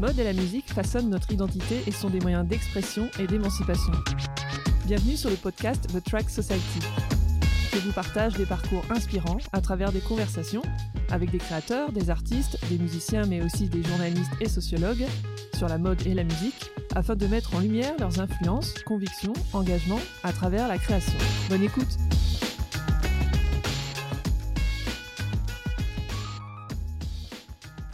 mode 0.00 0.18
et 0.18 0.24
la 0.24 0.32
musique 0.32 0.72
façonnent 0.72 1.10
notre 1.10 1.30
identité 1.30 1.82
et 1.86 1.92
sont 1.92 2.08
des 2.08 2.20
moyens 2.20 2.48
d'expression 2.48 3.10
et 3.18 3.26
d'émancipation. 3.26 3.92
Bienvenue 4.86 5.14
sur 5.14 5.28
le 5.28 5.36
podcast 5.36 5.88
The 5.92 6.02
Track 6.02 6.30
Society. 6.30 6.80
Je 7.74 7.78
vous 7.80 7.92
partage 7.92 8.32
des 8.32 8.46
parcours 8.46 8.82
inspirants 8.88 9.36
à 9.52 9.60
travers 9.60 9.92
des 9.92 10.00
conversations 10.00 10.62
avec 11.10 11.30
des 11.30 11.36
créateurs, 11.36 11.92
des 11.92 12.08
artistes, 12.08 12.58
des 12.70 12.78
musiciens 12.78 13.26
mais 13.26 13.42
aussi 13.42 13.68
des 13.68 13.82
journalistes 13.82 14.32
et 14.40 14.48
sociologues 14.48 15.04
sur 15.54 15.68
la 15.68 15.76
mode 15.76 16.06
et 16.06 16.14
la 16.14 16.24
musique 16.24 16.70
afin 16.96 17.14
de 17.14 17.26
mettre 17.26 17.54
en 17.54 17.60
lumière 17.60 17.92
leurs 17.98 18.20
influences, 18.20 18.72
convictions, 18.84 19.34
engagements 19.52 20.00
à 20.24 20.32
travers 20.32 20.66
la 20.66 20.78
création. 20.78 21.18
Bonne 21.50 21.62
écoute 21.62 21.98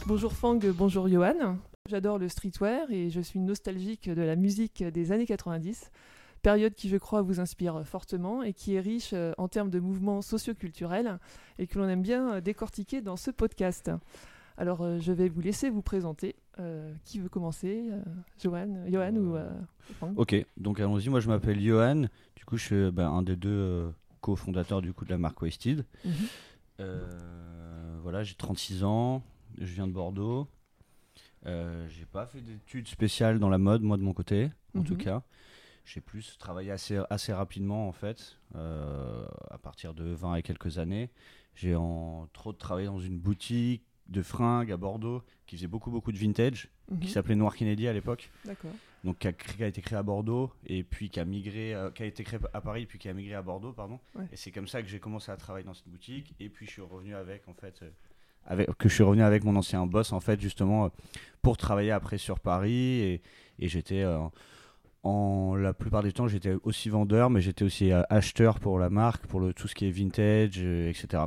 Bonjour 0.05 0.31
Fang, 0.31 0.57
bonjour 0.73 1.09
Johan. 1.09 1.57
J'adore 1.87 2.17
le 2.17 2.27
streetwear 2.27 2.91
et 2.91 3.09
je 3.09 3.21
suis 3.21 3.39
nostalgique 3.39 4.09
de 4.09 4.21
la 4.21 4.35
musique 4.35 4.83
des 4.83 5.13
années 5.13 5.25
90, 5.25 5.89
période 6.41 6.73
qui 6.73 6.89
je 6.89 6.97
crois 6.97 7.21
vous 7.21 7.39
inspire 7.39 7.81
fortement 7.85 8.43
et 8.43 8.51
qui 8.51 8.75
est 8.75 8.81
riche 8.81 9.11
euh, 9.13 9.31
en 9.37 9.47
termes 9.47 9.69
de 9.69 9.79
mouvements 9.79 10.21
socioculturels 10.21 11.17
et 11.59 11.65
que 11.65 11.79
l'on 11.79 11.87
aime 11.87 12.01
bien 12.01 12.33
euh, 12.33 12.41
décortiquer 12.41 13.01
dans 13.01 13.15
ce 13.15 13.31
podcast. 13.31 13.89
Alors 14.57 14.81
euh, 14.81 14.99
je 14.99 15.13
vais 15.13 15.29
vous 15.29 15.39
laisser 15.39 15.69
vous 15.69 15.81
présenter. 15.81 16.35
qui 17.05 17.19
veut 17.19 17.29
commencer 17.29 17.85
Johan, 18.41 18.83
Johan 18.89 19.15
ou 19.15 19.37
Fang 19.99 20.13
Ok, 20.17 20.35
donc 20.57 20.79
allons-y. 20.79 21.07
Moi 21.07 21.21
je 21.21 21.29
m'appelle 21.29 21.61
Johan. 21.61 22.07
Du 22.35 22.43
coup 22.45 22.57
je 22.57 22.65
suis 22.65 22.91
bah, 22.91 23.07
un 23.07 23.21
des 23.21 23.37
deux 23.37 23.93
cofondateurs 24.19 24.81
du 24.81 24.91
coup 24.91 25.05
de 25.05 25.11
la 25.11 25.17
marque 25.17 25.41
Wasted. 25.41 25.85
Mhm. 26.03 26.89
voilà, 28.01 28.23
j'ai 28.23 28.35
36 28.35 28.83
ans 28.83 29.23
je 29.57 29.73
viens 29.73 29.87
de 29.87 29.93
Bordeaux. 29.93 30.47
Euh, 31.45 31.87
j'ai 31.89 32.05
pas 32.05 32.25
fait 32.25 32.41
d'études 32.41 32.87
spéciales 32.87 33.39
dans 33.39 33.49
la 33.49 33.57
mode, 33.57 33.81
moi 33.81 33.97
de 33.97 34.01
mon 34.01 34.13
côté, 34.13 34.49
en 34.77 34.81
tout 34.81 34.95
mhm. 34.95 35.03
cas. 35.03 35.23
J'ai 35.85 36.01
plus 36.01 36.37
travaillé 36.37 36.71
assez, 36.71 36.99
assez 37.09 37.31
rapidement, 37.31 37.87
en 37.87 37.93
fait, 37.93 38.37
euh, 38.55 39.25
à 39.49 39.57
partir 39.57 39.93
de 39.93 40.03
20 40.05 40.35
et 40.35 40.43
quelques 40.43 40.79
années. 40.79 41.09
J'ai 41.55 41.77
trop 42.33 42.53
travaillé 42.53 42.87
dans 42.87 42.99
une 42.99 43.17
boutique 43.17 43.83
de 44.09 44.21
fringues 44.21 44.71
à 44.71 44.77
Bordeaux 44.77 45.23
qui 45.45 45.55
faisait 45.55 45.67
beaucoup, 45.67 45.89
beaucoup 45.89 46.11
de 46.11 46.17
vintage, 46.17 46.69
qui 46.99 47.07
mhm. 47.07 47.07
s'appelait 47.07 47.35
Noir 47.35 47.55
Kennedy 47.55 47.87
à 47.87 47.93
l'époque. 47.93 48.29
D'accord. 48.45 48.71
Donc, 49.03 49.19
qui 49.19 49.27
a, 49.63 49.67
été 49.67 49.81
créé 49.81 49.97
à 49.97 50.03
Bordeaux 50.03 50.51
et 50.65 50.83
puis 50.83 51.09
qui 51.09 51.19
a 51.19 51.25
migré, 51.25 51.73
euh, 51.73 51.91
qui 51.91 52.03
a 52.03 52.05
été 52.05 52.23
créé 52.23 52.39
à 52.53 52.59
Paris 52.59 52.85
puis 52.85 52.99
qui 52.99 53.07
a 53.07 53.13
migré 53.13 53.35
à 53.35 53.41
Bordeaux, 53.41 53.71
pardon. 53.71 53.99
Et 54.33 54.35
c'est 54.35 54.51
comme 54.51 54.67
ça 54.67 54.81
que 54.81 54.89
j'ai 54.89 54.99
commencé 54.99 55.31
à 55.31 55.37
travailler 55.37 55.65
dans 55.65 55.73
cette 55.73 55.87
boutique. 55.87 56.33
Et 56.41 56.49
puis, 56.49 56.65
je 56.65 56.71
suis 56.71 56.81
revenu 56.81 57.15
avec, 57.15 57.47
en 57.47 57.53
fait, 57.53 57.83
que 58.77 58.89
je 58.89 58.93
suis 58.93 59.03
revenu 59.03 59.23
avec 59.23 59.43
mon 59.43 59.55
ancien 59.55 59.85
boss 59.85 60.13
en 60.13 60.19
fait 60.19 60.39
justement 60.39 60.85
euh, 60.85 60.89
pour 61.41 61.57
travailler 61.57 61.91
après 61.91 62.17
sur 62.17 62.39
Paris. 62.39 63.01
Et, 63.01 63.21
j'étais 63.59 64.01
euh, 64.03 64.19
en 65.03 65.55
la 65.55 65.73
plupart 65.73 66.03
du 66.03 66.13
temps 66.13 66.27
j'étais 66.27 66.55
aussi 66.63 66.89
vendeur 66.89 67.31
mais 67.31 67.41
j'étais 67.41 67.63
aussi 67.63 67.91
euh, 67.91 68.03
acheteur 68.09 68.59
pour 68.59 68.77
la 68.77 68.91
marque 68.91 69.25
pour 69.25 69.39
le, 69.39 69.51
tout 69.51 69.67
ce 69.67 69.73
qui 69.73 69.87
est 69.87 69.91
vintage 69.91 70.59
etc 70.59 71.23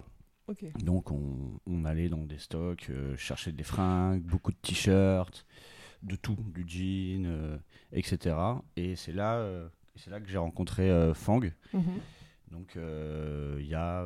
donc 0.84 1.10
on, 1.10 1.84
allait 1.84 2.08
dans 2.08 2.24
des 2.24 2.38
stocks 2.38 2.91
chercher 3.16 3.50
des 3.50 3.64
fringues 3.64 4.22
beaucoup 4.22 4.52
de 4.52 4.56
t-shirts 4.62 5.44
de 6.04 6.14
tout 6.14 6.36
du 6.54 6.64
jean 6.66 7.60
etc 7.92 8.36
et 8.76 8.94
c'est 8.94 9.12
là 9.12 9.44
c'est 9.96 10.10
là 10.10 10.20
que 10.20 10.28
j'ai 10.28 10.38
rencontré 10.38 11.12
Fang. 11.14 11.41
Mhm. 11.72 11.82
donc 12.52 12.76
il 12.76 13.66
y 13.66 13.74
a 13.74 14.04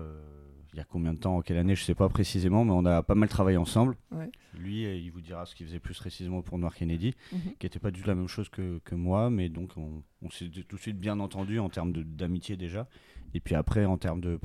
il 0.74 0.78
y 0.78 0.80
a 0.80 0.84
combien 0.84 1.14
de 1.14 1.18
temps, 1.18 1.36
en 1.36 1.42
quelle 1.42 1.58
année, 1.58 1.76
je 1.76 1.84
sais 1.84 1.94
pas 1.94 2.08
précisément, 2.08 2.64
mais 2.64 2.72
on 2.72 2.84
a 2.84 3.04
pas 3.04 3.14
mal 3.14 3.28
travaillé 3.28 3.56
ensemble. 3.56 3.96
Lui, 4.58 4.84
euh, 4.84 4.96
il 4.96 5.12
vous 5.12 5.20
dira 5.20 5.46
ce 5.46 5.54
qu'il 5.54 5.66
faisait 5.66 5.78
plus 5.78 5.96
précisément 5.96 6.42
pour 6.42 6.58
Noir 6.58 6.74
Kennedy, 6.74 7.14
mhm. 7.32 7.40
qui 7.60 7.66
n'était 7.66 7.78
pas 7.78 7.92
du 7.92 8.02
tout 8.02 8.08
la 8.08 8.16
même 8.16 8.26
chose 8.26 8.48
que, 8.48 8.80
que 8.84 8.96
moi, 8.96 9.30
mais 9.30 9.48
donc 9.48 9.70
on, 9.76 10.02
s'est 10.30 10.48
tout 10.48 10.74
de 10.74 10.80
suite 10.80 10.98
bien 10.98 11.20
entendu 11.20 11.60
en 11.60 11.68
termes 11.68 11.92
d'amitié 11.92 12.56
déjà. 12.56 12.88
Et 13.34 13.40
puis 13.40 13.54
après, 13.54 13.84
en 13.84 13.98
termes 13.98 14.20
de 14.20 14.40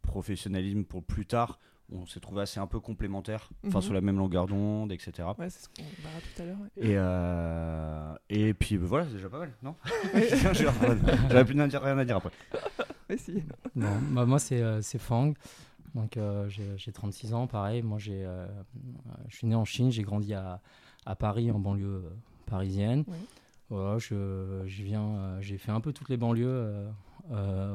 professionnalisme 0.00 0.84
pour 0.84 1.04
plus 1.04 1.26
tard, 1.26 1.58
on 1.92 2.06
s'est 2.06 2.20
trouvé 2.20 2.40
assez 2.40 2.58
un 2.58 2.66
peu 2.66 2.80
complémentaires, 2.80 3.50
enfin 3.66 3.78
mhm. 3.78 3.82
sur 3.82 3.92
la 3.92 4.00
même 4.00 4.16
longueur 4.16 4.46
d'onde, 4.46 4.92
etc. 4.92 5.28
Ouais, 5.38 5.50
c'est 5.50 5.64
ce 5.64 5.68
qu'on 5.68 5.84
verra 6.02 6.20
tout 6.20 6.42
à 6.42 6.44
l'heure. 6.46 6.56
Et, 6.78 6.96
euh, 6.96 8.14
et 8.30 8.54
puis 8.54 8.78
bah, 8.78 8.86
voilà, 8.88 9.06
c'est 9.06 9.16
déjà 9.16 9.28
pas 9.28 9.40
mal, 9.40 9.52
non? 9.62 9.74
J'avais 10.54 11.44
plus 11.44 11.60
rien 11.60 11.98
à 11.98 12.04
dire 12.06 12.16
après. 12.16 12.30
bah, 13.76 14.26
moi, 14.26 14.38
c'est 14.38 14.60
euh, 14.60 14.80
Fang. 14.98 15.32
Donc 15.94 16.16
euh, 16.16 16.48
j'ai 16.48 16.92
36 16.92 17.34
ans, 17.34 17.46
pareil. 17.46 17.82
Moi, 17.82 17.98
j'ai, 17.98 18.24
euh, 18.24 18.46
je 19.28 19.36
suis 19.36 19.46
né 19.46 19.54
en 19.54 19.64
Chine, 19.64 19.90
j'ai 19.90 20.02
grandi 20.02 20.34
à, 20.34 20.60
à, 21.04 21.14
Paris, 21.14 21.50
en 21.50 21.58
banlieue 21.58 22.04
euh, 22.04 22.10
parisienne. 22.46 23.04
Voilà, 23.68 23.98
je, 23.98 24.62
je 24.66 24.82
viens, 24.84 25.40
j'ai 25.40 25.58
fait 25.58 25.72
un 25.72 25.80
peu 25.80 25.92
toutes 25.92 26.08
les 26.08 26.16
banlieues 26.16 26.86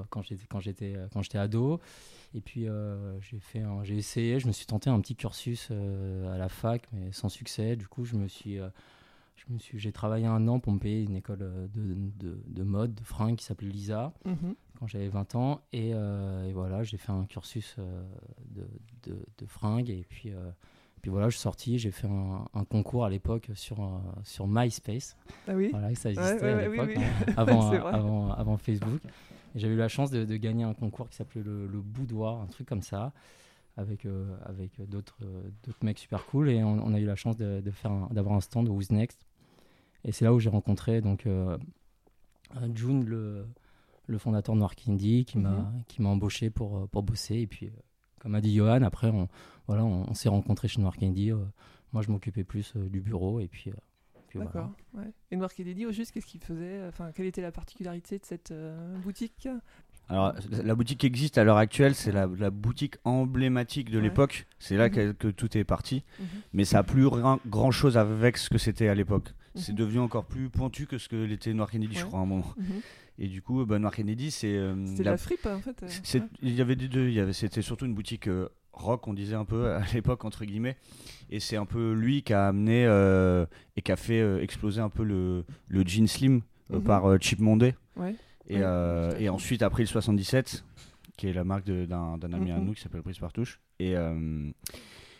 quand 0.09 0.21
j'étais 0.21 0.45
quand 0.47 0.61
j'étais 0.61 0.95
quand 1.11 1.21
j'étais 1.21 1.37
ado. 1.37 1.81
Et 2.33 2.39
puis 2.39 2.67
j'ai 3.19 3.39
fait, 3.39 3.61
j'ai 3.83 3.97
essayé, 3.97 4.39
je 4.39 4.47
me 4.47 4.53
suis 4.53 4.65
tenté 4.65 4.89
un 4.89 5.01
petit 5.01 5.17
cursus 5.17 5.69
à 5.69 6.37
la 6.37 6.47
fac, 6.47 6.87
mais 6.93 7.11
sans 7.11 7.27
succès. 7.27 7.75
Du 7.75 7.89
coup, 7.89 8.05
je 8.05 8.15
me 8.15 8.29
suis 8.29 8.55
je 8.55 9.53
me 9.53 9.59
suis, 9.59 9.79
j'ai 9.79 9.91
travaillé 9.91 10.27
un 10.27 10.47
an 10.47 10.59
pour 10.59 10.71
me 10.71 10.79
payer 10.79 11.03
une 11.03 11.17
école 11.17 11.39
de, 11.39 11.67
de, 11.73 12.41
de 12.45 12.63
mode, 12.63 12.95
de 12.95 13.03
fringues 13.03 13.35
qui 13.35 13.43
s'appelait 13.43 13.67
Lisa. 13.67 14.13
Mhm 14.23 14.55
quand 14.81 14.87
j'avais 14.87 15.09
20 15.09 15.35
ans. 15.35 15.61
Euh, 15.75 16.43
et, 16.45 16.53
voilà, 16.53 16.81
j'ai 16.81 16.97
fait 16.97 17.11
un 17.11 17.25
cursus 17.25 17.75
euh, 17.77 18.03
de, 18.49 19.15
de, 19.37 19.45
fringues. 19.45 19.91
Et 19.91 20.03
puis, 20.09 20.31
euh, 20.31 20.49
puis 21.03 21.11
voilà, 21.11 21.29
je 21.29 21.35
suis 21.35 21.41
sorti. 21.41 21.77
J'ai 21.77 21.91
fait 21.91 22.07
un, 22.07 22.65
concours 22.65 23.05
à 23.05 23.09
l'époque 23.11 23.51
sur, 23.53 24.01
sur 24.23 24.47
MySpace. 24.47 25.15
Ah 25.47 25.53
oui 25.53 25.69
Voilà, 25.71 25.93
ça 25.93 26.09
existait 26.09 26.49
à 26.49 26.67
l'époque, 26.67 26.97
hein, 26.97 27.33
avant, 27.37 27.71
avant, 27.71 28.31
avant, 28.31 28.57
Facebook. 28.57 29.01
J'ai 29.53 29.67
eu 29.67 29.75
la 29.75 29.87
chance 29.87 30.09
de, 30.09 30.35
gagner 30.37 30.63
un 30.63 30.73
concours 30.73 31.09
qui 31.09 31.15
s'appelait 31.15 31.43
le, 31.43 31.67
Boudoir, 31.67 32.41
un 32.41 32.47
truc 32.47 32.67
comme 32.67 32.81
ça, 32.81 33.13
avec, 33.77 34.07
avec 34.45 34.81
d'autres 34.89 35.15
mecs 35.83 35.99
super 35.99 36.25
cool. 36.25 36.49
Et 36.49 36.63
on, 36.63 36.91
a 36.91 36.99
eu 36.99 37.05
la 37.05 37.15
chance 37.15 37.37
de, 37.37 37.61
faire 37.69 37.91
d'avoir 38.09 38.35
un 38.35 38.41
stand 38.41 38.67
au 38.67 38.71
Who's 38.71 38.89
Next. 38.89 39.27
Et 40.05 40.11
c'est 40.11 40.25
là 40.25 40.33
où 40.33 40.39
j'ai 40.39 40.49
rencontré 40.49 41.01
donc, 41.01 41.27
June, 42.73 43.05
le, 43.05 43.45
le 44.07 44.17
fondateur 44.17 44.55
de 44.55 44.59
Noir 44.59 44.75
Candy, 44.75 45.25
qui 45.25 45.37
m'a 45.37 45.49
mhm. 45.49 45.83
qui 45.87 46.01
m'a 46.01 46.09
embauché 46.09 46.49
pour, 46.49 46.77
euh, 46.77 46.87
pour 46.87 47.03
bosser. 47.03 47.37
Et 47.37 47.47
puis, 47.47 47.67
euh, 47.67 47.71
comme 48.19 48.35
a 48.35 48.41
dit 48.41 48.53
Johan, 48.53 48.81
après, 48.81 49.09
on, 49.09 49.27
voilà, 49.67 49.83
on, 49.83 50.13
s'est 50.13 50.29
rencontrés 50.29 50.67
chez 50.67 50.81
Noir 50.81 50.95
Candy. 50.97 51.31
Euh, 51.31 51.37
moi, 51.93 52.01
je 52.01 52.11
m'occupais 52.11 52.43
plus 52.43 52.75
du 52.75 53.01
bureau. 53.01 53.39
Et 53.39 53.47
puis. 53.47 53.71
D'accord. 54.33 54.71
Et 55.29 55.35
Noir 55.35 55.53
Candy, 55.53 55.85
au 55.85 55.91
juste, 55.91 56.11
qu'est-ce 56.13 56.25
qu'il 56.25 56.41
faisait 56.41 56.87
Enfin, 56.87 57.11
quelle 57.13 57.25
était 57.25 57.41
la 57.41 57.51
particularité 57.51 58.17
de 58.17 58.23
cette 58.25 58.53
boutique? 59.03 59.49
Alors, 60.07 60.33
la 60.49 60.75
boutique 60.75 61.03
existe 61.03 61.37
à 61.37 61.43
l'heure 61.43 61.57
actuelle, 61.57 61.95
c'est 61.95 62.13
la, 62.13 62.27
boutique 62.49 62.95
emblématique 63.03 63.89
de 63.89 63.99
l'époque. 63.99 64.45
C'est 64.59 64.77
là 64.77 64.87
mhm. 64.87 65.15
que, 65.15 65.27
tout 65.27 65.57
est 65.57 65.65
parti. 65.65 66.05
Mhm. 66.19 66.25
Mais 66.53 66.63
ça 66.63 66.77
n'a 66.77 66.83
plus 66.83 67.09
grand 67.09 67.71
chose 67.71 67.97
avec 67.97 68.37
ce 68.37 68.49
que 68.49 68.57
c'était 68.57 68.87
à 68.87 68.95
l'époque. 68.95 69.33
C'est 69.55 69.75
devenu 69.75 69.99
encore 69.99 70.25
plus 70.25 70.49
pointu 70.49 70.85
que 70.85 70.97
ce 70.97 71.09
que 71.09 71.15
l'était 71.15 71.53
Noir 71.53 71.69
Kennedy, 71.69 71.95
je 71.95 72.05
crois, 72.05 72.19
à 72.19 72.23
un 72.23 72.25
moment. 72.25 72.53
Et 73.19 73.27
du 73.27 73.41
coup, 73.41 73.65
bah, 73.65 73.77
Noir 73.79 73.93
Kennedy, 73.93 74.31
c'est. 74.31 74.55
Euh, 74.55 74.73
c'était 74.85 75.03
la... 75.03 75.17
fripe, 75.17 75.45
en 75.45 75.59
fait. 75.59 75.83
Euh, 75.83 76.19
il 76.41 76.55
y 76.55 76.61
avait 76.61 76.75
des 76.75 76.87
deux. 76.87 77.31
C'était 77.33 77.61
surtout 77.61 77.85
une 77.85 77.93
boutique 77.93 78.27
euh, 78.27 78.49
rock, 78.73 79.07
on 79.07 79.13
disait 79.13 79.35
un 79.35 79.45
peu 79.45 79.71
à 79.73 79.81
l'époque, 79.93 80.25
entre 80.25 80.45
guillemets. 80.45 80.77
Et 81.29 81.39
c'est 81.39 81.57
un 81.57 81.65
peu 81.65 81.93
lui 81.93 82.23
qui 82.23 82.33
a 82.33 82.47
amené 82.47 82.85
et 83.75 83.81
qui 83.81 83.91
a 83.91 83.95
fait 83.95 84.43
exploser 84.43 84.81
un 84.81 84.89
peu 84.89 85.03
le, 85.03 85.45
le 85.67 85.83
jean 85.85 86.07
slim 86.07 86.41
mhm. 86.69 86.83
par 86.83 87.21
Chip 87.21 87.39
Monday. 87.39 87.75
Ouais. 87.95 88.15
Et, 88.47 88.59
et 89.19 89.29
ensuite, 89.29 89.61
après 89.61 89.83
le 89.83 89.87
77, 89.87 90.63
qui 91.15 91.27
est 91.27 91.33
la 91.33 91.43
marque 91.43 91.65
d'un 91.65 92.33
ami 92.33 92.51
à 92.51 92.57
mhm. 92.57 92.65
nous 92.65 92.73
qui 92.73 92.81
s'appelle 92.81 93.01
Brice 93.01 93.19
Partouche. 93.19 93.59
Et. 93.79 93.95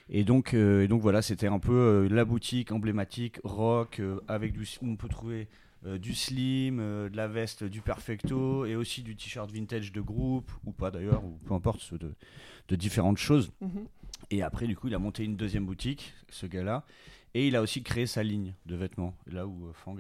Et 0.09 0.23
donc, 0.23 0.53
et 0.53 0.87
donc 0.87 1.01
voilà, 1.01 1.21
c'était 1.21 1.47
un 1.47 1.59
peu 1.59 2.07
la 2.11 2.25
boutique 2.25 2.71
emblématique 2.71 3.39
rock 3.43 4.01
avec 4.27 4.51
du, 4.53 4.67
où 4.81 4.87
on 4.87 4.95
peut 4.95 5.07
trouver 5.07 5.47
euh, 5.87 5.97
du 5.97 6.13
slim, 6.13 6.79
euh, 6.79 7.09
de 7.09 7.17
la 7.17 7.27
veste 7.27 7.63
du 7.63 7.81
perfecto 7.81 8.65
et 8.65 8.75
aussi 8.75 9.01
du 9.01 9.15
t-shirt 9.15 9.49
vintage 9.49 9.91
de 9.91 9.99
groupe 9.99 10.51
ou 10.63 10.71
pas 10.71 10.91
d'ailleurs, 10.91 11.25
ou 11.25 11.39
peu 11.47 11.55
importe, 11.55 11.95
de, 11.95 12.13
de 12.67 12.75
différentes 12.75 13.17
choses. 13.17 13.51
Mhm. 13.61 13.87
Et 14.29 14.43
après, 14.43 14.67
du 14.67 14.75
coup, 14.75 14.89
il 14.89 14.93
a 14.93 14.99
monté 14.99 15.23
une 15.23 15.35
deuxième 15.35 15.65
boutique, 15.65 16.13
ce 16.29 16.45
gars-là, 16.45 16.85
et 17.33 17.47
il 17.47 17.55
a 17.55 17.63
aussi 17.63 17.81
créé 17.81 18.05
sa 18.05 18.21
ligne 18.21 18.53
de 18.67 18.75
vêtements, 18.75 19.15
là 19.25 19.47
où 19.47 19.65
euh, 19.65 19.73
Fang 19.73 19.97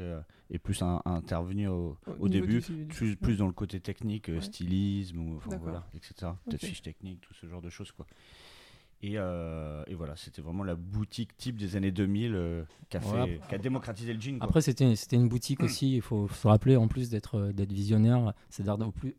est 0.51 0.59
plus 0.59 0.83
intervenu 0.83 1.67
au, 1.67 1.97
début, 2.27 2.61
plus, 2.89 3.37
dans 3.37 3.47
le 3.47 3.53
côté 3.53 3.79
technique, 3.79 4.29
stylisme, 4.39 5.19
ou, 5.19 5.39
voilà, 5.61 5.87
etc. 5.95 6.33
Peut-être 6.45 6.63
fiche 6.63 6.83
technique, 6.83 7.21
tout 7.21 7.33
ce 7.33 7.47
genre 7.47 7.61
de 7.61 7.71
choses. 7.71 7.91
quoi. 7.91 8.05
Euh, 9.03 9.83
et, 9.87 9.95
voilà, 9.95 10.15
c'était 10.15 10.41
vraiment 10.41 10.63
la 10.63 10.75
boutique 10.75 11.35
type 11.37 11.57
des 11.57 11.75
années 11.75 11.91
2000 11.91 12.35
euh, 12.35 12.63
qui, 12.89 12.97
a 12.97 13.57
démocratisé 13.57 14.13
le 14.13 14.19
jean. 14.19 14.37
Après, 14.41 14.61
c'était 14.61 14.85
une 15.11 15.29
boutique 15.29 15.63
aussi, 15.63 15.95
il 15.95 16.01
faut 16.01 16.27
se 16.27 16.47
rappeler 16.47 16.75
en 16.75 16.87
plus 16.87 17.09
d'être 17.09 17.35
euh, 17.35 17.51
visionnaire, 17.69 18.33
c'est-à-dire 18.49 18.87
au 18.87 18.91
plus, 18.91 19.15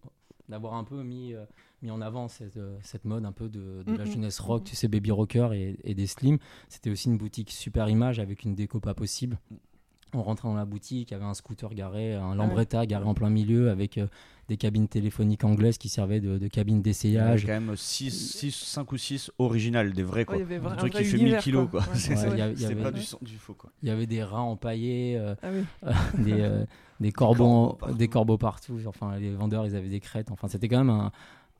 d'avoir 0.48 0.74
un 0.74 0.84
peu 0.84 1.02
mis, 1.02 1.34
mis 1.82 1.90
en 1.90 2.00
avant 2.00 2.28
cette, 2.28 2.58
cette 2.82 3.04
mode 3.04 3.24
un 3.24 3.32
peu 3.32 3.48
de, 3.48 3.82
de 3.86 3.96
la 3.96 4.04
jeunesse 4.04 4.38
rock, 4.38 4.64
tu 4.64 4.76
sais, 4.76 4.88
baby 4.88 5.10
rocker 5.10 5.48
et, 5.52 5.78
et 5.84 5.94
des 5.94 6.06
slim. 6.06 6.38
C'était 6.68 6.90
aussi 6.90 7.08
une 7.08 7.18
boutique 7.18 7.50
super 7.50 7.88
image 7.88 8.18
avec 8.18 8.44
une 8.44 8.54
déco 8.54 8.78
pas 8.78 8.94
possible. 8.94 9.38
On 10.14 10.22
rentrait 10.22 10.48
dans 10.48 10.54
la 10.54 10.64
boutique, 10.64 11.10
il 11.10 11.14
y 11.14 11.16
avait 11.16 11.24
un 11.24 11.34
scooter 11.34 11.74
garé, 11.74 12.14
un 12.14 12.34
Lambretta 12.34 12.84
garé 12.86 13.06
en 13.06 13.14
plein 13.14 13.30
milieu 13.30 13.70
avec 13.70 13.98
des 14.48 14.56
cabines 14.56 14.88
téléphoniques 14.88 15.44
anglaises 15.44 15.78
qui 15.78 15.88
servaient 15.88 16.20
de, 16.20 16.38
de 16.38 16.48
cabines 16.48 16.82
d'essayage. 16.82 17.44
Il 17.44 17.48
y 17.48 17.50
avait 17.50 17.60
quand 17.60 17.66
même 17.66 17.76
6, 17.76 18.50
5 18.50 18.92
ou 18.92 18.96
6 18.96 19.30
originales, 19.38 19.92
des 19.92 20.02
vrais 20.02 20.24
quoi. 20.24 20.36
Ouais, 20.42 20.42
il 20.48 20.52
y 20.52 20.54
avait 20.54 20.66
un 20.66 20.76
truc 20.76 20.92
qui 20.92 21.04
fait 21.04 21.16
1000 21.16 21.36
kilos 21.38 21.68
quoi. 21.70 21.82
c'est 21.94 22.14
pas 22.74 22.90
du, 22.90 23.02
du, 23.22 23.36
faux 23.36 23.54
quoi. 23.54 23.70
Il 23.82 23.88
y 23.88 23.92
avait 23.92 24.06
des 24.06 24.22
rats 24.22 24.42
empaillés, 24.42 25.16
euh, 25.16 25.34
ah 25.42 25.48
oui. 25.52 25.92
des, 26.24 26.40
euh, 26.40 26.64
des, 27.00 27.12
corbeaux, 27.12 27.78
des 27.96 28.08
corbeaux 28.08 28.38
partout. 28.38 28.78
Enfin, 28.86 29.16
les 29.18 29.32
vendeurs 29.32 29.66
ils 29.66 29.76
avaient 29.76 29.88
des 29.88 30.00
crêtes. 30.00 30.30
Enfin, 30.30 30.48
c'était 30.48 30.68
quand 30.68 30.84
même 30.84 30.90
un, 30.90 31.12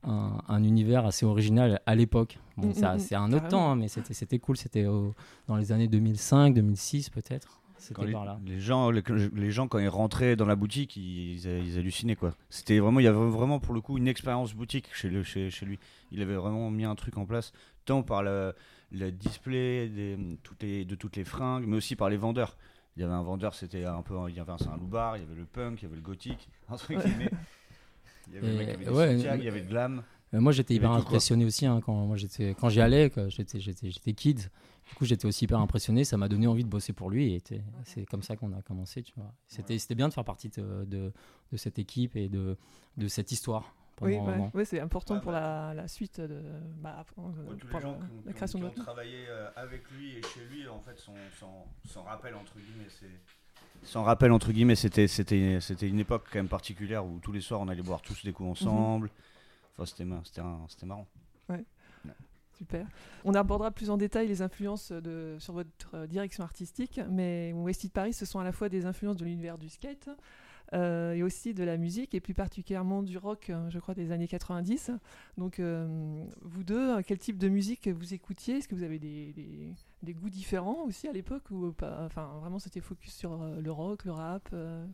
un, 0.03 0.37
un, 0.47 0.63
univers 0.63 1.05
assez 1.05 1.25
original 1.25 1.81
à 1.85 1.95
l'époque. 1.95 2.39
Bon, 2.57 2.67
mm, 2.67 2.71
mm, 2.71 2.99
c'est 2.99 3.15
un 3.15 3.31
autre 3.31 3.47
temps, 3.47 3.71
hein, 3.71 3.75
mais 3.75 3.87
c'était 3.87 4.39
cool. 4.39 4.57
C'était 4.57 4.85
dans 5.47 5.55
les 5.55 5.71
années 5.71 5.87
2005, 5.87 6.53
2006 6.53 7.09
peut-être 7.09 7.62
les, 8.45 8.59
gens, 8.59 8.91
les, 8.91 9.51
gens, 9.51 9.67
quand 9.67 9.79
ils 9.79 9.89
rentraient 9.89 10.35
dans 10.35 10.45
la 10.45 10.55
boutique, 10.55 10.95
ils, 10.97 11.47
hallucinaient 11.77 12.15
quoi. 12.15 12.33
C'était 12.49 12.79
vraiment, 12.79 12.99
il 12.99 13.03
y 13.03 13.07
avait 13.07 13.17
vraiment 13.17 13.59
pour 13.59 13.73
le 13.73 13.81
coup 13.81 13.97
une 13.97 14.07
expérience 14.07 14.53
boutique 14.53 14.89
chez, 14.93 15.09
le, 15.09 15.23
chez, 15.23 15.49
lui. 15.63 15.79
Il 16.11 16.21
avait 16.21 16.35
vraiment 16.35 16.69
mis 16.69 16.85
un 16.85 16.95
truc 16.95 17.17
en 17.17 17.25
place, 17.25 17.51
tant 17.85 18.03
par 18.03 18.23
le, 18.23 18.53
display 18.91 19.89
des, 19.89 20.17
toutes 20.43 20.63
les, 20.63 20.85
de 20.85 20.95
toutes 20.95 21.15
les 21.15 21.25
fringues, 21.25 21.65
mais 21.67 21.77
aussi 21.77 21.95
par 21.95 22.09
les 22.09 22.17
vendeurs. 22.17 22.57
Il 22.95 23.01
y 23.01 23.05
avait 23.05 23.13
un 23.13 23.23
vendeur, 23.23 23.55
c'était 23.55 23.85
un 23.85 24.03
peu, 24.03 24.15
il 24.29 24.35
y 24.35 24.39
avait 24.39 24.51
un 24.51 24.57
Saint-Loubar, 24.57 25.17
il 25.17 25.21
y 25.21 25.25
avait 25.25 25.35
le 25.35 25.45
punk, 25.45 25.81
il 25.81 25.83
y 25.83 25.87
avait 25.87 25.95
le 25.95 26.01
gothique, 26.01 26.47
il 26.89 26.95
y 26.95 26.95
avait, 26.95 27.31
il 28.29 29.43
y 29.43 29.47
avait 29.47 29.59
le 29.59 29.67
glam. 29.67 30.03
Euh, 30.33 30.39
moi, 30.39 30.51
j'étais 30.51 30.73
hyper 30.73 30.91
impressionné 30.91 31.45
aussi 31.45 31.65
hein, 31.65 31.79
quand 31.85 31.93
moi 31.93 32.17
j'étais 32.17 32.55
quand 32.55 32.69
j'y 32.69 32.81
allais, 32.81 33.11
j'étais 33.27 33.59
j'étais 33.59 34.13
kid. 34.13 34.49
Du 34.89 34.95
coup, 34.95 35.05
j'étais 35.05 35.25
aussi 35.25 35.45
hyper 35.45 35.59
impressionné. 35.59 36.03
Ça 36.03 36.17
m'a 36.17 36.27
donné 36.27 36.47
envie 36.47 36.63
de 36.63 36.69
bosser 36.69 36.93
pour 36.93 37.09
lui. 37.09 37.33
Et 37.33 37.41
c'est 37.85 38.05
comme 38.05 38.23
ça 38.23 38.35
qu'on 38.35 38.51
a 38.53 38.61
commencé. 38.61 39.03
Tu 39.03 39.13
vois. 39.15 39.33
C'était 39.47 39.77
c'était 39.77 39.95
bien 39.95 40.09
de 40.09 40.13
faire 40.13 40.25
partie 40.25 40.49
de, 40.49 40.85
de, 40.85 41.11
cette 41.55 41.79
équipe 41.79 42.15
et 42.15 42.29
de, 42.29 42.57
de 42.97 43.07
cette 43.07 43.31
histoire. 43.31 43.75
Oui, 44.01 44.17
ouais. 44.53 44.65
c'est 44.65 44.79
important 44.79 45.19
pour 45.19 45.31
la, 45.31 45.73
la, 45.75 45.87
suite 45.87 46.19
de 46.19 46.41
bah, 46.81 47.05
pour 47.13 47.29
la, 47.29 47.97
la, 48.25 48.33
création 48.33 48.57
de 48.57 48.63
notre. 48.63 48.81
travailler 48.81 49.25
euh, 49.29 49.49
avec 49.55 49.89
lui 49.91 50.13
et 50.17 50.21
chez 50.23 50.43
lui, 50.49 50.67
en 50.67 50.79
fait, 50.79 50.97
son, 50.97 51.13
son, 51.85 52.01
rappel 52.03 52.33
entre 52.33 52.55
guillemets, 52.55 52.89
c'est 52.89 53.19
sans 53.83 54.03
rappel 54.03 54.31
entre 54.31 54.51
guillemets, 54.51 54.75
c'était 54.75 55.07
c'était 55.07 55.59
c'était 55.61 55.87
une 55.87 55.99
époque 55.99 56.23
quand 56.31 56.39
même 56.39 56.47
particulière 56.47 57.05
où 57.05 57.19
tous 57.19 57.31
les 57.31 57.41
soirs 57.41 57.61
on 57.61 57.67
allait 57.67 57.83
boire 57.83 58.01
tous 58.01 58.23
des 58.23 58.33
coups 58.33 58.47
mhm. 58.47 58.51
ensemble. 58.51 59.09
Enfin, 59.77 59.85
c'était 59.85 60.85
marrant. 60.85 61.07
Ouais. 61.49 61.65
Super. 62.57 62.87
On 63.25 63.33
abordera 63.33 63.71
plus 63.71 63.89
en 63.89 63.97
détail 63.97 64.27
les 64.27 64.41
influences 64.43 64.91
de, 64.91 65.37
sur 65.39 65.53
votre 65.53 66.05
direction 66.05 66.43
artistique, 66.43 67.01
mais 67.09 67.51
Westit 67.53 67.89
Paris, 67.89 68.13
ce 68.13 68.25
sont 68.25 68.39
à 68.39 68.43
la 68.43 68.51
fois 68.51 68.69
des 68.69 68.85
influences 68.85 69.17
de 69.17 69.25
l'univers 69.25 69.57
du 69.57 69.69
skate 69.69 70.07
euh, 70.73 71.13
et 71.13 71.23
aussi 71.23 71.53
de 71.53 71.63
la 71.63 71.77
musique, 71.77 72.15
et 72.15 72.19
plus 72.19 72.33
particulièrement 72.33 73.03
du 73.03 73.17
rock, 73.17 73.51
je 73.69 73.79
crois, 73.79 73.93
des 73.93 74.11
années 74.11 74.27
90. 74.27 74.91
Donc, 75.37 75.59
euh, 75.59 76.23
vous 76.41 76.63
deux, 76.63 77.01
quel 77.03 77.19
type 77.19 77.37
de 77.37 77.49
musique 77.49 77.87
vous 77.87 78.13
écoutiez? 78.13 78.57
Est-ce 78.57 78.67
que 78.67 78.75
vous 78.75 78.83
avez 78.83 78.99
des, 78.99 79.33
des, 79.33 79.73
des, 80.01 80.13
goûts 80.13 80.29
différents 80.29 80.83
aussi 80.85 81.07
à 81.07 81.11
l'époque 81.11 81.49
ou 81.51 81.71
pas? 81.71 82.03
Enfin, 82.05 82.37
vraiment, 82.39 82.59
c'était 82.59 82.81
focus 82.81 83.13
sur 83.13 83.33
euh, 83.33 83.61
le 83.61 83.71
rock, 83.71 84.05
le 84.05 84.11
rap 84.11 84.49
euh, 84.53 84.85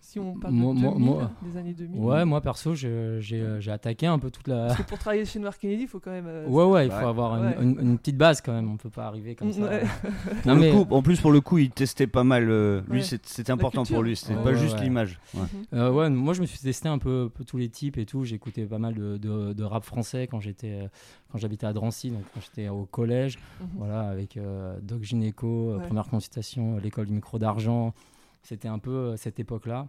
si 0.00 0.18
on 0.18 0.34
parle 0.38 0.54
de 0.54 1.46
des 1.48 1.56
années 1.56 1.72
2000. 1.72 2.00
Ouais, 2.00 2.24
moi 2.24 2.40
perso, 2.40 2.74
j'ai 2.74 3.70
attaqué 3.70 4.06
un 4.06 4.18
peu 4.18 4.30
toute 4.30 4.48
la. 4.48 4.66
Parce 4.66 4.78
que 4.78 4.82
pour 4.82 4.98
travailler 4.98 5.24
chez 5.24 5.38
Noir 5.38 5.58
Kennedy, 5.58 5.82
il 5.82 5.88
faut 5.88 6.00
quand 6.00 6.10
même. 6.10 6.26
Euh, 6.26 6.46
ouais, 6.48 6.64
ouais, 6.64 6.86
il 6.86 6.90
faut 6.90 7.06
avoir 7.06 7.34
une, 7.60 7.98
petite 7.98 8.16
base 8.16 8.40
quand 8.40 8.52
même. 8.52 8.70
On 8.70 8.76
peut 8.76 8.90
pas 8.90 9.06
arriver 9.06 9.34
comme 9.34 9.52
ça. 9.52 9.60
non, 10.44 10.56
mais... 10.56 10.70
coup, 10.70 10.86
en 10.90 11.02
plus, 11.02 11.20
pour 11.20 11.32
le 11.32 11.40
coup, 11.40 11.58
il 11.58 11.70
testait 11.70 12.06
pas 12.06 12.24
mal. 12.24 12.48
Euh, 12.50 12.82
lui, 12.88 13.02
c'était 13.02 13.50
important 13.50 13.84
pour 13.84 14.02
lui. 14.02 14.16
C'était 14.16 14.40
pas 14.40 14.54
juste 14.54 14.80
l'image. 14.80 15.18
Mhm. 15.34 15.94
Ouais. 15.94 16.10
moi, 16.10 16.34
je 16.34 16.40
me 16.40 16.46
suis 16.46 16.58
testé 16.58 16.88
un 16.88 16.98
peu, 16.98 17.30
tous 17.46 17.56
les 17.56 17.68
types 17.68 17.98
et 17.98 18.06
tout. 18.06 18.24
J'écoutais 18.24 18.64
pas 18.64 18.78
mal 18.78 18.94
de, 18.94 19.16
de, 19.16 19.64
rap 19.64 19.84
français 19.84 20.26
quand 20.26 20.40
j'étais 20.40 20.88
quand 21.32 21.38
j'habitais 21.38 21.66
à 21.66 21.72
Drancy, 21.72 22.10
donc 22.10 22.22
quand 22.32 22.40
j'étais 22.40 22.68
au 22.68 22.84
collège, 22.84 23.38
mhm. 23.60 23.68
voilà, 23.78 24.02
avec 24.02 24.38
Doc 24.82 25.02
Gynéco, 25.02 25.76
première 25.86 26.08
consultation, 26.08 26.78
l'école 26.78 27.06
du 27.06 27.12
micro 27.12 27.38
d'argent. 27.38 27.94
C'était 28.46 28.68
un 28.68 28.78
peu 28.78 28.90
euh, 28.90 29.16
cette 29.16 29.40
époque-là. 29.40 29.88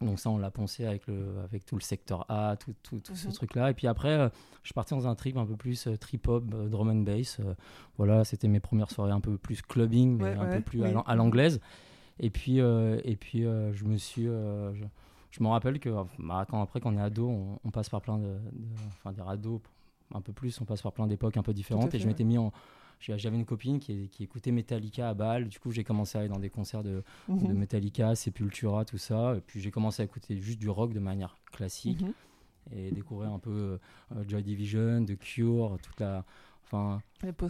Donc 0.00 0.18
ça, 0.18 0.30
on 0.30 0.38
l'a 0.38 0.50
pensé 0.50 0.84
avec, 0.84 1.06
le, 1.06 1.38
avec 1.44 1.64
tout 1.64 1.76
le 1.76 1.80
secteur 1.80 2.24
A, 2.28 2.56
tout, 2.56 2.74
tout, 2.82 2.98
tout 2.98 3.14
ce 3.14 3.28
mhm. 3.28 3.32
truc-là. 3.34 3.70
Et 3.70 3.74
puis 3.74 3.86
après, 3.86 4.18
euh, 4.18 4.28
je 4.64 4.72
partais 4.72 4.96
dans 4.96 5.06
un 5.06 5.14
trip 5.14 5.36
un 5.36 5.46
peu 5.46 5.54
plus 5.54 5.86
euh, 5.86 5.96
trip-hop, 5.96 6.44
drum 6.44 6.88
and 6.88 7.02
bass. 7.02 7.40
voilà, 7.96 8.24
c'était 8.24 8.48
mes 8.48 8.58
premières 8.58 8.90
soirées 8.90 9.12
un 9.12 9.20
peu 9.20 9.38
plus 9.38 9.62
clubbing, 9.62 10.18
mais 10.20 10.34
un 10.34 10.56
peu 10.56 10.60
plus 10.60 10.82
à 10.82 11.14
l'anglaise. 11.14 11.60
Et 12.18 12.30
puis, 12.30 12.58
et 12.58 13.16
puis 13.16 13.42
je 13.42 13.84
me 13.84 13.96
suis... 13.96 14.24
je, 14.24 14.84
je 15.30 15.42
me 15.42 15.48
rappelle 15.48 15.78
que 15.78 15.90
bah, 16.18 16.46
quand, 16.50 16.60
après, 16.60 16.80
quand 16.80 16.92
on 16.92 16.98
est 16.98 17.02
ado, 17.02 17.58
on, 17.62 17.70
passe 17.70 17.88
par 17.88 18.00
plein 18.00 18.18
de... 18.18 18.38
Enfin, 18.88 19.12
des 19.12 19.22
ados, 19.22 19.60
un 20.12 20.20
peu 20.20 20.32
plus, 20.32 20.60
on 20.60 20.64
passe 20.64 20.82
par 20.82 20.92
plein 20.92 21.06
d'époques 21.06 21.36
un 21.36 21.42
peu 21.42 21.52
différentes. 21.52 21.94
et 21.94 22.00
je 22.00 22.08
m'étais 22.08 22.24
mis 22.24 22.38
en 22.38 22.52
j'avais 23.00 23.36
une 23.36 23.44
copine 23.44 23.78
qui, 23.78 24.08
qui, 24.08 24.24
écoutait 24.24 24.50
Metallica 24.50 25.08
à 25.08 25.14
Bâle. 25.14 25.48
Du 25.48 25.58
coup, 25.58 25.70
j'ai 25.70 25.84
commencé 25.84 26.18
à 26.18 26.20
aller 26.20 26.28
dans 26.28 26.38
des 26.38 26.50
concerts 26.50 26.82
de, 26.82 27.02
mhm. 27.28 27.48
de, 27.48 27.52
Metallica, 27.52 28.14
Sepultura, 28.14 28.84
tout 28.84 28.98
ça. 28.98 29.36
Et 29.36 29.40
puis, 29.40 29.60
j'ai 29.60 29.70
commencé 29.70 30.02
à 30.02 30.04
écouter 30.04 30.38
juste 30.40 30.58
du 30.58 30.68
rock 30.68 30.92
de 30.92 31.00
manière 31.00 31.36
classique 31.52 32.02
mhm. 32.02 32.12
et 32.72 32.90
découvrir 32.90 33.32
un 33.32 33.38
peu 33.38 33.78
euh, 34.12 34.24
Joy 34.26 34.42
Division, 34.42 35.04
The 35.04 35.16
Cure, 35.18 35.78
toute 35.82 36.00
la. 36.00 36.24
Enfin, 36.64 37.00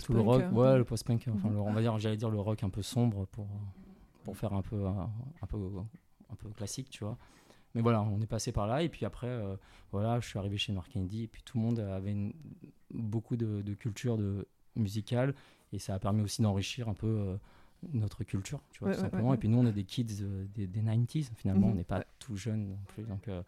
tout 0.05 0.13
le 0.13 0.21
rock. 0.21 0.45
Ouais, 0.53 0.79
le 0.79 0.85
post-punk. 0.85 1.29
Enfin, 1.35 1.49
mhm. 1.49 1.59
on 1.59 1.73
va 1.73 1.81
dire, 1.81 1.99
j'allais 1.99 2.17
dire 2.17 2.31
le 2.31 2.41
rock 2.41 2.63
un 2.63 2.71
peu 2.71 2.83
sombre 2.83 3.27
pour, 3.27 3.49
pour 4.25 4.37
faire 4.37 4.53
un 4.53 4.63
peu, 4.63 4.87
un, 4.87 5.47
peu, 5.49 5.59
un 6.31 6.35
peu 6.37 6.49
classique, 6.51 6.91
tu 6.91 7.05
vois. 7.05 7.17
Mais 7.75 7.83
voilà, 7.83 8.03
on 8.03 8.21
est 8.21 8.27
passé 8.27 8.53
par 8.53 8.67
là. 8.67 8.83
Et 8.83 8.89
puis 8.89 9.05
après, 9.05 9.29
euh, 9.29 9.57
voilà, 9.93 10.21
je 10.21 10.29
suis 10.29 10.39
arrivé 10.39 10.57
chez 10.57 10.73
Noir 10.73 10.89
Kennedy. 10.89 11.25
Et 11.25 11.27
puis 11.29 11.43
tout 11.43 11.59
le 11.59 11.65
monde 11.65 11.81
avait 11.81 12.15
beaucoup 12.91 13.37
de, 13.37 13.63
de 13.63 13.75
culture 13.75 14.17
de 14.17 14.47
musicale 14.77 15.35
et 15.73 15.79
ça 15.79 15.95
a 15.95 15.99
permis 15.99 16.23
aussi 16.23 16.43
d'enrichir 16.43 16.89
un 16.89 16.95
peu 16.95 17.07
euh, 17.07 17.37
notre 17.93 18.25
culture, 18.25 18.61
tu 18.71 18.85
vois, 18.85 18.95
tout 18.95 19.01
simplement. 19.01 19.35
et 19.35 19.37
puis 19.37 19.49
nous, 19.49 19.59
on 19.59 19.67
est 19.67 19.73
des 19.73 19.85
kids 19.85 20.07
euh, 20.23 20.47
des, 20.55 20.67
90s, 20.67 21.31
finalement, 21.35 21.69
mhm. 21.69 21.73
on 21.73 21.77
n'est 21.77 21.85
pas 21.85 22.05
tout 22.19 22.37
jeunes 22.37 22.69
non 22.69 22.79
plus. 22.89 23.05
Donc 23.05 23.29
euh, 23.29 23.43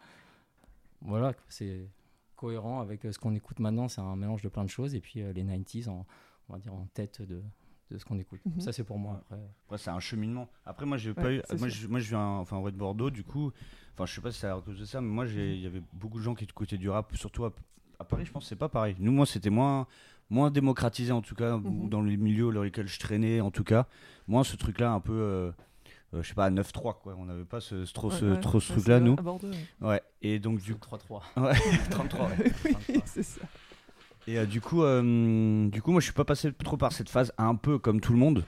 voilà, 1.01 1.33
c'est 1.49 1.87
cohérent 2.35 2.81
avec 2.81 3.01
ce 3.03 3.17
qu'on 3.19 3.35
écoute 3.35 3.59
maintenant, 3.59 3.87
c'est 3.87 4.01
un 4.01 4.15
mélange 4.15 4.41
de 4.41 4.49
plein 4.49 4.63
de 4.63 4.69
choses. 4.69 4.95
Et 4.95 5.01
puis 5.01 5.21
les 5.21 5.43
90s, 5.43 5.89
en, 5.89 6.05
on 6.49 6.53
va 6.53 6.59
dire, 6.59 6.73
en 6.73 6.85
tête 6.93 7.21
de, 7.21 7.41
de 7.89 7.97
ce 7.97 8.05
qu'on 8.05 8.19
écoute. 8.19 8.41
Mhm. 8.45 8.61
Ça, 8.61 8.71
c'est 8.71 8.83
pour 8.83 8.99
moi. 8.99 9.21
Après, 9.21 9.43
après 9.65 9.77
c'est 9.77 9.89
un 9.89 9.99
cheminement. 9.99 10.47
Après, 10.65 10.85
moi, 10.85 10.97
j'ai 10.97 11.13
pas 11.13 11.31
eu. 11.31 11.41
Moi 11.57 11.67
je, 11.69 11.87
moi, 11.87 11.99
je 11.99 12.09
viens 12.09 12.25
enfin, 12.25 12.57
en 12.57 12.61
vrai 12.61 12.71
de 12.71 12.77
Bordeaux, 12.77 13.09
du 13.09 13.23
coup. 13.23 13.51
Enfin, 13.93 14.05
je 14.05 14.15
sais 14.15 14.21
pas 14.21 14.31
si 14.31 14.39
c'est 14.39 14.47
à 14.47 14.61
cause 14.63 14.79
de 14.79 14.85
ça, 14.85 15.01
mais 15.01 15.09
moi, 15.09 15.25
il 15.27 15.59
y 15.59 15.67
avait 15.67 15.81
beaucoup 15.93 16.17
de 16.17 16.23
gens 16.23 16.33
qui 16.33 16.45
écoutaient 16.45 16.77
du 16.77 16.89
rap, 16.89 17.15
surtout 17.17 17.45
à, 17.45 17.53
à 17.99 18.05
Paris, 18.05 18.25
je 18.25 18.31
pense 18.31 18.47
c'est 18.47 18.55
pas 18.55 18.69
pareil. 18.69 18.95
Nous, 18.99 19.11
moi, 19.11 19.25
c'était 19.25 19.49
moins 19.49 19.87
moins 20.31 20.49
démocratisé 20.49 21.11
en 21.11 21.21
tout 21.21 21.35
cas, 21.35 21.57
mhm. 21.57 21.89
dans 21.89 22.01
les 22.01 22.17
milieux 22.17 22.51
dans 22.51 22.63
lesquels 22.63 22.87
je 22.87 22.99
traînais 22.99 23.41
en 23.41 23.51
tout 23.51 23.63
cas. 23.63 23.85
Moins 24.27 24.43
ce 24.43 24.55
truc-là 24.55 24.91
un 24.91 25.01
peu, 25.01 25.13
euh, 25.13 25.51
euh, 26.13 26.23
je 26.23 26.29
sais 26.29 26.33
pas, 26.33 26.49
9-3 26.49 26.95
quoi. 27.01 27.15
On 27.19 27.25
n'avait 27.25 27.43
pas 27.43 27.59
ce, 27.59 27.91
trop, 27.93 28.09
ce, 28.09 28.39
trop 28.39 28.59
ce 28.59 28.71
truc-là 28.71 28.99
nous. 28.99 29.17
ouais. 29.81 30.01
Et 30.21 30.39
donc 30.39 30.61
du 30.61 30.73
3-3. 30.73 31.21
Ouais, 31.37 31.53
33. 31.91 32.31
oui, 32.65 33.01
c'est 33.05 33.23
ça. 33.23 33.41
Et 34.27 34.37
euh, 34.39 34.45
du 34.45 34.61
coup, 34.61 34.83
du 34.83 35.81
coup, 35.81 35.91
moi 35.91 35.99
je 35.99 36.05
suis 36.05 36.13
pas 36.13 36.25
passé 36.25 36.51
trop 36.53 36.77
par 36.77 36.93
cette 36.93 37.09
phase 37.09 37.33
un 37.37 37.55
peu 37.55 37.77
comme 37.77 37.99
tout 37.99 38.13
le 38.13 38.19
monde, 38.19 38.45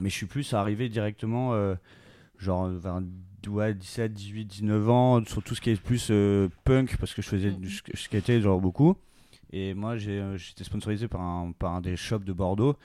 mais 0.00 0.10
je 0.10 0.14
suis 0.14 0.26
plus 0.26 0.52
arrivé 0.52 0.88
directement 0.88 1.54
genre 2.38 2.68
vers 2.68 3.00
17, 3.74 4.12
18, 4.12 4.44
19 4.44 4.90
ans 4.90 5.24
sur 5.24 5.42
tout 5.42 5.54
ce 5.54 5.60
qui 5.60 5.70
est 5.70 5.80
plus 5.80 6.10
punk 6.64 6.96
parce 6.96 7.14
que 7.14 7.22
je 7.22 7.28
faisais 7.28 7.52
du 7.52 7.70
skater 7.94 8.40
genre 8.40 8.60
beaucoup. 8.60 8.96
Et 9.52 9.74
moi, 9.74 9.94
euh, 9.94 10.36
j'étais 10.36 10.64
sponsorisé 10.64 11.08
par 11.08 11.20
un, 11.20 11.80
des 11.80 11.96
shops 11.96 12.24
de 12.24 12.32
Bordeaux. 12.32 12.76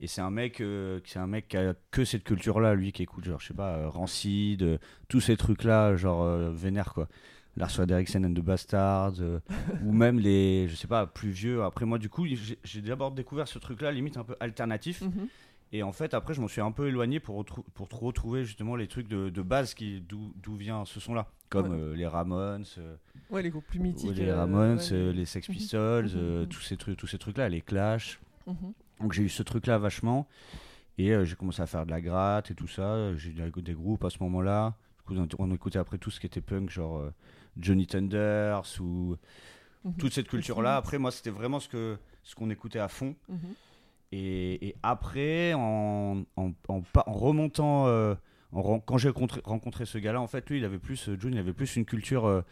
Et 0.00 0.06
c'est 0.06 0.20
un 0.20 0.30
mec, 0.30 0.60
euh, 0.60 1.00
c'est 1.04 1.18
un 1.18 1.26
mec 1.26 1.48
qui 1.48 1.56
a 1.56 1.74
que 1.90 2.04
cette 2.04 2.22
culture-là, 2.22 2.74
lui, 2.74 2.92
qui 2.92 3.02
écoute, 3.02 3.24
genre, 3.24 3.40
je 3.40 3.48
sais 3.48 3.54
pas, 3.54 3.76
euh, 3.76 3.88
Rancid, 3.88 4.78
tous 5.08 5.20
ces 5.20 5.36
trucs-là, 5.36 5.96
genre, 5.96 6.24
vénère, 6.52 6.94
quoi. 6.94 7.08
Lars 7.56 7.86
Derrickson 7.86 8.22
and 8.22 8.34
the 8.34 8.40
Bastards, 8.40 9.20
ou 9.84 9.92
même 9.92 10.20
les, 10.20 10.68
je 10.68 10.76
sais 10.76 10.86
pas, 10.86 11.06
plus 11.06 11.30
vieux. 11.30 11.64
Après, 11.64 11.84
moi, 11.86 11.98
du 11.98 12.08
coup, 12.08 12.24
j'ai 12.62 12.80
d'abord 12.82 13.10
découvert 13.10 13.48
ce 13.48 13.58
truc-là, 13.58 13.90
limite 13.90 14.16
un 14.16 14.22
peu 14.22 14.36
alternatif. 14.38 15.00
Mhm. 15.00 15.28
Et 15.72 15.82
en 15.82 15.92
fait, 15.92 16.14
après, 16.14 16.32
je 16.34 16.40
m'en 16.40 16.48
suis 16.48 16.62
un 16.62 16.72
peu 16.72 16.88
éloigné 16.88 17.20
pour, 17.20 17.44
pour 17.44 17.88
retrouver 18.00 18.44
justement 18.44 18.74
les 18.74 18.88
trucs 18.88 19.08
de, 19.08 19.28
de 19.28 19.42
base 19.42 19.74
d'où 20.08 20.56
vient 20.56 20.84
ce 20.86 20.98
son-là, 20.98 21.26
comme 21.50 21.72
euh, 21.72 21.94
les 21.94 22.06
Ramones. 22.06 22.64
Euh, 22.78 22.96
ouais, 23.30 23.42
les 23.42 23.50
groupes 23.50 23.66
plus 23.66 23.78
mythiques. 23.78 24.16
les 24.16 24.28
euh, 24.28 24.36
Ramones, 24.36 24.80
les... 24.90 25.26
Sex 25.26 25.48
mhm. 25.48 25.54
Pistols, 25.54 26.06
mhm, 26.06 26.40
mhm. 26.40 26.48
tous 26.48 26.60
ces 26.62 26.76
trucs, 26.78 26.96
tous 26.96 27.06
ces 27.06 27.18
trucs-là, 27.18 27.48
les 27.48 27.60
Clash. 27.60 28.18
Donc 29.00 29.12
j'ai 29.12 29.22
eu 29.22 29.28
ce 29.28 29.42
truc-là 29.42 29.76
vachement. 29.78 30.26
Et 30.96 31.12
j'ai 31.24 31.36
commencé 31.36 31.62
à 31.62 31.66
faire 31.66 31.86
de 31.86 31.90
la 31.90 32.00
gratte 32.00 32.50
et 32.50 32.54
tout 32.54 32.66
ça. 32.66 33.14
J'ai 33.16 33.30
eu 33.30 33.62
des 33.62 33.74
groupes 33.74 34.04
à 34.04 34.10
ce 34.10 34.18
moment-là. 34.20 34.74
Du 34.96 35.14
coup, 35.14 35.36
on 35.38 35.52
écoutait 35.52 35.78
après 35.78 35.98
tout 35.98 36.10
ce 36.10 36.18
qui 36.18 36.26
était 36.26 36.40
punk, 36.40 36.70
genre 36.70 37.04
Johnny 37.58 37.86
Thunders 37.86 38.64
ou 38.80 39.16
mhm. 39.84 39.94
toute 39.98 40.14
cette 40.14 40.28
culture-là. 40.28 40.76
Après, 40.76 40.98
moi, 40.98 41.10
c'était 41.10 41.30
vraiment 41.30 41.60
ce 41.60 41.68
que 41.68 41.98
ce 42.24 42.34
qu'on 42.34 42.48
écoutait 42.48 42.78
à 42.78 42.88
fond. 42.88 43.14
Mhm. 44.12 44.18
Et, 44.18 44.74
après, 44.82 45.54
en, 45.54 46.24
en, 46.36 46.52
en, 46.68 46.82
remontant, 47.06 47.86
euh, 47.86 48.14
quand 48.52 48.98
j'ai 48.98 49.08
rencontré, 49.08 49.40
rencontré, 49.44 49.86
ce 49.86 49.98
gars-là, 49.98 50.20
en 50.20 50.26
fait, 50.26 50.48
lui, 50.50 50.58
il 50.58 50.64
avait 50.64 50.78
plus, 50.78 51.10
John, 51.18 51.32
il 51.32 51.38
avait 51.38 51.52
plus 51.52 51.76
une 51.76 51.84
culture 51.84 52.44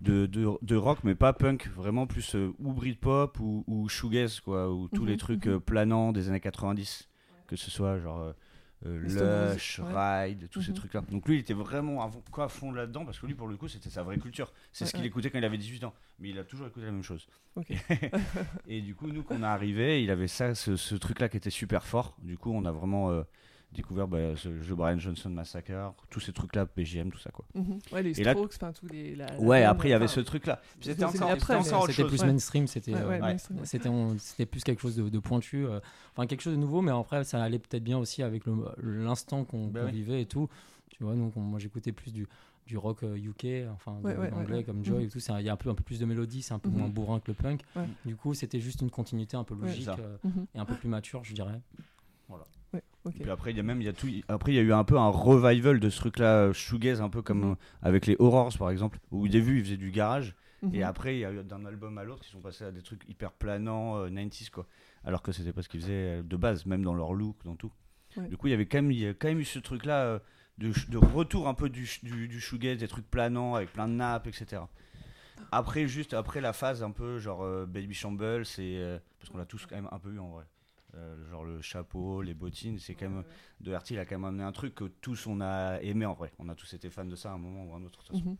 de, 0.00 0.26
de, 0.26 0.76
rock, 0.76 0.98
mais 1.04 1.14
pas 1.14 1.32
punk, 1.32 1.68
vraiment 1.68 2.06
plus 2.06 2.34
ou 2.34 2.72
Britpop 2.72 3.38
ou, 3.40 3.64
ou 3.66 3.88
shoegaze, 3.88 4.40
quoi, 4.40 4.72
ou 4.72 4.88
tous 4.88 5.04
les 5.04 5.12
mhm, 5.12 5.18
trucs 5.18 5.48
planants 5.58 6.12
des 6.12 6.28
années 6.28 6.40
90, 6.40 7.08
que 7.46 7.56
ce 7.56 7.70
soit 7.70 7.98
genre 7.98 8.32
euh, 8.86 9.52
Lush, 9.52 9.80
Ride, 9.80 10.48
tous 10.50 10.62
ces 10.62 10.70
mhm. 10.70 10.76
trucs-là. 10.76 11.02
Donc 11.10 11.26
lui, 11.26 11.36
il 11.36 11.40
était 11.40 11.54
vraiment 11.54 12.10
à, 12.36 12.48
fond 12.48 12.72
là-dedans, 12.72 13.04
parce 13.04 13.18
que 13.18 13.26
lui, 13.26 13.34
pour 13.34 13.48
le 13.48 13.56
coup, 13.56 13.68
c'était 13.68 13.90
sa 13.90 14.02
vraie 14.02 14.18
culture. 14.18 14.52
C'est 14.72 14.86
ce 14.86 14.92
qu'il 14.92 15.04
écoutait 15.04 15.30
quand 15.30 15.38
il 15.38 15.44
avait 15.44 15.58
18 15.58 15.84
ans. 15.84 15.94
Mais 16.18 16.30
il 16.30 16.38
a 16.38 16.44
toujours 16.44 16.66
écouté 16.66 16.86
la 16.86 16.92
même 16.92 17.02
chose. 17.02 17.26
et 18.68 18.80
du 18.80 18.94
coup, 18.94 19.08
nous, 19.08 19.22
quand 19.22 19.36
on 19.36 19.42
est 19.42 19.46
arrivé, 19.46 20.02
il 20.02 20.10
avait 20.10 20.28
ça, 20.28 20.54
ce, 20.54 20.94
truc-là 20.94 21.28
qui 21.28 21.36
était 21.36 21.50
super 21.50 21.84
fort. 21.84 22.16
Du 22.22 22.38
coup, 22.38 22.52
on 22.52 22.64
a 22.64 22.72
vraiment 22.72 23.10
euh, 23.10 23.22
découvert 23.76 24.08
bah, 24.08 24.36
ce 24.36 24.60
jeu 24.62 24.74
Brian 24.74 24.98
Johnson 24.98 25.30
Massacre, 25.30 25.94
tous 26.10 26.20
ces 26.20 26.32
trucs-là, 26.32 26.66
PGM, 26.66 27.10
tout 27.10 27.18
ça 27.18 27.30
quoi. 27.30 27.44
Mhm. 27.54 27.78
Ouais, 27.92 28.02
les 28.02 28.14
Strokes, 28.14 28.54
enfin 28.56 28.72
tous 28.72 28.86
les. 28.88 29.16
ouais, 29.38 29.62
après 29.62 29.88
il 29.88 29.92
y 29.92 29.94
avait 29.94 30.08
ce 30.08 30.20
truc-là. 30.20 30.60
C'était 30.80 31.04
encore, 31.04 31.64
C'était 31.88 32.04
plus 32.04 32.24
mainstream, 32.24 32.66
c'était 32.66 32.94
c'était 34.18 34.46
plus 34.46 34.64
quelque 34.64 34.80
chose 34.80 34.96
de, 34.96 35.18
pointu, 35.18 35.66
euh, 35.66 35.80
enfin 36.12 36.26
quelque 36.26 36.42
chose 36.42 36.54
de 36.54 36.58
nouveau, 36.60 36.82
mais 36.82 36.92
après 36.92 37.24
ça 37.24 37.42
allait 37.42 37.58
peut-être 37.58 37.84
bien 37.84 37.98
aussi 37.98 38.22
avec 38.22 38.44
l'instant 38.82 39.44
qu'on 39.44 39.66
bah 39.66 39.84
vivait 39.84 40.22
et 40.22 40.26
tout. 40.26 40.48
Tu 40.90 41.04
vois, 41.04 41.14
donc 41.14 41.36
moi 41.36 41.58
j'écoutais 41.58 41.92
plus 41.92 42.12
du 42.12 42.26
du 42.66 42.76
rock 42.76 43.02
UK, 43.02 43.44
euh, 43.44 43.70
enfin 43.72 43.92
anglais 44.32 44.64
comme 44.64 44.84
Joy 44.84 44.98
mhm. 44.98 45.04
et 45.04 45.08
tout. 45.08 45.18
Il 45.18 45.44
y 45.44 45.48
a 45.48 45.52
un 45.52 45.56
peu, 45.56 45.70
un 45.70 45.74
peu 45.74 45.84
plus 45.84 46.00
de 46.00 46.04
mélodie, 46.04 46.42
c'est 46.42 46.54
un 46.54 46.58
peu 46.58 46.68
mhm. 46.68 46.78
moins 46.78 46.88
bourrin 46.88 47.20
que 47.20 47.30
le 47.30 47.34
punk. 47.34 47.62
Du 48.04 48.16
coup, 48.16 48.34
c'était 48.34 48.60
juste 48.60 48.82
une 48.82 48.90
continuité 48.90 49.36
un 49.36 49.44
peu 49.44 49.54
logique 49.54 49.88
euh, 49.88 50.16
et 50.54 50.58
un 50.58 50.64
peu 50.64 50.74
plus 50.74 50.88
mature, 50.88 51.24
je 51.24 51.32
dirais. 51.32 51.60
Voilà. 52.28 52.44
Et 53.14 53.20
puis 53.20 53.30
après, 53.30 53.50
il 53.50 53.56
y 53.56 53.60
a 53.60 53.62
même, 53.62 53.80
il 53.80 53.84
y 53.84 53.88
a 53.88 53.92
tout. 53.92 54.08
Après, 54.28 54.52
il 54.52 54.56
y 54.56 54.58
a 54.58 54.62
eu 54.62 54.72
un 54.72 54.84
peu 54.84 54.98
un 54.98 55.08
revival 55.08 55.80
de 55.80 55.90
ce 55.90 55.98
truc-là, 55.98 56.52
shoegaze, 56.52 57.00
un 57.00 57.08
peu 57.08 57.22
comme 57.22 57.50
mhm. 57.50 57.56
avec 57.82 58.06
les 58.06 58.16
Horrors, 58.18 58.56
par 58.58 58.70
exemple, 58.70 58.98
où 59.10 59.24
au 59.24 59.28
début, 59.28 59.58
ils 59.58 59.64
faisaient 59.64 59.76
du 59.76 59.90
garage. 59.90 60.34
Et 60.72 60.78
mhm. 60.78 60.82
après, 60.82 61.16
il 61.16 61.20
y 61.20 61.24
a 61.24 61.32
eu 61.32 61.44
d'un 61.44 61.64
album 61.64 61.98
à 61.98 62.04
l'autre, 62.04 62.22
ils 62.26 62.32
sont 62.32 62.40
passés 62.40 62.64
à 62.64 62.72
des 62.72 62.82
trucs 62.82 63.08
hyper 63.08 63.32
planants, 63.32 64.06
90s, 64.06 64.46
euh, 64.46 64.46
quoi. 64.52 64.66
Alors 65.04 65.22
que 65.22 65.30
c'était 65.30 65.52
pas 65.52 65.62
ce 65.62 65.68
qu'ils 65.68 65.82
faisaient 65.82 66.18
euh, 66.18 66.22
de 66.22 66.36
base, 66.36 66.66
même 66.66 66.82
dans 66.82 66.94
leur 66.94 67.12
look, 67.12 67.36
dans 67.44 67.56
tout. 67.56 67.72
Du 68.30 68.38
coup, 68.38 68.46
il 68.46 68.50
y 68.50 68.54
avait 68.54 68.64
quand 68.64 68.78
même, 68.78 68.90
il 68.90 68.98
y 68.98 69.06
a 69.06 69.12
quand 69.12 69.28
même 69.28 69.40
eu 69.40 69.44
ce 69.44 69.58
truc-là 69.58 70.04
euh, 70.04 70.18
de, 70.56 70.72
de, 70.88 70.96
retour 70.96 71.48
un 71.48 71.54
peu 71.54 71.68
du, 71.68 71.86
du, 72.02 72.28
du, 72.28 72.40
shoegaze, 72.40 72.78
des 72.78 72.88
trucs 72.88 73.10
planants 73.10 73.54
avec 73.54 73.70
plein 73.74 73.86
de 73.86 73.92
nappes, 73.92 74.26
etc. 74.26 74.62
Après, 75.52 75.86
juste 75.86 76.14
après 76.14 76.40
la 76.40 76.54
phase 76.54 76.82
un 76.82 76.92
peu 76.92 77.18
genre 77.18 77.46
Baby 77.66 77.92
Shamble, 77.92 78.46
c'est. 78.46 79.00
parce 79.18 79.30
qu'on 79.30 79.36
l'a 79.36 79.44
tous 79.44 79.66
quand 79.66 79.76
même 79.76 79.88
un 79.92 79.98
peu 79.98 80.14
eu 80.14 80.18
en 80.18 80.30
vrai. 80.30 80.44
Euh, 80.96 81.30
genre 81.30 81.44
le 81.44 81.60
chapeau, 81.60 82.22
les 82.22 82.34
bottines, 82.34 82.78
c'est 82.78 82.94
quand 82.94 83.08
même 83.08 83.24
de 83.60 83.66
Doherty, 83.66 83.94
il 83.94 83.98
a 83.98 84.06
quand 84.06 84.16
même 84.16 84.24
amené 84.24 84.44
un 84.44 84.52
truc 84.52 84.74
que 84.74 84.84
tous 84.84 85.26
on 85.26 85.40
a 85.40 85.78
aimé 85.82 86.06
en 86.06 86.14
vrai. 86.14 86.32
On 86.38 86.48
a 86.48 86.54
tous 86.54 86.72
été 86.74 86.88
fans 86.90 87.04
de 87.04 87.16
ça 87.16 87.30
à 87.30 87.34
un 87.34 87.38
moment 87.38 87.64
ou 87.66 87.74
à 87.74 87.76
un 87.76 87.84
autre. 87.84 88.02
Mhm. 88.12 88.36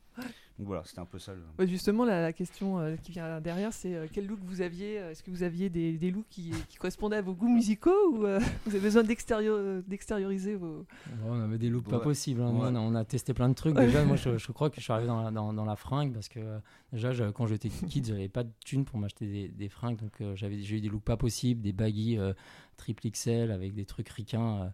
Donc 0.59 0.69
voilà, 0.69 0.83
c'était 0.87 1.01
un 1.01 1.07
peu 1.07 1.19
ça. 1.19 1.33
justement, 1.67 2.07
la, 2.07 2.33
question 2.33 2.79
euh, 2.79 2.97
qui 2.97 3.13
vient 3.13 3.43
derrière, 3.43 3.75
c'est 3.75 3.95
euh, 3.95 4.07
quel 4.11 4.27
look 4.27 4.39
vous 4.43 4.63
aviez 4.63 4.95
Est-ce 4.95 5.23
que 5.23 5.31
vous 5.31 5.43
aviez 5.43 5.69
des, 5.69 5.93
des 5.99 6.11
looks 6.11 6.29
qui, 6.31 6.51
correspondaient 6.79 7.17
à 7.17 7.23
vos 7.23 7.35
goûts 7.35 7.49
musicaux 7.49 8.13
ou 8.13 8.17
vous 8.65 8.75
avez 8.75 8.81
besoin 8.81 9.03
d'extérioriser 9.03 10.55
vos. 10.55 10.87
on 11.27 11.41
avait 11.41 11.59
des 11.59 11.69
looks 11.69 11.89
pas 11.89 12.01
possibles. 12.01 12.41
Hein. 12.41 12.75
On, 12.75 12.95
a, 12.95 13.05
testé 13.05 13.35
plein 13.35 13.51
de 13.51 13.55
trucs. 13.55 13.77
Déjà, 13.77 14.05
moi, 14.05 14.17
je, 14.37 14.53
crois 14.53 14.71
que 14.71 14.77
je 14.77 14.83
suis 14.83 14.93
arrivé 14.93 15.09
dans 15.09 15.23
la, 15.23 15.31
dans, 15.31 15.65
la 15.65 15.77
fringue 15.77 16.15
parce 16.15 16.31
que 16.31 16.41
déjà, 16.91 17.13
quand 17.33 17.47
j'étais 17.47 17.69
kid, 17.69 18.07
j'avais 18.07 18.29
pas 18.29 18.45
de 18.45 18.53
thunes 18.65 18.87
pour 18.87 18.99
m'acheter 18.99 19.27
des, 19.27 19.49
des, 19.49 19.69
fringues. 19.69 19.99
Donc 19.99 20.23
j'avais 20.35 20.63
j'ai 20.63 20.77
eu 20.77 20.81
des 20.81 20.89
looks 20.89 21.05
pas 21.05 21.19
possibles, 21.19 21.61
des 21.61 21.73
baggy 21.73 22.19
triple 22.79 23.11
XL 23.11 23.51
avec 23.51 23.75
des 23.75 23.85
trucs 23.85 24.09
ricains. 24.09 24.73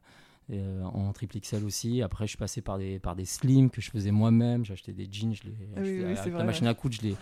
Euh, 0.53 0.83
en 0.83 1.13
triple 1.13 1.39
XL 1.39 1.65
aussi. 1.65 2.03
Après, 2.03 2.27
je 2.27 2.31
suis 2.31 2.39
passé 2.39 2.61
par 2.61 2.79
des, 2.79 2.99
par 2.99 3.17
des 3.17 3.25
slims 3.25 3.71
que 3.71 3.81
je 3.81 3.91
faisais 3.91 4.11
moi-même. 4.11 4.65
Acheté 4.71 4.93
des 4.93 5.09
jeans, 5.11 5.35
je 5.35 5.45
les, 5.45 5.55
ah 5.77 6.21
avec 6.21 6.35
la 6.35 6.45
machine 6.45 6.67
à 6.67 6.75
coudre, 6.75 6.95
je 6.95 7.03
les, 7.03 7.17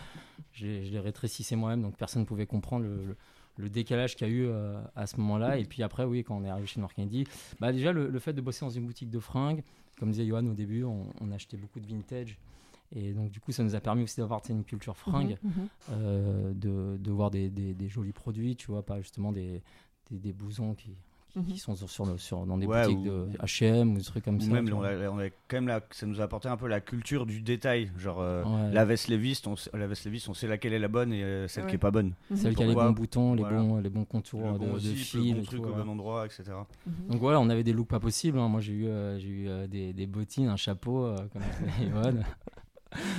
je 0.85 0.91
les, 0.91 0.99
rétrécissais 0.99 1.57
moi-même, 1.57 1.83
donc 1.83 1.97
personne 1.97 2.23
ne 2.23 2.27
pouvait 2.27 2.47
comprendre 2.47 2.85
le, 2.85 3.17
le, 3.57 3.69
décalage 3.69 4.17
qu'il 4.17 4.27
y 4.27 4.31
a 4.31 4.33
eu 4.33 4.47
euh, 4.47 4.81
à 4.97 5.07
ce 5.07 5.17
moment-là. 5.19 5.59
Et 5.59 5.65
puis 5.65 5.83
après, 5.83 6.05
oui, 6.05 6.25
quand 6.25 6.37
on 6.37 6.45
est 6.45 6.49
arrivé 6.49 6.67
chez 6.67 6.81
Mark 6.81 6.99
bah 7.61 7.73
déjà 7.73 7.93
le, 7.93 8.19
fait 8.19 8.33
de 8.33 8.41
bosser 8.41 8.65
dans 8.65 8.71
une 8.71 8.87
boutique 8.87 9.11
de 9.11 9.21
fringues, 9.21 9.63
comme 9.99 10.11
disait 10.11 10.27
Johan 10.27 10.47
au 10.47 10.55
début, 10.55 10.85
on, 10.85 11.31
achetait 11.33 11.57
beaucoup 11.57 11.81
de 11.81 11.87
vintage. 11.87 12.39
Et 12.93 13.13
donc, 13.13 13.31
du 13.31 13.39
coup, 13.39 13.53
ça 13.53 13.63
nous 13.63 13.77
a 13.77 13.81
permis 13.81 14.03
aussi 14.03 14.21
d'avoir 14.21 14.43
une 14.49 14.65
culture 14.65 14.97
fringue, 14.97 15.37
mhm, 15.43 15.51
mhm. 15.51 15.69
Euh, 15.93 16.53
de, 16.55 16.97
de, 16.99 17.11
voir 17.13 17.31
des, 17.31 17.49
des, 17.49 17.75
des, 17.75 17.89
jolis 17.89 18.13
produits, 18.13 18.57
tu 18.57 18.67
vois, 18.73 18.85
pas 18.85 19.01
justement 19.01 19.31
des, 19.31 19.63
des, 20.11 20.19
des 20.19 20.33
blousons 20.33 20.75
qui, 20.75 20.97
qui, 21.33 21.39
mhm. 21.39 21.57
sont 21.57 21.75
sur, 21.77 22.21
sur, 22.21 22.47
dans 22.47 22.59
des 22.59 22.67
boutiques 22.67 23.03
de 23.03 23.29
H&M 23.41 23.93
ou 23.93 23.99
des 23.99 24.05
trucs 24.05 24.25
comme 24.25 24.41
ça. 24.41 24.51
Même, 24.51 24.73
on 24.73 24.83
a, 24.83 24.95
on 25.09 25.19
a, 25.19 25.29
quand 25.49 25.57
même 25.57 25.69
la, 25.69 25.81
ça 25.91 26.07
nous 26.07 26.21
a 26.21 26.25
apporté 26.25 26.49
un 26.49 26.57
peu 26.57 26.69
la 26.69 26.81
culture 26.81 27.27
du 27.27 27.41
détail. 27.41 27.91
Genre, 27.99 28.21
euh, 28.21 28.43
la 28.73 28.85
veste 28.85 29.09
Levis, 29.09 29.41
on, 29.47 29.55
la 29.77 29.87
veste 29.87 30.05
Levis, 30.05 30.27
on 30.29 30.35
sait 30.35 30.47
laquelle 30.47 30.73
est 30.73 30.79
la 30.79 30.89
bonne 30.89 31.13
et 31.13 31.23
euh, 31.23 31.49
celle 31.49 31.67
qui 31.67 31.75
est 31.75 31.79
pas 31.79 31.91
bonne. 31.91 32.15
Celle 32.35 32.55
qui 32.55 32.63
a 32.63 32.67
les 32.67 32.75
bons 32.75 32.91
boutons, 32.91 33.35
les, 33.35 33.45
bons, 33.45 33.79
les 33.79 33.91
bons 33.91 34.05
contours 34.05 34.59
de, 34.59 34.67
de 34.67 34.79
fil. 34.79 35.37
Le 35.37 35.43
truc 35.43 35.65
au 35.65 35.73
bon 35.73 35.89
endroit, 35.89 36.27
etc. 36.27 36.45
Mhm. 36.87 36.93
Donc 37.11 37.21
voilà, 37.21 37.41
on 37.41 37.49
avait 37.49 37.65
des 37.65 37.73
looks 37.73 37.89
pas 37.89 38.01
possibles. 38.01 38.39
Hein. 38.39 38.49
Moi, 38.49 38.61
j'ai 38.61 38.73
eu, 38.73 38.87
euh, 38.87 39.19
j'ai 39.19 39.29
eu 39.29 39.69
des, 39.69 39.93
des, 39.93 40.07
bottines, 40.07 40.49
un 40.49 40.57
chapeau, 40.57 41.15
comme 41.33 41.43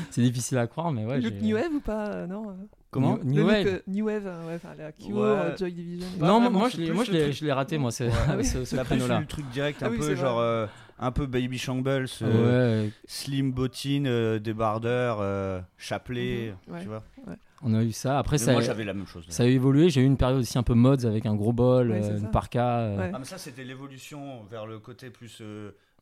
C'est 0.09 0.21
difficile 0.21 0.57
à 0.57 0.67
croire, 0.67 0.91
mais 0.91 1.05
ouais. 1.05 1.19
Look 1.21 1.41
New 1.41 1.55
Wave 1.55 1.73
ou 1.73 1.79
pas 1.79 2.27
Non 2.27 2.55
Comment 2.89 3.17
New, 3.23 3.45
Wave 3.45 3.81
New 3.87 4.05
Wave, 4.05 4.25
ouais, 4.47 4.59
la 4.77 4.91
QO, 4.91 5.57
Joy 5.57 5.71
Division. 5.71 6.07
Non, 6.19 6.49
moi, 6.49 6.67
je 6.69 7.45
l'ai 7.45 7.51
raté, 7.53 7.77
moi, 7.77 7.91
ce, 7.91 8.03
ah 8.03 8.43
ce, 8.43 8.65
ce 8.65 8.75
créneau-là. 8.75 9.21
le 9.21 9.25
truc 9.25 9.49
direct, 9.49 9.81
ah 9.81 9.87
un 9.87 9.97
peu 9.97 10.15
genre. 10.15 10.39
Euh, 10.39 10.67
un 11.01 11.11
peu 11.11 11.25
Baby 11.25 11.57
Shambles, 11.57 12.05
euh, 12.21 12.87
Slim 13.05 13.51
Bottine, 13.51 14.05
euh, 14.07 14.39
débardeur, 14.39 15.17
euh, 15.19 15.59
chapelet, 15.77 16.53
mhm. 16.67 16.79
tu 16.79 16.87
vois. 16.87 17.03
On 17.63 17.73
a 17.73 17.83
eu 17.83 17.91
ça. 17.91 18.19
Après, 18.19 18.37
ça, 18.37 18.53
moi, 18.53 18.61
j'avais 18.61 18.83
la 18.83 18.93
même 18.93 19.07
chose. 19.07 19.25
Ça 19.29 19.43
a 19.43 19.45
évolué. 19.47 19.89
J'ai 19.89 20.01
eu 20.01 20.05
une 20.05 20.17
période 20.17 20.39
aussi 20.39 20.57
un 20.57 20.63
peu 20.63 20.73
mods 20.73 21.05
avec 21.05 21.25
un 21.25 21.35
gros 21.35 21.53
bol, 21.53 21.91
une 21.91 22.29
parka. 22.29 23.11
Ah, 23.13 23.19
mais 23.19 23.25
ça, 23.25 23.37
c'était 23.37 23.63
l'évolution 23.63 24.43
vers 24.49 24.65
le 24.65 24.79
côté 24.79 25.09
plus 25.09 25.41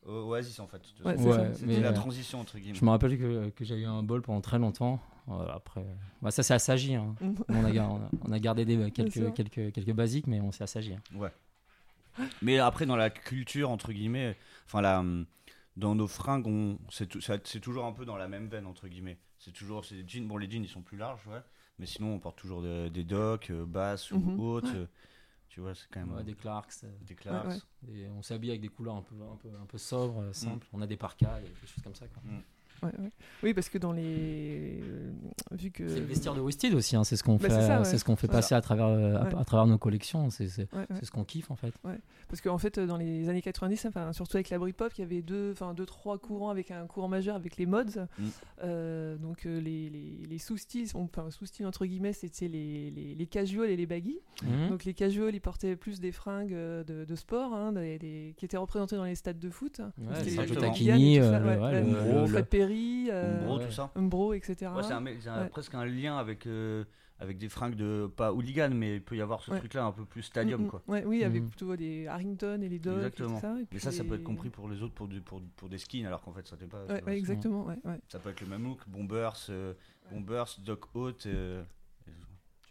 Oasis 0.06 0.58
en 0.60 0.66
fait. 0.66 0.82
Ouais, 1.04 1.16
C'était 1.54 1.80
la 1.80 1.92
transition 1.92 2.40
entre 2.40 2.58
guillemets. 2.58 2.78
Je 2.78 2.84
me 2.84 2.90
rappelle 2.90 3.18
que, 3.18 3.50
que 3.50 3.64
j'ai 3.64 3.76
eu 3.76 3.84
un 3.84 4.02
bol 4.02 4.22
pendant 4.22 4.40
très 4.40 4.58
longtemps. 4.58 5.00
après, 5.52 5.84
bah, 6.22 6.30
ça 6.30 6.42
c'est 6.42 6.54
assagi. 6.54 6.94
Hein. 6.94 7.14
on, 7.48 7.64
a, 7.64 8.00
on, 8.26 8.32
a, 8.32 8.38
gardé 8.38 8.64
des, 8.64 8.90
quelques, 8.90 9.34
quelques, 9.34 9.72
quelques 9.72 9.92
basiques, 9.92 10.26
mais 10.26 10.40
on 10.40 10.52
s'est 10.52 10.64
assagi. 10.64 10.94
Hein. 10.94 11.18
Ouais. 11.18 11.32
Mais 12.42 12.58
après, 12.58 12.86
dans 12.86 12.96
la 12.96 13.10
culture, 13.10 13.70
entre 13.70 13.92
guillemets, 13.92 14.36
enfin, 14.66 14.80
la, 14.80 15.04
dans 15.76 15.94
nos 15.94 16.08
fringues, 16.08 16.78
c'est 16.90 17.60
toujours 17.60 17.84
un 17.84 17.92
peu 17.92 18.04
dans 18.04 18.16
la 18.16 18.28
même 18.28 18.48
veine, 18.48 18.66
entre 18.66 18.88
guillemets. 18.88 19.18
C'est 19.38 19.52
toujours, 19.52 19.82
des 19.82 20.04
jeans, 20.06 20.26
bon, 20.26 20.36
les 20.36 20.50
jeans, 20.50 20.62
ils 20.62 20.68
sont 20.68 20.82
plus 20.82 20.98
larges, 20.98 21.26
ouais, 21.26 21.40
mais 21.78 21.86
sinon, 21.86 22.14
on 22.14 22.18
porte 22.18 22.38
toujours 22.38 22.62
des 22.62 23.04
docks, 23.04 23.50
euh, 23.50 23.64
basses 23.64 24.10
ou 24.10 24.18
mhm. 24.18 24.40
hautes. 24.40 24.74
Tu 25.50 25.60
vois, 25.60 25.74
c'est 25.74 25.88
quand 25.90 26.06
même. 26.06 26.22
des 26.22 26.34
Clarks. 26.34 26.72
Euh, 26.84 26.96
des 27.02 27.16
Clarks. 27.16 27.60
Et 27.88 28.08
on 28.08 28.22
s'habille 28.22 28.50
avec 28.50 28.62
des 28.62 28.68
couleurs 28.68 28.94
un 28.94 29.02
peu, 29.02 29.16
un 29.20 29.36
peu, 29.36 29.48
un 29.60 29.66
peu 29.66 29.78
sobres, 29.78 30.22
euh, 30.22 30.32
simples. 30.32 30.66
Mm. 30.72 30.76
On 30.76 30.80
a 30.80 30.86
des 30.86 30.96
parkas 30.96 31.40
et 31.40 31.42
des 31.42 31.66
choses 31.66 31.82
comme 31.82 31.94
ça. 31.94 32.06
Quoi. 32.06 32.22
Oui, 33.42 33.54
parce 33.54 33.68
que 33.68 33.78
dans 33.78 33.92
les. 33.92 34.80
Euh, 34.82 35.10
vu 35.52 35.70
que... 35.70 35.88
C'est 35.88 36.00
le 36.00 36.06
vestiaire 36.06 36.34
de 36.34 36.40
Wested 36.40 36.74
aussi, 36.74 36.96
hein, 36.96 37.04
c'est 37.04 37.16
ce 37.16 37.22
qu'on 37.22 37.36
bah, 37.36 37.48
fait, 37.48 37.84
c'est 37.84 37.98
ce 37.98 38.04
qu'on 38.04 38.16
fait 38.16 38.28
passer 38.28 38.54
à 38.54 38.60
travers, 38.60 38.86
euh, 38.86 39.16
à, 39.16 39.44
travers 39.44 39.66
nos 39.66 39.78
collections, 39.78 40.30
c'est 40.30 40.48
ce 40.48 41.10
qu'on 41.10 41.24
kiffe 41.24 41.50
en 41.50 41.56
fait. 41.56 41.74
Parce 42.28 42.40
qu'en 42.40 42.58
fait, 42.58 42.78
dans 42.78 42.96
les 42.96 43.28
années 43.28 43.42
90, 43.42 43.86
enfin, 43.86 44.12
surtout 44.12 44.36
avec 44.36 44.50
la 44.50 44.58
Britpop, 44.58 44.92
il 44.96 45.00
y 45.00 45.04
avait 45.04 45.22
deux, 45.22 45.50
enfin, 45.52 45.74
deux, 45.74 45.86
trois 45.86 46.18
courants 46.18 46.50
avec 46.50 46.70
un 46.70 46.86
courant 46.86 47.08
majeur 47.08 47.36
avec 47.36 47.56
les 47.56 47.66
mods. 47.66 47.84
Mm. 47.84 48.24
Euh, 48.62 49.16
donc 49.16 49.44
les, 49.44 49.90
les, 49.90 50.26
les 50.28 50.38
sous-styles, 50.38 50.88
enfin, 50.94 51.30
sous-styles 51.30 51.66
entre 51.66 51.86
guillemets, 51.86 52.12
c'était 52.12 52.48
les, 52.48 52.90
les, 52.90 53.14
les 53.14 53.26
casuals 53.26 53.70
et 53.70 53.76
les 53.76 53.86
baggy. 53.86 54.20
Mm. 54.42 54.68
Donc 54.68 54.84
les 54.84 54.94
casuals, 54.94 55.34
ils 55.34 55.40
portaient 55.40 55.76
plus 55.76 56.00
des 56.00 56.12
fringues 56.12 56.54
de, 56.54 57.04
de 57.04 57.14
sport, 57.16 57.52
hein, 57.52 57.72
des, 57.72 58.34
qui 58.36 58.44
étaient 58.44 58.56
représentés 58.56 58.96
dans 58.96 59.04
les 59.04 59.14
stades 59.14 59.38
de 59.38 59.50
foot. 59.50 59.80
Ouais, 59.98 60.24
les 60.24 60.56
Taquini, 60.56 61.18
le, 61.18 62.26
Fred 62.26 62.46
Perry 62.70 63.08
euh, 63.10 63.40
Umbro, 63.42 63.58
tout 63.58 63.72
ça. 63.72 63.90
Umbro, 63.96 64.32
etc. 64.34 64.70
Ouais, 64.74 64.82
c'est 64.82 65.50
presque 65.50 65.74
un 65.74 65.84
lien 65.84 66.16
avec 66.16 66.46
euh, 66.46 66.84
avec 67.18 67.38
des 67.38 67.48
fringues 67.48 67.74
de 67.74 68.10
pas 68.16 68.32
hooligan 68.32 68.70
mais 68.72 68.96
il 68.96 69.02
peut 69.02 69.16
y 69.16 69.20
avoir 69.20 69.42
ce 69.42 69.50
truc 69.50 69.74
là 69.74 69.84
un 69.84 69.92
peu 69.92 70.04
plus 70.04 70.22
stadium 70.22 70.62
mm, 70.62 70.64
mm. 70.64 70.68
quoi. 70.68 70.82
Ouais, 70.88 71.04
oui 71.04 71.22
avec 71.22 71.42
mm. 71.42 71.48
plutôt 71.48 71.76
des 71.76 72.06
Harrington 72.06 72.60
et 72.62 72.68
les 72.68 72.78
Dogs 72.78 72.96
exactement. 72.96 73.36
et, 73.36 73.40
ça, 73.40 73.54
mais 73.72 73.78
ça 73.78 73.92
ça 73.92 74.04
peut 74.04 74.14
être 74.14 74.24
compris 74.24 74.48
pour 74.48 74.68
les 74.68 74.82
autres 74.82 74.94
pour, 74.94 75.08
pour, 75.24 75.42
pour 75.56 75.68
des 75.68 75.78
skins 75.78 76.06
alors 76.06 76.22
qu'en 76.22 76.32
fait 76.32 76.46
ça 76.46 76.56
n'est 76.56 76.66
pas 76.66 76.84
ouais, 76.86 77.18
exactement 77.18 77.66
ouais, 77.66 77.76
ça 78.08 78.18
peut 78.18 78.30
être 78.30 78.40
le 78.40 78.46
même 78.46 78.64
look 78.64 78.88
bombers 78.88 79.36
euh, 79.50 79.74
bombers 80.10 80.56
doc 80.64 80.86
haut 80.94 81.12
euh, 81.26 81.62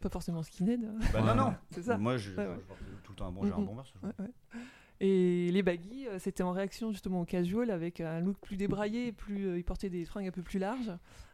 pas 0.02 0.10
forcément 0.10 0.42
skinhead 0.42 0.82
bah 1.14 1.22
non 1.22 1.36
non. 1.36 1.56
C'est 1.72 1.84
ça. 1.84 1.98
Moi 1.98 2.18
je, 2.18 2.32
porte 2.32 2.80
tout 3.04 3.12
le 3.12 3.18
temps 3.18 3.28
un 3.28 3.32
bon, 3.32 3.46
j'ai 3.46 3.52
un 3.52 3.60
bombers 3.60 3.94
Et 5.02 5.50
les 5.52 5.64
baggy, 5.64 6.08
c'était 6.18 6.44
en 6.44 6.52
réaction 6.52 6.92
justement 6.92 7.22
au 7.22 7.26
casual 7.26 7.72
avec 7.72 8.02
un 8.02 8.20
look 8.20 8.38
plus 8.42 8.58
débraillé, 8.58 9.14
plus, 9.14 9.58
ils 9.58 9.64
portaient 9.64 9.90
des 9.90 10.04
fringues 10.06 10.28
un 10.28 10.32
peu 10.32 10.42
plus 10.42 10.60
larges 10.60 10.92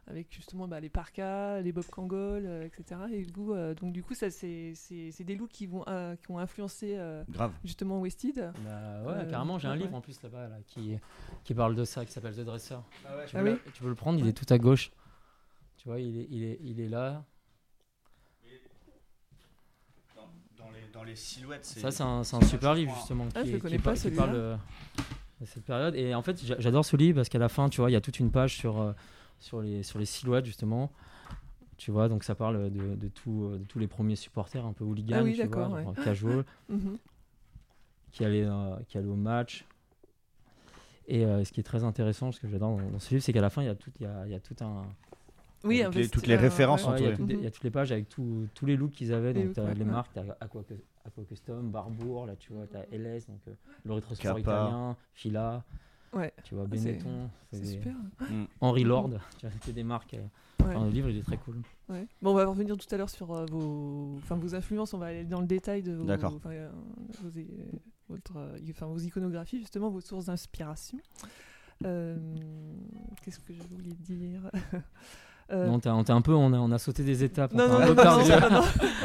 avec 0.08 0.32
justement 0.32 0.68
bah, 0.68 0.80
les 0.80 0.90
parkas, 0.90 1.62
les 1.62 1.72
bob 1.72 1.86
kangol, 1.86 2.46
euh, 2.46 2.66
etc. 2.66 3.02
Et 3.12 3.24
vous, 3.34 3.54
euh, 3.54 3.74
donc 3.74 3.92
du 3.92 4.04
coup, 4.04 4.14
ça 4.14 4.30
c'est 4.30 4.74
des 5.20 5.36
looks 5.36 5.52
qui 5.52 5.66
vont 5.66 5.84
euh, 5.88 6.16
qui 6.16 6.32
ont 6.32 6.40
influencé 6.40 6.98
justement 7.64 8.00
Wested. 8.00 8.52
Bah, 8.64 9.04
ouais, 9.04 9.28
carrément. 9.30 9.58
J'ai 9.58 9.68
un 9.68 9.76
livre 9.76 9.96
en 9.96 10.02
plus 10.02 10.22
là-bas 10.22 10.48
là, 10.48 10.58
qui 10.68 10.98
qui 11.44 11.54
parle 11.54 11.76
de 11.76 11.84
ça, 11.84 12.06
qui 12.06 12.12
s'appelle 12.12 12.36
The 12.36 12.42
Dresser. 12.42 12.76
Ah 13.06 13.18
ouais, 13.18 13.26
tu, 13.26 13.38
veux 13.38 13.62
ah 13.66 13.70
tu, 13.74 13.84
veux 13.84 13.90
le 13.90 13.96
prendre 13.96 14.20
Il 14.20 14.28
est 14.28 14.34
tout 14.34 14.52
à 14.54 14.58
gauche. 14.58 14.92
Tu 15.78 15.88
vois, 15.88 16.00
il 16.00 16.18
est 16.20 16.28
il 16.30 16.44
est 16.44 16.60
il 16.62 16.80
est 16.80 16.90
là. 16.90 17.26
Dans, 20.94 20.95
les, 21.06 21.16
silhouettes, 21.16 21.66
ça 21.66 21.92
c'est 21.92 22.04
un, 22.04 22.20
un 22.20 22.42
super 22.42 22.74
livre 22.74 22.94
justement 22.96 23.28
ah, 23.36 23.44
qui, 23.44 23.52
je 23.52 23.58
qui, 23.58 23.78
pas, 23.78 23.96
qui 23.96 24.12
parle 24.12 24.34
de 24.34 25.46
cette 25.46 25.66
période. 25.66 25.96
Et 25.96 26.14
en 26.16 26.22
fait, 26.22 26.40
j'adore 26.60 26.86
ce 26.86 26.96
livre 26.98 27.18
parce 27.18 27.30
qu'à 27.30 27.40
la 27.40 27.50
fin, 27.50 27.70
tu 27.70 27.82
vois, 27.82 27.90
il 27.90 27.94
y 27.94 27.98
a 27.98 28.02
toute 28.02 28.20
une 28.20 28.32
page 28.32 28.58
sur 28.58 28.94
sur 29.40 29.62
les, 29.62 29.84
sur 29.84 30.00
les 30.00 30.06
silhouettes 30.06 30.46
justement. 30.46 30.92
Tu 31.78 31.92
vois, 31.92 32.08
donc 32.08 32.24
ça 32.24 32.36
parle 32.36 32.72
de, 32.72 32.96
de, 32.96 33.08
tout, 33.10 33.50
de 33.52 33.64
tous 33.66 33.80
les 33.80 33.88
premiers 33.88 34.16
supporters 34.16 34.66
un 34.66 34.72
peu 34.72 34.86
hooligans, 34.86 35.18
ah 35.20 35.24
oui, 35.24 35.36
tu 35.36 35.46
vois, 35.46 35.94
casual, 36.04 36.46
mhm. 36.70 36.98
qui, 38.14 38.24
allaient, 38.24 38.46
euh, 38.46 38.78
qui 38.88 38.98
allaient 38.98 39.10
au 39.10 39.16
match. 39.16 39.66
Et 41.08 41.26
euh, 41.26 41.44
ce 41.44 41.52
qui 41.52 41.60
est 41.60 41.64
très 41.64 41.84
intéressant, 41.84 42.32
ce 42.32 42.40
que 42.40 42.48
j'adore 42.48 42.78
dans, 42.78 43.00
ce 43.00 43.10
livre, 43.10 43.24
c'est 43.24 43.34
qu'à 43.34 43.42
la 43.42 43.50
fin, 43.50 43.62
il 43.62 43.66
y 43.66 43.70
a 43.70 43.76
tout, 43.76 43.92
il 44.00 44.04
y 44.04 44.06
a, 44.06 44.26
il 44.26 44.32
y 44.32 44.36
a 44.36 44.40
tout 44.40 44.56
un. 44.62 44.86
Oui, 45.66 45.82
toutes, 45.84 45.96
les, 45.96 46.10
toutes 46.10 46.28
les 46.28 46.36
références 46.36 46.86
ouais, 46.86 47.00
il, 47.00 47.42
y 47.42 47.48
a 47.48 47.52
toutes 47.52 47.64
les 47.64 47.72
pages 47.72 47.92
avec 47.92 48.08
tous 48.08 48.48
les 48.64 48.76
looks 48.76 48.92
qu'ils 48.92 49.14
avaient. 49.14 49.34
donc, 49.34 49.56
les 49.76 49.84
marques, 49.84 50.14
tu 50.14 50.20
as 50.20 50.38
Aqua, 50.40 50.64
Aqua, 51.06 51.24
Custom, 51.26 51.72
Barbour, 51.72 52.26
là, 52.26 52.36
tu 52.36 52.54
vois, 52.54 52.68
tu 52.68 52.78
as 52.78 52.86
LS, 52.96 53.28
donc 53.28 53.40
euh, 53.48 53.54
le 53.84 53.94
rétrosport 53.94 54.40
italien, 54.40 54.96
Fila. 55.14 55.64
Ouais. 56.14 56.32
Tu 56.44 56.56
vois, 56.56 56.66
Benetton. 56.66 57.30
C'est 57.52 57.66
super. 57.66 57.94
Mm. 58.22 58.46
Henry 58.62 58.84
Lord, 58.84 59.10
tu 59.38 59.48
vois, 59.48 59.74
des 59.74 59.84
marques. 59.84 60.14
Euh, 60.14 60.84
le 60.86 60.90
livre, 60.90 61.10
il 61.10 61.18
est 61.18 61.24
très 61.24 61.38
cool. 61.38 61.62
Ouais. 61.90 62.08
Bon, 62.22 62.32
on 62.32 62.34
va 62.34 62.46
revenir 62.46 62.78
tout 62.78 62.88
à 62.90 62.98
l'heure 62.98 63.10
sur 63.10 63.32
euh, 63.32 63.46
vos... 63.52 64.16
Enfin, 64.18 64.36
vos 64.36 64.56
influences. 64.56 64.94
On 64.94 64.98
va 64.98 65.08
aller 65.08 65.26
dans 65.26 65.42
le 65.42 65.48
détail 65.48 65.84
de 65.84 65.94
vos, 65.94 66.10
enfin, 66.10 66.32
euh, 66.48 66.72
vos, 67.22 67.30
votre, 68.10 68.58
enfin, 68.70 68.88
vos 68.88 68.98
iconographies, 68.98 69.60
justement, 69.60 69.90
vos 69.90 70.02
sources 70.02 70.26
d'inspiration. 70.26 71.00
Qu'est-ce 71.82 73.40
que 73.40 73.54
je 73.54 73.62
voulais 73.70 73.94
dire? 73.94 74.50
euh... 75.52 75.68
on, 75.70 75.80
a, 75.80 76.14
un 76.14 76.22
peu, 76.22 76.34
on 76.34 76.54
a, 76.54 76.58
on 76.58 76.72
a 76.72 76.78
sauté 76.78 77.04
des 77.04 77.24
étapes. 77.24 77.54
Non, 77.54 77.68
non, 77.68 77.80
non, 77.80 77.96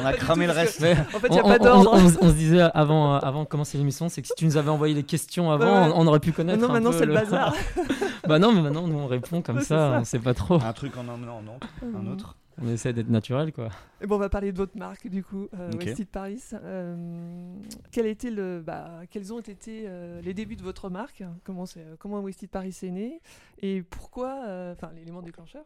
on 0.03 0.07
a 0.07 0.13
cramé 0.15 0.47
le 0.47 0.53
reste. 0.53 0.83
en 0.83 1.19
fait, 1.19 1.29
il 1.29 1.33
n'y 1.33 1.39
a 1.39 1.43
pas 1.43 1.59
d'ordre. 1.59 1.93
On, 1.93 2.29
se 2.29 2.35
disait 2.35 2.63
avant, 2.75 3.15
euh, 3.15 3.19
avant 3.19 3.43
de 3.43 3.49
commencer 3.49 3.77
l'émission, 3.79 4.09
c'est 4.09 4.23
que 4.23 4.29
si 4.29 4.35
tu 4.37 4.47
nous 4.47 4.57
avais 4.57 4.71
envoyé 4.71 4.95
les 4.95 5.03
questions 5.03 5.51
avant, 5.51 5.93
on, 5.95 6.07
aurait 6.07 6.21
pu 6.21 6.33
connaître. 6.33 6.61
Non, 6.61 6.73
maintenant 6.73 6.93
c'est 6.93 7.07
le 7.07 7.15
bazar. 7.15 7.55
bah 8.29 8.39
non, 8.39 8.53
mais 8.53 8.63
maintenant 8.63 8.87
nous 8.87 8.99
on 8.99 9.07
répond 9.07 9.43
comme 9.43 9.61
ça, 9.61 9.99
on 10.01 10.05
sait 10.05 10.19
pas 10.19 10.35
trop. 10.35 10.55
Un 10.63 10.73
truc 10.73 10.97
en 10.97 11.09
emmenant 11.09 11.43
un 11.83 12.07
autre. 12.07 12.37
On 12.63 12.69
essaie 12.69 12.93
d'être 12.93 13.09
naturel, 13.09 13.53
quoi. 13.53 13.71
Et 14.03 14.07
bon, 14.07 14.17
on 14.17 14.19
va 14.19 14.29
parler 14.29 14.53
de 14.53 14.57
votre 14.59 14.77
marque, 14.77 15.09
du 15.09 15.25
coup, 15.25 15.49
euh, 15.59 15.71
Paris. 16.13 16.43
Euh, 16.53 17.55
quel 17.91 18.07
était 18.07 18.31
le, 18.31 18.61
bah, 18.61 19.01
quels 19.11 19.33
ont 19.33 19.41
été 19.41 19.85
euh, 19.87 20.21
les 20.21 20.35
débuts 20.35 20.57
de 20.57 20.63
votre 20.63 20.91
marque? 20.91 21.25
Comment, 21.45 21.65
comment 21.99 22.21
Westit 22.21 22.49
Paris 22.49 22.77
est 22.83 22.91
né? 22.91 23.23
Et 23.63 23.83
pourquoi, 23.83 24.45
euh, 24.47 24.75
enfin, 24.75 24.91
l'élément 24.95 25.23
déclencheur 25.23 25.65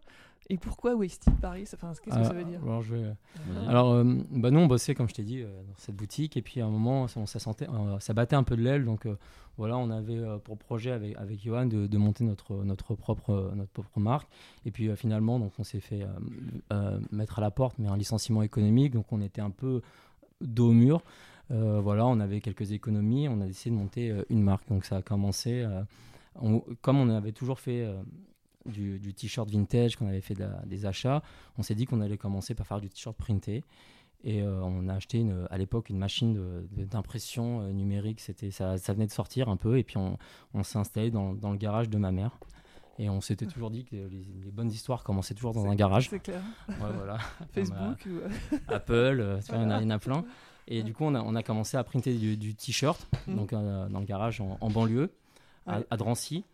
et 0.50 0.58
pourquoi 0.58 0.94
Wasted 0.94 1.34
Paris? 1.40 1.64
Enfin, 1.72 1.92
qu'est-ce 2.02 2.16
que 2.16 2.24
ça 2.24 2.32
veut 2.34 2.44
dire? 2.44 2.60
Alors, 2.62 2.82
je... 2.82 2.96
alors 3.66 3.92
euh, 3.92 4.04
bah 4.30 4.50
nous, 4.50 4.60
on 4.60 4.66
bossait, 4.66 4.94
comme 4.94 5.08
je 5.08 5.14
t'ai 5.14 5.22
dit, 5.22 5.40
euh, 5.40 5.46
dans 5.46 5.78
cette 5.78 5.96
boutique. 5.96 6.36
Et 6.36 6.42
puis, 6.42 6.60
à 6.60 6.66
un 6.66 6.70
moment, 6.70 7.08
ça, 7.08 7.24
ça, 7.26 7.38
sentait, 7.38 7.68
euh, 7.68 7.98
ça 7.98 8.12
battait 8.12 8.36
un 8.36 8.42
peu 8.42 8.56
de 8.56 8.62
l'aile. 8.62 8.84
Donc, 8.84 9.08
voilà, 9.56 9.78
on 9.78 9.88
avait 9.90 10.20
pour 10.44 10.58
projet 10.58 10.90
avec, 10.90 11.16
avec 11.16 11.42
Johan 11.42 11.66
de, 11.66 11.86
de, 11.86 11.98
monter 11.98 12.24
notre, 12.24 12.62
notre, 12.64 12.94
propre, 12.94 13.52
notre 13.54 13.70
propre 13.70 14.00
marque. 14.00 14.28
Et 14.66 14.70
puis, 14.70 14.94
finalement, 14.96 15.38
donc, 15.38 15.52
on 15.58 15.64
s'est 15.64 15.80
fait 15.80 16.06
mettre 17.10 17.38
à 17.38 17.42
la 17.42 17.50
porte, 17.50 17.76
mais 17.78 17.88
un 17.88 17.96
licenciement 17.96 18.42
économique. 18.42 18.92
Donc, 18.92 19.06
on 19.12 19.22
était 19.22 19.40
un 19.40 19.50
peu 19.50 19.80
dos 20.42 20.70
au 20.70 20.72
mur. 20.72 21.02
voilà, 21.48 22.04
on 22.06 22.20
avait 22.20 22.40
quelques 22.40 22.72
économies. 22.72 23.28
On 23.28 23.40
a 23.40 23.46
décidé 23.46 23.74
de 23.74 23.80
monter 23.80 24.14
une 24.28 24.42
marque. 24.42 24.68
Donc, 24.68 24.84
ça 24.84 24.96
a 24.96 25.02
commencé. 25.02 25.66
comme 26.82 26.98
on 26.98 27.08
avait 27.08 27.32
toujours 27.32 27.60
fait 27.60 27.88
du, 28.66 29.14
t-shirt 29.14 29.50
vintage, 29.50 29.96
qu'on 29.96 30.08
avait 30.08 30.20
fait 30.20 30.36
des 30.66 30.86
achats, 30.86 31.22
on 31.58 31.62
s'est 31.62 31.74
dit 31.74 31.86
qu'on 31.86 32.00
allait 32.00 32.18
commencer 32.18 32.54
par 32.54 32.66
faire 32.66 32.80
du 32.80 32.88
t-shirt 32.88 33.16
printé. 33.16 33.64
Et 34.26 34.42
euh, 34.42 34.62
on 34.62 34.88
a 34.88 34.94
acheté 34.94 35.18
une, 35.18 35.46
à 35.50 35.58
l'époque 35.58 35.90
une 35.90 35.98
machine 35.98 36.66
d'impression 36.72 37.60
euh, 37.60 37.72
numérique. 37.72 38.20
C'était, 38.20 38.50
ça, 38.50 38.78
ça, 38.78 38.94
venait 38.94 39.06
de 39.06 39.12
sortir 39.12 39.50
un 39.50 39.56
peu. 39.56 39.76
Et 39.76 39.84
puis 39.84 39.98
on, 39.98 40.16
on 40.54 40.62
s'est 40.62 40.78
installé 40.78 41.10
dans, 41.10 41.34
dans, 41.34 41.50
le 41.50 41.58
garage 41.58 41.90
de 41.90 41.98
ma 41.98 42.10
mère. 42.10 42.38
Et 42.98 43.10
on 43.10 43.20
s'était 43.20 43.44
toujours 43.44 43.70
dit 43.70 43.84
que 43.84 43.96
les, 43.96 44.50
bonnes 44.50 44.70
histoires 44.70 45.04
commençaient 45.04 45.34
toujours 45.34 45.52
dans 45.52 45.66
un 45.66 45.74
garage. 45.74 46.08
C'est 46.08 46.20
clair. 46.20 46.40
voilà. 46.78 47.18
Facebook. 47.52 48.08
Apple, 48.68 48.92
euh, 48.94 49.40
il 49.50 49.54
y, 49.54 49.58
en 49.58 49.90
a 49.90 49.98
plein. 49.98 50.24
Et 50.68 50.82
du 50.82 50.94
coup, 50.94 51.04
on 51.04 51.14
a, 51.14 51.20
on 51.20 51.34
a 51.34 51.42
commencé 51.42 51.76
à 51.76 51.84
printer 51.84 52.14
du, 52.14 52.54
t-shirt 52.54 53.06
mmh. 53.26 53.34
donc 53.34 53.50
dans 53.50 54.00
le 54.00 54.06
garage 54.06 54.40
en, 54.40 54.70
banlieue, 54.70 55.12
à, 55.66 55.96
Drancy. 55.98 56.44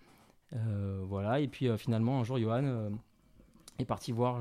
Euh, 0.55 1.03
voilà, 1.07 1.41
et 1.41 1.49
puis 1.49 1.69
euh, 1.69 1.77
finalement, 1.77 2.21
un 2.21 2.25
jour, 2.25 2.39
Johan 2.39 2.65
euh, 2.65 2.91
est 3.79 3.85
parti 3.85 4.13
voir 4.13 4.41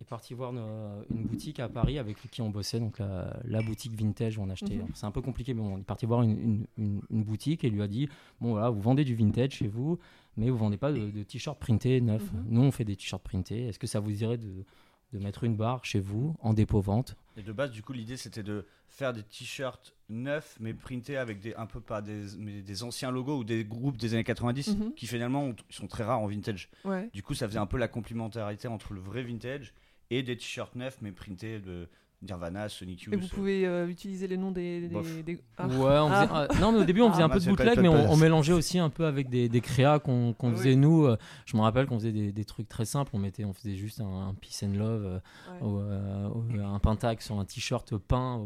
est 0.00 0.04
parti 0.04 0.34
voir 0.34 0.52
une, 0.52 1.24
boutique 1.24 1.58
à 1.58 1.68
Paris 1.68 1.98
avec 1.98 2.16
qui 2.30 2.42
on 2.42 2.50
bossait, 2.50 2.78
donc 2.78 2.98
la, 2.98 3.62
boutique 3.62 3.92
vintage 3.94 4.38
où 4.38 4.42
on 4.42 4.50
achetait. 4.50 4.76
Mhm. 4.76 4.88
C'est 4.94 5.06
un 5.06 5.10
peu 5.10 5.22
compliqué, 5.22 5.54
mais 5.54 5.62
on 5.62 5.78
est 5.78 5.84
parti 5.84 6.06
voir 6.06 6.22
une, 6.22 6.66
boutique 7.10 7.64
et 7.64 7.70
lui 7.70 7.82
a 7.82 7.88
dit 7.88 8.08
Bon, 8.40 8.50
voilà, 8.52 8.70
vous 8.70 8.80
vendez 8.80 9.04
du 9.04 9.16
vintage 9.16 9.52
chez 9.52 9.68
vous, 9.68 9.98
mais 10.36 10.50
vous 10.50 10.58
vendez 10.58 10.76
pas 10.76 10.92
de, 10.92 11.22
t-shirts 11.22 11.58
printés 11.58 12.00
neufs. 12.00 12.32
Mhm. 12.32 12.44
Nous, 12.50 12.62
on 12.62 12.70
fait 12.70 12.84
des 12.84 12.94
t-shirts 12.94 13.22
printés. 13.22 13.66
Est-ce 13.66 13.78
que 13.78 13.86
ça 13.86 14.00
vous 14.00 14.12
dirait 14.12 14.38
de, 14.38 14.64
de 15.12 15.18
mettre 15.18 15.44
une 15.44 15.56
barre 15.56 15.84
chez 15.84 16.00
vous 16.00 16.34
en 16.40 16.54
dépôt-vente. 16.54 17.16
Et 17.36 17.42
de 17.42 17.52
base, 17.52 17.70
du 17.70 17.82
coup, 17.82 17.92
l'idée 17.92 18.16
c'était 18.16 18.42
de 18.42 18.66
faire 18.88 19.12
des 19.12 19.22
t-shirts 19.22 19.94
neufs, 20.08 20.56
mais 20.60 20.74
printés 20.74 21.16
avec 21.16 21.40
des, 21.40 21.54
un 21.54 21.66
peu 21.66 21.80
pas 21.80 22.02
des, 22.02 22.62
des 22.62 22.82
anciens 22.82 23.10
logos 23.10 23.38
ou 23.38 23.44
des 23.44 23.64
groupes 23.64 23.96
des 23.96 24.14
années 24.14 24.24
90 24.24 24.76
mhm. 24.76 24.94
qui 24.94 25.06
finalement 25.06 25.52
sont 25.70 25.86
très 25.86 26.04
rares 26.04 26.20
en 26.20 26.26
vintage. 26.26 26.70
Du 27.12 27.22
coup, 27.22 27.34
ça 27.34 27.48
faisait 27.48 27.58
un 27.58 27.66
peu 27.66 27.78
la 27.78 27.88
complémentarité 27.88 28.68
entre 28.68 28.92
le 28.92 29.00
vrai 29.00 29.22
vintage 29.22 29.72
et 30.10 30.22
des 30.22 30.36
t-shirts 30.36 30.74
neufs, 30.76 30.98
mais 31.00 31.12
printés 31.12 31.58
de, 31.58 31.88
Nirvana, 32.22 32.68
Sonic 32.68 33.02
Youth. 33.02 33.14
Et 33.14 33.16
vous 33.16 33.28
pouvez 33.28 33.66
euh, 33.66 33.88
utiliser 33.88 34.28
les 34.28 34.36
noms 34.36 34.52
des. 34.52 34.88
des, 35.24 35.40
ah. 35.58 35.66
Ouais, 35.66 35.74
on 35.74 36.08
faisait, 36.08 36.28
ah. 36.32 36.48
non, 36.60 36.72
mais 36.72 36.78
au 36.78 36.84
début 36.84 37.00
on 37.00 37.10
faisait 37.10 37.22
un 37.22 37.28
peu 37.28 37.40
de 37.40 37.44
bootleg, 37.44 37.80
mais 37.80 37.88
on, 37.88 38.16
mélangeait 38.16 38.52
aussi 38.52 38.78
un 38.78 38.90
peu 38.90 39.06
avec 39.06 39.28
des, 39.28 39.48
des 39.48 39.60
créas 39.60 39.98
qu'on 39.98 40.34
faisait 40.54 40.76
nous. 40.76 41.04
Euh, 41.04 41.16
je 41.46 41.56
me 41.56 41.62
rappelle 41.62 41.86
qu'on 41.86 41.98
faisait 41.98 42.12
des, 42.12 42.44
trucs 42.44 42.68
très 42.68 42.84
simples. 42.84 43.10
On 43.14 43.18
mettait, 43.18 43.44
on 43.44 43.52
faisait 43.52 43.74
juste 43.74 44.00
un, 44.00 44.34
peace 44.40 44.64
and 44.64 44.78
love, 44.78 45.20
euh, 45.62 46.64
un 46.64 46.78
pentacle 46.78 47.22
sur 47.22 47.38
un 47.38 47.44
t-shirt 47.44 47.96
peint. 47.96 48.40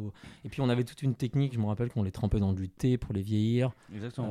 Et 0.45 0.49
puis 0.49 0.61
on 0.63 0.69
avait 0.69 0.85
toute 0.85 1.03
une 1.03 1.15
technique. 1.15 1.55
Je 1.55 1.59
me 1.59 1.67
rappelle 1.67 1.91
qu'on 1.91 2.03
les 2.03 2.13
trempait 2.13 2.41
dans 2.41 2.53
du 2.53 2.69
thé 2.69 2.97
pour 2.97 3.13
les 3.13 3.23
vieillir. 3.23 3.73
Exactement. 3.95 4.31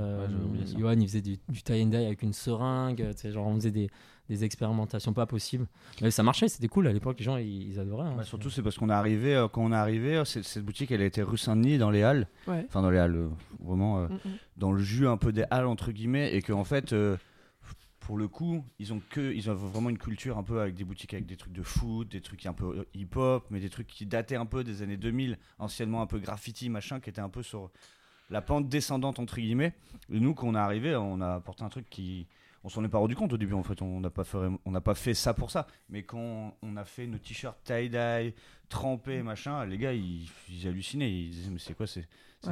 Johan, 0.77 0.99
il 0.99 1.07
faisait 1.07 1.21
du, 1.21 1.37
du 1.49 1.61
tie 1.61 1.83
and 1.83 1.87
dye 1.87 2.05
avec 2.05 2.23
une 2.23 2.33
seringue. 2.33 3.13
Genre 3.23 3.47
on 3.47 3.55
faisait 3.55 3.71
des 3.71 3.89
des 4.29 4.43
expérimentations 4.43 5.13
pas 5.13 5.25
possibles. 5.25 5.67
Mais 6.01 6.11
ça 6.11 6.23
marchait, 6.23 6.47
c'était 6.47 6.67
cool 6.67 6.87
à 6.87 6.93
l'époque, 6.93 7.19
les 7.19 7.25
gens 7.25 7.37
ils, 7.37 7.79
adoraient. 7.79 8.07
Hein. 8.07 8.15
Bah, 8.17 8.23
surtout 8.23 8.49
c'est 8.49 8.61
parce 8.61 8.77
qu'on 8.77 8.89
est 8.89 8.93
arrivé, 8.93 9.35
euh, 9.35 9.47
quand 9.47 9.63
on 9.63 9.71
est 9.71 9.75
arrivé, 9.75 10.15
euh, 10.15 10.25
cette, 10.25 10.63
boutique 10.63 10.91
elle 10.91 11.01
a 11.01 11.05
été 11.05 11.21
rue 11.21 11.37
Saint-Denis 11.37 11.77
dans 11.77 11.91
les 11.91 12.03
halles, 12.03 12.27
enfin 12.47 12.81
dans 12.81 12.89
les 12.89 12.97
halles, 12.97 13.15
euh, 13.15 13.29
vraiment 13.59 14.01
mm, 14.01 14.13
mm. 14.13 14.19
dans 14.57 14.71
le 14.71 14.81
jus 14.81 15.07
un 15.07 15.17
peu 15.17 15.31
des 15.31 15.45
halles 15.51 15.67
entre 15.67 15.91
guillemets, 15.91 16.35
et 16.35 16.41
qu'en 16.41 16.59
en 16.59 16.63
fait 16.63 16.95
pour 17.99 18.17
le 18.19 18.27
coup, 18.27 18.63
ils 18.77 18.93
ont 18.93 19.01
que, 19.09 19.33
ils 19.33 19.49
ont 19.49 19.55
vraiment 19.55 19.89
une 19.89 19.97
culture 19.97 20.37
un 20.37 20.43
peu 20.43 20.61
avec 20.61 20.75
des 20.75 20.83
boutiques 20.83 21.15
avec 21.15 21.25
des 21.25 21.37
trucs 21.37 21.53
de 21.53 21.63
foot, 21.63 22.07
des 22.07 22.21
trucs 22.21 22.45
un 22.45 22.53
peu 22.53 22.85
hip-hop, 22.93 23.47
mais 23.49 23.59
des 23.59 23.69
trucs 23.69 23.87
qui 23.87 24.05
dataient 24.05 24.35
un 24.35 24.45
peu 24.45 24.63
des 24.63 24.83
années 24.83 24.97
2000, 24.97 25.39
anciennement 25.57 26.03
un 26.03 26.05
peu 26.05 26.19
graffiti 26.19 26.69
machin, 26.69 26.99
qui 26.99 27.09
était 27.09 27.21
un 27.21 27.29
peu 27.29 27.41
sur 27.41 27.71
la 28.29 28.43
pente 28.43 28.69
descendante 28.69 29.17
entre 29.17 29.37
guillemets. 29.37 29.73
Et 30.11 30.19
nous, 30.19 30.35
quand 30.35 30.47
on 30.47 30.53
est 30.53 30.59
arrivé, 30.59 30.95
on 30.95 31.19
a 31.19 31.33
apporté 31.33 31.63
un 31.63 31.69
truc 31.69 31.89
qui, 31.89 32.27
on 32.65 32.69
s'en 32.69 32.83
est 32.83 32.89
pas 32.89 32.97
rendu 32.97 33.15
compte 33.15 33.31
au 33.31 33.37
début 33.37 33.53
en 33.53 33.63
fait. 33.63 33.81
On 33.83 33.99
n'a 33.99 34.09
pas 34.09 34.23
fait 34.23 34.37
on 34.65 34.71
n'a 34.71 34.81
pas 34.81 34.95
fait 34.95 35.13
ça 35.13 35.33
pour 35.33 35.51
ça. 35.51 35.67
Mais 35.87 36.03
quand 36.03 36.57
on 36.63 36.77
a 36.77 36.83
fait 36.83 37.05
nos 37.05 37.19
t-shirts 37.19 37.57
tie 37.63 37.89
dye 37.89 38.33
trempés 38.69 39.21
machin 39.21 39.65
les 39.65 39.77
gars 39.77 39.93
ils, 39.93 40.27
hallucinaient. 40.65 41.11
Ils 41.11 41.29
disaient 41.29 41.51
mais 41.51 41.59
c'est 41.59 41.75
quoi 41.75 41.85
c'est 41.85 42.07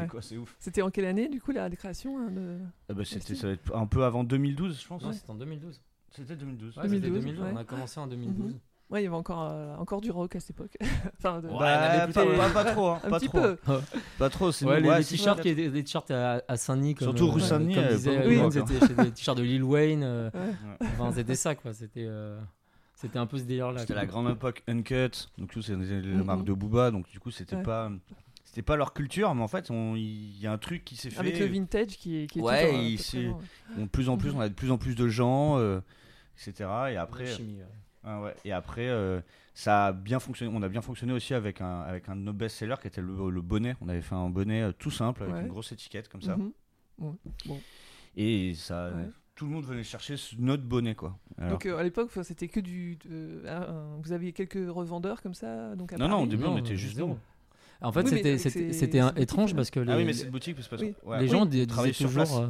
quoi 0.07 0.21
c'est 0.21 0.37
ouf. 0.37 0.55
C'était 0.59 0.83
en 0.83 0.91
quelle 0.91 1.05
année 1.05 1.27
du 1.29 1.41
coup 1.41 1.51
la 1.51 1.69
création 1.71 2.19
hein, 2.19 2.29
de 2.29 2.59
ah 2.89 2.93
bah, 2.93 3.03
c'était 3.03 3.33
ça 3.33 3.47
va 3.47 3.53
être 3.53 3.75
un 3.75 3.87
peu 3.87 4.05
avant 4.05 4.23
2012 4.23 4.79
je 4.79 4.87
pense. 4.87 5.03
Ouais, 5.03 5.13
c'était 5.13 5.31
en 5.31 5.35
2012 5.35 5.81
c'était 6.11 6.35
2012 6.35 6.75
2012, 6.75 7.39
on 7.41 7.55
a 7.57 7.63
commencé 7.63 7.99
en 7.99 8.05
2012 8.05 8.55
Ouais, 8.89 9.01
il 9.01 9.05
y 9.05 9.07
avait 9.07 9.15
encore, 9.15 9.49
euh, 9.49 9.75
encore 9.77 10.01
du 10.01 10.11
rock 10.11 10.35
à 10.35 10.39
cette 10.39 10.51
époque. 10.51 10.77
enfin, 11.17 11.41
de... 11.41 11.47
bah, 11.47 12.07
pas, 12.13 12.49
pas, 12.49 12.71
trop. 12.71 12.89
Hein, 12.89 13.01
un 13.03 13.09
pas 13.09 13.19
petit 13.19 13.27
trop. 13.27 13.39
peu. 13.39 13.57
pas 14.19 14.29
trop. 14.29 14.51
Ouais, 14.63 14.81
les, 14.81 14.97
les 14.97 15.03
t-shirts 15.03 15.41
qui 15.41 15.55
des, 15.55 15.69
des 15.69 15.83
t-shirts 15.83 16.11
à, 16.11 16.43
à 16.47 16.57
Saint-Denis. 16.57 16.95
Surtout 16.99 17.31
rue 17.31 17.41
Saint-Denis. 17.41 17.75
Comme 17.75 17.87
disait, 17.87 18.27
oui, 18.27 18.39
c'était 18.51 19.03
des 19.03 19.11
t-shirts 19.11 19.37
de 19.37 19.43
Lil 19.43 19.63
Wayne. 19.63 20.03
Euh, 20.03 20.29
enfin, 20.81 21.11
c'était 21.13 21.35
ça, 21.35 21.55
quoi. 21.55 21.73
C'était. 21.73 22.05
Euh, 22.05 22.39
c'était 22.95 23.19
un 23.19 23.25
peu 23.25 23.37
ce 23.37 23.43
délire 23.43 23.71
là. 23.71 23.81
C'était 23.81 23.95
la 23.95 24.05
grande 24.05 24.29
époque 24.29 24.63
Uncut, 24.67 25.09
donc 25.37 25.51
c'est 25.61 25.75
la 25.75 26.23
marque 26.23 26.45
de 26.45 26.53
Booba, 26.53 26.89
donc 26.89 27.09
du 27.09 27.19
coup 27.19 27.31
c'était 27.31 27.61
pas 27.61 27.91
c'était 28.53 28.61
pas 28.61 28.75
leur 28.75 28.93
culture, 28.93 29.33
mais 29.33 29.41
en 29.41 29.47
fait, 29.47 29.71
il 29.71 30.39
y 30.39 30.45
a 30.45 30.51
un 30.51 30.59
truc 30.59 30.85
qui 30.85 30.95
s'est 30.95 31.09
fait. 31.09 31.19
Avec 31.19 31.39
le 31.39 31.47
vintage 31.47 31.97
qui 31.97 32.17
est. 32.17 32.27
Qui 32.27 32.37
est 32.37 32.41
ouais, 32.43 32.97
de 33.75 33.85
plus 33.87 34.09
en 34.09 34.17
plus, 34.17 34.29
on 34.29 34.39
a 34.39 34.47
de 34.47 34.53
plus 34.53 34.69
en 34.69 34.77
plus 34.77 34.93
de 34.93 35.07
gens, 35.07 35.57
euh, 35.57 35.81
etc. 36.37 36.69
Et 36.91 36.97
après. 36.97 37.25
Ah 38.03 38.21
ouais. 38.21 38.35
Et 38.45 38.51
après, 38.51 38.87
euh, 38.87 39.21
ça 39.53 39.87
a 39.87 39.91
bien 39.93 40.19
fonctionné. 40.19 40.51
On 40.53 40.61
a 40.61 40.69
bien 40.69 40.81
fonctionné 40.81 41.13
aussi 41.13 41.33
avec 41.33 41.61
un, 41.61 41.81
avec 41.81 42.09
un 42.09 42.15
de 42.15 42.21
nos 42.21 42.33
best-sellers 42.33 42.75
qui 42.81 42.87
était 42.87 43.01
le, 43.01 43.41
bonnet. 43.41 43.75
On 43.81 43.89
avait 43.89 44.01
fait 44.01 44.15
un 44.15 44.29
bonnet 44.29 44.61
euh, 44.61 44.71
tout 44.71 44.91
simple 44.91 45.23
avec 45.23 45.35
une 45.35 45.47
grosse 45.47 45.71
étiquette 45.71 46.09
comme 46.09 46.21
ça. 46.21 46.37
Mhm. 46.37 46.51
bon. 47.45 47.59
Et 48.15 48.53
ça, 48.55 48.91
tout 49.35 49.45
le 49.45 49.51
monde 49.51 49.65
venait 49.65 49.83
chercher 49.83 50.15
notre 50.37 50.63
bonnet 50.63 50.93
quoi. 50.93 51.17
donc 51.49 51.65
à 51.65 51.81
l'époque, 51.81 52.11
c'était 52.23 52.47
que 52.47 52.59
du. 52.59 52.99
vous 54.01 54.11
aviez 54.11 54.33
quelques 54.33 54.69
revendeurs 54.69 55.21
comme 55.21 55.33
ça 55.33 55.75
donc 55.75 55.91
Non, 55.93 56.07
non, 56.07 56.23
au 56.23 56.27
début 56.27 56.45
on 56.45 56.57
était 56.57 56.77
juste 56.77 56.99
en 57.83 57.91
fait, 57.91 58.37
c'était 58.37 59.01
étrange 59.17 59.55
parce 59.55 59.69
que 59.69 59.79
les, 59.79 59.91
ah 59.91 59.97
oui, 59.97 60.05
mais 60.05 60.13
cette 60.13 60.31
boutique, 60.31 60.55
parce 60.55 60.67
que 60.67 60.93
les 61.19 61.27
gens 61.27 61.45
disaient 61.45 61.65
toujours, 61.65 62.37
euh, 62.37 62.45
euh, 62.45 62.49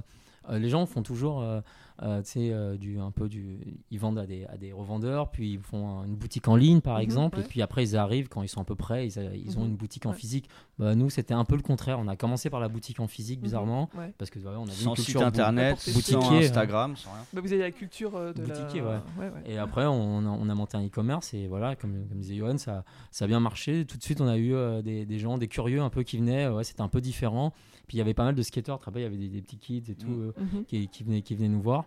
les 0.49 0.69
gens 0.69 0.86
font 0.86 1.03
toujours 1.03 1.41
euh, 1.41 1.62
euh, 2.01 2.23
euh, 2.38 2.75
du, 2.75 2.99
un 2.99 3.12
peu 3.12 3.29
du, 3.29 3.60
ils 3.91 3.99
vendent 3.99 4.17
à 4.17 4.25
des, 4.25 4.45
à 4.45 4.58
des 4.58 4.73
revendeurs, 4.73 5.29
puis 5.29 5.53
ils 5.53 5.60
font 5.60 6.03
une 6.03 6.15
boutique 6.15 6.47
en 6.47 6.56
ligne 6.56 6.82
par 6.82 6.95
mhm, 6.95 7.03
exemple, 7.03 7.39
et 7.39 7.43
puis 7.43 7.62
après 7.62 7.84
ils 7.84 7.95
arrivent 7.95 8.29
quand 8.29 8.41
ils 8.41 8.47
sont 8.47 8.62
à 8.62 8.63
peu 8.63 8.75
près, 8.75 9.08
ils, 9.08 9.41
ils 9.45 9.58
ont 9.60 9.62
mhm. 9.62 9.69
une 9.69 9.75
boutique 9.75 10.08
en 10.08 10.13
physique. 10.13 10.49
Bah, 10.79 10.95
nous 10.95 11.12
c'était 11.12 11.36
un 11.36 11.45
peu 11.45 11.56
le 11.56 11.62
contraire, 11.62 11.99
on 11.99 12.08
a 12.08 12.15
commencé 12.15 12.49
par 12.49 12.60
la 12.60 12.67
boutique 12.67 12.99
en 12.99 13.08
physique 13.08 13.39
mhm, 13.39 13.43
bizarrement, 13.43 13.89
parce 14.17 14.32
que 14.32 14.39
on 14.39 14.67
a 14.67 14.71
sans 14.71 14.95
site 14.95 15.17
internet, 15.17 15.77
sans 15.79 16.34
Instagram, 16.34 16.95
sans 16.95 17.12
rien. 17.12 17.25
Bah, 17.32 17.41
vous 17.41 17.53
avez 17.53 17.62
la 17.62 17.71
culture 17.71 18.15
euh, 18.15 18.34
de 18.34 18.41
boutiquier, 18.41 18.82
la... 18.82 19.03
Et 19.45 19.60
après 19.60 19.86
on 19.86 20.25
a, 20.25 20.29
on 20.29 20.49
a 20.49 20.56
monté 20.56 20.77
un 20.77 20.86
e-commerce 20.86 21.34
et 21.36 21.47
voilà, 21.47 21.75
comme, 21.75 22.08
comme 22.08 22.19
disait 22.19 22.36
Johan, 22.36 22.58
ça, 22.58 22.84
ça 23.12 23.25
a 23.25 23.27
bien 23.27 23.39
marché. 23.39 23.86
Tout 23.86 23.97
de 23.97 24.03
suite 24.03 24.19
on 24.19 24.27
a 24.27 24.38
eu 24.38 24.56
des, 24.82 25.06
des, 25.06 25.19
gens, 25.19 25.38
des 25.38 25.47
curieux 25.47 25.82
un 25.82 25.89
peu 25.89 26.01
qui 26.01 26.17
venaient, 26.17 26.47
ouais, 26.47 26.63
c'était 26.63 26.82
un 26.82 26.89
peu 26.89 27.01
différent. 27.01 27.53
Puis 27.88 27.97
il 27.97 27.99
y 27.99 28.01
avait 28.01 28.13
pas 28.13 28.23
mal 28.23 28.34
de 28.34 28.41
skateurs, 28.41 28.79
il 28.95 29.01
y 29.01 29.06
avait 29.06 29.17
des, 29.17 29.41
petits 29.41 29.58
kids 29.58 29.91
et 29.91 29.95
tout 29.95 30.32
mm. 30.37 30.63
qui, 30.67 30.87
qui, 30.87 31.03
venaient, 31.03 31.21
qui 31.21 31.35
venaient 31.35 31.49
nous 31.49 31.61
voir 31.61 31.85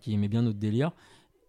qui 0.00 0.14
aimait 0.14 0.28
bien 0.28 0.42
notre 0.42 0.58
délire. 0.58 0.92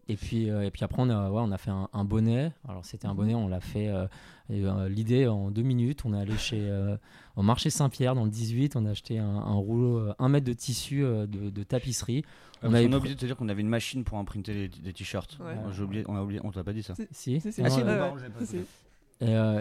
Et 0.09 0.17
puis, 0.17 0.49
euh, 0.49 0.65
et 0.65 0.71
puis 0.71 0.83
après, 0.83 1.01
on 1.01 1.09
a, 1.09 1.29
ouais, 1.29 1.41
on 1.41 1.51
a 1.51 1.57
fait 1.57 1.71
un, 1.71 2.03
bonnet. 2.03 2.51
Alors, 2.67 2.83
c'était 2.83 3.07
un 3.07 3.11
mhm. 3.11 3.17
bonnet, 3.17 3.35
on 3.35 3.47
l'a 3.47 3.61
fait. 3.61 3.87
Euh, 3.87 4.05
euh, 4.51 4.89
l'idée, 4.89 5.27
en 5.27 5.49
deux 5.49 5.61
minutes, 5.61 6.03
on 6.03 6.13
est 6.13 6.19
allé 6.19 6.37
chez, 6.37 6.69
au 7.37 7.41
marché 7.41 7.69
Saint-Pierre, 7.69 8.13
dans 8.13 8.25
le 8.25 8.29
18. 8.29 8.75
On 8.75 8.85
a 8.85 8.89
acheté 8.89 9.17
un, 9.17 9.53
rouleau, 9.53 10.11
un 10.19 10.29
mètre 10.29 10.45
de 10.45 10.53
tissu 10.53 11.01
de, 11.01 11.63
tapisserie. 11.63 12.25
on, 12.63 12.73
a 12.73 12.83
oublié 12.83 13.15
de 13.15 13.19
te 13.19 13.25
dire 13.25 13.37
qu'on 13.37 13.47
avait 13.47 13.61
une 13.61 13.69
machine 13.69 14.03
pour 14.03 14.17
imprinter 14.17 14.67
des 14.67 14.93
t-shirts. 14.93 15.37
J'ai 15.71 15.83
oublié, 15.83 16.03
on 16.09 16.17
a 16.17 16.21
oublié, 16.21 16.41
on 16.43 16.51
t'a 16.51 16.65
pas 16.65 16.73
dit 16.73 16.83
ça. 16.83 16.95
Si, 17.11 17.41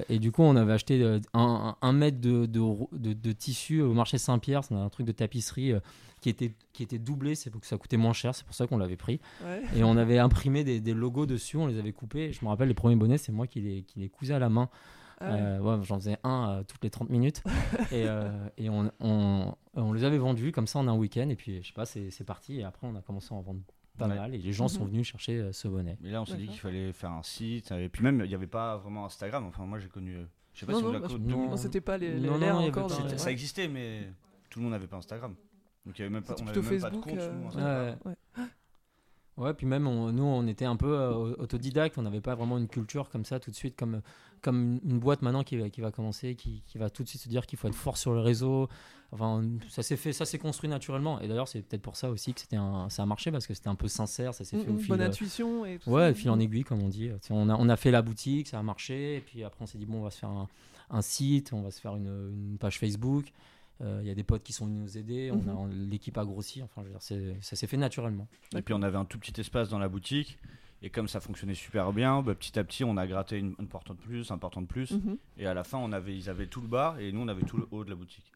et, 0.08 0.18
du 0.18 0.32
coup, 0.32 0.42
on 0.42 0.56
avait 0.56 0.72
acheté 0.72 1.20
un, 1.34 1.76
un 1.80 1.92
mètre 1.92 2.20
de, 2.20 2.46
de, 2.46 3.12
de, 3.12 3.32
tissu 3.32 3.80
au 3.80 3.92
marché 3.92 4.18
Saint-Pierre. 4.18 4.64
C'est 4.64 4.74
un 4.74 4.88
truc 4.88 5.06
de 5.06 5.12
tapisserie 5.12 5.74
qui 6.20 6.28
était, 6.28 6.52
qui 6.72 6.82
était 6.82 6.98
doublé, 6.98 7.34
c'est 7.34 7.50
pour 7.50 7.60
que 7.60 7.66
ça 7.66 7.76
coûtait 7.76 7.96
moins 7.96 8.12
cher, 8.12 8.34
c'est 8.34 8.44
pour 8.44 8.54
ça 8.54 8.66
qu'on 8.66 8.78
l'avait 8.78 8.96
pris. 8.96 9.20
Et 9.76 9.84
on 9.84 9.96
avait 9.96 10.18
imprimé 10.18 10.64
des, 10.64 10.80
des, 10.80 10.94
logos 10.94 11.26
dessus, 11.26 11.56
on 11.56 11.66
les 11.66 11.78
avait 11.78 11.92
coupés. 11.92 12.32
Je 12.32 12.44
me 12.44 12.48
rappelle, 12.48 12.68
les 12.68 12.74
premiers 12.74 12.96
bonnets, 12.96 13.18
c'est 13.18 13.32
moi 13.32 13.46
qui 13.46 13.60
les, 13.60 13.82
qui 13.82 14.00
les 14.00 14.08
cousais 14.08 14.34
à 14.34 14.38
la 14.38 14.48
main. 14.48 14.68
Ah 15.22 15.34
euh, 15.34 15.82
J'en 15.82 15.96
faisais 15.96 16.18
un 16.24 16.50
euh, 16.50 16.62
toutes 16.64 16.82
les 16.82 16.90
30 16.90 17.10
minutes. 17.10 17.42
et, 17.92 18.06
euh, 18.08 18.30
et 18.56 18.70
on, 18.70 18.90
on, 19.00 19.54
on, 19.74 19.92
les 19.92 20.04
avait 20.04 20.18
vendus 20.18 20.52
comme 20.52 20.66
ça 20.66 20.78
en 20.78 20.88
un 20.88 20.94
week-end. 20.94 21.28
Et 21.28 21.36
puis, 21.36 21.62
je 21.62 21.68
sais 21.68 21.72
pas, 21.72 21.86
c'est 21.86 22.24
parti. 22.24 22.60
Et 22.60 22.64
après, 22.64 22.86
on 22.86 22.96
a 22.96 23.02
commencé 23.02 23.32
à 23.32 23.36
en 23.36 23.42
vendre 23.42 23.60
pas 23.98 24.06
mal. 24.06 24.34
Et 24.34 24.38
les 24.38 24.52
gens 24.52 24.68
sont 24.68 24.84
mhm. 24.84 24.90
venus 24.90 25.06
chercher 25.06 25.52
ce 25.52 25.68
bonnet. 25.68 25.98
Mais 26.00 26.10
là, 26.10 26.22
on 26.22 26.26
s'est 26.26 26.36
dit 26.36 26.48
qu'il 26.48 26.60
fallait 26.60 26.92
faire 26.92 27.12
un 27.12 27.22
site. 27.22 27.70
Et 27.72 27.88
puis 27.88 28.02
même, 28.02 28.20
il 28.20 28.28
n'y 28.28 28.34
avait 28.34 28.46
pas 28.46 28.76
vraiment 28.76 29.04
Instagram. 29.06 29.44
Enfin, 29.46 29.64
moi, 29.64 29.78
j'ai 29.78 29.88
connu. 29.88 30.16
Je 30.54 30.60
sais 30.60 30.66
pas 30.66 30.74
si 30.74 30.82
vous 30.82 30.92
l'avez 30.92 31.18
Non, 31.18 31.56
c'était 31.56 31.80
pas 31.80 31.98
les, 31.98 32.18
les 32.18 32.28
non, 32.28 32.42
encore. 32.42 32.90
Ça 32.90 33.30
existait, 33.30 33.68
mais 33.68 34.08
tout 34.50 34.58
le 34.58 34.64
monde 34.64 34.72
n'avait 34.72 34.86
pas 34.86 34.98
Instagram. 34.98 35.34
Donc 35.86 35.98
il 35.98 36.02
y 36.02 36.04
avait 36.04 36.12
même 36.12 36.22
pas, 36.22 36.34
on 36.40 36.46
avait 36.46 36.60
même 36.60 36.80
pas 36.80 36.90
de 36.90 36.96
compte. 36.96 37.18
Euh... 37.56 37.94
ouais. 38.04 38.44
ouais. 39.36 39.54
puis 39.54 39.66
même 39.66 39.84
nous, 39.84 40.22
on 40.22 40.46
était 40.46 40.64
un 40.64 40.76
peu 40.76 40.94
euh, 40.94 41.34
autodidacte, 41.38 41.98
on 41.98 42.02
n'avait 42.02 42.20
pas 42.20 42.34
vraiment 42.34 42.58
une 42.58 42.68
culture 42.68 43.08
comme 43.08 43.24
ça 43.24 43.40
tout 43.40 43.50
de 43.50 43.56
suite, 43.56 43.76
comme, 43.76 44.00
comme 44.42 44.80
une 44.84 44.98
boîte 44.98 45.22
maintenant 45.22 45.44
qui 45.44 45.56
va, 45.56 45.70
qui 45.70 45.80
va 45.80 45.90
commencer, 45.90 46.34
qui, 46.34 46.62
qui 46.66 46.78
va 46.78 46.90
tout 46.90 47.02
de 47.02 47.08
suite 47.08 47.22
se 47.22 47.28
dire 47.28 47.46
qu'il 47.46 47.58
faut 47.58 47.68
être 47.68 47.74
fort 47.74 47.96
sur 47.96 48.12
le 48.12 48.20
réseau. 48.20 48.68
Enfin, 49.12 49.42
ça 49.68 49.82
s'est 49.82 49.96
fait, 49.96 50.12
ça 50.12 50.24
s'est 50.24 50.38
construit 50.38 50.68
naturellement. 50.68 51.20
Et 51.20 51.28
d'ailleurs, 51.28 51.48
c'est 51.48 51.62
peut-être 51.62 51.82
pour 51.82 51.96
ça 51.96 52.10
aussi 52.10 52.34
que 52.34 52.40
c'était 52.40 52.56
un, 52.56 52.88
ça 52.90 53.02
a 53.02 53.06
marché 53.06 53.30
parce 53.30 53.46
que 53.46 53.54
c'était 53.54 53.68
un 53.68 53.74
peu 53.74 53.88
sincère, 53.88 54.34
ça 54.34 54.44
s'est 54.44 54.58
fait 54.58 54.70
au 54.70 54.78
fil. 54.78 54.88
Bonne 54.88 55.02
intuition 55.02 55.64
et 55.64 55.78
tout 55.78 55.90
Ouais, 55.90 56.12
fil 56.14 56.30
en 56.30 56.40
aiguille, 56.40 56.64
comme 56.64 56.82
on 56.82 56.88
dit. 56.88 57.10
On 57.30 57.48
a, 57.48 57.54
on 57.54 57.68
a 57.68 57.76
fait 57.76 57.90
la 57.90 58.02
boutique, 58.02 58.48
ça 58.48 58.58
a 58.58 58.62
marché, 58.62 59.16
et 59.16 59.20
puis 59.20 59.44
après 59.44 59.62
on 59.62 59.66
s'est 59.66 59.78
dit 59.78 59.86
bon, 59.86 59.98
on 59.98 60.02
va 60.02 60.10
se 60.10 60.18
faire 60.18 60.30
un, 60.30 60.48
un 60.90 61.02
site, 61.02 61.52
on 61.52 61.62
va 61.62 61.70
se 61.70 61.80
faire 61.80 61.96
une, 61.96 62.06
une 62.06 62.58
page 62.58 62.78
Facebook. 62.78 63.32
Euh, 63.82 63.98
il 64.02 64.06
y 64.06 64.10
a 64.10 64.14
des 64.14 64.22
potes 64.22 64.42
qui 64.42 64.52
sont 64.52 64.66
venus 64.66 64.80
nous 64.80 64.98
aider. 64.98 65.30
On 65.32 65.48
a 65.48 65.66
mhm. 65.66 65.90
l'équipe 65.90 66.16
a 66.18 66.24
grossi. 66.24 66.62
Enfin, 66.62 66.82
ça 67.00 67.56
s'est 67.56 67.66
fait 67.66 67.76
naturellement. 67.76 68.28
Et 68.56 68.62
puis 68.62 68.74
on 68.74 68.82
avait 68.82 68.98
un 68.98 69.04
tout 69.04 69.18
petit 69.18 69.38
espace 69.40 69.68
dans 69.68 69.78
la 69.78 69.88
boutique. 69.88 70.38
Et 70.82 70.90
comme 70.90 71.06
ça 71.06 71.20
fonctionnait 71.20 71.54
super 71.54 71.92
bien, 71.92 72.22
bah, 72.22 72.34
petit 72.34 72.58
à 72.58 72.64
petit, 72.64 72.82
on 72.82 72.96
a 72.96 73.06
gratté 73.06 73.38
une, 73.38 73.54
porte 73.68 73.88
de 73.88 73.94
plus, 73.94 74.30
un 74.32 74.38
portant 74.38 74.62
de 74.62 74.66
plus. 74.66 74.90
Mhm. 74.90 75.16
Et 75.38 75.46
à 75.46 75.54
la 75.54 75.62
fin, 75.62 75.78
on 75.78 75.92
avait, 75.92 76.16
ils 76.16 76.28
avaient 76.28 76.48
tout 76.48 76.60
le 76.60 76.66
bas 76.66 76.96
et 76.98 77.12
nous, 77.12 77.20
on 77.20 77.28
avait 77.28 77.44
tout 77.44 77.56
le 77.56 77.68
haut 77.70 77.84
de 77.84 77.90
la 77.90 77.96
boutique. 77.96 78.32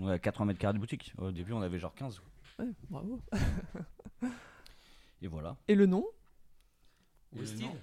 On 0.00 0.08
avait 0.08 0.18
80 0.18 0.46
mètres 0.46 0.58
carrés 0.58 0.74
de 0.74 0.78
boutique. 0.78 1.12
Au 1.18 1.30
début, 1.30 1.52
on 1.52 1.60
avait 1.60 1.78
genre 1.78 1.94
15. 1.94 2.20
Ouais, 2.58 2.66
bravo. 2.88 3.20
et 5.22 5.28
voilà. 5.28 5.56
Et 5.68 5.74
le 5.74 5.86
nom? 5.86 6.04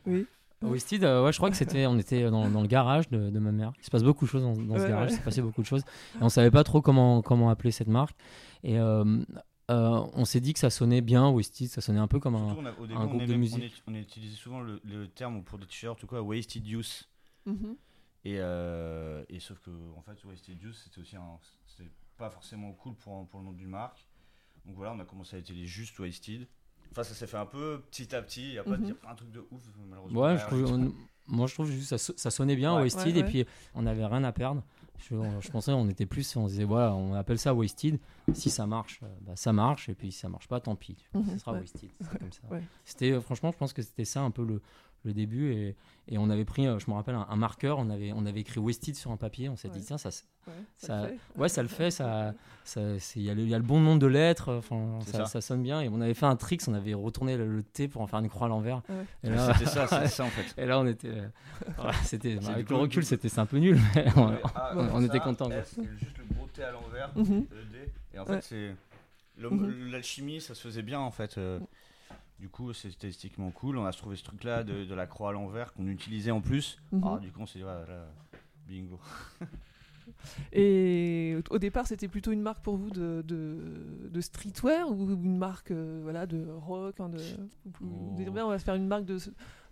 Oui. 0.06 0.26
Wasted, 0.64 1.04
euh, 1.04 1.24
ouais, 1.24 1.34
je 1.34 1.38
crois 1.38 1.50
que 1.50 1.58
c'était, 1.58 1.86
on 1.86 1.98
était 1.98 2.30
dans, 2.30 2.50
dans, 2.50 2.62
le 2.62 2.68
garage 2.68 3.10
de, 3.10 3.30
de, 3.30 3.40
ma 3.40 3.52
mère. 3.52 3.74
Il 3.80 3.86
se 3.86 3.92
passe 3.92 4.04
beaucoup 4.04 4.26
de 4.26 4.30
choses 4.30 4.44
dans, 4.44 4.54
dans 4.54 4.80
ce 4.80 4.88
garage, 4.88 5.12
il 5.12 5.16
s'est 5.18 5.22
passé 5.22 5.42
beaucoup 5.42 5.62
de 5.62 5.68
choses. 5.68 5.84
Et 6.16 6.24
on 6.24 6.30
savait 6.30 6.52
pas 6.52 6.64
trop 6.64 6.82
comment, 6.82 7.22
comment 7.22 7.50
appeler 7.50 7.72
cette 7.72 7.90
marque. 7.90 8.16
Et 8.64 8.80
euh, 8.80 9.04
euh, 9.72 10.06
on 10.14 10.26
s'est 10.26 10.42
dit 10.42 10.54
que 10.54 10.60
ça 10.60 10.70
sonnait 10.70 11.02
bien, 11.02 11.30
Wasted, 11.30 11.70
ça 11.70 11.82
sonnait 11.82 12.00
un 12.00 12.08
peu 12.08 12.20
comme 12.20 12.36
un, 12.36 12.58
un 12.66 13.08
groupe 13.08 13.26
de 13.26 13.36
musique. 13.36 13.82
On, 13.88 13.94
utilisait 13.96 14.36
souvent 14.36 14.62
le, 14.62 14.82
le, 14.84 15.08
terme 15.08 15.44
pour 15.44 15.58
des 15.58 15.66
t-shirts 15.66 16.02
ou 16.04 16.08
quoi, 16.08 16.22
Wasted 16.22 16.68
Use. 16.68 17.08
Mm-hmm. 17.48 17.76
et, 18.26 19.36
et, 19.36 19.40
sauf 19.40 19.60
que, 19.60 19.72
en 19.98 20.02
fait, 20.02 20.24
Wasted 20.26 20.62
Use, 20.62 20.82
c'était 20.84 21.00
aussi 21.00 21.16
un, 21.16 21.40
c'était 21.66 21.90
pas 22.18 22.30
forcément 22.30 22.74
cool 22.74 22.96
pour, 22.96 23.28
pour 23.28 23.40
le 23.40 23.46
nom 23.46 23.54
d'une 23.54 23.70
marque. 23.70 24.06
Donc 24.66 24.76
voilà, 24.76 24.94
on 24.94 25.00
a 25.00 25.06
commencé 25.06 25.36
à 25.36 25.40
utiliser 25.40 25.66
juste 25.66 26.00
Wasted. 26.00 26.48
Enfin, 26.92 27.04
ça 27.04 27.14
s'est 27.14 27.28
fait 27.28 27.38
un 27.38 27.46
peu 27.46 27.82
petit 27.90 28.16
à 28.16 28.22
petit. 28.22 28.50
Il 28.50 28.52
n'y 28.52 28.58
a 28.60 28.64
pas 28.64 28.78
de 28.78 28.86
dire 28.86 28.96
un 29.08 29.16
truc 29.16 29.32
de 29.32 29.46
ouf, 29.52 29.64
malheureusement. 29.90 30.22
Ouais, 30.22 30.38
je 30.38 30.46
trouve, 30.46 30.92
moi 31.28 31.48
je 31.48 31.54
trouve 31.54 31.72
juste 31.72 31.98
ça, 31.98 32.14
ça 32.16 32.32
sonnait 32.32 32.56
bien, 32.56 32.76
Wasted, 32.76 33.16
et 33.18 33.24
puis 33.24 33.46
on 33.74 33.84
n'avait 33.84 34.06
rien 34.06 34.24
à 34.24 34.32
perdre. 34.32 34.64
Je, 35.10 35.16
je, 35.42 35.50
pensais 35.52 35.72
on 35.74 35.90
était 35.90 36.06
plus, 36.06 36.36
on 36.38 36.48
disait 36.48 36.64
voilà, 36.64 36.94
on 36.96 37.14
appelle 37.14 37.38
ça 37.38 37.54
Wasted. 37.54 38.00
Si 38.34 38.50
ça 38.50 38.66
marche, 38.66 39.02
euh, 39.04 39.08
bah, 39.22 39.34
ça 39.36 39.52
marche, 39.52 39.90
et 39.90 39.96
puis 39.96 40.12
si 40.12 40.20
ça 40.20 40.30
marche 40.30 40.48
pas, 40.48 40.62
tant 40.62 40.76
pis. 40.76 40.96
Mhm. 41.14 41.38
sera 41.40 41.54
Wasted. 41.54 41.90
C'était, 42.86 43.12
euh, 43.12 43.22
franchement, 43.22 43.52
je 43.52 43.58
pense 43.58 43.74
que 43.74 43.82
c'était 43.82 44.06
ça 44.06 44.22
un 44.22 44.32
peu 44.32 44.46
le, 44.46 44.62
le 45.04 45.14
début 45.14 45.52
et, 45.54 45.76
et, 46.08 46.18
on 46.18 46.30
avait 46.30 46.46
pris, 46.46 46.68
euh, 46.68 46.80
je 46.80 46.90
me 46.90 46.96
rappelle, 46.96 47.16
un, 47.16 47.36
marqueur, 47.36 47.80
on 47.80 47.90
avait, 47.90 48.12
on 48.14 48.26
avait 48.26 48.42
écrit 48.42 48.60
Wasted 48.60 48.96
sur 48.96 49.12
un 49.12 49.18
papier, 49.18 49.50
on 49.50 49.56
s'est 49.56 49.70
dit 49.70 49.82
tiens 49.82 49.98
ça, 49.98 50.10
ouais, 50.48 50.54
ça, 50.78 51.08
le 51.08 51.42
ouais, 51.42 51.50
ça 51.50 51.62
le 51.62 51.68
fait, 51.68 51.92
ça, 51.92 52.34
il 52.76 53.22
y, 53.22 53.26
y, 53.26 53.30
a 53.54 53.58
le 53.58 53.64
bon 53.64 53.80
nombre 53.80 54.00
de 54.00 54.08
lettres, 54.08 54.54
enfin 54.54 55.00
ça, 55.06 55.26
ça. 55.26 55.42
sonne 55.42 55.64
bien 55.64 55.82
et 55.82 55.90
on 55.90 56.02
avait 56.02 56.14
fait 56.14 56.26
un 56.26 56.36
trick, 56.36 56.62
on 56.68 56.74
avait 56.74 56.94
retourné 56.94 57.38
le, 57.38 57.64
T 57.64 57.88
pour 57.88 58.02
en 58.02 58.08
faire 58.08 58.20
une 58.20 58.30
croix 58.30 58.48
à 58.48 58.50
l'envers. 58.50 58.82
C'était 59.24 59.66
ça, 59.66 59.88
c'était 59.88 60.08
ça 60.08 60.26
en 60.26 60.30
fait. 60.30 60.62
Et 60.62 60.66
là 60.66 60.80
on 60.80 60.88
était, 60.88 61.08
euh, 61.08 61.28
c'était, 62.04 62.38
avec 62.48 62.70
le 62.70 62.76
recul 62.76 63.06
c'était 63.06 63.40
un 63.40 63.46
peu 63.46 63.58
nul, 63.58 63.80
mais 63.96 64.06
on, 64.16 64.34
ah, 64.56 64.74
était 65.04 65.20
content. 65.20 65.50
Juste 65.50 66.18
le 66.18 66.36
gros 66.36 66.48
T 66.48 66.64
à 66.64 66.72
l'envers, 66.72 67.12
mhm. 67.16 67.46
le 67.50 67.64
D, 67.66 67.92
et 68.14 68.20
en 68.20 68.26
fait 68.26 68.42
c'est 68.42 68.76
mhm. 69.38 69.92
l'alchimie, 69.92 70.42
ça 70.42 70.56
se 70.56 70.62
faisait 70.62 70.84
bien 70.84 71.00
en 71.00 71.12
fait. 71.12 71.38
Euh, 71.38 71.60
du 72.44 72.50
coup, 72.50 72.74
c'est 72.74 72.90
esthétiquement 72.90 73.52
cool. 73.52 73.78
On 73.78 73.86
a 73.86 73.94
trouvé 73.94 74.18
ce 74.18 74.24
truc-là 74.26 74.66
de, 74.66 74.94
la 74.94 75.08
croix 75.08 75.30
à 75.30 75.32
l'envers 75.32 75.72
qu'on 75.72 75.88
utilisait 75.88 76.30
en 76.30 76.42
plus. 76.42 76.78
Mhm. 76.92 77.02
Ah, 77.06 77.18
du 77.18 77.32
coup, 77.32 77.40
on 77.40 77.46
s'est 77.46 77.60
dit, 77.60 77.64
voilà, 77.64 77.86
bingo. 78.68 79.00
Et 80.52 81.36
au 81.50 81.58
départ, 81.58 81.88
c'était 81.88 82.08
plutôt 82.08 82.32
une 82.32 82.42
marque 82.42 82.64
pour 82.64 82.78
vous 82.78 82.90
de, 82.90 83.24
de, 83.24 84.22
streetwear 84.22 84.90
ou 84.90 85.12
une 85.12 85.38
marque 85.38 85.72
euh, 85.72 86.00
voilà, 86.04 86.26
de 86.26 86.46
rock 86.50 87.00
hein, 87.00 87.10
de, 87.10 87.20
oh. 87.82 88.16
On 88.44 88.50
va 88.50 88.60
faire 88.60 88.76
une 88.76 88.88
marque 88.88 89.06
de, 89.06 89.18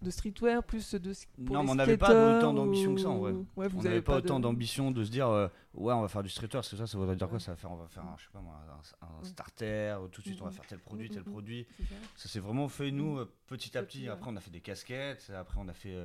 de 0.02 0.10
streetwear 0.10 0.64
plus 0.64 0.96
de 0.96 1.14
non 1.38 1.64
mais 1.64 1.72
on 1.72 1.76
n'avait 1.76 1.98
pas 1.98 2.38
autant 2.38 2.54
d'ambition 2.54 2.96
que 2.96 3.02
ça 3.02 3.10
en 3.10 3.20
vrai. 3.20 3.34
on 3.56 3.82
n'avait 3.82 4.02
pas, 4.02 4.18
autant 4.18 4.40
d'ambition 4.40 4.92
de 4.92 5.04
se 5.04 5.12
dire 5.12 5.28
euh, 5.30 5.48
ouais 5.74 5.94
on 5.94 6.02
va 6.02 6.08
faire 6.08 6.24
du 6.24 6.30
streetwear 6.30 6.64
c'est 6.64 6.76
ça 6.76 6.88
ça 6.88 6.98
voudrait 6.98 7.16
dire 7.16 7.30
quoi? 7.30 7.40
Ça 7.40 7.52
va 7.52 7.58
faire 7.58 7.72
on 7.72 7.78
va 7.78 7.88
faire 7.88 8.04
un, 8.04 8.16
je 8.18 8.24
sais 8.24 8.30
pas 8.34 8.42
moi 8.42 8.56
un, 9.02 9.24
starter 9.24 9.96
tout 10.12 10.22
de 10.22 10.28
suite 10.28 10.42
on 10.42 10.46
va 10.46 10.52
faire 10.52 10.66
tel 10.68 10.80
produit 10.80 11.10
tel 11.10 11.24
produit. 11.24 11.68
Ça. 12.16 12.30
S'est 12.30 12.40
vraiment 12.40 12.68
fait 12.68 12.92
nous 12.92 13.20
euh, 13.20 13.32
petit 13.48 13.78
à 13.78 13.84
petit 13.84 14.10
après 14.10 14.30
on 14.32 14.36
a 14.36 14.42
fait 14.42 14.52
des 14.52 14.62
casquettes 14.62 15.32
après 15.36 15.60
on 15.60 15.68
a 15.68 15.74
fait 15.74 15.96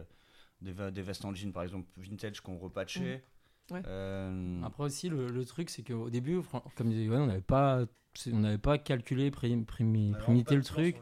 des, 0.61 0.73
des, 0.91 1.03
vestes 1.03 1.25
en 1.25 1.35
jean 1.35 1.53
par 1.53 1.63
exemple 1.63 1.87
vintage 1.97 2.41
qu'on 2.41 2.59
repatchait 2.59 3.25
après 3.73 4.85
aussi 4.85 5.09
le, 5.09 5.45
truc 5.45 5.71
c'est 5.71 5.83
qu'au 5.83 6.11
début 6.11 6.41
comme 6.77 6.91
disait 6.91 7.09
on 7.11 7.27
n'avait 7.27 7.41
pas 7.41 7.85
on 8.33 8.39
n'avait 8.39 8.59
pas 8.59 8.79
calculé 8.79 9.31
primité 9.31 10.57
le 10.57 10.63
truc 10.63 10.97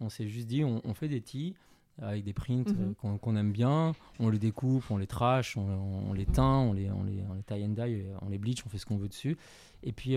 on 0.00 0.08
s'est 0.08 0.28
juste 0.28 0.46
dit 0.46 0.64
on, 0.64 0.80
on 0.84 0.94
fait 0.94 1.08
des 1.08 1.20
tis 1.20 1.54
avec 2.00 2.24
des 2.24 2.32
prints 2.32 2.68
mhm. 2.68 2.94
euh, 3.04 3.18
qu'on 3.18 3.36
aime 3.36 3.52
bien. 3.52 3.92
On 4.20 4.30
les 4.30 4.38
découpe, 4.38 4.88
on 4.90 4.98
les 4.98 5.06
trash, 5.06 5.56
on, 5.56 6.12
les 6.12 6.26
teint, 6.26 6.58
on 6.58 6.72
les, 6.72 6.90
on 6.90 7.02
les, 7.02 7.24
tie 7.46 7.64
and 7.64 7.70
dye, 7.70 8.06
on 8.22 8.28
les 8.28 8.38
bleach, 8.38 8.64
on 8.64 8.68
fait 8.68 8.78
ce 8.78 8.86
qu'on 8.86 8.98
veut 8.98 9.08
dessus. 9.08 9.36
Et 9.82 9.92
puis, 9.92 10.16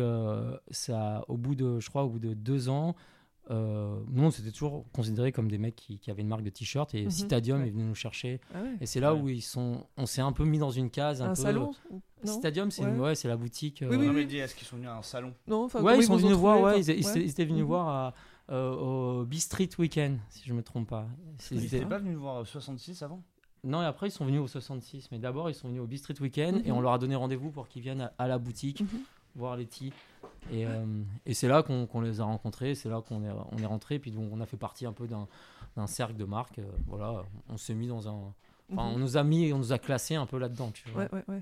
ça, 0.70 1.26
au 1.28 1.38
bout 1.38 1.56
de, 1.56 1.80
je 1.80 1.90
crois, 1.90 2.04
au 2.04 2.10
bout 2.10 2.20
de 2.20 2.34
deux 2.34 2.70
ans, 2.70 2.96
euh, 3.52 4.00
nous, 4.10 4.24
on 4.24 4.32
s'était 4.32 4.52
toujours 4.52 4.86
considérés 4.94 5.32
comme 5.32 5.50
des 5.50 5.58
mecs 5.58 5.76
qui, 5.76 6.00
avaient 6.10 6.22
une 6.22 6.30
marque 6.30 6.44
de 6.44 6.50
t-shirt 6.50 6.94
et 6.96 7.04
mhm. 7.04 7.12
Citadium 7.12 7.64
est 7.64 7.70
venu 7.70 7.84
nous 7.84 7.96
chercher. 7.96 8.40
Ah 8.56 8.60
et 8.80 8.86
c'est 8.86 9.00
là 9.00 9.14
où 9.14 9.28
ils 9.28 9.42
sont, 9.42 9.86
on 9.98 10.06
s'est 10.06 10.22
un 10.22 10.32
peu 10.32 10.46
mis 10.46 10.58
dans 10.58 10.72
une 10.72 10.90
case. 10.90 11.22
Un, 11.22 11.36
salon 11.36 11.72
Citadium, 12.24 12.72
c'est 12.72 12.86
ouais. 12.86 13.16
c'est 13.16 13.28
la 13.28 13.36
boutique. 13.36 13.84
Oui, 13.88 13.98
oui, 13.98 14.08
euh, 14.08 14.14
oui. 14.14 14.38
Est-ce 14.38 14.56
qu'ils 14.56 14.68
sont 14.68 14.78
venus 14.78 14.90
à 14.90 14.98
un 14.98 15.02
salon 15.02 15.34
Non, 15.48 15.68
ouais, 15.68 15.98
ils 15.98 16.04
sont 16.04 16.16
venus 16.16 16.34
voir. 16.34 16.62
Ouais, 16.62 16.80
ils, 16.80 16.90
étaient 16.90 17.46
venus 17.46 17.62
mhm. 17.62 17.68
voir 17.68 17.90
à, 17.90 18.14
euh, 18.52 19.22
au 19.22 19.26
B 19.26 19.34
Street 19.36 19.70
Weekend, 19.78 20.20
si 20.30 20.44
je 20.46 20.54
me 20.54 20.64
trompe 20.64 20.90
pas. 20.90 21.08
Ils 21.52 21.62
n'étaient 21.62 21.86
pas 21.86 21.98
venus 21.98 22.18
voir 22.18 22.42
au 22.42 22.46
66 22.46 23.02
avant 23.04 23.22
non, 23.64 23.84
et 23.84 23.86
après 23.86 24.08
ils 24.08 24.12
sont 24.12 24.26
venus 24.26 24.42
au 24.42 24.48
66, 24.48 25.10
mais 25.12 25.20
d'abord 25.20 25.48
ils 25.48 25.54
sont 25.54 25.68
venus 25.68 25.82
au 25.82 25.86
B 25.86 25.94
Street 25.96 26.16
Weekend 26.20 26.66
et 26.66 26.72
mhm. 26.72 26.78
on 26.78 26.82
leur 26.82 26.94
a 26.94 26.98
donné 26.98 27.16
rendez-vous 27.16 27.52
pour 27.52 27.68
qu'ils 27.68 27.84
viennent 27.84 28.10
à, 28.18 28.28
la 28.28 28.40
boutique 28.40 28.84
voir 29.36 29.58
les 29.58 29.66
tea. 29.66 29.94
Et, 30.52 30.66
euh, 30.66 30.86
et 31.26 31.34
c'est 31.34 31.48
là 31.48 31.64
qu'on 31.64 32.02
les 32.02 32.20
a 32.20 32.24
rencontrés, 32.24 32.76
c'est 32.76 32.90
là 32.90 33.02
qu'on 33.08 33.24
est, 33.24 33.32
on 33.52 33.58
est 33.58 33.66
rentré, 33.66 34.00
puis 34.00 34.12
donc 34.12 34.32
on 34.32 34.42
a 34.42 34.46
fait 34.46 34.58
partie 34.58 34.86
un 34.86 34.94
peu 34.94 35.08
d'un 35.08 35.88
cercle 35.88 36.16
de 36.16 36.26
marque. 36.26 36.60
Euh, 36.60 36.66
voilà, 36.88 37.24
on 37.50 37.58
s'est 37.58 37.76
mis 37.76 37.88
dans 37.88 38.08
un. 38.08 38.34
Enfin, 38.72 38.90
mhm. 38.90 38.96
on 38.96 38.98
nous 38.98 39.18
a 39.18 39.24
mis, 39.24 39.52
on 39.54 39.58
nous 39.58 39.74
a 39.74 39.80
classé 39.80 40.16
un 40.16 40.26
peu 40.26 40.38
là-dedans. 40.38 40.72
Ouais, 40.96 41.08
ouais, 41.12 41.24
ouais. 41.28 41.42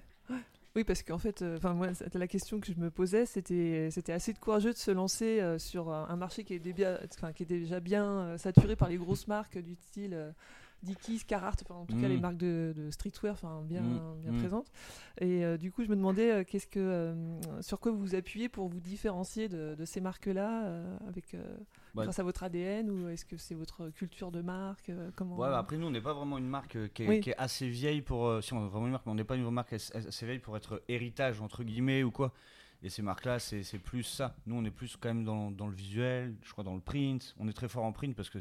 Oui, 0.76 0.84
parce 0.84 1.02
qu'en 1.02 1.18
fait, 1.18 1.42
euh, 1.42 1.58
enfin 1.58 1.74
moi, 1.74 1.88
la 2.14 2.28
question 2.28 2.60
que 2.60 2.72
je 2.72 2.78
me 2.78 2.92
posais, 2.92 3.26
c'était, 3.26 3.90
c'était 3.92 4.14
assez 4.14 4.34
courageux 4.36 4.72
de 4.72 4.78
se 4.78 4.92
lancer 4.92 5.42
sur 5.58 5.92
un, 5.92 6.16
marché 6.16 6.44
qui 6.44 6.54
est, 6.54 6.60
déjà, 6.60 7.00
qui 7.36 7.44
est 7.44 7.48
déjà 7.48 7.80
bien 7.80 8.38
saturé 8.38 8.76
par 8.76 8.90
les 8.90 8.98
grosses 8.98 9.28
marques 9.28 9.58
du 9.58 9.76
style 9.76 10.34
Dickies, 10.84 11.24
Carhartt, 11.26 11.64
en 11.70 11.86
tout 11.86 12.00
cas 12.00 12.08
les 12.08 12.18
mm. 12.18 12.22
marques 12.22 12.38
de, 12.38 12.74
streetwear 12.92 13.36
bien, 13.64 13.82
mm. 13.82 14.20
bien 14.22 14.32
mm. 14.32 14.40
présentes. 14.40 14.68
Et 15.20 15.44
euh, 15.44 15.58
du 15.58 15.72
coup, 15.72 15.84
je 15.84 15.90
me 15.90 15.96
demandais 15.96 16.32
euh, 16.32 16.44
qu'est-ce 16.44 16.68
que, 16.68 16.80
euh, 16.80 17.62
sur 17.62 17.80
quoi 17.80 17.92
vous 17.92 18.00
vous 18.00 18.16
appuyez 18.16 18.48
pour 18.48 18.70
vous 18.70 18.80
différencier 18.80 19.50
de, 19.50 19.76
ces 19.86 20.02
marques-là 20.02 20.84
avec, 21.08 21.36
bah, 21.94 22.04
grâce 22.04 22.20
à 22.20 22.24
votre 22.24 22.44
ADN 22.44 22.90
ou 22.90 23.10
est-ce 23.10 23.26
que 23.26 23.38
c'est 23.38 23.56
votre 23.56 23.90
culture 23.90 24.32
de 24.32 24.42
marque 24.42 24.92
comment... 25.16 25.38
Ouais, 25.38 25.48
après, 25.48 25.78
nous, 25.78 25.88
on 25.88 25.92
n'est 25.92 26.02
pas 26.02 26.14
vraiment 26.14 26.38
une 26.38 26.48
marque 26.48 26.78
qui 26.94 27.04
est, 27.04 27.36
assez 27.38 27.68
vieille 27.68 28.02
pour. 28.02 28.42
si 28.44 28.54
on 28.54 28.66
est 28.66 28.70
vraiment 28.70 28.86
une 28.86 28.92
marque, 28.92 29.06
mais 29.06 29.12
on 29.12 29.16
n'est 29.16 29.24
pas 29.24 29.36
une 29.36 29.50
marque 29.50 29.74
assez 29.74 30.26
vieille 30.26 30.40
pour 30.40 30.56
être 30.58 30.82
héritage, 30.88 31.42
entre 31.42 31.64
guillemets, 31.64 32.04
ou 32.04 32.12
quoi. 32.12 32.34
Et 32.82 32.90
ces 32.90 33.02
marques-là, 33.02 33.40
c'est 33.40 33.80
plus 33.80 34.04
ça. 34.04 34.36
Nous, 34.46 34.56
on 34.56 34.64
est 34.64 34.72
plus 34.72 34.96
quand 34.96 35.10
même 35.10 35.26
dans, 35.26 35.52
dans, 35.52 35.68
le 35.68 35.76
visuel, 35.76 36.36
je 36.44 36.52
crois 36.52 36.64
dans 36.64 36.76
le 36.76 36.82
print. 36.82 37.36
On 37.38 37.48
est 37.50 37.54
très 37.54 37.68
fort 37.68 37.84
en 37.84 37.92
print 37.92 38.16
parce 38.16 38.30
que 38.30 38.40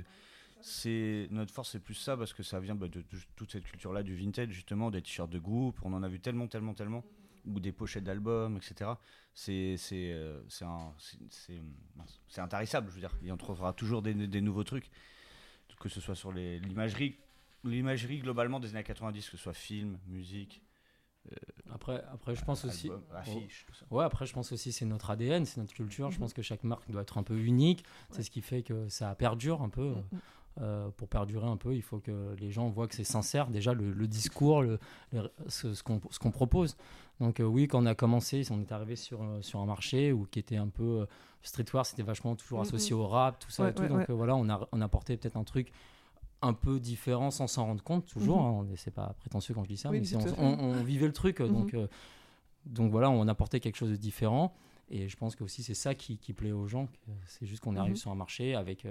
c'est 0.61 1.29
notre 1.31 1.53
force 1.53 1.71
c'est 1.73 1.81
plus 1.81 1.95
ça 1.95 2.17
parce 2.17 2.33
que 2.33 2.43
ça 2.43 2.61
vient 2.61 2.75
bah, 2.75 2.89
de, 2.89 3.05
toute 3.37 3.53
cette 3.53 3.65
culture 3.65 3.93
là 3.93 4.03
du 4.03 4.15
vintage 4.15 4.51
justement 4.51 4.91
des 4.91 5.03
t-shirts 5.03 5.31
de 5.31 5.39
groupe 5.39 5.79
on 5.83 5.93
en 5.93 6.03
a 6.03 6.09
vu 6.09 6.21
tellement 6.21 6.47
tellement 6.49 6.75
tellement 6.75 7.05
ou 7.47 7.61
des 7.61 7.73
pochettes 7.73 8.05
d'albums 8.05 8.57
etc 8.57 8.93
c'est 9.35 9.77
c'est 9.77 10.13
euh, 10.13 10.41
c'est 10.49 12.41
intarissable 12.41 12.89
je 12.91 12.95
veux 12.95 13.01
dire 13.01 13.15
il 13.23 13.33
en 13.33 13.37
trouvera 13.37 13.73
toujours 13.73 14.03
des, 14.03 14.15
des 14.15 14.41
nouveaux 14.41 14.65
trucs 14.65 14.91
que 15.79 15.89
ce 15.89 16.01
soit 16.01 16.17
sur 16.17 16.33
l'imagerie 16.33 17.17
l'imagerie 17.65 18.19
globalement 18.19 18.59
des 18.61 18.71
années 18.71 18.85
90 18.85 19.31
que 19.31 19.37
ce 19.37 19.43
soit 19.43 19.55
film 19.55 19.99
musique 20.07 20.63
euh, 21.33 21.37
après, 21.75 22.03
après, 22.13 22.35
je 22.35 22.45
pense 22.45 22.65
aussi. 22.65 22.91
Ouais, 23.91 24.05
après, 24.05 24.27
je 24.27 24.33
pense 24.33 24.53
aussi 24.53 24.73
c'est 24.73 24.87
notre 24.87 25.11
ADN, 25.11 25.45
c'est 25.45 25.61
notre 25.61 25.75
culture. 25.75 26.11
Je 26.11 26.17
mhm. 26.17 26.21
pense 26.21 26.33
que 26.33 26.43
chaque 26.43 26.65
marque 26.65 26.91
doit 26.91 27.03
être 27.03 27.19
un 27.19 27.23
peu 27.23 27.39
unique. 27.39 27.85
C'est 28.11 28.23
ce 28.23 28.31
qui 28.31 28.41
fait 28.41 28.63
que 28.63 28.89
ça 28.89 29.15
perdure 29.15 29.63
un 29.63 29.69
peu. 29.69 29.91
Mm, 29.91 30.05
mm. 30.13 30.21
Euh, 30.61 30.89
pour 30.97 31.07
perdurer 31.09 31.47
un 31.47 31.57
peu, 31.57 31.77
il 31.77 31.83
faut 31.83 32.01
que 32.01 32.35
les 32.41 32.51
gens 32.51 32.69
voient 32.69 32.89
que 32.89 32.95
c'est 32.97 33.05
sincère, 33.05 33.49
déjà 33.49 33.75
le, 33.75 34.09
discours, 34.09 34.63
le, 34.63 34.81
ce, 35.47 35.73
ce 35.73 35.83
qu'on 35.83 36.31
propose. 36.33 36.77
Donc 37.21 37.39
euh, 37.39 37.45
oui, 37.45 37.69
quand 37.69 37.81
on 37.81 37.87
a 37.87 37.95
commencé, 37.95 38.43
on 38.51 38.61
est 38.61 38.73
arrivé 38.73 38.97
sur, 38.97 39.23
euh, 39.23 39.41
sur 39.41 39.61
un 39.61 39.67
marché 39.67 40.11
où, 40.13 40.25
qui 40.25 40.41
était 40.41 40.57
un 40.57 40.69
peu... 40.69 41.07
streetwear, 41.43 41.87
c'était 41.87 42.03
vachement 42.03 42.35
toujours 42.35 42.61
associé 42.61 42.93
au 42.93 43.07
rap, 43.07 43.39
tout 43.39 43.51
ça 43.51 43.69
et 43.69 43.75
tout. 43.75 43.87
donc 43.87 44.11
voilà, 44.11 44.35
on 44.35 44.49
a, 44.49 44.67
on 44.73 44.81
a 44.81 44.89
porté 44.89 45.17
peut-être 45.17 45.37
un 45.37 45.45
truc 45.45 45.71
un 46.43 46.55
peu 46.55 46.81
différent 46.81 47.31
sans 47.31 47.47
s'en 47.47 47.67
rendre 47.67 47.85
compte, 47.85 48.07
toujours. 48.07 48.43
Mm-hmm. 48.43 48.73
Hein, 48.73 48.77
c'est 48.77 48.95
pas 48.95 49.15
prétentieux 49.21 49.55
quand 49.55 49.63
je 49.63 49.69
dis 49.69 49.77
ça, 49.77 49.91
mais 49.91 50.03
on, 50.39 50.83
vivait 50.83 51.07
le 51.07 51.13
truc. 51.13 51.39
Mm-hmm. 51.39 51.53
donc, 51.53 51.77
donc 52.67 52.91
voilà, 52.91 53.11
on 53.11 53.29
apportait 53.29 53.61
quelque 53.61 53.77
chose 53.77 53.91
de 53.91 53.97
différent. 53.97 54.55
Et 54.91 55.09
je 55.09 55.17
pense 55.17 55.37
que 55.37 55.45
aussi 55.45 55.63
c'est 55.63 55.75
ça 55.75 55.95
qui, 55.95 56.19
qui, 56.19 56.33
plaît 56.33 56.51
aux 56.51 56.67
gens. 56.67 56.89
C'est 57.27 57.47
juste 57.47 57.63
qu'on 57.63 57.77
arrive 57.77 57.95
mm-hmm. 57.95 57.97
sur 57.97 58.11
un 58.11 58.17
marché 58.17 58.55
avec 58.55 58.87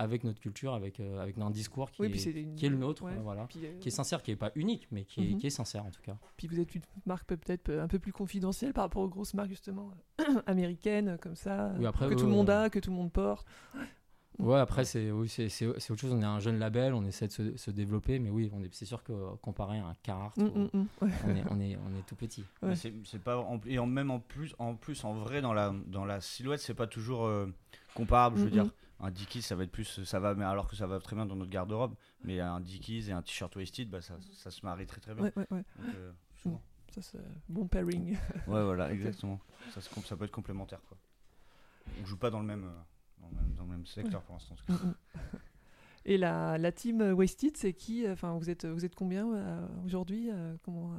avec 0.00 0.24
notre 0.24 0.40
culture, 0.40 0.72
avec, 0.72 0.98
euh, 0.98 1.20
avec 1.20 1.36
un 1.36 1.50
discours 1.50 1.90
qui, 1.90 2.02
est, 2.02 2.10
qui 2.56 2.66
est 2.66 2.70
le 2.70 2.76
nôtre, 2.76 3.06
voilà, 3.22 3.42
euh, 3.42 3.78
qui 3.80 3.88
est 3.88 3.90
sincère, 3.90 4.22
qui 4.22 4.30
n'est 4.30 4.36
pas 4.36 4.50
unique, 4.54 4.88
mais 4.90 5.04
qui, 5.04 5.20
est, 5.20 5.30
mhm. 5.32 5.38
qui, 5.38 5.46
est, 5.46 5.50
sincère 5.50 5.84
en 5.84 5.90
tout 5.90 6.00
cas. 6.00 6.16
Puis 6.38 6.48
vous 6.48 6.58
êtes 6.58 6.74
une 6.74 6.80
marque 7.04 7.26
peut-être 7.26 7.70
un 7.70 7.86
peu 7.86 7.98
plus 7.98 8.12
confidentielle 8.12 8.72
par 8.72 8.84
rapport 8.84 9.02
aux 9.02 9.08
grosses 9.08 9.34
marques 9.34 9.50
justement 9.50 9.92
américaines 10.46 11.18
comme 11.20 11.36
ça, 11.36 11.74
que 11.78 12.14
tout 12.14 12.24
le 12.24 12.32
monde 12.32 12.48
a, 12.48 12.70
que 12.70 12.78
tout 12.78 12.90
le 12.90 12.96
monde 12.96 13.12
porte. 13.12 13.46
Ouais, 14.38 14.58
après, 14.58 14.86
c'est 14.86 15.10
oui, 15.10 15.28
c'est 15.28 15.66
autre 15.66 15.96
chose. 15.96 16.14
On 16.14 16.22
est 16.22 16.24
un 16.24 16.40
jeune 16.40 16.58
label, 16.58 16.94
on 16.94 17.04
essaie 17.04 17.26
de 17.26 17.32
se, 17.32 17.56
se 17.58 17.70
développer, 17.70 18.18
mais 18.18 18.30
oui, 18.30 18.50
c'est 18.72 18.86
sûr 18.86 19.02
que 19.02 19.12
comparé 19.42 19.80
à 19.80 19.86
un 19.86 19.94
Carhartt, 20.02 20.38
mm, 20.38 20.44
mm, 20.44 20.70
mm. 20.72 20.88
on, 21.02 21.08
est, 21.08 21.44
on, 21.50 21.60
est, 21.60 21.76
on, 21.76 21.98
est, 21.98 22.06
tout 22.06 22.16
petit. 22.16 22.46
C'est 22.72 23.22
pas 23.22 23.46
et 23.66 23.78
en, 23.78 23.86
même 23.86 24.10
en 24.10 24.18
plus, 24.18 24.54
en 24.58 24.76
plus, 24.76 25.04
en 25.04 25.12
vrai, 25.12 25.42
dans 25.42 25.52
la, 25.52 25.74
dans 25.88 26.06
la 26.06 26.22
silhouette, 26.22 26.60
c'est 26.60 26.72
pas 26.72 26.86
toujours 26.86 27.26
euh, 27.26 27.52
comparable. 27.94 28.38
Je 28.38 28.44
veux 28.44 28.50
dire, 28.50 28.70
un 29.02 29.10
Dickies, 29.10 29.42
ça 29.42 29.56
va 29.56 29.64
être 29.64 29.72
plus, 29.72 30.04
ça 30.04 30.20
va, 30.20 30.34
mais 30.34 30.44
alors 30.44 30.68
que 30.68 30.76
ça 30.76 30.86
va 30.86 31.00
très 31.00 31.16
bien 31.16 31.26
dans 31.26 31.36
notre 31.36 31.50
garde-robe. 31.50 31.94
Mais 32.22 32.40
un 32.40 32.60
Dickies 32.60 33.08
et 33.08 33.12
un 33.12 33.22
t-shirt 33.22 33.54
wasted, 33.56 33.88
bah, 33.88 34.02
ça, 34.02 34.14
ça, 34.34 34.50
se 34.50 34.64
marie 34.64 34.86
très 34.86 35.00
très 35.00 35.14
bien. 35.14 35.24
Ouais, 35.24 35.46
ouais, 35.50 35.64
euh, 35.80 36.12
Ça, 36.90 37.00
c'est 37.00 37.18
bon 37.48 37.66
pairing. 37.66 38.12
ouais, 38.46 38.64
voilà, 38.64 38.92
exactement. 38.92 39.40
ça, 39.70 39.80
ça, 39.80 40.16
peut 40.16 40.24
être 40.24 40.30
complémentaire, 40.30 40.82
quoi. 40.86 40.98
On 42.00 42.04
joue 42.04 42.18
pas 42.18 42.30
dans 42.30 42.40
le 42.40 42.46
même, 42.46 42.64
euh, 42.64 43.26
dans 43.56 43.64
le 43.64 43.70
même, 43.70 43.86
secteur 43.86 44.22
pour 44.22 44.34
l'instant. 44.34 44.54
Mm, 44.68 44.74
mm. 44.74 44.94
Et 46.06 46.18
la, 46.18 46.58
la 46.58 46.72
team 46.72 47.00
Wasted, 47.00 47.56
c'est 47.56 47.72
qui 47.72 48.08
Enfin, 48.08 48.36
vous 48.38 48.48
êtes, 48.50 48.66
vous 48.66 48.84
êtes 48.84 48.94
combien 48.94 49.32
euh, 49.32 49.66
aujourd'hui 49.84 50.30
Comment, 50.62 50.94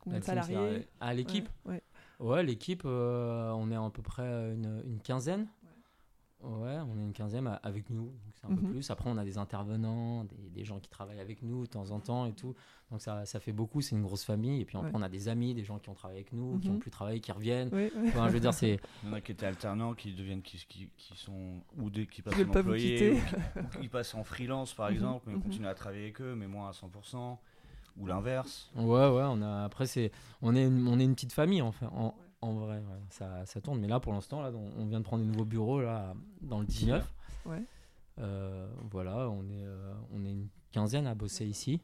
combien 0.00 0.18
de 0.18 0.24
salariés 0.24 0.88
À 1.00 1.12
l'équipe. 1.12 1.48
Ouais, 1.66 1.82
ouais. 2.20 2.42
l'équipe, 2.42 2.84
on 2.84 3.70
est 3.70 3.76
à 3.76 3.90
peu 3.90 4.02
près 4.02 4.54
une, 4.54 4.82
une 4.86 5.00
quinzaine. 5.00 5.46
Ouais, 6.44 6.78
on 6.78 6.98
est 6.98 7.02
une 7.02 7.12
quinzaine 7.12 7.58
avec 7.62 7.88
nous, 7.88 8.12
c'est 8.34 8.46
un 8.46 8.54
peu 8.54 8.60
mhm. 8.60 8.72
plus. 8.72 8.90
Après, 8.90 9.08
on 9.08 9.16
a 9.16 9.24
des 9.24 9.38
intervenants, 9.38 10.26
des, 10.54 10.64
gens 10.64 10.78
qui 10.78 10.90
travaillent 10.90 11.20
avec 11.20 11.42
nous 11.42 11.62
de 11.62 11.70
temps 11.70 11.90
en 11.90 12.00
temps 12.00 12.26
et 12.26 12.32
tout. 12.32 12.54
Donc 12.90 13.00
ça, 13.00 13.24
ça 13.24 13.40
fait 13.40 13.52
beaucoup, 13.52 13.80
c'est 13.80 13.96
une 13.96 14.02
grosse 14.02 14.24
famille. 14.24 14.60
Et 14.60 14.64
puis 14.64 14.76
après, 14.76 14.90
on 14.92 15.02
a 15.02 15.08
des 15.08 15.28
amis, 15.28 15.54
des 15.54 15.64
gens 15.64 15.78
qui 15.78 15.88
ont 15.88 15.94
travaillé 15.94 16.20
avec 16.20 16.32
nous, 16.32 16.58
qui 16.58 16.68
ont 16.68 16.74
mhm. 16.74 16.78
plus 16.80 16.90
travaillé, 16.90 17.20
qui 17.20 17.32
reviennent. 17.32 17.70
je 17.72 18.28
veux 18.28 18.40
dire, 18.40 18.52
c'est. 18.52 18.78
Il 19.02 19.08
y 19.08 19.12
en 19.12 19.14
a 19.14 19.20
qui 19.20 19.32
étaient 19.32 19.46
alternants, 19.46 19.94
qui 19.94 20.12
deviennent, 20.12 20.42
qui, 20.42 20.58
qui, 20.68 20.90
qui 20.96 21.16
sont 21.16 21.62
ou 21.78 21.88
des 21.88 22.06
qui 22.06 22.20
passent 22.20 22.34
en 22.34 22.58
employé, 22.58 23.20
qui 23.80 23.88
passent 23.88 24.14
en 24.14 24.24
freelance 24.24 24.74
par 24.74 24.88
mhm. 24.88 24.94
exemple, 24.94 25.24
mais 25.28 25.36
on 25.36 25.40
continue 25.40 25.66
à 25.66 25.74
travailler 25.74 26.04
avec 26.04 26.20
eux, 26.20 26.34
mais 26.34 26.46
moins 26.46 26.68
à 26.68 26.72
100% 26.72 27.38
ou 27.96 28.06
l'inverse. 28.06 28.70
Ouais, 28.74 28.84
ouais, 28.84 29.22
on 29.24 29.40
a 29.40 29.64
après 29.64 29.86
c'est 29.86 30.10
on 30.42 30.54
est 30.54 30.64
une, 30.64 30.88
on 30.88 30.98
est 30.98 31.04
une 31.04 31.14
petite 31.14 31.32
famille 31.32 31.62
enfin 31.62 31.88
en, 31.94 32.14
en 32.44 32.52
vrai, 32.54 32.82
ça, 33.10 33.46
ça, 33.46 33.60
tourne. 33.60 33.80
Mais 33.80 33.88
là, 33.88 34.00
pour 34.00 34.12
l'instant, 34.12 34.42
là, 34.42 34.52
on 34.52 34.86
vient 34.86 35.00
de 35.00 35.04
prendre 35.04 35.24
des 35.24 35.30
nouveaux 35.30 35.44
bureaux 35.44 35.80
là, 35.80 36.14
dans 36.42 36.60
le 36.60 36.66
19. 36.66 37.12
Euh, 38.20 38.68
voilà, 38.90 39.28
on 39.28 39.42
est, 39.48 39.64
euh, 39.64 39.92
on 40.12 40.24
est 40.24 40.30
une 40.30 40.48
quinzaine 40.72 41.06
à 41.06 41.14
bosser 41.14 41.46
ici. 41.46 41.80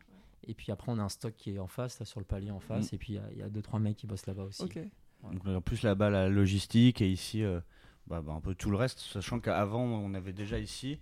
Et 0.46 0.54
puis 0.54 0.70
après, 0.72 0.92
on 0.92 0.98
a 0.98 1.02
un 1.02 1.08
stock 1.08 1.34
qui 1.36 1.54
est 1.54 1.58
en 1.58 1.66
face, 1.66 1.98
là, 1.98 2.06
sur 2.06 2.20
le 2.20 2.26
palier 2.26 2.50
en 2.50 2.60
face. 2.60 2.92
Mm. 2.92 2.94
Et 2.94 2.98
puis, 2.98 3.18
il 3.32 3.38
y, 3.38 3.42
a 3.42 3.48
deux, 3.48 3.62
trois 3.62 3.80
mecs 3.80 3.96
qui 3.96 4.06
bossent 4.06 4.26
là-bas 4.26 4.44
aussi. 4.44 4.62
Donc, 4.62 5.46
a 5.46 5.60
plus 5.60 5.82
là-bas 5.82 6.08
la 6.08 6.28
logistique 6.28 7.02
et 7.02 7.10
ici, 7.10 7.42
euh, 7.42 7.60
bah, 8.06 8.22
bah, 8.22 8.32
un 8.32 8.40
peu 8.40 8.54
tout 8.54 8.70
le 8.70 8.76
reste. 8.76 9.00
Sachant 9.00 9.40
qu'avant, 9.40 9.82
on 9.82 10.14
avait 10.14 10.32
déjà 10.32 10.58
ici 10.58 10.98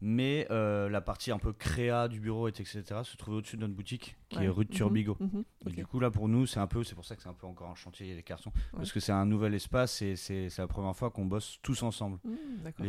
mais 0.00 0.46
euh, 0.50 0.88
la 0.88 1.00
partie 1.00 1.30
un 1.30 1.38
peu 1.38 1.52
créa 1.52 2.08
du 2.08 2.20
bureau, 2.20 2.48
etc., 2.48 2.82
se 3.02 3.16
trouve 3.16 3.36
au-dessus 3.36 3.56
de 3.56 3.62
notre 3.62 3.74
boutique, 3.74 4.16
qui 4.28 4.38
est 4.44 4.48
rue 4.48 4.64
de 4.64 4.70
mhm, 4.70 4.76
Turbigo. 4.76 5.16
Mhm, 5.20 5.44
du 5.66 5.86
coup, 5.86 6.00
là, 6.00 6.10
pour 6.10 6.28
nous, 6.28 6.46
c'est 6.46 6.60
un 6.60 6.66
peu, 6.66 6.84
c'est 6.84 6.94
pour 6.94 7.04
ça 7.04 7.16
que 7.16 7.22
c'est 7.22 7.28
un 7.28 7.34
peu 7.34 7.46
encore 7.46 7.70
un 7.70 7.74
chantier 7.74 8.14
des 8.14 8.22
cartons, 8.22 8.52
parce 8.72 8.92
que 8.92 9.00
c'est 9.00 9.12
un 9.12 9.26
nouvel 9.26 9.54
espace 9.54 10.02
et 10.02 10.16
c'est 10.16 10.48
la 10.58 10.66
première 10.66 10.96
fois 10.96 11.10
qu'on 11.10 11.26
bosse 11.26 11.58
tous 11.62 11.82
ensemble. 11.82 12.18
Mmh, 12.24 12.84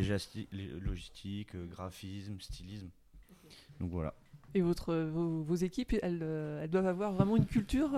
les, 0.52 0.68
logistiques, 0.80 1.56
euh, 1.56 1.66
graphisme, 1.66 2.40
stylisme. 2.40 2.90
Donc 3.80 3.92
voilà. 3.92 4.14
Et 4.54 4.62
votre, 4.62 4.96
vos, 4.96 5.56
équipes, 5.56 5.96
elles, 6.02 6.22
euh, 6.22 6.64
elles, 6.64 6.70
doivent 6.70 6.88
avoir 6.88 7.12
vraiment 7.12 7.36
une 7.36 7.46
culture 7.46 7.92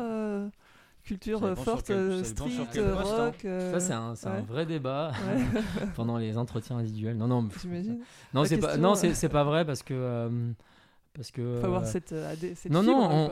culture 1.08 1.41
euh, 1.43 1.56
forte, 1.56 1.89
euh, 1.89 2.22
street, 2.24 2.67
euh, 2.76 2.96
rock. 2.96 3.36
Ça, 3.43 3.80
c'est 3.80 3.93
un, 3.93 4.13
un, 4.26 4.41
vrai 4.41 4.65
débat 4.65 5.13
pendant 5.96 6.17
les 6.17 6.38
entretiens 6.38 6.78
individuels. 6.78 7.15
Non, 7.15 7.28
non, 7.28 7.48
non, 8.34 8.43
c'est 8.43 8.58
pas, 8.58 8.76
non, 8.76 8.96
c'est 8.96 9.30
pas 9.30 9.46
vrai 9.46 9.65
parce 9.65 9.84
que 9.84 10.30
parce 11.17 11.32
que 11.32 11.60
faut 11.60 11.65
avoir 11.65 11.86
cette, 11.86 12.15
cette 12.56 12.71
non 12.71 12.82
fibre, 12.82 13.10
non 13.10 13.32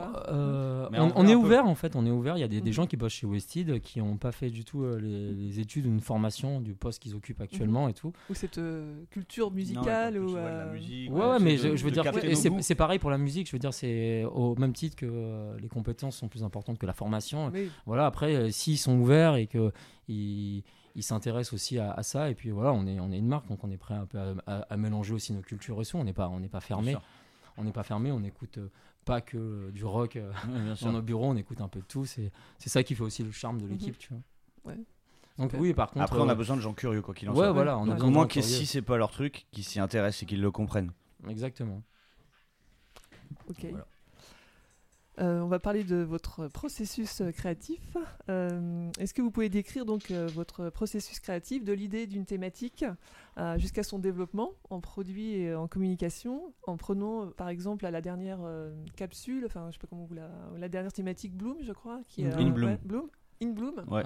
on, 0.92 1.12
on, 1.14 1.26
est 1.26 1.34
ouvert 1.34 1.66
en 1.66 1.74
fait 1.74 1.96
on 1.96 2.04
est 2.04 2.10
ouvert 2.10 2.36
il 2.36 2.40
y 2.40 2.44
a 2.44 2.48
des, 2.48 2.60
des, 2.60 2.70
mhm. 2.70 2.74
gens 2.74 2.86
qui 2.86 2.96
bossent 2.96 3.12
chez 3.12 3.26
Wested 3.26 3.80
qui 3.80 4.00
n'ont 4.00 4.16
pas 4.16 4.32
fait 4.32 4.50
du 4.50 4.64
tout 4.64 4.84
les, 4.96 5.60
études 5.60 5.86
ou 5.86 5.90
une 5.90 6.00
formation 6.00 6.60
du 6.60 6.74
poste 6.74 7.02
qu'ils 7.02 7.14
occupent 7.14 7.40
actuellement 7.40 7.84
mhm. 7.84 7.90
et 7.90 7.94
tout 7.94 8.12
ou 8.28 8.34
cette 8.34 8.60
culture 9.10 9.50
musicale 9.50 10.18
ou 10.18 10.34
la 10.34 10.66
musique, 10.66 11.10
ouais, 11.10 11.26
ouais 11.26 11.38
mais 11.40 11.56
je, 11.56 11.76
je, 11.76 11.84
veux 11.84 11.90
dire 11.90 12.04
c'est 12.60 12.74
pareil 12.74 12.98
pour 12.98 13.10
la 13.10 13.18
musique 13.18 13.46
je 13.46 13.52
veux 13.52 13.58
dire 13.58 13.72
c'est 13.72 14.24
au 14.24 14.54
même 14.56 14.72
titre 14.72 14.96
que 14.96 15.56
les 15.60 15.68
compétences 15.68 16.16
sont 16.16 16.28
plus 16.28 16.42
importantes 16.42 16.78
que 16.78 16.86
la 16.86 16.92
formation 16.92 17.52
voilà 17.86 18.06
après 18.06 18.50
s'ils 18.50 18.78
sont 18.78 18.98
ouverts 18.98 19.36
et 19.36 19.46
que 19.46 19.72
ils 20.08 20.62
il 20.96 21.02
s'intéresse 21.02 21.52
aussi 21.52 21.78
à, 21.78 22.02
ça. 22.02 22.30
Et 22.30 22.34
puis 22.34 22.50
voilà, 22.50 22.72
on 22.72 22.86
est, 22.86 22.98
on 22.98 23.12
est 23.12 23.18
une 23.18 23.28
marque, 23.28 23.46
donc 23.48 23.62
on 23.62 23.70
est 23.70 23.76
prêt 23.76 23.94
un 23.94 24.06
peu 24.06 24.18
à, 24.46 24.76
mélanger 24.76 25.12
aussi 25.12 25.32
nos 25.34 25.42
cultures 25.42 25.80
et 25.80 25.84
tout. 25.84 25.98
On 25.98 26.04
n'est 26.04 26.14
pas, 26.14 26.28
on 26.28 26.40
n'est 26.40 26.48
pas 26.48 26.60
fermé. 26.60 26.96
On 27.56 27.64
n'est 27.64 27.72
pas 27.72 27.82
fermé. 27.82 28.12
On 28.12 28.22
écoute 28.22 28.58
euh, 28.58 28.70
pas 29.04 29.20
que 29.20 29.36
euh, 29.36 29.70
du 29.70 29.84
rock 29.84 30.16
euh, 30.16 30.32
dans 30.82 30.92
nos 30.92 31.02
bureaux. 31.02 31.26
On 31.26 31.36
écoute 31.36 31.60
un 31.60 31.68
peu 31.68 31.80
de 31.80 31.84
tout. 31.84 32.04
C'est, 32.04 32.30
c'est 32.58 32.68
ça 32.68 32.82
qui 32.82 32.94
fait 32.94 33.02
aussi 33.02 33.22
le 33.22 33.32
charme 33.32 33.60
de 33.60 33.66
mhm. 33.66 33.72
l'équipe, 33.72 33.98
tu 33.98 34.10
vois. 34.12 34.74
Donc 35.38 35.52
oui, 35.58 35.74
par 35.74 35.90
contre. 35.90 36.04
Après, 36.04 36.20
on 36.20 36.28
a 36.28 36.34
besoin 36.34 36.56
de 36.56 36.62
gens 36.62 36.72
curieux, 36.72 37.02
quoi 37.02 37.14
qu'il 37.14 37.28
en 37.28 37.32
ouais, 37.32 37.38
soit. 37.38 37.52
voilà. 37.52 37.78
On 37.78 37.88
a 37.90 37.98
au 37.98 38.10
moins 38.10 38.26
que 38.26 38.40
si 38.40 38.66
c'est 38.66 38.82
pas 38.82 38.96
leur 38.96 39.10
truc, 39.10 39.46
qu'ils 39.52 39.64
s'y 39.64 39.80
intéressent 39.80 40.22
et 40.22 40.26
qu'ils 40.26 40.40
le 40.40 40.50
comprennent. 40.50 40.92
Exactement. 41.28 41.82
Ok. 43.48 43.66
Euh, 45.18 45.40
on 45.40 45.46
va 45.46 45.58
parler 45.58 45.82
de 45.82 45.96
votre 45.96 46.48
processus 46.48 47.22
créatif. 47.34 47.96
Euh, 48.28 48.90
est-ce 48.98 49.14
que 49.14 49.22
vous 49.22 49.30
pouvez 49.30 49.48
décrire 49.48 49.86
donc 49.86 50.10
votre 50.10 50.68
processus 50.68 51.20
créatif 51.20 51.64
de 51.64 51.72
l'idée 51.72 52.06
d'une 52.06 52.26
thématique 52.26 52.84
jusqu'à 53.56 53.82
son 53.82 53.98
développement 53.98 54.52
en 54.70 54.80
produit 54.80 55.34
et 55.34 55.54
en 55.54 55.68
communication, 55.68 56.54
en 56.66 56.76
prenant 56.76 57.28
par 57.30 57.48
exemple 57.48 57.84
à 57.86 57.90
la 57.90 58.00
dernière 58.00 58.38
capsule, 58.96 59.44
enfin 59.46 59.66
je 59.68 59.74
sais 59.74 59.78
pas 59.78 59.86
comment 59.88 60.04
vous 60.04 60.14
la, 60.14 60.30
la 60.56 60.68
dernière 60.68 60.92
thématique 60.92 61.36
Bloom, 61.36 61.56
je 61.62 61.72
crois, 61.72 62.00
qui 62.08 62.22
est 62.22 62.32
In 62.32 62.50
Bloom. 62.50 62.78
Bloom. 62.84 63.08
In 63.42 63.50
Bloom. 63.50 63.74
Ouais. 63.88 64.02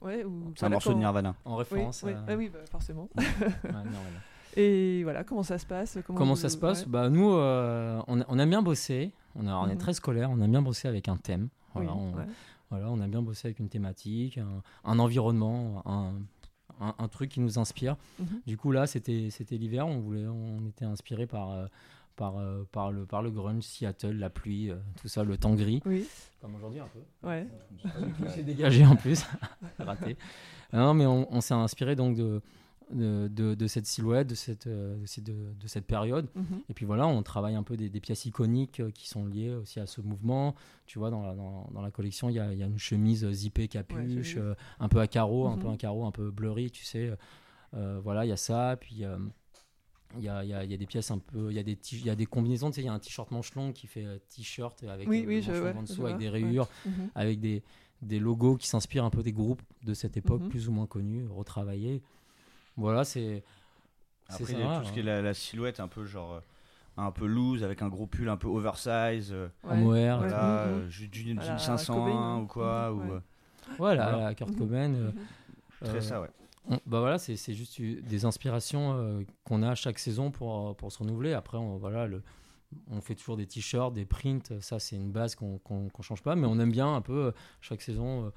ouais 0.00 0.24
c'est 0.56 0.66
un 0.66 0.70
morceau 0.70 0.94
de 0.94 0.98
Nirvana. 0.98 1.34
En 1.44 1.56
référence. 1.56 2.02
Oui, 2.06 2.12
à... 2.26 2.36
oui 2.36 2.48
bah, 2.48 2.60
forcément. 2.70 3.10
Et 4.56 5.02
voilà, 5.02 5.24
comment 5.24 5.42
ça 5.42 5.58
se 5.58 5.66
passe 5.66 5.98
Comment, 6.06 6.36
ça 6.36 6.48
se 6.48 6.56
passe 6.56 6.86
bah, 6.86 7.08
Nous, 7.10 7.28
on, 7.28 8.04
on, 8.06 8.38
a 8.38 8.46
bien 8.46 8.62
bossé. 8.62 9.12
On, 9.34 9.46
on 9.48 9.68
est 9.68 9.72
mhm. 9.72 9.78
très 9.78 9.94
scolaire, 9.94 10.30
on 10.30 10.40
a 10.40 10.46
bien 10.46 10.62
bossé 10.62 10.86
avec 10.88 11.08
un 11.08 11.16
thème. 11.16 11.48
Voilà, 11.74 11.92
on, 11.92 12.14
voilà, 12.70 12.90
on 12.90 13.00
a 13.00 13.06
bien 13.06 13.22
bossé 13.22 13.48
avec 13.48 13.58
une 13.58 13.68
thématique, 13.68 14.38
un, 14.84 14.98
environnement, 14.98 15.82
un, 15.86 16.12
un, 16.98 17.08
truc 17.08 17.30
qui 17.30 17.40
nous 17.40 17.58
inspire. 17.58 17.96
Mhm. 18.18 18.40
Du 18.46 18.56
coup, 18.56 18.72
là, 18.72 18.86
c'était 18.86 19.30
l'hiver, 19.52 19.86
on, 19.86 20.00
voulait, 20.00 20.26
on 20.26 20.66
était 20.68 20.84
inspiré 20.84 21.26
par, 21.26 21.50
euh, 21.52 21.66
par, 22.16 22.38
euh, 22.38 22.66
par, 22.72 22.92
le, 22.92 23.06
par 23.06 23.22
le 23.22 23.30
grunge, 23.30 23.62
Seattle, 23.62 24.16
la 24.18 24.30
pluie, 24.30 24.70
euh, 24.70 24.76
tout 25.00 25.08
ça, 25.08 25.24
le 25.24 25.36
temps 25.36 25.54
gris. 25.54 25.82
Oui. 25.84 26.06
Comme 26.40 26.54
aujourd'hui 26.56 26.80
un 26.80 26.88
peu. 26.88 27.28
Ouais. 27.28 27.46
s'est 28.28 28.42
dégagé 28.44 28.84
en 28.84 28.96
plus. 28.96 29.24
Raté. 29.78 30.16
Non, 30.72 30.94
mais 30.94 31.06
on, 31.06 31.32
on 31.32 31.40
s'est 31.40 31.54
inspiré 31.54 31.96
donc 31.96 32.16
de, 32.16 32.40
de, 32.90 33.66
cette 33.66 33.86
silhouette, 33.86 34.26
de 34.28 34.34
cette, 34.34 34.66
euh, 34.66 34.96
de, 34.96 35.66
cette 35.66 35.86
période. 35.86 36.28
Mhm. 36.34 36.62
Et 36.68 36.74
puis 36.74 36.84
voilà, 36.84 37.06
on 37.06 37.22
travaille 37.22 37.54
un 37.54 37.62
peu 37.62 37.76
des, 37.76 38.00
pièces 38.00 38.26
iconiques 38.26 38.80
euh, 38.80 38.90
qui 38.90 39.08
sont 39.08 39.26
liées 39.26 39.54
aussi 39.54 39.80
à 39.80 39.86
ce 39.86 40.00
mouvement. 40.00 40.54
Tu 40.86 40.98
vois, 40.98 41.10
dans 41.10 41.22
la, 41.22 41.34
dans, 41.34 41.82
la 41.82 41.90
collection, 41.90 42.28
il 42.28 42.34
y 42.34 42.40
a, 42.40 42.52
y 42.52 42.62
a, 42.62 42.66
une 42.66 42.78
chemise 42.78 43.28
zippée 43.30 43.68
capuche, 43.68 44.36
euh, 44.36 44.54
un 44.80 44.88
peu 44.88 45.00
à 45.00 45.06
carreaux, 45.06 45.46
un 45.46 45.56
peu 45.56 45.66
mhm. 45.66 45.74
un 45.74 45.76
carreau 45.76 46.04
un 46.04 46.12
peu 46.12 46.30
blurry, 46.30 46.70
tu 46.70 46.84
sais. 46.84 47.10
voilà, 47.72 48.24
il 48.24 48.28
y 48.28 48.32
a 48.32 48.36
ça. 48.36 48.76
Puis 48.80 48.96
il 50.16 50.22
y 50.22 50.28
a, 50.28 50.44
y, 50.44 50.52
a, 50.52 50.64
y 50.64 50.74
a, 50.74 50.76
des 50.76 50.86
pièces 50.86 51.10
un 51.10 51.18
peu, 51.18 51.50
il 51.50 51.56
y, 51.56 51.58
a 51.58 51.62
des 51.62 51.76
y 51.92 52.10
a 52.10 52.14
des 52.14 52.26
combinaisons, 52.26 52.70
tu 52.70 52.76
sais, 52.76 52.82
il 52.82 52.86
y 52.86 52.88
a 52.88 52.92
un 52.92 53.00
t-shirt 53.00 53.30
manche 53.32 53.54
long 53.54 53.72
qui 53.72 53.86
fait 53.88 54.20
t-shirt 54.28 54.80
avec 54.84 55.08
oui, 55.08 55.24
oui, 55.26 55.44
en 55.76 55.82
dessous, 55.82 56.06
avec 56.06 56.18
des 56.18 56.28
rayures, 56.28 56.68
mhm. 56.86 57.10
avec 57.14 57.40
des, 57.40 57.62
des 58.02 58.18
logos 58.18 58.56
qui 58.56 58.68
s'inspirent 58.68 59.04
un 59.04 59.10
peu 59.10 59.22
des 59.22 59.32
groupes 59.32 59.62
de 59.82 59.94
cette 59.94 60.16
époque, 60.16 60.48
plus 60.48 60.68
ou 60.68 60.72
moins 60.72 60.86
connus, 60.86 61.26
retravaillés. 61.26 62.02
Voilà, 62.76 63.04
c'est. 63.04 63.42
Après, 64.28 64.52
il 64.52 64.58
y 64.58 64.62
a 64.62 64.80
tout 64.80 64.86
ce 64.86 64.92
qui 64.92 65.00
est 65.00 65.04
la, 65.04 65.22
la, 65.22 65.34
silhouette 65.34 65.80
un 65.80 65.88
peu 65.88 66.04
genre. 66.04 66.34
Euh, 66.34 66.40
un 66.96 67.10
peu 67.10 67.26
loose 67.26 67.64
avec 67.64 67.82
un 67.82 67.88
gros 67.88 68.06
pull 68.06 68.28
un 68.28 68.36
peu 68.36 68.48
oversize 68.48 69.32
euh, 69.32 69.48
ouais, 69.64 70.16
voilà, 70.16 70.64
euh, 70.66 70.88
d'une 71.10 71.40
501 71.40 72.40
ou 72.40 72.46
quoi 72.46 72.92
ou, 72.92 73.00
euh, 73.12 73.20
voilà, 73.78 74.12
voilà, 74.12 74.34
Kurt 74.34 74.56
Cobain 74.56 74.88
mhm. 74.88 75.12
très 75.82 76.00
ça 76.00 76.20
ouais. 76.20 76.28
bah 76.86 77.00
voilà 77.00 77.18
c'est 77.18 77.36
juste 77.54 77.80
des 77.80 78.24
inspirations 78.24 79.24
qu'on 79.44 79.62
a 79.62 79.74
chaque 79.74 79.98
saison 79.98 80.30
pour, 80.30 80.76
pour 80.76 80.92
se 80.92 80.98
renouveler. 80.98 81.32
Après 81.32 81.58
on, 81.58 81.78
voilà 81.78 82.06
le, 82.06 82.22
on 82.90 83.00
fait 83.00 83.14
toujours 83.14 83.36
des 83.36 83.46
t-shirts 83.46 83.92
des 83.92 84.04
prints 84.04 84.60
ça 84.60 84.78
c'est 84.78 84.96
une 84.96 85.10
base 85.10 85.34
qu'on 85.34 85.58
qu 85.58 86.02
change 86.02 86.22
pas 86.22 86.36
mais 86.36 86.46
on 86.46 86.60
aime 86.60 86.72
bien 86.72 86.94
un 86.94 87.00
peu 87.00 87.32
chaque 87.60 87.82
saison 87.82 88.32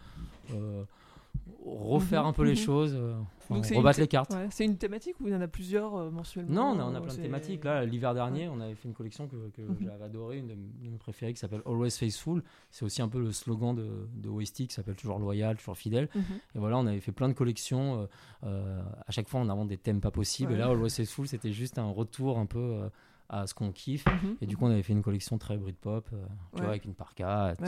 refaire 1.66 2.24
mhm. 2.24 2.30
un 2.30 2.34
peu 2.34 2.44
les 2.44 2.52
mhm. 2.52 2.58
choses, 2.58 2.96
euh, 2.96 3.16
rebattre 3.50 4.00
les 4.00 4.08
cartes. 4.08 4.34
c'est 4.50 4.66
une 4.66 4.78
thématique 4.78 5.20
ou 5.20 5.28
il 5.28 5.34
y 5.34 5.36
en 5.36 5.42
a 5.42 5.48
plusieurs 5.48 5.96
euh, 5.96 6.10
mensuellement 6.10 6.76
Non, 6.76 6.84
on 6.84 6.96
a, 6.96 7.02
plein 7.02 7.14
de 7.14 7.22
thématiques. 7.22 7.64
Là, 7.64 7.86
l'hiver 7.86 8.14
dernier, 8.14 8.48
on 8.48 8.60
avait 8.60 8.76
fait 8.76 8.88
une 8.88 8.94
collection 8.94 9.28
que, 9.28 9.36
mhm. 9.36 9.78
j'avais 9.82 10.04
adorée, 10.04 10.38
une 10.38 10.48
de, 10.48 10.56
mes 10.56 10.98
préférées 10.98 11.34
qui 11.34 11.40
s'appelle 11.40 11.62
Always 11.66 11.92
Faithful. 11.92 12.44
C'est 12.72 12.86
aussi 12.86 13.02
un 13.02 13.10
peu 13.10 13.20
le 13.20 13.32
slogan 13.32 13.76
de, 13.76 14.08
de 14.16 14.44
qui 14.44 14.68
s'appelle 14.70 14.96
toujours 14.96 15.20
loyal, 15.20 15.58
toujours 15.58 15.78
fidèle. 15.78 16.10
Et 16.56 16.60
voilà, 16.60 16.78
on 16.78 16.86
avait 16.86 17.00
fait 17.00 17.12
plein 17.12 17.28
de 17.28 17.34
collections. 17.34 18.08
Euh, 18.44 18.82
à 19.06 19.12
chaque 19.12 19.28
fois, 19.28 19.40
on 19.40 19.50
invente 19.50 19.68
des 19.68 19.78
thèmes 19.78 20.02
pas 20.02 20.12
possibles. 20.12 20.54
Et 20.54 20.58
là, 20.58 20.68
Always 20.68 20.90
Faithful, 20.90 21.28
c'était 21.28 21.52
juste 21.52 21.78
un 21.80 21.90
retour 21.90 22.38
un 22.40 22.46
peu 22.46 22.90
à 23.30 23.48
ce 23.48 23.54
qu'on 23.54 23.72
kiffe. 23.72 24.06
Mhm. 24.06 24.38
Et 24.42 24.46
du 24.46 24.56
coup, 24.56 24.66
on 24.66 24.72
avait 24.72 24.84
fait 24.84 24.94
une 24.94 25.02
collection 25.02 25.38
très 25.38 25.58
Britpop, 25.58 26.10
euh, 26.14 26.26
tu 26.56 26.62
vois, 26.62 26.70
avec 26.70 26.86
une 26.86 26.94
parka, 26.94 27.56
bah 27.60 27.68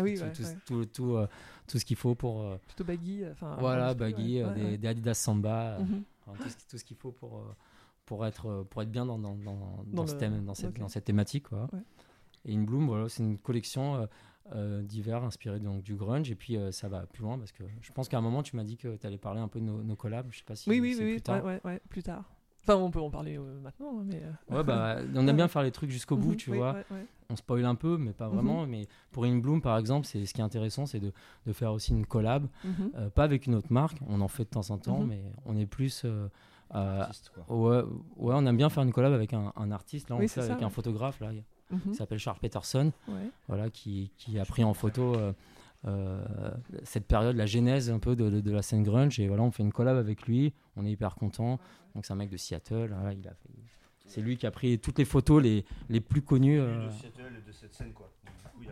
tout, 0.65 0.85
tout, 0.85 1.15
euh, 1.15 1.27
tout, 1.67 1.79
ce 1.79 1.85
qu'il 1.85 1.97
faut 1.97 2.15
pour. 2.15 2.41
Euh, 2.43 2.57
Plutôt 2.67 2.85
baggy. 2.85 3.23
voilà, 3.59 3.93
baggy, 3.93 4.41
des, 4.77 4.87
Adidas 4.87 5.15
Samba, 5.15 5.79
mhm. 5.79 6.03
tout, 6.69 6.77
ce, 6.77 6.83
qu'il 6.83 6.97
faut 6.97 7.11
pour, 7.11 7.43
pour, 8.05 8.25
être, 8.25 8.65
pour 8.69 8.81
être 8.81 8.91
bien 8.91 9.05
dans, 9.05 9.19
dans, 9.19 9.35
dans, 9.35 9.83
dans, 9.85 10.07
ce 10.07 10.15
thème, 10.15 10.45
dans, 10.45 10.55
cette, 10.55 10.77
dans 10.79 10.87
cette 10.87 11.05
thématique. 11.05 11.49
Quoi. 11.49 11.69
Et 12.45 12.55
In 12.55 12.63
Bloom, 12.63 12.87
voilà, 12.87 13.09
c'est 13.09 13.23
une 13.23 13.37
collection. 13.37 14.07
d'hiver 14.81 15.23
inspirée 15.23 15.59
donc 15.59 15.83
du 15.83 15.93
grunge 15.93 16.31
et 16.31 16.35
puis 16.35 16.57
ça 16.71 16.87
va 16.87 17.05
plus 17.05 17.21
loin 17.21 17.37
parce 17.37 17.51
que 17.51 17.63
je 17.81 17.91
pense 17.91 18.09
qu'à 18.09 18.17
un 18.17 18.21
moment 18.21 18.41
tu 18.41 18.55
m'as 18.55 18.63
dit 18.63 18.77
que 18.77 18.95
tu 18.95 19.05
allais 19.05 19.19
parler 19.19 19.39
un 19.39 19.47
peu 19.47 19.59
de 19.59 19.65
nos, 19.65 19.95
collabs 19.95 20.25
je 20.31 20.39
sais 20.39 20.43
pas 20.43 20.55
si 20.55 20.67
oui 20.67 20.79
oui 20.81 20.95
oui, 20.97 21.11
plus 21.11 21.21
tard. 21.21 21.45
Ouais, 21.45 21.79
plus 21.87 22.01
tard 22.01 22.23
Enfin, 22.63 22.75
on 22.75 22.91
peut 22.91 22.99
en 22.99 23.09
parler 23.09 23.37
euh, 23.37 23.59
maintenant, 23.61 23.99
hein, 23.99 24.03
mais. 24.05 24.21
Euh, 24.23 24.57
ouais, 24.57 24.63
bah, 24.63 24.97
on 25.15 25.27
aime 25.27 25.35
bien 25.35 25.47
faire 25.47 25.63
les 25.63 25.71
trucs 25.71 25.89
jusqu'au 25.89 26.17
bout, 26.17 26.31
mhm, 26.31 26.37
tu 26.37 26.55
vois. 26.55 26.75
On 27.29 27.35
spoil 27.35 27.65
un 27.65 27.75
peu, 27.75 27.97
mais 27.97 28.11
pas 28.11 28.27
mhm. 28.27 28.33
vraiment. 28.33 28.65
Mais 28.67 28.87
pour 29.11 29.25
In 29.25 29.37
Bloom, 29.37 29.61
par 29.61 29.77
exemple, 29.77 30.05
c'est 30.05 30.25
ce 30.25 30.33
qui 30.33 30.41
est 30.41 30.43
intéressant, 30.43 30.85
c'est 30.85 30.99
de, 30.99 31.11
de, 31.45 31.53
faire 31.53 31.71
aussi 31.73 31.91
une 31.91 32.05
collab, 32.05 32.47
mhm. 32.63 32.91
euh, 32.95 33.09
pas 33.09 33.23
avec 33.23 33.47
une 33.47 33.55
autre 33.55 33.71
marque. 33.71 33.97
On 34.07 34.21
en 34.21 34.27
fait 34.27 34.43
de 34.43 34.49
temps 34.49 34.69
en 34.71 34.77
temps, 34.77 34.99
mais 34.99 35.21
on 35.45 35.55
est 35.57 35.65
plus. 35.65 36.05
Artiste, 36.71 37.31
ouais, 37.47 37.81
ouais, 38.17 38.35
on 38.35 38.45
aime 38.45 38.57
bien 38.57 38.69
faire 38.69 38.83
une 38.83 38.93
collab 38.93 39.13
avec 39.13 39.33
un, 39.33 39.51
un 39.55 39.71
artiste. 39.71 40.09
Là, 40.09 40.17
on 40.17 40.27
fait 40.27 40.41
avec 40.41 40.61
un 40.61 40.69
photographe 40.69 41.19
là, 41.19 41.31
qui 41.83 41.95
s'appelle 41.95 42.19
Charles 42.19 42.39
Peterson, 42.39 42.91
voilà, 43.47 43.69
qui, 43.69 44.11
qui, 44.17 44.37
a 44.39 44.45
pris 44.45 44.63
en 44.63 44.73
photo. 44.73 45.15
Cette 46.83 47.05
période, 47.05 47.35
la 47.35 47.45
genèse 47.45 47.89
un 47.89 47.99
peu 47.99 48.15
de, 48.15 48.41
de, 48.41 48.51
la 48.51 48.61
scène 48.61 48.83
grunge. 48.83 49.19
Et 49.19 49.27
voilà, 49.27 49.43
on 49.43 49.51
fait 49.51 49.63
une 49.63 49.71
collab 49.71 49.97
avec 49.97 50.27
lui. 50.27 50.53
On 50.75 50.85
est 50.85 50.91
hyper 50.91 51.15
content. 51.15 51.59
Donc 51.95 52.05
c'est 52.05 52.13
un 52.13 52.17
mec 52.17 52.29
de 52.29 52.37
Seattle. 52.37 52.95
Il 53.17 53.27
a 53.27 53.33
C'est 54.05 54.21
lui 54.21 54.37
qui 54.37 54.45
a 54.45 54.51
pris 54.51 54.79
toutes 54.79 54.97
les 54.97 55.05
photos 55.05 55.41
les, 55.41 55.65
les 55.89 56.01
plus 56.01 56.21
connues. 56.21 56.57
De 56.57 56.63
euh. 56.63 56.89
Seattle 56.89 57.33
et 57.37 57.47
de 57.47 57.51
cette 57.51 57.73
scène 57.73 57.93
quoi. 57.93 58.11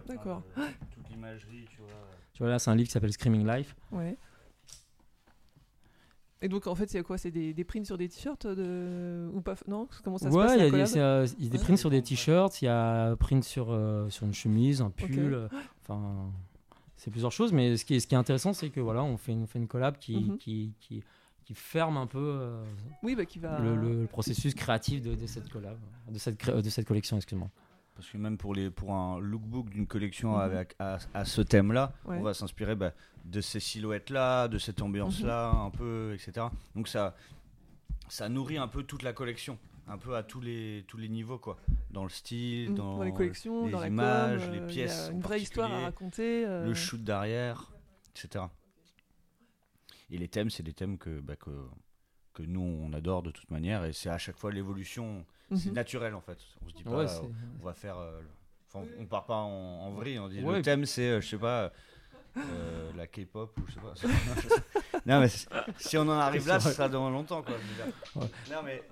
D'accord. 0.07 0.43
toute 0.91 1.09
l'imagerie, 1.09 1.65
tu 1.69 1.77
vois. 1.79 1.89
Tu 2.33 2.43
vois 2.43 2.51
là, 2.51 2.59
c'est 2.59 2.69
un 2.69 2.75
livre 2.75 2.87
qui 2.87 2.93
s'appelle 2.93 3.11
Screaming 3.11 3.47
Life. 3.47 3.75
Ouais. 3.91 4.17
Et 6.41 6.49
donc 6.49 6.67
en 6.67 6.75
fait, 6.75 6.89
c'est 6.89 7.01
quoi? 7.01 7.17
C'est 7.17 7.31
des, 7.31 7.53
des 7.53 7.63
prints 7.63 7.85
sur 7.85 7.97
des 7.97 8.07
t-shirts 8.07 8.45
de... 8.45 9.27
ou 9.33 9.41
pas 9.41 9.55
Non? 9.67 9.87
Comment 10.03 10.19
ça 10.19 10.29
se 10.29 10.35
passe 10.35 10.51
Ouais, 10.51 10.67
il 10.67 10.77
y 10.77 10.81
a 10.81 10.85
des, 10.85 10.97
euh, 10.97 11.27
des 11.39 11.57
prints 11.57 11.77
sur 11.77 11.89
des 11.89 12.01
t-shirts, 12.03 12.61
il 12.61 12.65
y 12.65 12.67
a 12.67 13.15
prints 13.15 13.43
sur, 13.43 13.71
euh, 13.71 14.07
sur 14.09 14.27
une 14.27 14.35
chemise, 14.35 14.81
un 14.81 14.91
pull. 14.91 15.49
Enfin, 15.81 16.31
c'est 16.97 17.11
plusieurs 17.11 17.31
choses. 17.31 17.53
Mais 17.53 17.77
ce 17.77 17.85
qui 17.85 17.95
est, 17.95 17.99
ce 17.99 18.07
qui 18.07 18.15
est 18.15 18.17
intéressant, 18.17 18.53
c'est 18.53 18.69
que 18.69 18.79
voilà, 18.81 19.03
on 19.03 19.17
fait 19.17 19.31
une, 19.31 19.47
fait 19.47 19.59
une 19.59 19.67
collab 19.67 19.97
qui, 19.97 20.17
mhm. 20.17 20.37
qui, 20.37 20.73
qui, 20.79 21.03
qui 21.45 21.53
ferme 21.53 21.95
un 21.95 22.07
peu 22.07 22.19
euh, 22.41 22.63
oui, 23.03 23.15
bah, 23.15 23.25
qui 23.25 23.39
va... 23.39 23.59
le, 23.59 24.05
processus 24.07 24.53
créatif 24.53 25.01
de, 25.01 25.25
cette 25.27 25.49
collab, 25.49 25.77
de 26.09 26.17
cette, 26.17 26.45
de 26.49 26.69
cette 26.69 26.87
collection, 26.87 27.15
excuse-moi. 27.15 27.49
Parce 27.95 28.09
que 28.09 28.17
même 28.17 28.37
pour, 28.37 28.53
les, 28.53 28.69
pour 28.69 28.93
un 28.93 29.19
lookbook 29.19 29.69
d'une 29.69 29.87
collection 29.87 30.33
mhm. 30.33 30.41
avec, 30.41 30.75
à, 30.79 31.25
ce 31.25 31.41
thème-là, 31.41 31.93
on 32.05 32.21
va 32.21 32.33
s'inspirer 32.33 32.75
bah, 32.75 32.91
de 33.25 33.41
ces 33.41 33.59
silhouettes-là, 33.59 34.47
de 34.47 34.57
cette 34.57 34.81
ambiance-là, 34.81 35.53
mhm. 35.53 35.59
un 35.61 35.69
peu, 35.69 36.13
etc. 36.13 36.47
Donc 36.75 36.87
ça, 36.87 37.15
ça 38.09 38.29
nourrit 38.29 38.57
un 38.57 38.67
peu 38.67 38.83
toute 38.83 39.03
la 39.03 39.13
collection, 39.13 39.57
un 39.87 39.97
peu 39.97 40.15
à 40.15 40.23
tous 40.23 40.41
les, 40.41 40.85
tous 40.87 40.97
les 40.97 41.09
niveaux, 41.09 41.37
quoi. 41.37 41.57
Dans 41.91 42.03
le 42.03 42.09
style, 42.09 42.71
mhm. 42.71 42.75
dans, 42.75 43.03
les 43.03 43.13
collections, 43.13 43.65
les 43.65 43.71
dans 43.71 43.83
images, 43.83 44.45
la 44.47 44.53
les 44.53 44.61
pièces. 44.61 45.09
une 45.11 45.21
vraie 45.21 45.41
histoire 45.41 45.71
à 45.71 45.81
raconter. 45.81 46.45
Euh. 46.45 46.65
Le 46.65 46.73
shoot 46.73 47.03
derrière, 47.03 47.71
etc. 48.15 48.45
Et 50.09 50.17
les 50.17 50.27
thèmes, 50.27 50.49
c'est 50.49 50.63
des 50.63 50.73
thèmes 50.73 50.97
que, 50.97 51.19
bah, 51.19 51.35
que, 51.35 51.51
que 52.33 52.43
nous 52.43 52.61
on 52.61 52.93
adore 52.93 53.23
de 53.23 53.31
toute 53.31 53.49
manière 53.51 53.83
et 53.83 53.93
c'est 53.93 54.09
à 54.09 54.17
chaque 54.17 54.37
fois 54.37 54.51
l'évolution 54.51 55.25
c'est 55.55 55.69
mhm. 55.69 55.73
naturel 55.73 56.13
en 56.13 56.21
fait 56.21 56.37
on 56.63 56.69
se 56.69 56.75
dit 56.75 56.83
pas 56.83 57.05
on 57.59 57.65
va 57.65 57.73
faire 57.73 57.97
enfin 58.67 58.85
on 58.99 59.07
part 59.07 59.25
pas 59.25 59.37
en, 59.37 59.87
en 59.87 59.91
vrille 59.93 60.19
on 60.19 60.27
dit 60.27 60.41
le 60.41 60.61
thème 60.61 60.85
c'est 60.85 61.19
je 61.19 61.27
sais 61.27 61.37
pas 61.37 61.71
euh, 62.37 62.91
la 62.95 63.07
K-pop 63.07 63.57
ou 63.57 63.67
je 63.67 63.73
sais 63.73 63.79
pas. 63.79 64.99
non 65.05 65.21
mais 65.21 65.29
si 65.77 65.97
on 65.97 66.01
en 66.01 66.11
arrive 66.11 66.47
là, 66.47 66.59
ça 66.59 66.71
sera 66.71 66.89
dans 66.89 67.09
longtemps 67.09 67.41
quoi. 67.41 67.55
Non 68.15 68.61
mais 68.63 68.83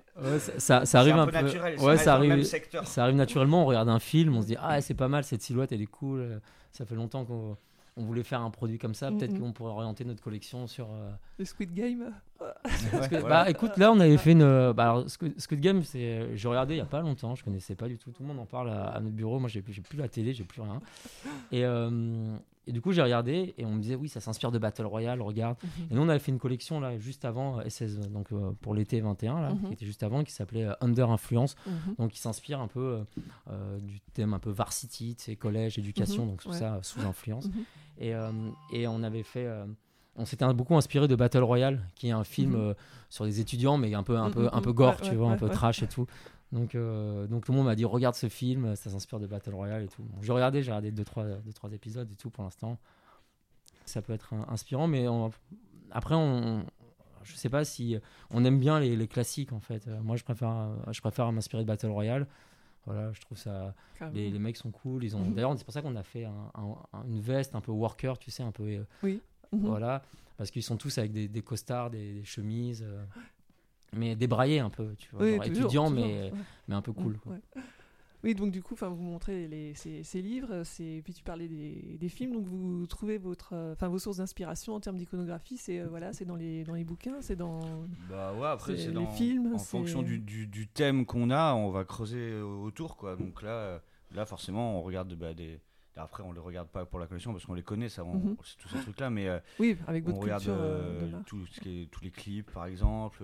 ça, 0.58 0.84
ça, 0.84 1.00
arrive 1.00 1.16
un, 1.16 1.26
peu. 1.26 1.32
Naturel, 1.32 1.78
ouais, 1.80 1.96
ça 1.96 2.14
arrive. 2.14 2.42
Ça 2.84 3.02
arrive 3.02 3.16
naturellement. 3.16 3.62
On 3.62 3.66
regarde 3.66 3.88
un 3.88 3.98
film, 3.98 4.36
on 4.36 4.42
se 4.42 4.46
dit 4.46 4.56
ah 4.60 4.80
c'est 4.80 4.94
pas 4.94 5.08
mal 5.08 5.24
cette 5.24 5.42
silhouette, 5.42 5.72
elle 5.72 5.82
est 5.82 5.86
cool. 5.86 6.40
Ça 6.72 6.84
fait 6.84 6.94
longtemps 6.94 7.24
qu'on 7.24 7.56
on 7.98 8.04
voulait 8.04 8.22
faire 8.22 8.42
un 8.42 8.50
produit 8.50 8.78
comme 8.78 8.94
ça. 8.94 9.10
Peut-être 9.10 9.38
qu'on 9.38 9.52
pourrait 9.52 9.72
orienter 9.72 10.04
notre 10.04 10.22
collection 10.22 10.66
sur. 10.66 10.88
Euh, 10.90 11.10
Le 11.38 11.44
Squid 11.44 11.72
Game. 11.72 12.12
bah 13.28 13.48
écoute, 13.48 13.76
là 13.78 13.92
on 13.92 14.00
avait 14.00 14.18
fait 14.18 14.32
une. 14.32 14.72
Bah, 14.72 15.04
Squid, 15.06 15.60
Game, 15.60 15.82
c'est. 15.82 16.36
Je 16.36 16.48
regardais 16.48 16.74
il 16.74 16.78
y 16.78 16.82
a 16.82 16.86
pas 16.86 17.00
longtemps. 17.00 17.34
Je 17.34 17.44
connaissais 17.44 17.74
pas 17.74 17.88
du 17.88 17.98
tout. 17.98 18.10
Tout 18.10 18.22
le 18.22 18.28
monde 18.28 18.40
en 18.40 18.46
parle 18.46 18.70
à, 18.70 19.00
notre 19.00 19.14
bureau. 19.14 19.38
Moi 19.38 19.48
j'ai 19.48 19.62
plus, 19.62 19.80
plus 19.80 19.98
la 19.98 20.08
télé, 20.08 20.34
j'ai 20.34 20.44
plus 20.44 20.60
rien. 20.60 20.80
Et 21.52 21.64
euh, 21.64 22.36
et 22.66 22.72
du 22.72 22.80
coup, 22.80 22.90
j'ai 22.90 23.02
regardé 23.02 23.54
et 23.56 23.64
on 23.64 23.72
me 23.72 23.80
disait, 23.80 23.94
oui, 23.94 24.08
ça 24.08 24.20
s'inspire 24.20 24.50
de 24.50 24.58
Battle 24.58 24.86
Royale, 24.86 25.22
regarde. 25.22 25.56
Mhm. 25.62 25.86
Et 25.90 25.94
nous, 25.94 26.02
on 26.02 26.08
avait 26.08 26.18
fait 26.18 26.32
une 26.32 26.40
collection 26.40 26.80
là, 26.80 26.98
juste 26.98 27.24
avant 27.24 27.60
euh, 27.60 27.68
SS, 27.68 27.98
donc 28.10 28.32
euh, 28.32 28.50
pour 28.60 28.74
l'été 28.74 29.00
21, 29.00 29.40
là, 29.40 29.50
qui 29.50 29.66
mhm. 29.66 29.72
était 29.72 29.86
juste 29.86 30.02
avant, 30.02 30.24
qui 30.24 30.32
s'appelait 30.32 30.64
euh, 30.64 30.72
Under 30.80 31.10
Influence. 31.10 31.54
Mhm. 31.66 31.94
Donc, 31.98 32.10
qui 32.10 32.18
s'inspire 32.18 32.60
un 32.60 32.68
peu 32.68 33.04
du 33.80 34.00
thème 34.12 34.34
un 34.34 34.38
peu 34.38 34.50
varsity, 34.50 35.16
collège, 35.38 35.78
éducation, 35.78 36.26
donc 36.26 36.42
tout 36.42 36.52
ça 36.52 36.80
sous 36.82 37.00
influence. 37.00 37.48
Et, 37.98 38.12
et, 38.72 38.86
on 38.88 39.02
avait 39.02 39.22
fait. 39.22 39.48
on 40.16 40.24
s'était 40.24 40.46
beaucoup 40.52 40.76
inspiré 40.76 41.08
de 41.08 41.14
Battle 41.14 41.42
Royale, 41.42 41.88
qui 41.94 42.08
est 42.08 42.12
un 42.12 42.24
film 42.24 42.74
sur 43.08 43.24
des 43.24 43.40
étudiants, 43.40 43.76
mais 43.78 43.94
un 43.94 44.02
peu, 44.02 44.16
un 44.16 44.30
peu, 44.30 44.48
un 44.52 44.60
peu 44.60 44.72
gore, 44.72 45.00
tu 45.00 45.14
vois, 45.14 45.30
un 45.30 45.36
peu 45.36 45.48
trash 45.48 45.82
et 45.82 45.86
tout. 45.88 46.06
Donc, 46.52 46.74
euh, 46.74 47.26
donc 47.26 47.44
tout 47.44 47.52
le 47.52 47.58
monde 47.58 47.66
m'a 47.66 47.74
dit 47.74 47.84
regarde 47.84 48.14
ce 48.14 48.28
film, 48.28 48.76
ça 48.76 48.90
s'inspire 48.90 49.18
de 49.18 49.26
Battle 49.26 49.54
Royale 49.54 49.82
et 49.82 49.88
tout. 49.88 50.04
j'ai 50.22 50.32
regardé, 50.32 50.62
j'ai 50.62 50.70
regardé 50.70 50.92
2-3 50.92 50.94
deux, 50.94 51.04
trois, 51.04 51.24
deux, 51.24 51.52
trois 51.52 51.72
épisodes 51.72 52.10
et 52.10 52.14
tout 52.14 52.30
pour 52.30 52.44
l'instant. 52.44 52.78
Ça 53.84 54.02
peut 54.02 54.12
être 54.12 54.34
inspirant, 54.48 54.86
mais 54.86 55.06
après, 55.90 56.14
on, 56.14 56.64
je 57.26 57.34
sais 57.34 57.48
pas 57.48 57.64
si 57.64 57.96
on 58.30 58.44
aime 58.44 58.58
bien 58.58 58.80
les, 58.80 58.96
les 58.96 59.08
classiques 59.08 59.52
en 59.52 59.60
fait. 59.60 59.86
Euh, 59.88 60.00
moi, 60.02 60.16
je 60.16 60.24
préfère, 60.24 60.70
je 60.90 61.00
préfère 61.00 61.30
m'inspirer 61.32 61.62
de 61.62 61.68
Battle 61.68 61.88
Royale. 61.88 62.26
Voilà, 62.86 63.12
je 63.12 63.20
trouve 63.20 63.36
ça. 63.36 63.74
Les, 64.14 64.30
les, 64.30 64.38
mecs 64.38 64.56
sont 64.56 64.70
cool. 64.70 65.02
Ils 65.02 65.16
ont. 65.16 65.20
Mhm. 65.20 65.34
D'ailleurs, 65.34 65.58
c'est 65.58 65.64
pour 65.64 65.74
ça 65.74 65.82
qu'on 65.82 65.96
a 65.96 66.04
fait 66.04 66.26
une 67.08 67.20
veste 67.20 67.56
un 67.56 67.60
peu 67.60 67.72
worker, 67.72 68.16
tu 68.18 68.30
sais, 68.30 68.44
un 68.44 68.52
peu. 68.52 68.62
Euh, 68.62 68.84
oui. 69.02 69.20
Mhm. 69.52 69.66
Voilà, 69.66 70.02
parce 70.36 70.50
qu'ils 70.50 70.62
sont 70.62 70.76
tous 70.76 70.96
avec 70.98 71.12
des, 71.12 71.28
des 71.28 71.42
costards, 71.42 71.90
des, 71.90 72.22
chemises 72.24 72.86
mais 73.92 74.16
débraillé 74.16 74.60
un 74.60 74.70
peu, 74.70 74.94
tu 74.96 75.08
vois, 75.12 75.28
étudiant, 75.28 75.90
mais, 75.90 76.32
mais 76.68 76.74
un 76.74 76.82
peu 76.82 76.92
cool. 76.92 77.18
Oui, 78.24 78.34
donc 78.34 78.50
du 78.50 78.60
coup, 78.60 78.74
vous 78.74 78.96
montrez 78.96 79.46
les, 79.46 79.74
ces, 79.74 80.02
ces, 80.02 80.20
livres, 80.20 80.62
puis 81.04 81.14
tu 81.14 81.22
parlais 81.22 81.46
des, 81.46 81.96
des, 82.00 82.08
films, 82.08 82.32
donc 82.32 82.46
vous 82.46 82.84
trouvez 82.86 83.18
votre, 83.18 83.54
enfin 83.72 83.86
vos 83.86 84.00
sources 84.00 84.16
d'inspiration 84.16 84.74
en 84.74 84.80
termes 84.80 84.96
d'iconographie, 84.96 85.56
c'est 85.56 85.78
euh, 85.78 85.86
voilà, 85.88 86.12
c'est 86.12 86.24
dans 86.24 86.34
les 86.34 86.64
dans 86.64 86.74
les 86.74 86.82
bouquins, 86.82 87.20
c'est 87.20 87.36
dans. 87.36 87.60
Bah 88.10 88.32
ouais, 88.34 88.48
après 88.48 88.76
c'est 88.76 88.90
dans 88.90 89.02
les 89.02 89.16
films. 89.16 89.54
En 89.54 89.58
fonction 89.58 90.02
du, 90.02 90.18
du, 90.18 90.48
du 90.48 90.66
thème 90.66 91.06
qu'on 91.06 91.30
a, 91.30 91.54
on 91.54 91.70
va 91.70 91.84
creuser 91.84 92.40
autour, 92.40 92.96
quoi. 92.96 93.14
Donc 93.14 93.42
là, 93.42 93.50
euh, 93.50 93.78
là 94.12 94.26
forcément, 94.26 94.78
on 94.78 94.82
regarde 94.82 95.14
bah, 95.14 95.32
des 95.32 95.60
après, 95.96 96.22
on 96.22 96.32
les 96.32 96.40
regarde 96.40 96.68
pas 96.68 96.84
pour 96.84 96.98
la 96.98 97.06
collection 97.06 97.32
parce 97.32 97.46
qu'on 97.46 97.54
les 97.54 97.62
connaît, 97.62 97.88
ça, 97.88 98.04
mhm. 98.04 98.36
c'est 98.44 98.56
tous 98.58 98.68
ces 98.68 98.80
trucs-là, 98.80 99.10
mais 99.10 99.28
euh, 99.28 99.38
oui, 99.58 99.76
avec 99.86 100.04
votre 100.04 100.18
on 100.18 100.20
regarde 100.20 100.44
tout 101.26 101.46
ce 101.46 101.60
qui 101.60 101.82
est, 101.82 101.86
tous 101.90 102.02
les 102.02 102.10
clips, 102.10 102.50
par 102.52 102.66
exemple 102.66 103.22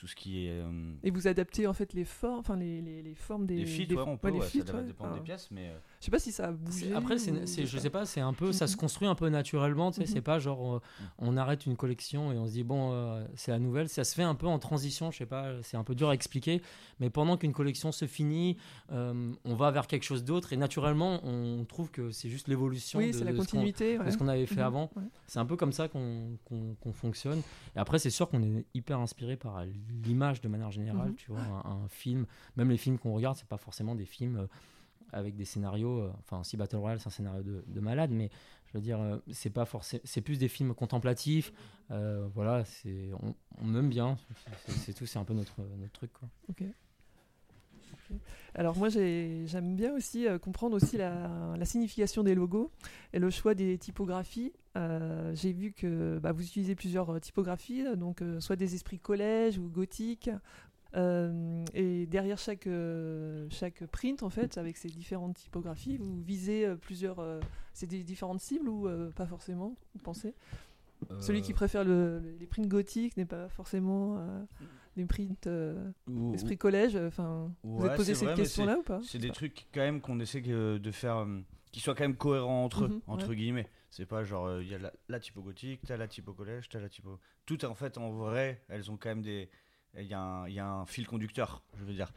tout 0.00 0.06
ce 0.06 0.16
qui 0.16 0.46
est. 0.46 0.62
Euh, 0.62 0.92
et 1.02 1.10
vous 1.10 1.28
adaptez 1.28 1.66
en 1.66 1.74
fait 1.74 1.92
les 1.92 2.04
formes, 2.04 2.38
enfin 2.38 2.56
les, 2.56 2.80
les, 2.80 3.02
les, 3.02 3.14
formes 3.14 3.46
des. 3.46 3.56
Les 3.56 3.66
feats, 3.66 3.94
ouais, 3.94 4.02
on 4.06 4.16
peut, 4.16 4.30
ouais, 4.30 4.46
ça 4.46 4.82
dépend 4.82 5.14
des 5.14 5.20
pièces, 5.20 5.50
mais. 5.50 5.72
Euh, 6.00 6.02
je 6.02 6.04
sais 6.06 6.10
pas 6.10 6.18
si 6.18 6.32
ça 6.32 6.48
a 6.48 6.52
bougé. 6.52 6.94
Après, 6.94 7.18
c'est, 7.18 7.66
je 7.66 7.78
sais 7.78 7.90
pas, 7.90 8.06
c'est 8.06 8.20
un 8.20 8.32
peu, 8.32 8.52
ça 8.52 8.66
se 8.66 8.76
construit 8.76 9.06
un 9.06 9.14
peu 9.14 9.28
naturellement, 9.28 9.90
tu 9.90 10.00
sais, 10.00 10.06
c'est 10.06 10.16
mhm. 10.16 10.22
pas 10.22 10.38
genre 10.38 10.76
euh, 10.76 10.78
mm. 10.78 11.04
on 11.18 11.36
arrête 11.36 11.66
une 11.66 11.76
collection 11.76 12.32
et 12.32 12.38
on 12.38 12.46
se 12.46 12.52
dit 12.52 12.64
bon, 12.64 13.24
c'est 13.34 13.50
la 13.50 13.58
nouvelle, 13.58 13.88
ça 13.88 14.04
se 14.04 14.14
fait 14.14 14.22
un 14.22 14.34
peu 14.34 14.46
en 14.46 14.58
transition, 14.58 15.10
je 15.10 15.18
sais 15.18 15.26
pas, 15.26 15.52
c'est 15.62 15.76
un 15.76 15.84
peu 15.84 15.94
dur 15.94 16.10
à 16.10 16.14
expliquer, 16.14 16.62
mais 17.00 17.10
pendant 17.10 17.36
qu'une 17.36 17.52
collection 17.52 17.92
se 17.92 18.06
finit, 18.06 18.56
on 18.90 19.54
va 19.54 19.70
vers 19.70 19.86
quelque 19.86 20.04
chose 20.04 20.24
d'autre 20.24 20.52
et 20.52 20.56
naturellement, 20.56 21.20
on 21.24 21.64
trouve 21.64 21.90
que 21.90 22.10
c'est 22.10 22.28
juste 22.28 22.48
l'évolution. 22.48 22.98
Oui, 22.98 23.12
c'est 23.12 23.24
la 23.24 23.32
continuité. 23.32 23.98
de 23.98 24.10
ce 24.10 24.16
qu'on 24.16 24.28
avait 24.28 24.46
fait 24.46 24.56
mhm. 24.56 24.60
avant. 24.60 24.90
C'est 25.26 25.38
un 25.38 25.46
peu 25.46 25.56
comme 25.56 25.72
ça 25.72 25.88
qu'on, 25.88 26.38
qu'on 26.46 26.92
fonctionne. 26.92 27.42
Et 27.76 27.78
après, 27.78 27.98
c'est 27.98 28.10
sûr 28.10 28.28
qu'on 28.28 28.42
est 28.42 28.64
hyper 28.74 28.98
inspiré 28.98 29.36
par 29.36 29.64
l'image 30.04 30.40
de 30.40 30.48
manière 30.48 30.70
générale, 30.70 31.14
tu 31.16 31.30
vois, 31.30 31.40
un, 31.40 31.88
film, 31.88 32.26
même 32.56 32.70
les 32.70 32.76
films 32.76 32.98
qu'on 32.98 33.14
regarde, 33.14 33.36
c'est 33.36 33.48
pas 33.48 33.56
forcément 33.56 33.94
des 33.94 34.04
films 34.04 34.36
euh, 34.36 34.46
avec 35.12 35.36
des 35.36 35.44
scénarios, 35.44 36.00
euh, 36.00 36.12
enfin 36.20 36.42
si 36.44 36.56
Battle 36.56 36.76
Royale 36.76 37.00
c'est 37.00 37.08
un 37.08 37.10
scénario 37.10 37.42
de, 37.42 37.80
malade, 37.80 38.10
mais 38.10 38.30
je 38.66 38.78
veux 38.78 38.80
dire, 38.80 39.00
euh, 39.00 39.18
c'est 39.32 39.50
pas 39.50 39.64
forcément, 39.64 40.02
c'est 40.04 40.20
plus 40.20 40.38
des 40.38 40.48
films 40.48 40.74
contemplatifs, 40.74 41.52
voilà, 41.88 42.64
c'est, 42.64 43.10
on, 43.60 43.74
aime 43.74 43.88
bien, 43.88 44.16
c'est 44.66 44.94
tout, 44.94 45.06
c'est 45.06 45.18
un 45.18 45.24
peu 45.24 45.34
notre, 45.34 45.60
notre 45.78 45.92
truc. 45.92 46.12
Ok. 46.48 46.64
Alors 48.56 48.76
moi 48.76 48.88
j'aime 48.88 49.76
bien 49.76 49.94
aussi 49.94 50.26
comprendre 50.42 50.74
aussi 50.74 50.96
la, 50.96 51.56
signification 51.64 52.24
des 52.24 52.34
logos 52.34 52.72
et 53.12 53.20
le 53.20 53.30
choix 53.30 53.54
des 53.54 53.78
typographies. 53.78 54.52
Euh, 54.76 55.34
j'ai 55.34 55.52
vu 55.52 55.72
que 55.72 56.18
bah, 56.18 56.30
vous 56.32 56.44
utilisez 56.44 56.76
plusieurs 56.76 57.10
euh, 57.10 57.18
typographies, 57.18 57.84
donc 57.96 58.22
euh, 58.22 58.38
soit 58.38 58.54
des 58.54 58.76
esprits 58.76 59.00
collège 59.00 59.58
ou 59.58 59.68
gothique. 59.68 60.30
Et 60.94 62.06
derrière 62.06 62.38
chaque, 62.38 62.68
chaque 63.50 63.86
print, 63.86 64.22
en 64.22 64.30
fait, 64.30 64.58
avec 64.58 64.76
ces 64.76 64.88
différentes 64.88 65.36
typographies, 65.36 65.96
vous 65.96 66.20
visez 66.22 66.66
plusieurs. 66.80 67.24
c'est 67.72 67.86
des 67.86 68.02
différentes 68.02 68.40
cibles 68.40 68.68
ou 68.68 68.88
pas 69.14 69.26
forcément, 69.26 69.76
vous 69.94 70.00
pensez? 70.02 70.34
Celui 71.18 71.40
qui 71.40 71.54
préfère 71.54 71.82
le, 71.82 72.22
les 72.38 72.46
prints 72.46 72.66
gothiques 72.66 73.16
n'est 73.16 73.24
pas 73.24 73.48
forcément 73.48 74.18
des 74.96 75.06
prints 75.06 75.48
esprit 76.34 76.58
collège. 76.58 76.96
Enfin, 76.96 77.52
vous 77.62 77.84
avez 77.84 77.96
posé 77.96 78.14
cette 78.14 78.34
question-là 78.34 78.78
ou 78.78 78.82
pas? 78.82 79.00
C'est 79.02 79.18
des 79.18 79.30
trucs 79.30 79.66
quand 79.72 79.80
même 79.80 80.00
qu'on 80.00 80.18
essaie 80.20 80.40
de 80.40 80.90
faire 80.90 81.26
qui 81.72 81.80
soient 81.80 81.94
quand 81.94 82.04
même 82.04 82.16
cohérents 82.16 82.64
entre 82.64 82.84
eux, 82.84 82.88
mhm, 82.88 83.00
entre 83.06 83.34
guillemets. 83.34 83.68
C'est 83.90 84.06
pas 84.06 84.22
genre, 84.24 84.48
il 84.60 84.72
euh, 84.72 84.78
y 84.78 84.84
a 84.84 84.92
la, 85.08 85.20
typo 85.20 85.42
gothique, 85.42 85.80
t'as 85.86 85.96
la 85.96 86.08
typo 86.08 86.32
collège, 86.32 86.68
t'as 86.68 86.80
la 86.80 86.88
typo. 86.88 87.18
Tout 87.46 87.64
en 87.64 87.74
fait, 87.74 87.98
en 87.98 88.10
vrai, 88.10 88.62
elles 88.68 88.90
ont 88.90 88.96
quand 88.96 89.08
même 89.08 89.22
des. 89.22 89.48
Il 89.96 90.04
y, 90.04 90.08
y, 90.08 90.14
a 90.14 90.66
un 90.66 90.86
fil 90.86 91.06
conducteur, 91.06 91.62
je 91.78 91.84
veux 91.84 91.94
dire. 91.94 92.12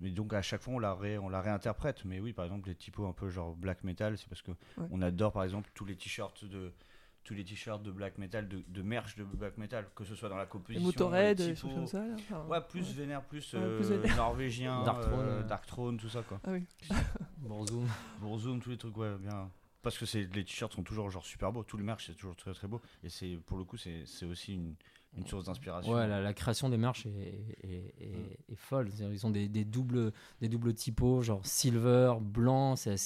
Mais 0.00 0.10
donc 0.10 0.34
à 0.34 0.42
chaque 0.42 0.62
fois, 0.62 0.74
on 0.74 0.78
la, 0.78 0.96
on 1.22 1.28
la 1.28 1.40
réinterprète. 1.40 2.04
Mais 2.04 2.20
oui, 2.20 2.32
par 2.32 2.44
exemple, 2.44 2.68
les 2.68 2.74
typos 2.74 3.06
un 3.06 3.12
peu 3.12 3.30
genre 3.30 3.54
black 3.56 3.82
metal, 3.84 4.18
c'est 4.18 4.28
parce 4.28 4.42
que 4.42 4.52
on 4.90 5.00
adore 5.02 5.32
par 5.32 5.44
exemple 5.44 5.70
tous 5.74 5.84
les 5.84 5.96
t-shirts 5.96 6.44
de 6.44 6.72
tous 7.24 7.34
les 7.34 7.44
t-shirts 7.44 7.82
de 7.82 7.90
black 7.90 8.18
metal, 8.18 8.46
de, 8.46 8.62
de 8.68 8.82
merch 8.82 9.16
de 9.16 9.24
black 9.24 9.58
metal, 9.58 9.84
que 9.96 10.04
ce 10.04 10.14
soit 10.14 10.28
dans 10.28 10.36
la 10.36 10.46
composition. 10.46 10.86
Motorhead, 10.86 11.38
des 11.38 11.56
choses 11.56 11.74
comme 11.74 11.86
ça. 11.88 12.04
ouais, 12.48 12.60
plus 12.68 12.94
vénère, 12.94 13.24
plus, 13.24 13.52
euh, 13.54 14.06
norvégien, 14.16 14.84
Dark 14.84 15.02
Throne, 15.02 15.26
euh, 15.26 15.42
Dark 15.42 15.66
Throne, 15.66 15.96
tout 15.96 16.08
ça 16.08 16.22
quoi. 16.22 16.40
Ah 16.46 16.52
oui. 16.52 16.64
Bourzoom. 17.38 17.88
Bourzoom, 18.20 18.60
tous 18.60 18.70
les 18.70 18.78
trucs, 18.78 18.96
ouais, 18.96 19.16
bien 19.18 19.50
parce 19.82 19.98
que 19.98 20.18
les 20.18 20.44
t-shirts 20.44 20.72
sont 20.72 20.82
toujours 20.82 21.10
genre 21.10 21.24
super 21.24 21.52
beaux, 21.52 21.62
tout 21.62 21.76
le 21.76 21.84
merch 21.84 22.06
c'est 22.08 22.14
toujours 22.14 22.34
très 22.34 22.52
très 22.52 22.66
beau 22.66 22.82
et 23.04 23.08
c'est 23.08 23.36
pour 23.46 23.56
le 23.56 23.62
coup 23.62 23.76
c'est 23.76 24.24
aussi 24.24 24.54
une, 24.54 24.74
une 25.16 25.26
source 25.26 25.44
d'inspiration. 25.44 25.92
Ouais, 25.92 26.06
la, 26.06 26.34
création 26.34 26.68
des 26.68 26.76
merch 26.76 27.06
est, 27.06 27.94
est, 28.00 28.54
folle. 28.56 28.88
Ils 28.98 29.26
ont 29.26 29.30
des, 29.30 29.48
des, 29.48 29.64
doubles 29.64 30.12
des 30.40 30.48
doubles 30.48 30.74
typos 30.74 31.22
genre 31.22 31.44
silver, 31.44 32.14
blanc, 32.20 32.76
c'est 32.76 32.96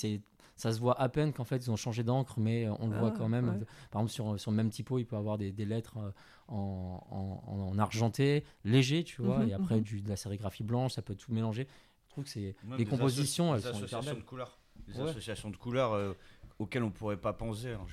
ça 0.61 0.73
se 0.73 0.79
voit 0.79 1.01
à 1.01 1.09
peine 1.09 1.33
qu'en 1.33 1.45
fait 1.45 1.57
ils 1.57 1.71
ont 1.71 1.77
changé 1.77 2.05
d'encre, 2.05 2.39
mais 2.39 2.69
on 2.69 2.89
le 2.89 2.99
voit 2.99 3.13
ah, 3.15 3.17
quand 3.17 3.29
même. 3.29 3.65
Par 3.91 4.03
exemple, 4.03 4.13
sur, 4.13 4.41
sur 4.41 4.51
le 4.51 4.57
même 4.59 4.69
typo, 4.69 4.99
il 4.99 5.07
peut 5.07 5.17
avoir 5.17 5.39
des, 5.39 5.53
des 5.53 5.65
lettres 5.65 5.97
euh, 5.97 6.11
en, 6.49 7.43
en, 7.47 7.79
argenté, 7.79 8.45
léger, 8.65 9.03
tu 9.03 9.23
vois, 9.23 9.39
mhm, 9.39 9.49
et 9.49 9.53
après 9.55 9.77
mhm. 9.77 9.83
du, 9.83 10.03
de 10.03 10.09
la 10.09 10.17
sérigraphie 10.17 10.63
blanche, 10.63 10.93
ça 10.93 11.03
peut 11.03 11.15
tout 11.15 11.33
mélanger. 11.33 11.67
Je 12.05 12.11
trouve 12.11 12.25
que 12.25 12.31
c'est 12.31 12.55
des, 12.77 12.85
compositions, 12.85 13.55
elles 13.55 13.63
sont 13.63 13.69
associations 13.69 14.15
de 14.15 14.21
couleurs. 14.21 14.59
Des 14.87 15.01
associations 15.01 15.51
de 15.51 15.57
couleurs. 15.57 15.93
Euh, 15.93 16.13
auxquels 16.61 16.83
on 16.83 16.91
pourrait 16.91 17.17
pas 17.17 17.33
penser, 17.33 17.71
hein, 17.71 17.87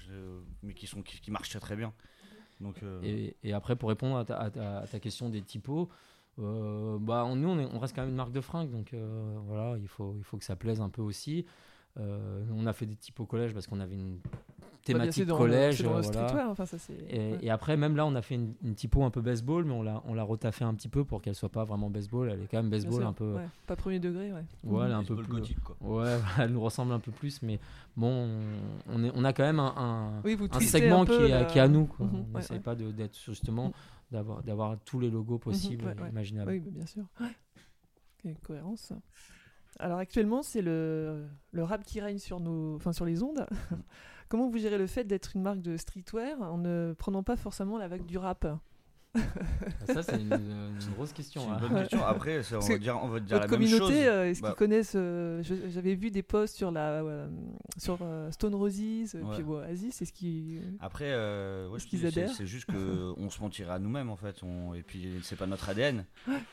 mais 0.61 0.73
qui, 0.73 0.87
sont, 0.87 1.01
qui, 1.01 1.31
marchent 1.31 1.49
très, 1.49 1.59
très 1.59 1.75
bien. 1.75 1.93
Euh, 2.83 3.31
et, 3.43 3.53
après, 3.53 3.75
pour 3.75 3.89
répondre 3.89 4.17
à 4.17 4.25
ta, 4.25 4.99
question 4.99 5.29
des 5.29 5.41
typos, 5.41 5.89
euh, 6.39 6.97
bah, 6.99 7.27
nous, 7.35 7.49
on, 7.49 7.75
on, 7.75 7.79
reste 7.79 7.95
quand 7.95 8.01
même 8.01 8.11
une 8.11 8.15
marque 8.15 8.31
de 8.31 8.41
fringues, 8.41 8.71
donc 8.71 8.93
euh, 8.93 9.37
voilà, 9.45 9.77
il 9.77 9.87
faut, 9.87 10.15
il 10.17 10.23
faut 10.23 10.37
que 10.37 10.43
ça 10.43 10.55
plaise 10.55 10.81
un 10.81 10.89
peu 10.89 11.01
aussi. 11.01 11.45
on 11.97 12.65
a 12.65 12.73
fait 12.73 12.85
des 12.85 12.95
typos 12.95 13.23
au 13.23 13.25
collège 13.25 13.53
parce 13.53 13.67
qu'on 13.67 13.79
avait 13.79 13.95
une 13.95 14.19
thématique 14.93 15.27
collège. 15.27 15.83
voilà. 15.83 16.53
et, 17.09 17.49
après, 17.49 17.77
même 17.77 17.95
là, 17.95 18.05
on 18.05 18.15
a 18.15 18.21
fait 18.21 18.35
une, 18.35 18.53
une 18.63 18.75
typo 18.75 19.03
un 19.03 19.09
peu 19.09 19.21
baseball, 19.21 19.65
mais 19.65 19.73
on 19.73 19.83
l'a, 19.83 20.01
on 20.05 20.13
l'a 20.13 20.23
retaffé 20.23 20.63
un 20.63 20.73
petit 20.73 20.87
peu 20.87 21.03
pour 21.03 21.21
qu'elle 21.21 21.35
soit 21.35 21.49
pas 21.49 21.63
vraiment 21.63 21.89
baseball. 21.89 22.29
Elle 22.31 22.41
est 22.41 22.47
quand 22.47 22.57
même 22.57 22.69
baseball 22.69 23.03
un 23.03 23.13
peu. 23.13 23.35
Pas 23.65 23.75
premier 23.75 23.99
degré, 23.99 24.31
ouais. 24.33 24.45
Ouais, 24.63 24.85
elle 24.85 24.91
est 24.91 24.95
un 24.95 25.03
peu 25.03 25.15
plus. 25.15 25.27
Gothique, 25.27 25.59
quoi. 25.61 25.75
Ouais, 25.87 26.17
elle 26.39 26.51
nous 26.51 26.61
ressemble 26.61 26.93
un 26.93 26.99
peu 26.99 27.11
plus, 27.11 27.41
mais 27.41 27.59
bon, 27.95 28.29
on, 28.89 29.03
est, 29.03 29.11
on 29.15 29.23
a 29.23 29.33
quand 29.33 29.43
même 29.43 29.59
un, 29.59 30.21
un, 30.23 30.59
segment 30.59 31.05
qui, 31.05 31.13
est, 31.13 31.47
qui, 31.47 31.57
est, 31.57 31.61
à 31.61 31.67
nous. 31.67 31.85
Quoi. 31.85 32.05
Mhm, 32.05 32.25
on 32.33 32.37
n'essaie 32.37 32.59
pas 32.59 32.75
d'être 32.75 33.17
justement 33.25 33.71
d'avoir, 34.11 34.43
d'avoir 34.43 34.77
tous 34.85 34.99
les 34.99 35.09
logos 35.09 35.35
mhm, 35.35 35.39
possibles, 35.39 35.95
imaginables. 36.09 36.51
Oui, 36.51 36.59
bien 36.59 36.85
sûr. 36.85 37.05
cohérence. 38.43 38.93
Alors 39.79 39.99
actuellement, 39.99 40.41
c'est 40.41 40.61
le, 40.61 41.27
le 41.51 41.63
rap 41.63 41.83
qui 41.83 42.01
règne 42.01 42.17
sur, 42.17 42.39
nos, 42.39 42.75
enfin, 42.75 42.93
sur 42.93 43.05
les 43.05 43.21
ondes. 43.21 43.45
Comment 44.29 44.49
vous 44.49 44.57
gérez 44.57 44.77
le 44.77 44.87
fait 44.87 45.05
d'être 45.05 45.35
une 45.35 45.41
marque 45.41 45.61
de 45.61 45.77
streetwear 45.77 46.41
en 46.41 46.57
ne 46.57 46.93
prenant 46.97 47.23
pas 47.23 47.37
forcément 47.37 47.77
la 47.77 47.87
vague 47.87 48.05
du 48.05 48.17
rap? 48.17 48.45
Ah, 49.15 49.93
ça, 49.93 50.03
c'est 50.03 50.19
une, 50.19 50.77
grosse 50.95 51.13
question. 51.13 51.43
Une 51.47 51.53
hein. 51.53 51.57
bonne 51.59 51.79
question. 51.79 52.03
Après, 52.05 52.41
on 52.53 52.59
va 52.59 52.77
dire, 52.77 52.99
on 53.01 53.07
va 53.07 53.19
dire 53.19 53.39
la 53.39 53.47
communauté, 53.47 53.79
même 53.79 53.87
chose. 53.87 54.07
Euh, 54.07 54.25
est-ce 54.25 54.39
qu'ils 54.39 54.49
bah. 54.49 54.55
connaissent 54.57 54.93
euh, 54.95 55.43
J'avais 55.69 55.95
vu 55.95 56.11
des 56.11 56.23
posts 56.23 56.55
sur 56.55 56.71
la 56.71 57.03
sur 57.77 57.99
euh, 58.01 58.31
Stone 58.31 58.55
Roses, 58.55 58.75
ouais. 58.75 59.21
puis 59.33 59.43
Oasis. 59.43 59.95
C'est 59.95 60.05
ce 60.05 60.13
qui. 60.13 60.59
Après, 60.79 61.11
ouais, 61.67 61.79
c'est 61.79 62.45
juste 62.45 62.65
que 62.65 63.13
on 63.17 63.29
se 63.29 63.41
mentirait 63.41 63.73
à 63.73 63.79
nous-mêmes 63.79 64.09
en 64.09 64.17
fait. 64.17 64.43
On, 64.43 64.73
et 64.73 64.83
puis 64.83 65.19
c'est 65.23 65.37
pas 65.37 65.47
notre 65.47 65.69
ADN. 65.69 66.05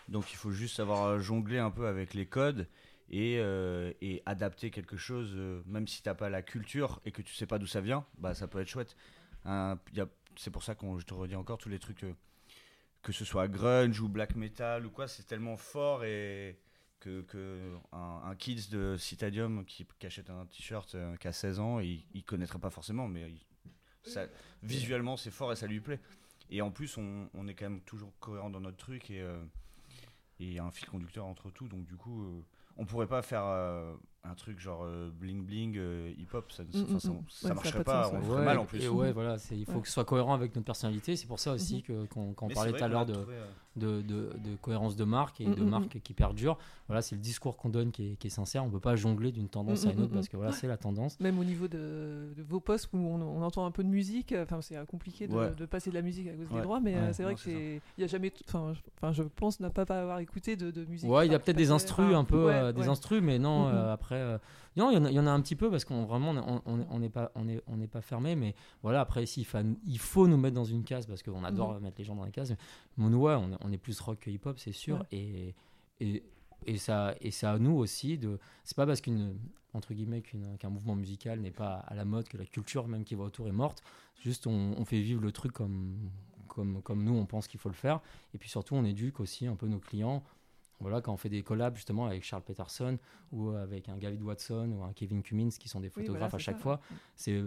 Donc 0.08 0.32
il 0.32 0.36
faut 0.36 0.50
juste 0.50 0.76
savoir 0.76 1.18
jongler 1.20 1.58
un 1.58 1.70
peu 1.70 1.86
avec 1.86 2.14
les 2.14 2.26
codes 2.26 2.66
et, 3.10 3.34
et 4.00 4.22
adapter 4.26 4.70
quelque 4.70 4.96
chose, 4.96 5.36
même 5.66 5.86
si 5.86 6.02
t'as 6.02 6.14
pas 6.14 6.30
la 6.30 6.42
culture 6.42 7.00
et 7.04 7.12
que 7.12 7.22
tu 7.22 7.34
sais 7.34 7.46
pas 7.46 7.58
d'où 7.58 7.66
ça 7.66 7.80
vient, 7.80 8.06
bah 8.18 8.34
ça 8.34 8.48
peut 8.48 8.60
être 8.60 8.68
chouette. 8.68 8.96
c'est 10.36 10.50
pour 10.50 10.62
ça 10.62 10.74
qu'on 10.74 10.98
je 10.98 11.06
te 11.06 11.14
redis 11.14 11.36
encore 11.36 11.58
tous 11.58 11.68
les 11.68 11.78
trucs 11.78 12.04
que 13.04 13.12
ce 13.12 13.24
soit 13.24 13.46
grunge 13.46 14.00
ou 14.00 14.08
black 14.08 14.34
metal 14.34 14.86
ou 14.86 14.90
quoi, 14.90 15.06
c'est 15.06 15.24
tellement 15.24 15.56
fort 15.56 16.04
et 16.04 16.58
que, 16.98 17.20
que 17.20 17.76
un, 17.92 18.34
kids 18.34 18.70
de 18.70 18.96
Citadium 18.96 19.64
qui, 19.66 19.86
achète 20.02 20.30
un 20.30 20.46
t-shirt 20.46 20.94
euh, 20.94 21.14
qui 21.16 21.28
a 21.28 21.32
16 21.32 21.60
ans, 21.60 21.80
il, 21.80 22.02
il 22.14 22.24
connaîtrait 22.24 22.58
pas 22.58 22.70
forcément, 22.70 23.06
mais 23.06 23.30
ça, 24.02 24.26
visuellement 24.62 25.18
c'est 25.18 25.30
fort 25.30 25.52
et 25.52 25.56
ça 25.56 25.66
lui 25.66 25.80
plaît. 25.80 26.00
Et 26.50 26.62
en 26.62 26.70
plus, 26.70 26.96
on, 26.96 27.28
on, 27.34 27.46
est 27.46 27.54
quand 27.54 27.68
même 27.68 27.82
toujours 27.82 28.12
cohérent 28.20 28.48
dans 28.48 28.60
notre 28.60 28.78
truc 28.78 29.10
et 29.10 29.20
euh, 29.20 29.38
il 30.38 30.52
y 30.52 30.58
a 30.58 30.64
un 30.64 30.70
fil 30.70 30.88
conducteur 30.88 31.26
entre 31.26 31.50
tout, 31.50 31.68
donc 31.68 31.84
du 31.86 31.96
coup, 31.96 32.24
euh, 32.24 32.42
on 32.76 32.84
pourrait 32.84 33.06
pas 33.06 33.22
faire 33.22 33.44
un 34.24 34.34
truc 34.34 34.58
genre 34.58 34.82
euh, 34.84 35.10
bling 35.20 35.44
bling 35.44 35.76
euh, 35.76 36.10
hip 36.18 36.28
hop 36.32 36.50
ça, 36.50 36.62
mm, 36.62 36.94
mm, 36.94 37.00
ça, 37.00 37.48
mm. 37.48 37.54
marcherait 37.54 37.84
pas, 37.84 38.10
on 38.12 38.22
ferait 38.22 38.44
mal 38.44 38.58
en 38.58 38.64
plus. 38.64 38.82
Et 38.82 38.88
ouais 38.88 39.12
voilà 39.12 39.36
il 39.50 39.66
faut 39.66 39.80
que 39.80 39.86
ce 39.86 39.92
soit 39.94 40.04
cohérent 40.04 40.34
avec 40.34 40.54
notre 40.54 40.64
personnalité 40.64 41.16
c'est 41.16 41.26
pour 41.26 41.38
ça 41.38 41.52
aussi 41.52 41.78
mm-hmm. 41.78 41.82
que 41.82 42.06
quand, 42.06 42.34
on 42.40 42.48
parlait 42.48 42.72
tout 42.72 42.82
à 42.82 42.88
l'heure 42.88 43.04
de, 43.04 43.14
euh, 43.14 43.46
de, 43.76 44.02
de, 44.02 44.30
de, 44.38 44.56
cohérence 44.62 44.96
de 44.96 45.04
marque 45.04 45.40
et 45.40 45.46
de 45.46 45.62
marque 45.62 46.00
qui 46.02 46.14
perdure. 46.14 46.56
Voilà 46.88 47.02
c'est 47.02 47.16
le 47.16 47.20
discours 47.20 47.56
qu'on 47.56 47.68
donne 47.68 47.92
qui 47.92 48.12
est, 48.12 48.16
qui 48.16 48.28
est, 48.28 48.30
sincère. 48.30 48.64
On 48.64 48.70
peut 48.70 48.80
pas 48.80 48.96
jongler 48.96 49.30
d'une 49.32 49.48
tendance 49.48 49.86
à 49.86 49.92
une 49.92 50.02
autre 50.02 50.14
parce 50.14 50.28
que 50.28 50.36
voilà 50.36 50.52
c'est 50.52 50.68
la 50.68 50.76
tendance. 50.76 51.20
Même 51.20 51.38
au 51.38 51.44
niveau 51.44 51.68
de, 51.68 52.34
vos 52.48 52.60
postes 52.60 52.88
où 52.92 52.98
on, 52.98 53.42
entend 53.42 53.66
un 53.66 53.70
peu 53.70 53.84
de 53.84 53.88
musique 53.88 54.34
enfin 54.38 54.62
c'est 54.62 54.74
compliqué 54.86 55.26
de, 55.28 55.66
passer 55.66 55.90
de 55.90 55.94
la 55.94 56.02
musique 56.02 56.28
à 56.28 56.32
cause 56.32 56.48
des 56.48 56.62
droits 56.62 56.80
mais 56.80 57.12
c'est 57.12 57.24
vrai 57.24 57.34
que 57.34 57.40
c'est 57.40 57.82
il 57.98 58.00
y 58.00 58.04
a 58.04 58.06
jamais 58.06 58.32
enfin 58.48 58.72
je 59.12 59.22
pense 59.22 59.60
ne 59.60 59.68
pas 59.68 59.82
avoir 59.82 60.20
écouté 60.20 60.56
de, 60.56 60.84
musique 60.86 61.10
ouais 61.10 61.26
il 61.26 61.32
y 61.32 61.34
a 61.34 61.38
peut-être 61.38 61.56
des 61.56 61.70
instrus 61.70 62.14
un 62.14 62.24
peu 62.24 62.72
des 62.72 62.88
instrus 62.88 63.22
mais 63.22 63.38
non 63.38 63.66
après 63.66 64.13
euh, 64.16 64.38
non, 64.76 64.90
il 64.90 65.12
y, 65.12 65.20
en 65.20 65.26
a 65.26 65.30
un 65.30 65.40
petit 65.40 65.56
peu 65.56 65.70
parce 65.70 65.84
qu'on 65.84 66.04
vraiment 66.04 66.34
on 66.66 66.98
n'est 66.98 67.08
pas 67.08 67.30
on 67.34 67.48
est 67.48 67.62
on 67.66 67.76
n'est 67.76 67.86
pas 67.88 68.00
fermé, 68.00 68.34
mais 68.34 68.54
voilà 68.82 69.00
après 69.00 69.22
ici 69.22 69.46
il 69.86 69.98
faut, 69.98 70.26
nous 70.26 70.36
mettre 70.36 70.54
dans 70.54 70.64
une 70.64 70.84
case 70.84 71.06
parce 71.06 71.22
qu'on 71.22 71.44
adore 71.44 71.74
mhm. 71.74 71.82
mettre 71.82 71.98
les 71.98 72.04
gens 72.04 72.16
dans 72.16 72.24
les 72.24 72.32
cases. 72.32 72.52
Mais 72.96 73.06
ouais, 73.06 73.34
on, 73.34 73.72
est 73.72 73.78
plus 73.78 73.98
rock 74.00 74.20
que 74.20 74.30
hip 74.30 74.40
hop, 74.44 74.58
c'est 74.58 74.72
sûr, 74.72 75.04
et, 75.12 75.54
et 76.00 76.22
et 76.66 76.78
ça 76.78 77.14
et 77.20 77.30
ça 77.30 77.52
à 77.52 77.58
nous 77.58 77.76
aussi 77.76 78.18
de 78.18 78.38
c'est 78.64 78.76
pas 78.76 78.86
parce 78.86 79.00
qu'une 79.00 79.38
entre 79.72 79.92
guillemets 79.94 80.22
qu'un 80.22 80.70
mouvement 80.70 80.94
musical 80.94 81.40
n'est 81.40 81.50
pas 81.50 81.74
à 81.74 81.94
la 81.94 82.04
mode 82.04 82.28
que 82.28 82.36
la 82.36 82.46
culture 82.46 82.88
même 82.88 83.04
qui 83.04 83.14
va 83.14 83.24
autour 83.24 83.48
est 83.48 83.52
morte 83.52 83.82
juste 84.20 84.46
on, 84.46 84.74
on 84.76 84.84
fait 84.84 85.00
vivre 85.00 85.20
le 85.20 85.32
truc 85.32 85.52
comme 85.52 86.10
comme 86.48 86.82
comme 86.82 87.04
nous 87.04 87.14
on 87.14 87.26
pense 87.26 87.48
qu'il 87.48 87.60
faut 87.60 87.68
le 87.68 87.74
faire 87.74 88.00
et 88.32 88.38
puis 88.38 88.48
surtout 88.48 88.74
on 88.74 88.84
éduque 88.84 89.20
aussi 89.20 89.46
un 89.46 89.56
peu 89.56 89.66
nos 89.66 89.78
clients 89.80 90.22
voilà, 90.84 91.00
quand 91.00 91.12
on 91.12 91.16
fait 91.16 91.30
des 91.30 91.42
collabs 91.42 91.76
justement 91.76 92.06
avec 92.06 92.22
Charles 92.22 92.42
Peterson 92.42 92.98
ou 93.32 93.48
avec 93.50 93.88
un 93.88 93.96
David 93.96 94.22
Watson 94.22 94.70
ou 94.70 94.84
un 94.84 94.92
Kevin 94.92 95.22
Cummins 95.22 95.48
qui 95.58 95.68
sont 95.68 95.80
des 95.80 95.88
photographes 95.88 96.34
à 96.34 96.38
chaque 96.38 96.58
fois, 96.58 96.80
c'est 97.16 97.42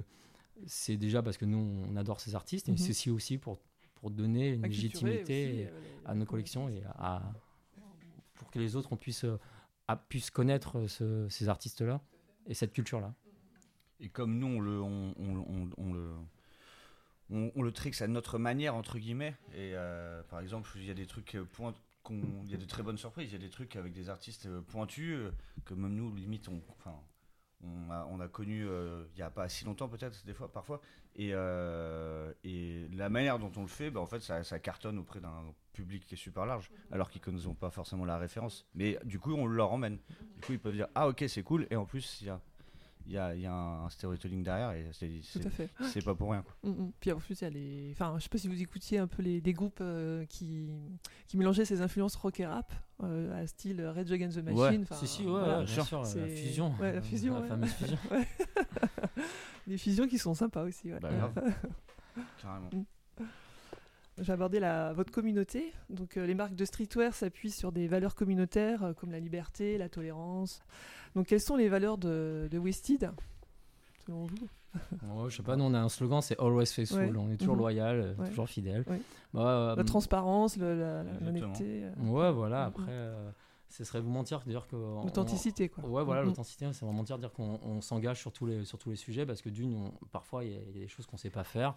c'est 0.66 0.98
déjà 0.98 1.22
parce 1.22 1.38
que 1.38 1.46
nous 1.46 1.86
on 1.88 1.96
adore 1.96 2.20
ces 2.20 2.34
artistes, 2.34 2.68
et 2.68 2.72
mhm. 2.72 2.78
c'est 2.78 3.12
aussi 3.12 3.38
pour 3.38 3.60
pour 3.96 4.12
donner 4.12 4.50
une 4.50 4.64
légitimité 4.64 5.68
euh, 5.68 5.80
à 6.06 6.16
nos 6.16 6.26
collections 6.26 6.68
et 6.68 6.84
à, 6.86 7.22
pour 8.36 8.50
que 8.50 8.60
les 8.60 8.76
autres 8.76 8.90
on 8.92 8.98
puisse 8.98 9.26
puissent 10.10 10.32
connaître 10.32 10.88
ces 10.88 11.50
artistes 11.50 11.82
là 11.82 12.02
et 12.48 12.54
cette 12.54 12.74
culture 12.74 13.00
là. 13.00 13.14
Et 14.00 14.10
comme 14.10 14.38
nous 14.38 14.48
on 14.48 14.60
le 14.60 14.82
on, 14.82 15.14
on, 15.18 15.70
on, 15.78 15.94
le 15.94 16.14
on, 17.30 17.62
le 17.62 17.72
trixe 17.72 18.02
à 18.02 18.08
notre 18.08 18.38
manière 18.38 18.76
entre 18.76 19.00
guillemets 19.00 19.36
et 19.54 19.74
euh, 19.74 20.22
par 20.24 20.40
exemple 20.40 20.70
il 20.76 20.86
y 20.86 20.92
a 20.92 20.94
des 20.94 21.08
trucs 21.08 21.36
euh, 21.36 21.44
point, 21.44 21.74
il 22.10 22.50
y 22.50 22.54
a 22.54 22.58
de 22.58 22.66
très 22.66 22.84
bonnes 22.84 22.98
surprises. 22.98 23.30
Il 23.30 23.34
y 23.34 23.36
a 23.36 23.46
des 23.46 23.50
trucs 23.50 23.76
avec 23.76 23.94
des 23.94 24.10
artistes 24.10 24.46
euh, 24.46 24.62
pointus 24.62 25.16
euh, 25.16 25.32
que 25.66 25.74
même 25.74 25.96
nous, 25.96 26.14
limite, 26.14 26.48
on, 26.48 26.62
enfin, 26.78 26.96
on, 27.62 27.90
a, 27.92 28.06
on 28.06 28.28
connu 28.30 28.68
euh, 28.68 29.06
il 29.14 29.18
n'y 29.18 29.24
a 29.24 29.30
pas 29.30 29.50
si 29.50 29.66
longtemps, 29.66 29.88
peut-être, 29.90 30.26
des 30.26 30.34
fois, 30.34 30.52
parfois. 30.52 30.82
Et, 31.16 31.30
et 32.44 32.88
la 32.94 33.10
manière 33.10 33.40
dont 33.40 33.52
on 33.58 33.62
le 33.62 33.68
fait, 33.68 33.90
bah, 33.90 34.00
en 34.00 34.06
fait, 34.06 34.20
ça, 34.20 34.44
ça 34.44 34.60
cartonne 34.60 35.00
auprès 35.00 35.20
d'un 35.20 35.52
public 35.74 36.06
qui 36.06 36.14
est 36.14 36.18
super 36.18 36.46
large, 36.46 36.70
alors 36.92 37.10
qu'ils 37.10 37.22
ne 37.22 37.26
connaissent 37.26 37.58
pas 37.60 37.72
forcément 37.72 38.06
la 38.06 38.20
référence. 38.20 38.68
Mais 38.76 39.00
du 39.04 39.18
coup, 39.18 39.34
on 39.34 39.48
leur 39.48 39.72
emmène. 39.72 39.98
Du 40.36 40.42
coup, 40.42 40.54
ils 40.54 40.60
peuvent 40.60 40.76
dire 40.76 40.88
Ah, 40.94 41.08
ok, 41.08 41.26
c'est 41.28 41.42
cool. 41.42 41.66
Et 41.72 41.76
en 41.76 41.86
plus, 41.86 42.22
il 42.22 42.28
y 42.28 42.30
a 42.30 42.40
il 43.08 43.14
y 43.14 43.18
a, 43.18 43.34
y 43.36 43.46
a, 43.46 43.54
un 43.54 43.90
storytelling 43.90 44.44
derrière 44.44 44.72
et 44.72 44.90
c'est 44.92 46.04
pas 46.04 46.14
pour 46.14 46.32
rien. 46.32 46.44
Quoi. 46.44 46.72
Mm, 46.72 46.84
mm. 46.84 46.92
Puis 47.00 47.12
en 47.12 47.18
plus, 47.18 47.40
il 47.40 47.44
y 47.44 47.48
a 47.48 47.50
les. 47.50 47.92
Enfin, 47.92 48.16
je 48.18 48.24
sais 48.24 48.30
pas 48.30 48.38
si 48.38 48.48
vous 48.48 48.62
écoutiez 48.62 49.00
un 49.00 49.08
peu 49.08 49.22
les, 49.22 49.40
des 49.40 49.54
groupes 49.54 49.80
euh, 49.82 50.26
qui, 50.26 50.70
qui 51.28 51.38
mélangeaient 51.38 51.66
ces 51.66 51.82
influences 51.82 52.16
rock 52.16 52.40
et 52.40 52.46
rap 52.46 52.74
euh, 53.04 53.42
à 53.44 53.48
style 53.48 53.86
Red 53.86 54.12
Against 54.12 54.38
the 54.38 54.44
Machine. 54.44 54.82
Ouais. 54.82 54.98
Si, 54.98 55.08
si, 55.08 55.24
ouais, 55.24 55.32
voilà. 55.32 55.64
bien 55.64 55.84
sûr, 55.84 56.02
la 56.02 56.28
fusion. 56.28 56.76
Ouais, 56.80 56.94
la 56.94 57.02
fusion. 57.02 57.40
La 57.40 57.48
fameuse 57.48 57.74
fusion. 57.74 57.98
des 59.68 59.78
fusions 59.78 60.08
qui 60.08 60.18
sont 60.18 60.34
sympas 60.34 60.64
aussi. 60.64 60.92
Bah, 61.02 61.10
Carrément. 62.42 62.70
Mm. 62.74 62.84
J'ai 64.20 64.34
abordé 64.34 64.60
la, 64.60 64.94
votre 64.94 65.12
communauté. 65.12 65.72
Donc, 65.90 66.18
euh, 66.18 66.26
les 66.26 66.34
marques 66.34 66.56
de 66.56 66.66
streetwear 66.66 67.14
s'appuient 67.14 67.52
sur 67.52 67.72
des 67.72 67.88
valeurs 67.88 68.16
communautaires 68.16 68.94
comme 68.98 69.12
la 69.12 69.20
liberté, 69.20 69.78
la 69.78 69.90
tolérance, 69.90 70.62
donc, 71.18 71.26
quelles 71.26 71.42
sont 71.42 71.56
les 71.56 71.68
valeurs 71.68 71.98
de, 71.98 72.48
de 72.52 72.72
selon 74.06 74.26
vous? 74.26 75.28
Je 75.30 75.36
sais 75.36 75.42
pas, 75.42 75.56
nous 75.56 75.64
on 75.64 75.74
a 75.74 75.80
un 75.80 75.90
slogan, 75.90 76.22
c'est 76.22 76.40
Always 76.40 76.68
Faithful. 76.68 77.18
On 77.18 77.32
est 77.32 77.38
toujours 77.38 77.56
mhm. 77.56 77.62
loyal, 77.62 78.16
euh, 78.20 78.28
toujours 78.28 78.48
fidèle. 78.48 78.86
Bah, 79.34 79.74
la 79.76 79.82
euh, 79.82 79.84
transparence, 79.84 80.58
l'honnêteté. 80.58 81.86
Euh. 81.86 81.92
Ouais, 82.04 82.32
voilà. 82.32 82.66
Mhm. 82.66 82.68
Après, 82.68 83.12
ce 83.70 83.84
serait 83.84 84.02
vous 84.02 84.10
mentir 84.10 84.40
de 84.40 84.50
dire 84.50 84.68
que. 84.68 84.76
L'authenticité, 84.76 85.70
quoi. 85.70 85.84
Ouais, 85.86 86.04
voilà, 86.04 86.22
mhm. 86.22 86.30
l'authenticité, 86.30 86.66
c'est 86.74 86.86
vraiment 86.86 87.00
mentir 87.00 87.18
de 87.18 87.22
dire 87.24 87.34
qu'on 87.34 87.82
s'engage 87.82 88.20
sur, 88.20 88.32
tous 88.32 88.46
les, 88.46 88.66
sur 88.66 88.78
tous 88.78 88.90
les 88.90 88.96
sujets 88.96 89.26
parce 89.26 89.42
que 89.42 89.50
d'une, 89.50 89.92
parfois 90.12 90.44
il 90.44 90.52
y, 90.52 90.56
a 90.56 90.72
des 90.72 90.88
choses 90.88 91.06
qu'on 91.06 91.18
sait 91.18 91.30
pas 91.30 91.44
faire 91.44 91.76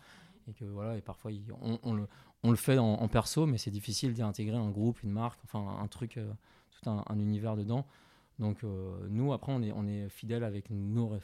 et 0.48 0.52
que 0.52 0.64
voilà, 0.64 0.96
et 0.96 1.00
parfois 1.00 1.30
on, 1.60 1.78
on, 1.82 1.94
le, 1.94 2.06
on 2.42 2.50
le 2.50 2.56
fait 2.56 2.78
en, 2.78 3.08
perso, 3.08 3.46
mais 3.46 3.58
c'est 3.58 3.70
difficile 3.70 4.14
d'y 4.14 4.22
intégrer 4.22 4.56
un 4.56 4.70
groupe, 4.70 5.02
une 5.02 5.10
marque, 5.10 5.40
enfin 5.44 5.78
un 5.80 5.86
truc, 5.88 6.18
tout 6.70 6.90
un, 6.90 7.04
un 7.08 7.18
univers 7.18 7.56
dedans. 7.56 7.86
Donc 8.40 8.64
euh, 8.64 9.06
nous, 9.10 9.32
après, 9.32 9.52
on 9.52 9.62
est, 9.62 9.72
on 9.72 9.86
est 9.86 10.08
fidèle 10.08 10.42
avec 10.42 10.70
nos 10.70 11.18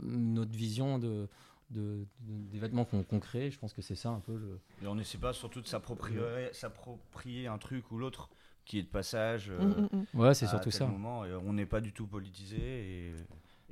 notre 0.00 0.50
vision 0.50 0.98
de, 0.98 1.28
de, 1.70 2.06
des 2.20 2.58
vêtements 2.58 2.84
qu'on 2.84 3.20
crée. 3.20 3.50
Je 3.50 3.58
pense 3.58 3.72
que 3.72 3.82
c'est 3.82 3.94
ça 3.94 4.10
un 4.10 4.20
peu 4.20 4.36
le. 4.36 4.60
Et 4.82 4.86
on 4.86 4.96
n'essaie 4.96 5.18
pas 5.18 5.32
surtout 5.32 5.60
de 5.60 5.66
s'approprier 5.66 7.46
un 7.46 7.58
truc 7.58 7.90
ou 7.90 7.98
l'autre 7.98 8.28
qui 8.64 8.78
est 8.78 8.82
de 8.82 8.88
passage. 8.88 9.50
Euh, 9.50 9.58
mm, 9.58 9.88
mm, 9.92 10.06
mm. 10.14 10.20
ouais, 10.20 10.34
c'est 10.34 10.46
surtout 10.46 10.70
ça. 10.70 10.86
Moment, 10.86 11.24
et 11.24 11.34
on 11.34 11.52
n'est 11.52 11.66
pas 11.66 11.80
du 11.80 11.92
tout 11.92 12.06
politisé 12.06 12.58
et, 12.58 13.14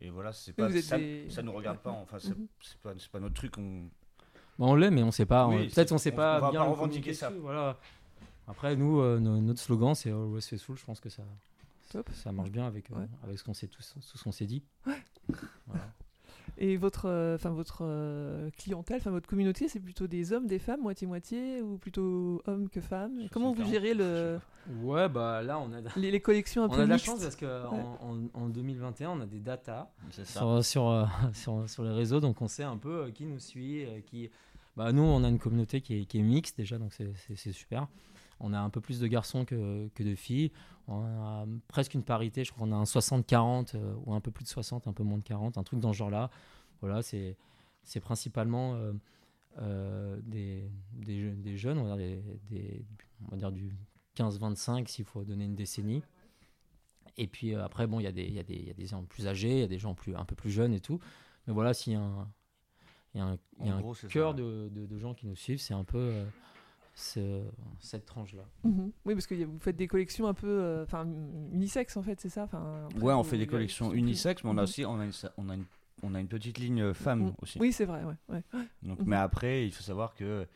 et 0.00 0.10
voilà, 0.10 0.32
c'est 0.32 0.52
pas 0.52 0.70
ça, 0.80 0.96
ça 1.28 1.42
nous 1.42 1.52
regarde 1.52 1.78
pas. 1.78 1.90
Enfin, 1.90 2.18
c'est 2.18 2.34
pas, 2.82 2.92
pas, 3.12 3.20
notre 3.20 3.34
truc. 3.34 3.58
On, 3.58 3.88
on 4.58 4.74
l'est, 4.74 4.90
mais 4.90 5.02
on 5.02 5.10
sait 5.10 5.26
pas. 5.26 5.48
Peut-être 5.48 5.92
on 5.92 5.98
sait 5.98 6.12
pas 6.12 6.38
on 6.38 6.40
va 6.40 6.50
bien 6.50 6.60
pas 6.60 6.70
revendiquer 6.70 7.14
ça. 7.14 7.30
Voilà. 7.30 7.78
Après, 8.46 8.74
nous, 8.74 9.00
euh, 9.00 9.18
notre 9.20 9.60
slogan, 9.60 9.94
c'est 9.94 10.10
Always 10.10 10.40
Faithful. 10.40 10.76
Je 10.76 10.84
pense 10.84 11.00
que 11.00 11.08
ça, 11.08 11.22
ça 12.12 12.32
marche 12.32 12.50
bien 12.50 12.66
avec, 12.66 12.90
euh, 12.90 13.06
avec 13.22 13.38
ce 13.38 13.44
qu'on 13.44 13.54
s'est 13.54 13.68
tous, 13.68 13.96
ce 14.00 14.22
qu'on 14.22 14.32
s'est 14.32 14.46
dit. 14.46 14.64
Et 16.58 16.76
votre, 16.76 17.06
euh, 17.06 17.34
enfin 17.36 17.50
votre 17.50 17.80
euh, 17.82 18.50
clientèle, 18.56 18.98
enfin 18.98 19.10
votre 19.10 19.28
communauté, 19.28 19.68
c'est 19.68 19.80
plutôt 19.80 20.06
des 20.06 20.32
hommes, 20.32 20.46
des 20.46 20.58
femmes, 20.58 20.80
moitié 20.80 21.06
moitié, 21.06 21.62
ou 21.62 21.78
plutôt 21.78 22.42
hommes 22.46 22.68
que 22.68 22.80
femmes? 22.80 23.28
Comment 23.32 23.52
vous 23.52 23.64
gérez 23.64 23.94
le 23.94 24.38
Ouais, 24.82 25.08
bah 25.08 25.42
là 25.42 25.58
on 25.58 25.72
a 25.72 25.80
les, 25.96 26.20
collections 26.20 26.62
un 26.62 26.66
on 26.68 26.74
peu 26.74 26.82
a 26.82 26.84
de 26.84 26.90
la 26.90 26.98
chance 26.98 27.20
parce 27.20 27.34
que 27.34 27.64
en, 28.34 28.48
2021 28.48 29.10
on 29.10 29.20
a 29.22 29.26
des 29.26 29.40
datas 29.40 29.88
sur, 30.10 30.64
sur, 30.64 31.08
sur, 31.32 31.68
sur, 31.68 31.82
les 31.82 31.92
réseaux, 31.92 32.20
donc 32.20 32.42
on 32.42 32.48
sait 32.48 32.62
un 32.62 32.76
peu 32.76 33.10
qui 33.10 33.24
nous 33.24 33.38
suit, 33.38 33.86
qui. 34.06 34.30
Bah 34.76 34.92
nous 34.92 35.02
on 35.02 35.24
a 35.24 35.28
une 35.28 35.38
communauté 35.38 35.80
qui 35.80 36.00
est, 36.00 36.04
qui 36.04 36.18
est 36.18 36.22
mixte 36.22 36.56
déjà, 36.56 36.78
donc 36.78 36.92
c'est 36.92 37.52
super. 37.52 37.88
On 38.40 38.52
a 38.52 38.58
un 38.58 38.70
peu 38.70 38.80
plus 38.80 38.98
de 38.98 39.06
garçons 39.06 39.44
que, 39.44 39.88
que 39.94 40.02
de 40.02 40.14
filles. 40.14 40.50
On 40.88 41.04
a 41.04 41.46
presque 41.68 41.94
une 41.94 42.02
parité, 42.02 42.42
je 42.44 42.52
crois 42.52 42.66
qu'on 42.66 42.72
a 42.72 42.76
un 42.76 42.84
60-40 42.84 43.76
euh, 43.76 43.94
ou 44.04 44.12
un 44.12 44.20
peu 44.20 44.30
plus 44.30 44.44
de 44.44 44.48
60, 44.48 44.88
un 44.88 44.92
peu 44.92 45.04
moins 45.04 45.18
de 45.18 45.22
40, 45.22 45.56
un 45.56 45.62
truc 45.62 45.78
dans 45.78 45.92
ce 45.92 45.98
genre-là. 45.98 46.30
Voilà, 46.80 47.02
c'est, 47.02 47.36
principalement 48.00 48.74
euh, 48.74 48.92
euh, 49.58 50.18
des, 50.22 50.70
des, 50.92 51.30
des, 51.30 51.56
jeunes, 51.56 51.78
on 51.78 51.84
va 51.84 51.96
dire, 51.96 52.22
des, 52.48 52.84
on 53.26 53.30
va 53.30 53.36
dire 53.36 53.52
du 53.52 53.76
15-25 54.16 54.88
s'il 54.88 55.04
faut 55.04 55.22
donner 55.22 55.44
une 55.44 55.54
décennie. 55.54 56.02
Et 57.16 57.26
puis 57.26 57.54
après, 57.54 57.86
bon, 57.86 58.00
il 58.00 58.04
y, 58.04 58.06
a 58.06 58.12
des, 58.12 58.24
y, 58.24 58.34
y 58.34 58.70
a 58.70 58.74
des 58.74 58.86
gens 58.86 59.04
plus 59.04 59.28
âgés, 59.28 59.52
il 59.52 59.60
y 59.60 59.64
a 59.64 59.68
des 59.68 59.78
gens 59.78 59.94
plus, 59.94 60.16
un 60.16 60.24
peu 60.24 60.34
plus 60.34 60.50
jeunes 60.50 60.72
et 60.72 60.80
tout. 60.80 60.98
Mais 61.46 61.52
voilà, 61.52 61.74
s'il 61.74 61.92
y 61.92 61.96
a 61.96 62.00
un, 62.00 62.28
y 63.14 63.20
a 63.20 63.24
un, 63.24 63.38
y 63.64 63.68
a 63.68 63.76
un 63.76 63.92
cœur 64.08 64.34
de, 64.34 64.70
de, 64.72 64.86
de, 64.86 64.98
gens 64.98 65.14
qui 65.14 65.26
nous 65.26 65.36
suivent, 65.36 65.60
c'est 65.60 65.74
un 65.74 65.84
peu 65.84 66.24
cette 67.00 68.04
tranche-là. 68.06 68.44
Mhm. 68.64 68.92
Oui, 69.04 69.14
parce 69.14 69.26
que 69.26 69.34
vous 69.44 69.58
faites 69.58 69.76
des 69.76 69.88
collections 69.88 70.26
un 70.26 70.34
peu 70.34 70.48
euh, 70.48 70.84
enfin 70.84 71.06
unisex 71.52 71.96
en 71.96 72.02
fait, 72.02 72.20
c'est 72.20 72.28
ça 72.28 72.44
enfin, 72.44 72.88
Ouais, 73.00 73.12
on 73.12 73.24
fait 73.24 73.38
des 73.38 73.46
collections 73.46 73.92
unisex, 73.92 74.44
mais 74.44 74.50
on 74.50 74.52
a 74.52 74.54
mhm. 74.56 74.62
aussi 74.62 74.84
on 74.84 75.00
a 75.00 75.04
une, 75.04 75.12
on 75.36 75.48
a 75.48 75.54
une, 75.54 75.64
on 76.02 76.14
a 76.14 76.20
une 76.20 76.28
petite 76.28 76.58
ligne 76.58 76.82
euh, 76.82 76.94
femme 76.94 77.24
mhm. 77.24 77.34
aussi. 77.42 77.58
Oui, 77.58 77.72
c'est 77.72 77.84
vrai, 77.84 78.02
ouais. 78.04 78.42
Donc, 78.82 79.00
Mais 79.04 79.16
après, 79.16 79.66
il 79.66 79.72
faut 79.72 79.82
savoir 79.82 80.14
que 80.14 80.46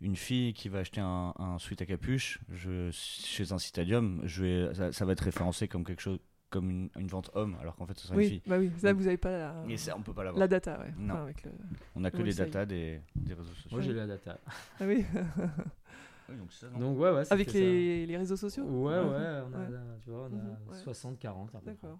une 0.00 0.16
fille 0.16 0.52
qui 0.52 0.68
va 0.68 0.80
acheter 0.80 1.00
un, 1.00 1.32
un 1.38 1.58
sweat 1.58 1.80
à 1.80 1.86
capuche 1.86 2.38
je, 2.52 2.90
chez 2.92 3.52
un 3.52 3.58
citadium, 3.58 4.20
je 4.24 4.44
vais, 4.44 4.74
ça, 4.74 4.92
ça 4.92 5.04
va 5.06 5.12
être 5.12 5.22
référencé 5.22 5.68
comme 5.68 5.84
quelque 5.84 6.02
chose 6.02 6.18
comme 6.56 6.70
une, 6.70 6.88
une, 6.96 7.06
vente 7.06 7.30
homme, 7.34 7.56
alors 7.60 7.76
qu'en 7.76 7.84
fait 7.86 7.98
ce 7.98 8.06
sera 8.06 8.16
oui, 8.16 8.24
une 8.24 8.30
fille. 8.30 8.42
Bah 8.46 8.58
oui, 8.58 8.70
ça 8.78 8.92
vous 8.94 9.04
n'avez 9.04 9.18
pas 9.18 9.30
la, 9.30 9.64
on 9.94 10.00
peut 10.00 10.14
pas 10.14 10.24
la 10.24 10.48
data, 10.48 10.78
ouais. 10.80 10.94
Non. 10.98 11.16
avec 11.16 11.44
le... 11.44 11.50
On 11.94 12.02
a 12.04 12.10
que 12.10 12.22
les 12.22 12.32
data 12.32 12.64
des, 12.64 13.00
des, 13.14 13.34
réseaux 13.34 13.52
sociaux. 13.52 13.70
Moi 13.72 13.80
j'ai 13.82 13.92
la 13.92 14.06
data. 14.06 14.38
Ah 14.80 14.84
oui. 14.86 15.04
oui 16.28 16.36
donc, 16.36 16.50
ça, 16.52 16.68
donc, 16.68 16.98
ouais, 16.98 17.10
ouais, 17.10 17.30
avec 17.30 17.52
les, 17.52 18.06
les, 18.06 18.16
réseaux 18.16 18.36
sociaux? 18.36 18.64
Ouais, 18.64 18.94
ouais, 18.94 19.42
on 19.46 19.54
a, 19.54 19.66
tu 20.02 20.10
vois, 20.10 20.30
on 20.32 20.72
a 20.72 20.76
60-40. 20.82 21.48
D'accord. 21.62 21.98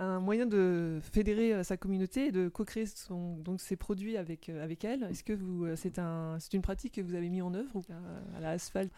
Un 0.00 0.20
moyen 0.20 0.46
de 0.46 1.00
fédérer 1.02 1.54
euh, 1.54 1.62
sa 1.64 1.76
communauté 1.76 2.26
et 2.26 2.32
de 2.32 2.48
co-créer 2.48 2.84
donc 3.10 3.60
ses 3.60 3.74
produits 3.74 4.16
avec, 4.16 4.48
euh, 4.48 4.62
avec 4.62 4.84
elle. 4.84 5.04
Est-ce 5.04 5.24
que 5.24 5.32
vous, 5.32 5.64
euh, 5.64 5.74
c'est 5.74 5.98
un, 5.98 6.38
une 6.52 6.62
pratique 6.62 6.94
que 6.94 7.00
vous 7.00 7.14
avez 7.14 7.28
mis 7.28 7.42
en 7.42 7.52
œuvre 7.52 7.74
ou 7.74 7.82
à 8.36 8.40
la 8.40 8.50
Asphalt 8.50 8.92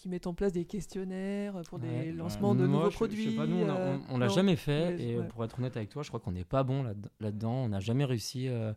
qui 0.00 0.08
mettent 0.08 0.26
en 0.26 0.32
place 0.32 0.52
des 0.52 0.64
questionnaires 0.64 1.60
pour 1.68 1.78
des 1.78 2.10
lancements 2.12 2.54
de 2.54 2.66
nouveaux 2.66 2.88
produits. 2.88 3.36
pas, 3.36 3.46
nous, 3.46 3.66
on, 4.08 4.18
l'a 4.18 4.28
jamais 4.28 4.56
fait. 4.56 4.98
et 4.98 5.18
pour 5.28 5.44
être 5.44 5.58
honnête 5.58 5.76
avec 5.76 5.90
toi, 5.90 6.02
je 6.02 6.08
crois 6.08 6.20
qu'on 6.20 6.32
n'est 6.32 6.44
pas 6.44 6.62
bon 6.62 6.84
là-dedans. 7.20 7.52
on 7.52 7.68
n'a 7.68 7.80
jamais 7.80 8.06
réussi. 8.06 8.48
Euh, 8.48 8.72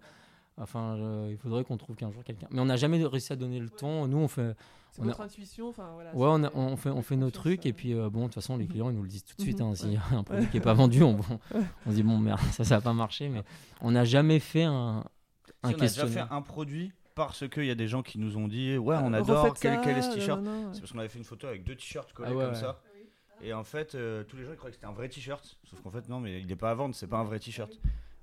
enfin, 0.57 0.97
il 1.29 1.37
faudrait 1.37 1.63
qu'on 1.63 1.77
trouve 1.77 1.95
qu'un 1.95 2.11
jour 2.11 2.25
quelqu'un. 2.25 2.47
Mais 2.51 2.59
on 2.59 2.65
n'a 2.65 2.75
jamais 2.75 3.03
réussi 3.05 3.31
à 3.31 3.37
donner 3.37 3.59
le 3.59 3.69
ton. 3.69 4.07
Nous, 4.07 4.17
on 4.17 4.27
fait. 4.27 4.53
C'est 4.91 5.01
notre 5.01 5.21
intuition. 5.21 5.69
Enfin, 5.69 5.89
voilà, 5.93 6.13
ouais, 6.13 6.49
on, 6.53 6.59
on, 6.59 6.75
fait, 6.75 6.89
on 6.89 7.01
fait 7.01 7.15
nos 7.15 7.31
trucs. 7.31 7.65
Et 7.65 7.73
puis, 7.73 7.93
euh, 7.93 8.09
bon, 8.09 8.19
de 8.19 8.25
toute 8.25 8.35
façon, 8.35 8.57
les 8.57 8.67
clients, 8.67 8.89
ils 8.89 8.95
nous 8.95 9.01
le 9.01 9.09
disent 9.09 9.23
tout 9.23 9.35
de 9.37 9.41
suite. 9.41 9.61
Hein, 9.61 9.73
S'il 9.75 9.93
y 9.93 9.97
a 9.97 10.03
un 10.11 10.23
produit 10.23 10.47
qui 10.49 10.57
n'est 10.57 10.61
pas 10.63 10.73
vendu, 10.73 11.01
on, 11.03 11.17
on 11.85 11.89
se 11.89 11.95
dit, 11.95 12.03
bon, 12.03 12.19
merde, 12.19 12.39
ça, 12.51 12.63
ça 12.63 12.75
va 12.75 12.81
pas 12.81 12.93
marcher. 12.93 13.29
Mais 13.29 13.43
on 13.81 13.91
n'a 13.91 14.03
jamais 14.03 14.39
fait 14.39 14.63
un, 14.63 15.03
un 15.63 15.69
si 15.69 15.75
questionnaire. 15.75 15.87
On 16.03 16.09
a 16.09 16.13
déjà 16.13 16.27
fait 16.27 16.35
un 16.35 16.41
produit 16.41 16.91
parce 17.15 17.47
qu'il 17.47 17.65
y 17.65 17.71
a 17.71 17.75
des 17.75 17.87
gens 17.87 18.01
qui 18.01 18.19
nous 18.19 18.37
ont 18.37 18.47
dit 18.47 18.77
ouais 18.77 18.95
on 19.01 19.13
euh, 19.13 19.17
adore 19.17 19.53
quel, 19.59 19.79
quel, 19.81 19.97
est 19.97 20.01
ce 20.01 20.13
t-shirt 20.13 20.41
c'est 20.71 20.79
parce 20.79 20.91
qu'on 20.91 20.99
avait 20.99 21.09
fait 21.09 21.19
une 21.19 21.25
photo 21.25 21.47
avec 21.47 21.63
deux 21.63 21.75
t-shirts 21.75 22.13
collés 22.13 22.31
ah 22.33 22.45
comme 22.45 22.55
ça. 22.55 22.81
Et 23.41 23.53
en 23.53 23.63
fait 23.63 23.95
euh, 23.95 24.23
tous 24.23 24.37
les 24.37 24.45
gens 24.45 24.51
ils 24.51 24.57
croyaient 24.57 24.71
que 24.71 24.77
c'était 24.77 24.87
un 24.87 24.93
vrai 24.93 25.09
t-shirt. 25.09 25.57
Sauf 25.63 25.81
qu'en 25.81 25.91
fait 25.91 26.07
non 26.09 26.19
mais 26.19 26.39
il 26.39 26.47
n'est 26.47 26.55
pas 26.55 26.71
à 26.71 26.73
vendre 26.73 26.95
c'est 26.95 27.07
pas 27.07 27.17
un 27.17 27.23
vrai 27.23 27.39
t-shirt. 27.39 27.71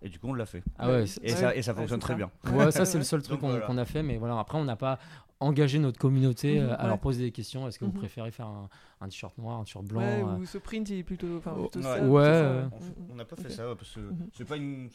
Et 0.02 0.08
du 0.08 0.18
coup 0.18 0.28
on 0.28 0.34
l'a 0.34 0.46
fait. 0.46 0.62
Ah 0.78 0.88
ouais, 0.88 1.04
et, 1.22 1.28
ça, 1.30 1.54
et 1.54 1.62
ça 1.62 1.74
fonctionne 1.74 2.00
très 2.00 2.14
bien. 2.14 2.30
Ouais 2.52 2.70
ça 2.70 2.84
c'est 2.84 2.98
le 2.98 3.04
seul 3.04 3.22
truc 3.22 3.40
qu'on 3.40 3.78
a 3.78 3.84
fait 3.84 4.02
mais 4.02 4.16
voilà 4.16 4.38
après 4.38 4.58
on 4.58 4.64
n'a 4.64 4.76
pas 4.76 4.98
engagé 5.40 5.78
notre 5.78 5.98
communauté 5.98 6.60
mhm, 6.60 6.68
euh, 6.68 6.76
à 6.78 6.86
leur 6.86 6.98
poser 6.98 7.24
des 7.24 7.32
questions. 7.32 7.66
Est-ce 7.66 7.78
que 7.78 7.84
vous 7.84 7.92
mhm. 7.92 7.98
préférez 7.98 8.30
faire 8.30 8.46
un, 8.46 9.08
t-shirt 9.08 9.36
noir 9.38 9.58
un 9.58 9.64
t-shirt 9.64 9.84
blanc 9.84 10.38
ou 10.38 10.44
ce 10.44 10.58
print 10.58 10.88
il 10.90 10.98
est 10.98 11.02
plutôt, 11.02 11.40
ça, 11.40 12.02
ouais 12.02 12.62
on 13.10 13.14
n'a 13.14 13.24
pas 13.24 13.36
fait 13.36 13.50
ça 13.50 13.74
parce 13.74 13.94
que 13.94 14.00
mhm. 14.00 14.28
c'est 14.32 14.44
pas 14.44 14.56
une 14.56 14.90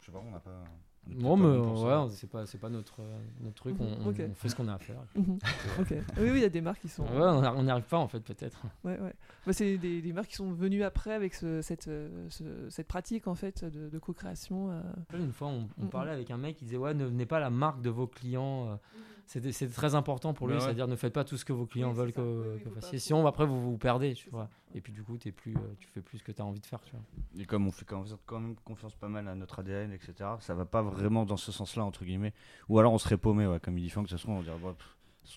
je 0.00 0.06
sais 0.06 0.12
pas 0.12 0.22
on 0.26 0.30
n'a 0.30 0.40
pas 0.40 0.64
non, 1.08 1.36
mais 1.36 1.58
ouais, 1.58 2.08
c'est 2.10 2.30
pas, 2.30 2.46
c'est 2.46 2.58
pas 2.58 2.68
notre, 2.68 3.00
notre 3.40 3.56
truc, 3.56 3.76
on, 3.80 4.08
on, 4.08 4.12
fait 4.34 4.48
ce 4.48 4.54
qu'on 4.54 4.68
a 4.68 4.74
à 4.74 4.78
faire. 4.78 5.00
Mhm. 5.16 5.38
ok. 5.80 5.90
Oui, 6.18 6.30
oui, 6.30 6.36
il 6.36 6.42
y 6.42 6.44
a 6.44 6.48
des 6.48 6.60
marques 6.60 6.80
qui 6.80 6.88
sont. 6.88 7.02
Ouais, 7.04 7.50
on 7.56 7.62
n'y 7.62 7.70
arrive 7.70 7.84
pas 7.84 7.98
en 7.98 8.08
fait, 8.08 8.20
peut-être. 8.20 8.62
Ouais, 8.84 8.98
ouais. 8.98 9.12
Bah, 9.46 9.52
c'est 9.52 9.76
des, 9.76 10.02
des, 10.02 10.12
marques 10.12 10.28
qui 10.28 10.36
sont 10.36 10.52
venues 10.52 10.82
après 10.82 11.12
avec 11.12 11.34
ce, 11.34 11.62
cette, 11.62 11.88
euh, 11.88 12.28
cette 12.68 12.86
pratique 12.86 13.26
en 13.26 13.34
fait 13.34 13.64
de, 13.64 13.88
de 13.88 13.98
co-création. 13.98 14.70
Euh. 14.70 14.82
Une 15.14 15.32
fois, 15.32 15.48
on, 15.48 15.68
on, 15.82 15.86
parlait 15.86 16.12
avec 16.12 16.30
un 16.30 16.36
mec 16.36 16.56
qui 16.56 16.64
disait 16.64 16.76
Ouais, 16.76 16.94
ne 16.94 17.04
venez 17.04 17.26
pas 17.26 17.40
la 17.40 17.50
marque 17.50 17.82
de 17.82 17.90
vos 17.90 18.06
clients. 18.06 18.68
Euh. 18.68 18.76
C'est 19.38 19.72
très 19.72 19.94
important 19.94 20.34
pour 20.34 20.48
lui, 20.48 20.54
bah 20.54 20.60
c'est-à-dire 20.60 20.88
ne 20.88 20.96
faites 20.96 21.12
pas 21.12 21.22
tout 21.22 21.36
ce 21.36 21.44
que 21.44 21.52
vos 21.52 21.64
clients 21.64 21.92
veulent 21.92 22.12
que, 22.12 22.58
vous 22.64 22.74
fassiez. 22.74 22.98
Sinon, 22.98 23.24
après, 23.28 23.46
vous 23.46 23.60
vous 23.60 23.78
perdez, 23.78 24.14
tu 24.14 24.28
vois. 24.28 24.48
Et 24.74 24.80
puis, 24.80 24.92
du 24.92 25.04
coup, 25.04 25.16
es 25.24 25.30
plus, 25.30 25.54
tu 25.78 25.86
fais 25.86 26.00
plus 26.00 26.18
ce 26.18 26.24
que 26.24 26.32
tu 26.32 26.42
as 26.42 26.44
envie 26.44 26.58
de 26.58 26.66
faire, 26.66 26.82
tu 26.82 26.90
vois. 26.90 27.02
Et 27.38 27.44
comme 27.44 27.68
on 27.68 27.70
fait 27.70 27.84
quand 27.84 28.40
même 28.40 28.56
confiance 28.64 28.96
pas 28.96 29.06
mal 29.06 29.28
à 29.28 29.36
notre 29.36 29.60
ADN, 29.60 29.92
etc., 29.92 30.30
ça 30.40 30.54
va 30.54 30.64
pas 30.64 30.82
vraiment 30.82 31.24
dans 31.24 31.36
ce 31.36 31.52
sens-là, 31.52 31.84
entre 31.84 32.04
guillemets. 32.04 32.34
Ou 32.68 32.80
alors 32.80 32.92
on 32.92 32.98
serait 32.98 33.18
paumé, 33.18 33.46
ouais, 33.46 33.60
comme 33.60 33.78
il 33.78 33.82
dit 33.82 33.90
Franck, 33.90 34.06
de 34.06 34.10
toute 34.10 34.18
façon, 34.18 34.32
on 34.32 34.42
dirait, 34.42 34.58
bah, 34.60 34.74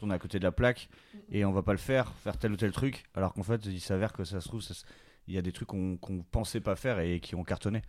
on 0.02 0.10
est 0.10 0.14
à 0.16 0.20
côté 0.20 0.40
de 0.40 0.44
la 0.44 0.52
plaque 0.52 0.90
et 1.30 1.46
on 1.46 1.52
va 1.52 1.62
pas 1.62 1.74
le 1.74 1.78
faire, 1.78 2.12
faire 2.14 2.38
tel 2.38 2.52
ou 2.52 2.56
tel 2.56 2.72
truc, 2.72 3.04
alors 3.14 3.34
qu'en 3.34 3.44
fait, 3.44 3.64
il 3.68 3.80
s'avère 3.80 4.12
que 4.12 4.24
ça 4.24 4.42
se 4.42 4.48
trouve, 4.48 4.64
il 5.28 5.36
y 5.36 5.38
a 5.38 5.44
des 5.44 5.52
trucs 5.52 5.68
qu'on 5.68 6.26
pensait 6.32 6.62
pas 6.62 6.76
faire 6.76 7.00
et 7.00 7.20
qui 7.20 7.36
ont 7.36 7.44
cartonné. 7.44 7.84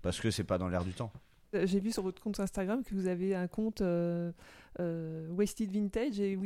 Parce 0.00 0.20
que 0.20 0.30
c'est 0.30 0.44
pas 0.44 0.56
dans 0.56 0.68
l'air 0.68 0.84
du 0.84 0.92
temps. 0.92 1.12
Euh, 1.54 1.66
j'ai 1.66 1.80
vu 1.80 1.92
sur 1.92 2.02
votre 2.02 2.22
compte 2.22 2.40
Instagram 2.40 2.82
que 2.84 2.94
vous 2.94 3.06
avez 3.06 3.34
un 3.34 3.46
compte 3.46 3.80
euh, 3.80 4.32
euh, 4.80 5.28
Wasted 5.30 5.70
Vintage 5.70 6.20
et 6.20 6.36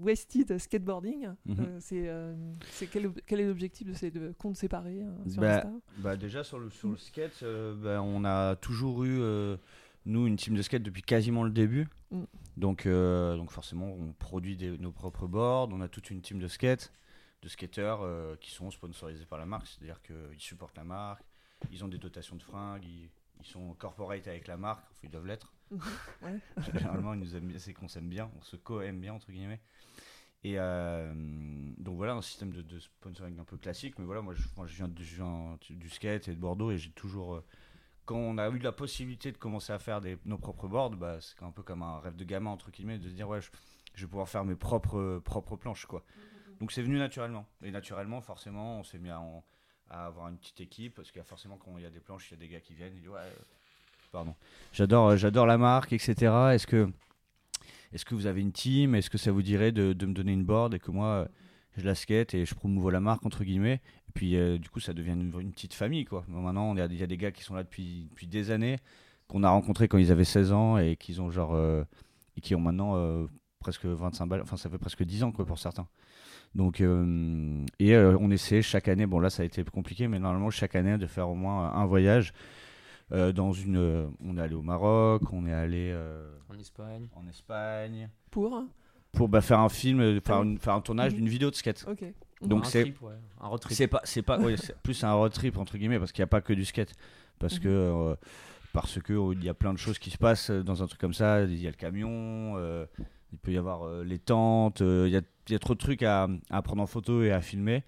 Wasted 0.00 0.58
Skateboarding. 0.58 1.28
Mhm. 1.46 1.80
c'est 1.80 2.86
quel, 2.90 3.12
quel, 3.26 3.40
est 3.40 3.46
l'objectif 3.46 3.86
de 3.86 3.94
ces 3.94 4.10
deux 4.10 4.32
comptes 4.38 4.56
séparés 4.56 5.02
sur 5.28 5.40
bah, 5.40 5.64
bah 5.98 6.16
Déjà, 6.16 6.44
sur 6.44 6.58
le, 6.58 6.70
sur 6.70 6.88
le 6.88 6.96
skate, 6.96 7.44
bah, 7.82 8.02
on 8.02 8.24
a 8.24 8.56
toujours 8.56 9.04
eu, 9.04 9.20
nous, 10.06 10.26
une 10.26 10.36
team 10.36 10.54
de 10.54 10.62
skate 10.62 10.82
depuis 10.82 11.02
quasiment 11.02 11.44
le 11.44 11.50
début. 11.50 11.88
Mm. 12.10 12.22
Donc, 12.56 12.86
donc 12.86 13.50
forcément, 13.50 13.92
on 13.92 14.12
produit 14.12 14.58
nos 14.78 14.92
propres 14.92 15.26
boards, 15.26 15.68
on 15.72 15.80
a 15.80 15.88
toute 15.88 16.10
une 16.10 16.20
team 16.20 16.38
de 16.38 16.48
skate, 16.48 16.92
de 17.42 17.48
skateurs 17.48 18.06
qui 18.40 18.50
sont 18.50 18.70
sponsorisés 18.70 19.26
par 19.26 19.38
la 19.38 19.46
marque, 19.46 19.66
c'est-à-dire 19.66 20.00
qu'ils 20.02 20.40
supportent 20.40 20.76
la 20.76 20.84
marque, 20.84 21.24
ils 21.70 21.84
ont 21.84 21.88
des 21.88 21.98
dotations 21.98 22.36
de 22.36 22.42
fringues, 22.42 22.84
ils 22.84 23.10
ils 23.42 23.50
sont 23.50 23.74
corporate 23.74 24.26
avec 24.28 24.46
la 24.46 24.56
marque, 24.56 24.84
ils 25.02 25.10
doivent 25.10 25.26
l'être. 25.26 25.52
Généralement, 26.72 27.14
ils 27.14 27.20
nous 27.20 27.36
aiment 27.36 27.48
bien, 27.48 27.58
c'est 27.58 27.72
qu'on 27.74 27.88
s'aime 27.88 28.08
bien, 28.08 28.30
on 28.38 28.42
se 28.42 28.56
co-aime 28.56 29.00
bien, 29.00 29.14
entre 29.14 29.32
guillemets. 29.32 29.60
Et 30.44 30.54
euh, 30.58 31.12
donc 31.78 31.96
voilà, 31.96 32.14
un 32.14 32.22
système 32.22 32.50
de, 32.50 32.78
sponsoring 32.78 33.38
un 33.38 33.44
peu 33.44 33.56
classique, 33.56 33.98
mais 33.98 34.04
voilà, 34.04 34.22
moi 34.22 34.34
je, 34.34 34.42
je, 34.66 34.76
viens, 34.76 34.88
du 34.88 35.88
skate 35.88 36.28
et 36.28 36.34
de 36.34 36.40
Bordeaux 36.40 36.70
et 36.70 36.78
j'ai 36.78 36.90
toujours. 36.90 37.34
Euh, 37.34 37.44
quand 38.04 38.16
on 38.16 38.36
a 38.38 38.48
eu 38.48 38.58
la 38.58 38.72
possibilité 38.72 39.30
de 39.30 39.38
commencer 39.38 39.72
à 39.72 39.78
faire 39.78 40.00
des, 40.00 40.18
nos 40.24 40.38
propres 40.38 40.66
boards, 40.66 40.90
bah, 40.90 41.18
c'est 41.20 41.40
un 41.44 41.52
peu 41.52 41.62
comme 41.62 41.82
un 41.82 42.00
rêve 42.00 42.16
de 42.16 42.24
gamin, 42.24 42.50
entre 42.50 42.72
guillemets, 42.72 42.98
de 42.98 43.08
se 43.08 43.14
dire 43.14 43.28
ouais, 43.28 43.40
je, 43.40 43.50
vais 44.00 44.08
pouvoir 44.08 44.28
faire 44.28 44.44
mes 44.44 44.56
propres, 44.56 45.20
propres 45.24 45.54
planches, 45.56 45.86
quoi. 45.86 46.04
Mhm. 46.16 46.58
Donc 46.58 46.72
c'est 46.72 46.82
venu 46.82 46.98
naturellement. 46.98 47.46
Et 47.62 47.70
naturellement, 47.70 48.20
forcément, 48.20 48.80
on 48.80 48.82
s'est 48.82 48.98
mis 48.98 49.10
à, 49.10 49.20
en, 49.20 49.44
avoir 49.92 50.28
une 50.28 50.36
petite 50.36 50.60
équipe 50.60 50.94
parce 50.94 51.10
qu'il 51.10 51.18
y 51.18 51.22
a 51.22 51.24
forcément 51.24 51.56
quand 51.56 51.76
il 51.76 51.82
y 51.82 51.86
a 51.86 51.90
des 51.90 52.00
planches, 52.00 52.30
il 52.30 52.34
y 52.34 52.36
a 52.36 52.40
des 52.40 52.48
gars 52.48 52.60
qui 52.60 52.74
viennent. 52.74 52.94
Disent, 52.94 53.08
ouais, 53.08 53.18
euh, 53.18 53.30
pardon. 54.10 54.34
J'adore, 54.72 55.08
euh, 55.10 55.16
j'adore 55.16 55.46
la 55.46 55.58
marque, 55.58 55.92
etc. 55.92 56.14
Est-ce 56.52 56.66
que, 56.66 56.90
est-ce 57.92 58.04
que 58.04 58.14
vous 58.14 58.26
avez 58.26 58.40
une 58.40 58.52
team? 58.52 58.94
Est-ce 58.94 59.10
que 59.10 59.18
ça 59.18 59.32
vous 59.32 59.42
dirait 59.42 59.72
de, 59.72 59.92
de, 59.92 60.06
me 60.06 60.14
donner 60.14 60.32
une 60.32 60.44
board 60.44 60.74
et 60.74 60.78
que 60.78 60.90
moi 60.90 61.06
euh, 61.06 61.28
je 61.76 61.84
la 61.84 61.94
skate 61.94 62.34
et 62.34 62.46
je 62.46 62.54
promouvo 62.54 62.90
la 62.90 63.00
marque 63.00 63.24
entre 63.26 63.44
guillemets? 63.44 63.80
Et 64.08 64.12
puis 64.14 64.58
du 64.58 64.68
coup, 64.68 64.80
ça 64.80 64.92
devient 64.92 65.12
une, 65.12 65.52
petite 65.52 65.74
famille 65.74 66.04
quoi. 66.04 66.24
maintenant, 66.28 66.74
il 66.74 66.78
y, 66.78 67.02
a, 67.02 67.06
des 67.06 67.16
gars 67.16 67.32
qui 67.32 67.42
sont 67.42 67.54
là 67.54 67.62
depuis, 67.62 68.08
depuis 68.10 68.26
des 68.26 68.50
années 68.50 68.76
qu'on 69.26 69.42
a 69.42 69.48
rencontrés 69.48 69.88
quand 69.88 69.96
ils 69.96 70.12
avaient 70.12 70.24
16 70.24 70.52
ans 70.52 70.76
et 70.76 70.96
qui 70.96 71.18
ont 71.18 71.30
genre 71.30 71.56
et 72.36 72.40
qui 72.42 72.54
ont 72.54 72.60
maintenant 72.60 73.26
presque 73.58 73.86
25 73.86 74.26
balles. 74.26 74.42
Enfin, 74.42 74.58
ça 74.58 74.68
fait 74.68 74.76
presque 74.76 75.02
10 75.02 75.22
ans 75.22 75.32
quoi 75.32 75.46
pour 75.46 75.58
certains. 75.58 75.88
Donc, 76.54 76.80
euh, 76.80 77.64
et 77.78 77.94
euh, 77.94 78.16
on 78.20 78.30
essaie 78.30 78.60
chaque 78.60 78.88
année, 78.88 79.06
bon 79.06 79.20
là 79.20 79.30
ça 79.30 79.42
a 79.42 79.46
été 79.46 79.64
compliqué, 79.64 80.06
mais 80.06 80.18
normalement 80.18 80.50
chaque 80.50 80.76
année 80.76 80.98
de 80.98 81.06
faire 81.06 81.28
au 81.28 81.34
moins 81.34 81.72
un 81.72 81.86
voyage. 81.86 82.32
Euh, 83.10 83.32
dans 83.32 83.52
une, 83.52 84.10
on 84.24 84.38
est 84.38 84.40
allé 84.40 84.54
au 84.54 84.62
Maroc, 84.62 85.22
on 85.32 85.46
est 85.46 85.52
allé 85.52 85.94
en 86.48 86.58
Espagne. 86.58 87.08
En 87.14 87.26
Espagne. 87.28 88.08
Pour 88.30 88.64
Pour 89.12 89.28
bah, 89.28 89.40
faire 89.40 89.60
un 89.60 89.68
film, 89.68 90.20
faire, 90.20 90.42
ah 90.42 90.58
faire 90.60 90.74
un 90.74 90.80
tournage 90.80 91.12
mhm. 91.12 91.18
d'une 91.18 91.28
vidéo 91.28 91.50
de 91.50 91.54
skate. 91.54 91.84
Ok. 91.88 92.04
Donc 92.42 92.66
c'est 92.66 92.92
un 93.40 93.46
road 93.46 93.60
trip. 93.60 93.76
C'est 93.76 93.86
pas, 93.86 94.00
c'est 94.04 94.22
pas, 94.22 94.38
plus 94.82 95.04
un 95.04 95.12
road 95.12 95.32
trip 95.32 95.56
entre 95.56 95.78
guillemets 95.78 95.98
parce 95.98 96.12
qu'il 96.12 96.22
n'y 96.22 96.24
a 96.24 96.28
pas 96.28 96.40
que 96.40 96.52
du 96.52 96.64
skate. 96.64 96.92
parce 97.38 97.56
mhm. 97.56 97.62
que 97.62 98.16
parce 98.72 99.00
que 99.00 99.32
il 99.34 99.44
y 99.44 99.48
a 99.48 99.54
plein 99.54 99.72
de 99.72 99.78
choses 99.78 99.98
qui 99.98 100.10
se 100.10 100.18
passent 100.18 100.50
dans 100.50 100.82
un 100.82 100.86
truc 100.86 101.00
comme 101.00 101.14
ça. 101.14 101.42
Il 101.42 101.60
y 101.60 101.66
a 101.66 101.70
le 101.70 101.76
camion, 101.76 102.58
il 102.58 102.86
peut 103.42 103.52
y 103.52 103.58
avoir 103.58 104.02
les 104.04 104.18
tentes, 104.18 104.80
il 104.80 105.08
y 105.08 105.16
a, 105.16 105.22
y, 105.48 105.54
a, 105.54 105.58
trop 105.58 105.74
de 105.74 105.78
trucs 105.78 106.02
à, 106.02 106.28
à, 106.50 106.62
prendre 106.62 106.82
en 106.82 106.86
photo 106.86 107.22
et 107.22 107.32
à 107.32 107.40
filmer. 107.40 107.84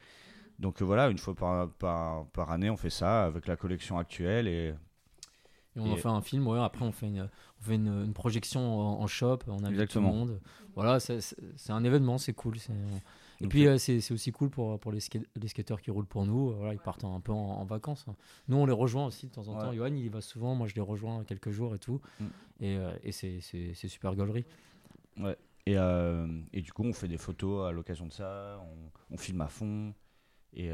Donc 0.59 0.83
voilà, 0.83 1.09
une 1.09 1.19
fois 1.19 1.35
par, 1.35 1.69
par, 1.71 2.27
par, 2.27 2.51
année, 2.51 2.71
on 2.71 2.77
fait 2.77 2.91
ça 2.91 3.25
avec 3.25 3.47
la 3.47 3.57
collection 3.57 3.99
actuelle 3.99 4.47
et 4.47 4.75
et 5.77 5.81
on 5.81 5.91
en 5.91 5.97
fait 5.97 6.09
un 6.09 6.21
film, 6.21 6.47
ouais, 6.47 6.61
après 6.61 6.85
on 6.85 6.93
fait 6.93 7.09
une, 7.09 7.29
on 7.61 7.63
fait 7.63 7.75
une, 7.75 8.13
projection 8.13 8.61
en, 8.61 9.07
shop, 9.07 9.41
on 9.49 9.65
invite 9.65 9.91
tout 9.91 9.99
le 9.99 10.05
monde. 10.05 10.41
Voilà, 10.77 11.01
c'est 11.01 11.71
un 11.71 11.85
événement, 11.85 12.19
c'est 12.19 12.33
cool. 12.33 12.57
Et 13.41 13.49
puis 13.49 13.67
euh, 13.67 13.79
c'est 13.79 14.13
aussi 14.13 14.31
cool 14.31 14.51
pour, 14.51 14.79
pour 14.79 14.93
les, 14.93 15.01
les, 15.35 15.49
skateurs 15.49 15.81
qui 15.81 15.91
roulent 15.91 16.07
pour 16.07 16.27
nous. 16.27 16.53
Voilà, 16.53 16.73
ils 16.73 16.79
partent 16.79 17.05
un 17.05 17.21
peu 17.21 17.33
en, 17.33 17.65
vacances. 17.65 18.07
Nous, 18.47 18.57
on 18.57 18.67
les 18.67 18.73
rejoint 18.73 19.07
aussi 19.07 19.27
de 19.27 19.33
temps 19.33 19.49
en 19.49 19.59
temps. 19.59 19.73
Johan, 19.73 19.87
il 19.89 20.05
y 20.05 20.09
va 20.09 20.21
souvent. 20.21 20.55
Moi, 20.55 20.69
je 20.69 20.75
les 20.75 20.81
rejoins 20.81 21.25
quelques 21.25 21.51
jours 21.51 21.75
et 21.75 21.79
tout. 21.79 22.01
Mm. 22.21 22.25
Et, 22.61 22.77
euh, 22.77 22.93
et 23.03 23.13
c'est 23.13 23.89
super 23.89 24.15
gaulerie. 24.15 24.45
Ouais. 25.19 25.37
Et, 25.67 25.79
euh, 25.79 26.27
et, 26.53 26.61
du 26.61 26.73
coup, 26.73 26.85
on 26.85 26.93
fait 26.93 27.09
des 27.09 27.17
photos 27.17 27.69
à 27.69 27.73
l'occasion 27.73 28.07
de 28.07 28.13
ça. 28.13 28.61
On, 28.61 29.15
on, 29.15 29.17
filme 29.17 29.41
à 29.41 29.49
fond. 29.49 29.95
Et, 30.53 30.71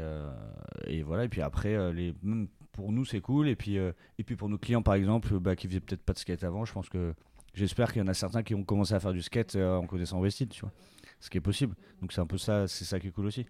et, 0.85 1.01
voilà. 1.03 1.23
Et 1.23 1.29
puis 1.29 1.41
après, 1.41 1.93
les, 1.93 2.13
même 2.21 2.47
pour 2.71 2.91
nous, 2.91 3.05
c'est 3.05 3.21
cool. 3.21 3.47
Et 3.47 3.55
puis, 3.55 3.77
euh, 3.77 3.91
et 4.17 4.23
puis 4.23 4.35
pour 4.35 4.49
nos 4.49 4.57
clients, 4.57 4.81
par 4.81 4.95
exemple, 4.95 5.39
bah, 5.39 5.55
qui 5.55 5.67
faisaient 5.67 5.79
peut-être 5.79 6.03
pas 6.03 6.13
de 6.13 6.19
skate 6.19 6.43
avant, 6.43 6.65
je 6.65 6.73
pense 6.73 6.89
que 6.89 7.13
j'espère 7.53 7.91
qu'il 7.91 8.01
y 8.01 8.05
en 8.05 8.07
a 8.07 8.13
certains 8.13 8.43
qui 8.43 8.55
ont 8.55 8.63
commencé 8.63 8.93
à 8.93 8.99
faire 8.99 9.13
du 9.13 9.21
skate 9.21 9.55
euh, 9.55 9.77
en 9.77 9.87
connaissant 9.87 10.19
Wested, 10.19 10.49
tu 10.49 10.61
vois. 10.61 10.71
Ce 11.19 11.29
qui 11.29 11.37
est 11.37 11.41
possible. 11.41 11.75
Donc 12.01 12.13
c'est 12.13 12.21
un 12.21 12.27
peu 12.27 12.37
ça, 12.37 12.67
c'est 12.67 12.85
ça 12.85 12.99
qui 12.99 13.07
est 13.07 13.11
cool 13.11 13.27
aussi. 13.27 13.45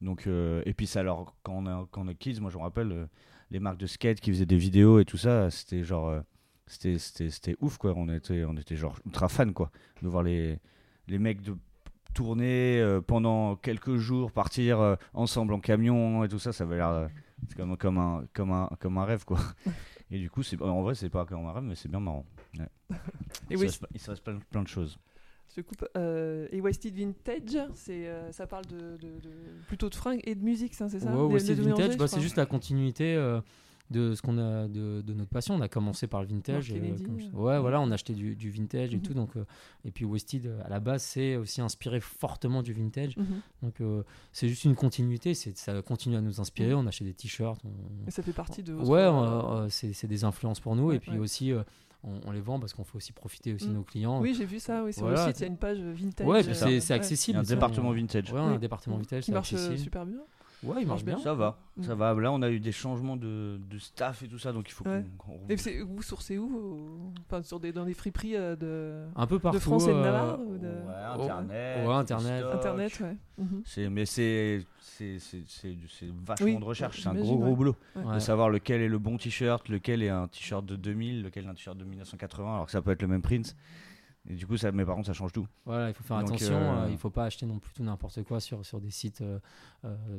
Donc, 0.00 0.26
euh, 0.26 0.62
et 0.66 0.74
puis 0.74 0.86
ça, 0.86 1.00
alors, 1.00 1.36
quand 1.42 1.54
on 1.54 1.66
a, 1.66 1.86
quand 1.90 2.04
on 2.04 2.08
a 2.08 2.14
kids, 2.14 2.40
moi 2.40 2.50
je 2.50 2.56
me 2.56 2.62
rappelle 2.62 3.08
les 3.50 3.60
marques 3.60 3.78
de 3.78 3.86
skate 3.86 4.20
qui 4.20 4.30
faisaient 4.30 4.46
des 4.46 4.56
vidéos 4.56 4.98
et 4.98 5.04
tout 5.04 5.18
ça, 5.18 5.50
c'était 5.50 5.84
genre. 5.84 6.22
C'était, 6.66 6.98
c'était, 6.98 7.56
ouf 7.60 7.78
quoi, 7.78 7.94
on 7.96 8.08
était, 8.08 8.44
on 8.44 8.56
était 8.56 8.76
genre 8.76 8.98
ultra 9.06 9.28
fan 9.28 9.52
quoi, 9.52 9.70
de 10.02 10.08
voir 10.08 10.22
les, 10.22 10.58
les 11.08 11.18
mecs 11.18 11.42
de 11.42 11.56
tourner 12.14 12.82
pendant 13.06 13.56
quelques 13.56 13.96
jours, 13.96 14.32
partir 14.32 14.96
ensemble 15.12 15.52
en 15.52 15.60
camion 15.60 16.24
et 16.24 16.28
tout 16.28 16.38
ça, 16.38 16.52
ça 16.52 16.64
avait 16.64 16.76
l'air 16.76 17.08
c'est 17.48 17.56
comme, 17.56 17.76
comme, 17.76 17.98
un, 17.98 18.24
comme, 18.32 18.52
un, 18.52 18.70
comme 18.80 18.98
un 18.98 19.04
rêve, 19.04 19.24
quoi. 19.24 19.38
Et 20.10 20.18
du 20.18 20.30
coup, 20.30 20.42
c'est, 20.42 20.60
en 20.62 20.82
vrai, 20.82 20.94
c'est 20.94 21.10
pas 21.10 21.24
comme 21.24 21.44
un 21.46 21.52
rêve, 21.52 21.64
mais 21.64 21.74
c'est 21.74 21.88
bien 21.88 22.00
marrant. 22.00 22.24
Et 22.60 22.96
il, 23.50 23.56
oui, 23.58 23.70
se 23.70 23.78
il 23.92 24.00
se 24.00 24.06
passe 24.06 24.20
plein, 24.20 24.38
plein 24.50 24.62
de 24.62 24.68
choses. 24.68 24.98
Je 25.54 25.62
coupe. 25.62 25.86
Euh, 25.96 26.48
et 26.50 26.60
Wasted 26.60 26.94
Vintage, 26.94 27.58
c'est, 27.74 28.08
euh, 28.08 28.30
ça 28.30 28.46
parle 28.46 28.66
de, 28.66 28.96
de, 28.98 29.20
plutôt 29.68 29.88
de 29.88 29.94
fringues 29.94 30.20
et 30.24 30.34
de 30.34 30.44
musique, 30.44 30.74
c'est 30.74 30.88
ça? 30.88 31.10
Ouais, 31.10 31.32
Wasted 31.32 31.58
Vintage, 31.58 31.96
bah, 31.96 32.08
c'est 32.08 32.20
juste 32.20 32.36
la 32.36 32.46
continuité. 32.46 33.16
Euh, 33.94 34.10
de 34.10 34.14
ce 34.14 34.22
qu'on 34.22 34.38
a 34.38 34.68
de, 34.68 35.02
de, 35.02 35.14
notre 35.14 35.30
passion. 35.30 35.54
On 35.54 35.60
a 35.60 35.68
commencé 35.68 36.06
par 36.06 36.22
le 36.22 36.28
vintage. 36.28 36.70
Et, 36.72 36.80
euh, 36.80 37.30
ouais, 37.32 37.58
voilà, 37.58 37.80
on 37.80 37.90
a 37.90 37.94
acheté 37.94 38.14
du, 38.14 38.34
du 38.36 38.50
vintage 38.50 38.92
et 38.94 38.96
mhm. 38.96 39.02
tout. 39.02 39.14
Donc, 39.14 39.36
euh, 39.36 39.44
et 39.84 39.90
puis 39.90 40.04
Wested, 40.04 40.50
à 40.64 40.68
la 40.68 40.80
base, 40.80 41.02
c'est 41.02 41.36
aussi 41.36 41.60
inspiré 41.60 42.00
fortement 42.00 42.62
du 42.62 42.72
vintage. 42.72 43.16
Mhm. 43.16 43.40
Donc, 43.62 43.80
euh, 43.80 44.02
c'est 44.32 44.48
juste 44.48 44.64
une 44.64 44.74
continuité. 44.74 45.34
Ça 45.34 45.82
continue 45.82 46.16
à 46.16 46.20
nous 46.20 46.40
inspirer. 46.40 46.70
Mhm. 46.74 46.80
On 46.80 46.86
achète 46.86 47.06
des 47.06 47.14
t-shirts. 47.14 47.60
Et 48.06 48.10
ça 48.10 48.22
fait 48.22 48.32
partie 48.32 48.62
de. 48.62 48.74
Ouais, 48.74 49.68
c'est, 49.70 49.92
c'est 49.92 50.08
des 50.08 50.24
influences 50.24 50.60
pour 50.60 50.76
nous. 50.76 50.92
et 50.92 51.00
puis 51.00 51.18
aussi. 51.18 51.52
On, 52.24 52.30
les 52.30 52.40
vend 52.40 52.60
parce 52.60 52.72
qu'on 52.72 52.84
fait 52.84 52.94
aussi 52.94 53.12
profiter 53.12 53.52
aussi 53.52 53.68
nos 53.68 53.82
clients. 53.82 54.20
Oui, 54.20 54.32
j'ai 54.32 54.44
vu 54.44 54.60
ça. 54.60 54.84
Oui, 54.84 54.92
sur 54.92 55.08
le 55.08 55.16
site, 55.16 55.40
il 55.40 55.42
y 55.42 55.44
a 55.44 55.48
une 55.48 55.56
page 55.56 55.78
vintage. 55.78 56.26
Ouais, 56.26 56.44
c'est, 56.44 56.94
accessible. 56.94 57.38
un 57.38 57.42
département 57.42 57.90
vintage. 57.90 58.32
Ouais, 58.32 58.38
un 58.38 58.58
département 58.58 58.96
vintage. 58.96 59.24
Qui 59.24 59.32
marche 59.32 59.56
super 59.76 60.06
bien. 60.06 60.20
Ouais, 60.62 60.82
il 60.82 60.86
marche 60.86 61.04
bien. 61.04 61.18
Ça 61.18 61.34
va, 61.34 61.58
mm. 61.76 61.82
ça 61.82 61.94
va. 61.94 62.14
Là, 62.14 62.32
on 62.32 62.42
a 62.42 62.50
eu 62.50 62.60
des 62.60 62.72
changements 62.72 63.16
de, 63.16 63.58
de 63.70 63.78
staff 63.78 64.22
et 64.22 64.28
tout 64.28 64.38
ça, 64.38 64.52
donc 64.52 64.68
il 64.68 64.72
faut 64.72 64.84
qu'on. 64.84 65.38
Et 65.48 65.82
vous 65.82 66.02
sourcez 66.02 66.38
où 66.38 67.12
Enfin, 67.28 67.42
sur 67.42 67.60
des, 67.60 67.72
dans 67.72 67.84
des 67.84 67.94
friperies 67.94 68.36
euh, 68.36 68.56
de. 68.56 69.06
Un 69.16 69.26
peu 69.26 69.38
partout. 69.38 69.58
De 69.58 69.62
France 69.62 69.86
et 69.86 69.92
de 69.92 70.00
Navarre 70.00 70.40
ou 70.40 70.56
de... 70.56 70.66
Ouais, 70.66 71.24
Internet. 71.24 71.86
Ouais, 71.86 71.94
Internet. 71.94 72.44
Internet, 72.52 73.00
ouais. 73.00 73.88
Mais 73.90 74.06
c'est 74.06 74.64
vachement 76.24 76.60
de 76.60 76.64
recherche, 76.64 77.02
c'est 77.02 77.08
un 77.08 77.14
gros 77.14 77.38
gros 77.38 77.56
boulot. 77.56 77.76
De 77.94 78.18
savoir 78.18 78.50
lequel 78.50 78.80
est 78.80 78.88
le 78.88 78.98
bon 78.98 79.16
t-shirt, 79.16 79.68
lequel 79.68 80.02
est 80.02 80.08
un 80.08 80.28
t-shirt 80.28 80.64
de 80.64 80.76
2000, 80.76 81.22
lequel 81.22 81.44
est 81.44 81.48
un 81.48 81.54
t-shirt 81.54 81.76
de 81.76 81.84
1980, 81.84 82.54
alors 82.54 82.66
que 82.66 82.72
ça 82.72 82.82
peut 82.82 82.90
être 82.90 83.02
le 83.02 83.08
même 83.08 83.22
print. 83.22 83.56
Et 84.28 84.34
du 84.34 84.46
coup, 84.46 84.56
ça, 84.56 84.72
mais 84.72 84.84
par 84.84 84.96
contre, 84.96 85.06
ça 85.06 85.12
change 85.12 85.32
tout. 85.32 85.46
Voilà, 85.64 85.88
il 85.88 85.94
faut 85.94 86.02
faire 86.02 86.16
attention. 86.16 86.56
Euh, 86.56 86.84
euh, 86.84 86.86
il 86.88 86.92
ne 86.92 86.96
faut 86.96 87.10
pas 87.10 87.24
acheter 87.24 87.46
non 87.46 87.58
plus 87.58 87.72
tout 87.72 87.84
n'importe 87.84 88.22
quoi 88.24 88.40
sur, 88.40 88.64
sur 88.66 88.80
des 88.80 88.90
sites 88.90 89.20
euh, 89.20 89.38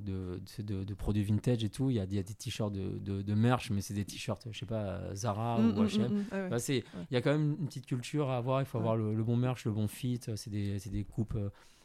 de, 0.01 0.39
de, 0.59 0.83
de, 0.83 0.93
produits 0.93 1.23
vintage 1.23 1.63
et 1.63 1.69
tout. 1.69 1.89
Il 1.89 1.97
y 1.97 1.99
a, 1.99 2.05
il 2.05 2.13
y 2.13 2.19
a 2.19 2.23
des 2.23 2.33
t-shirts 2.33 2.71
de, 2.71 2.97
de, 2.99 3.21
de, 3.21 3.33
merch, 3.33 3.69
mais 3.69 3.81
c'est 3.81 3.93
des 3.93 4.05
t-shirts, 4.05 4.47
je 4.49 4.57
sais 4.57 4.65
pas, 4.65 5.13
Zara 5.13 5.59
mm, 5.59 5.77
ou 5.77 5.83
H&M. 5.83 6.07
Mm, 6.07 6.17
mm, 6.19 6.49
bah, 6.49 6.57
Il 6.69 6.83
y 7.11 7.17
a 7.17 7.21
quand 7.21 7.31
même 7.31 7.57
une 7.59 7.67
petite 7.67 7.85
culture 7.85 8.29
à 8.29 8.37
avoir. 8.37 8.61
Il 8.61 8.65
faut 8.65 8.77
avoir 8.77 8.95
le, 8.95 9.23
bon 9.23 9.35
merch, 9.35 9.65
le 9.65 9.71
bon 9.71 9.87
fit. 9.87 10.21
C'est 10.35 10.49
des, 10.49 10.79
des, 10.79 11.03
coupes 11.03 11.37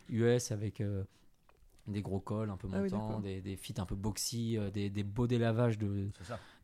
US 0.08 0.52
avec 0.52 0.80
des 1.88 2.02
gros 2.02 2.20
cols 2.20 2.50
un 2.50 2.56
peu 2.56 2.68
ah 2.72 2.78
montants, 2.78 3.18
des, 3.18 3.40
des 3.40 3.56
fits 3.56 3.74
un 3.78 3.86
peu 3.86 3.96
boxy, 3.96 4.58
des, 4.72 4.90
des 4.90 5.02
beaux 5.02 5.26
délavages 5.26 5.76
de 5.76 6.08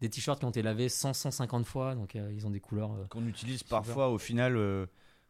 des 0.01 0.09
t-shirts 0.09 0.39
qui 0.39 0.45
ont 0.45 0.51
été 0.51 0.63
lavés 0.63 0.89
100 0.89 1.13
150 1.15 1.67
fois 1.67 1.97
donc 1.97 2.15
ils 2.15 2.47
ont 2.47 2.51
des 2.51 2.61
couleurs 2.61 2.93
qu'on 3.09 3.27
utilise 3.27 3.65
parfois 3.65 4.11
au 4.11 4.19
final 4.19 4.57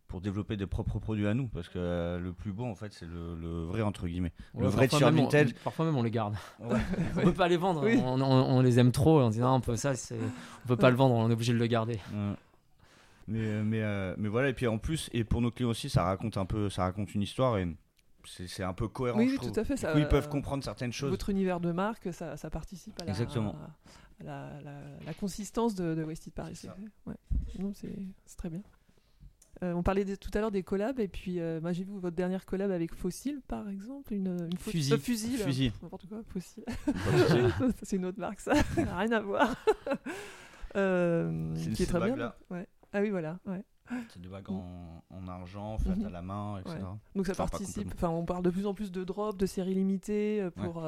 pour 0.09 0.22
développer 0.22 0.56
des 0.56 0.66
propres 0.66 0.98
produits 0.98 1.26
à 1.26 1.34
nous 1.34 1.48
parce 1.48 1.68
que 1.68 1.78
euh, 1.78 2.18
le 2.18 2.32
plus 2.32 2.50
beau 2.50 2.64
en 2.64 2.74
fait 2.74 2.92
c'est 2.92 3.06
le, 3.06 3.64
vrai 3.66 3.82
entre 3.82 4.09
guillemets. 4.09 4.32
Le 4.59 4.66
vrai 4.66 4.88
t-shirt 4.88 5.14
vintage. 5.14 5.54
parfois 5.62 5.84
même 5.84 5.96
on 5.96 6.02
les 6.02 6.11
garde. 6.11 6.34
Ouais. 6.61 6.80
on 7.16 7.22
peut 7.22 7.34
pas 7.34 7.48
les 7.48 7.56
vendre 7.56 7.86
on, 7.86 8.20
on, 8.20 8.61
les 8.62 8.78
aime 8.78 8.90
trop 8.90 9.20
on 9.20 9.30
dit 9.30 9.38
non 9.38 9.54
on 9.54 9.61
peut 9.61 9.76
ça 9.76 9.92
on 10.64 10.68
peut 10.68 10.76
pas 10.76 10.90
le 10.90 10.96
vendre 10.96 11.14
on 11.14 11.28
est 11.30 11.32
obligé 11.32 11.52
de 11.52 11.59
le 11.59 11.66
garder. 11.66 12.00
Mais 13.28 13.38
euh, 13.40 13.62
mais 13.62 13.82
euh, 13.82 14.14
mais 14.18 14.28
voilà 14.28 14.48
et 14.48 14.54
puis 14.54 14.66
en 14.66 14.78
plus 14.78 15.11
et 15.12 15.24
pour 15.24 15.42
nos 15.42 15.50
clients 15.50 15.68
aussi 15.68 15.90
ça 15.90 16.04
raconte 16.04 16.38
un 16.38 16.46
peu 16.46 16.70
ça 16.70 16.82
raconte 16.82 17.14
une 17.14 17.22
histoire 17.22 17.59
et 17.59 17.68
c'est 18.24 18.62
un 18.62 18.72
peu 18.72 18.88
cohérent 18.88 19.18
oui, 19.18 19.30
je 19.42 19.48
tout 19.48 19.61
à 19.61 19.64
fait 19.64 19.76
ça, 19.76 19.98
ils 19.98 20.09
peuvent 20.09 20.28
comprendre 20.28 20.62
certaines 20.64 20.92
choses. 20.92 21.11
Votre 21.11 21.30
univers 21.30 21.61
de 21.61 21.72
marque 21.72 22.12
ça, 22.12 22.36
ça 22.36 22.50
participe 22.50 23.00
à 23.00 23.04
la, 23.04 23.11
Exactement. 23.11 23.54
la, 24.22 24.50
la, 25.04 25.14
consistance 25.14 25.74
de, 25.74 25.94
de 25.94 26.30
Paris 26.30 26.61
ouais. 27.06 27.14
c'est 27.74 28.36
très 28.36 28.50
bien 28.50 28.62
euh, 29.62 29.72
on 29.72 29.82
parlait 29.82 30.05
tout 30.16 30.30
à 30.34 30.40
l'heure 30.40 30.51
des 30.53 30.62
collabs, 30.62 31.01
et 31.01 31.09
puis 31.09 31.40
euh, 31.40 31.61
j'ai 31.72 31.82
vu 31.82 31.92
votre 31.99 32.16
dernière 32.16 32.46
collab 32.46 32.70
avec 32.70 32.94
Fossil, 32.94 33.40
par 33.49 33.68
exemple. 33.68 34.14
Une, 34.14 34.49
une 34.51 34.59
fusil. 34.59 34.92
Euh, 34.92 34.99
fusil. 34.99 35.36
fusil. 35.36 35.72
N'importe 35.82 36.07
quoi, 36.09 36.22
Fossil. 36.28 36.64
c'est 37.82 37.96
une 37.96 38.05
autre 38.05 38.20
marque, 38.20 38.40
ça. 38.40 38.55
n'a 38.76 38.99
rien 38.99 39.12
à 39.12 39.20
voir. 39.20 39.57
c'est 40.74 41.72
qui 41.72 41.82
est 41.82 41.86
très 41.86 42.01
bien. 42.01 42.14
Là. 42.14 42.36
Ouais. 42.51 42.66
Ah 42.92 43.01
oui, 43.01 43.11
voilà. 43.11 43.38
Ouais. 43.46 43.64
C'est 44.11 44.20
des 44.20 44.28
bagues 44.28 44.51
en, 44.51 45.03
en 45.11 45.28
argent, 45.28 45.78
faites 45.78 45.96
mhm. 45.96 46.07
à 46.07 46.11
la 46.11 46.22
main, 46.22 46.59
etc. 46.61 46.78
Donc 47.16 47.26
ça 47.26 47.34
participe. 47.34 47.90
Enfin, 47.94 48.11
on 48.11 48.24
parle 48.24 48.42
de 48.42 48.51
plus 48.51 48.66
en 48.66 48.74
plus 48.74 48.92
de 48.92 49.03
drops, 49.03 49.36
de 49.36 49.46
séries 49.46 49.74
limitées 49.74 50.46
pour 50.57 50.84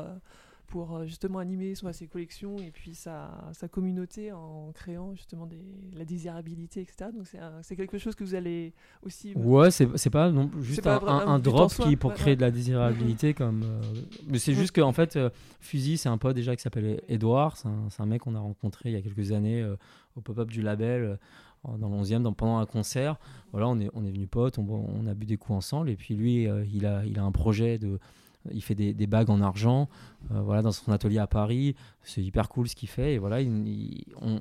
pour 0.71 0.97
euh, 0.97 1.05
justement 1.05 1.41
animer 1.41 1.75
soit 1.75 1.93
ses 1.93 2.07
collections 2.07 2.57
et 2.59 2.71
puis 2.71 2.95
sa, 2.95 3.51
sa 3.53 3.69
communauté 3.69 4.33
en 4.33 4.71
créant 4.73 5.15
justement 5.15 5.45
des, 5.45 5.61
la 5.95 6.05
désirabilité, 6.05 6.81
etc. 6.81 7.11
Donc 7.13 7.27
c'est 7.63 7.77
quelque 7.77 7.99
chose 7.99 8.15
que 8.15 8.25
vous 8.25 8.35
allez 8.35 8.73
aussi... 9.03 9.35
Ouais, 9.35 9.71
c'est 9.71 10.11
pas 10.11 10.31
non, 10.31 10.49
juste 10.61 10.87
un, 10.87 11.01
un, 11.07 11.39
drop 11.41 11.73
qui 11.75 11.97
pour 11.97 12.15
créer 12.15 12.37
de 12.37 12.41
la 12.41 12.53
désirabilité, 12.53 13.35
comme, 13.35 13.63
euh, 13.65 13.81
mais 14.29 14.39
c'est 14.39 14.55
juste 14.55 14.75
qu'en 14.75 14.93
fait, 14.93 15.17
euh, 15.17 15.29
Fusil, 15.61 15.99
c'est 15.99 16.09
un 16.09 16.19
pote 16.19 16.37
déjà 16.37 16.55
qui 16.55 16.63
s'appelle 16.63 17.03
Edouard, 17.09 17.57
c'est 17.57 17.69
un, 17.69 17.89
un, 17.99 18.07
mec 18.07 18.23
qu'on 18.23 18.37
a 18.37 18.41
rencontré 18.41 18.91
il 18.91 18.93
y 18.93 18.97
a 18.97 19.03
quelques 19.03 19.33
années 19.33 19.69
au 20.17 20.21
pop-up 20.21 20.51
du 20.51 20.63
label 20.63 21.19
dans 21.65 21.89
le 21.89 21.97
11e, 21.97 22.33
pendant 22.33 22.59
un 22.59 22.67
concert. 22.67 23.17
Voilà, 23.51 23.69
on 23.69 23.79
est, 23.81 23.91
on 23.95 24.05
est 24.05 24.11
venu 24.11 24.29
potes, 24.29 24.59
on, 24.59 24.65
on, 24.69 25.07
a 25.09 25.15
bu 25.15 25.27
des 25.27 25.37
coups 25.37 25.57
ensemble 25.57 25.91
et 25.91 25.97
puis 25.97 26.15
lui, 26.15 26.49
il, 26.73 26.87
a, 26.87 27.05
il 27.05 27.19
a 27.19 27.25
un 27.25 27.33
projet 27.33 27.77
de 27.77 27.99
il 28.51 28.63
fait 28.63 28.75
des, 28.75 29.07
bagues 29.07 29.31
en 29.31 29.41
argent 29.41 29.89
euh, 30.31 30.41
voilà, 30.41 30.63
dans 30.63 30.73
son 30.73 30.93
atelier 30.93 31.19
à 31.19 31.27
Paris. 31.27 31.75
C'est 32.03 32.23
hyper 32.23 32.49
cool 32.49 32.69
ce 32.69 32.75
qu'il 32.75 32.89
fait. 32.89 33.15
Et 33.15 33.19
voilà, 33.19 33.39
on, 34.21 34.41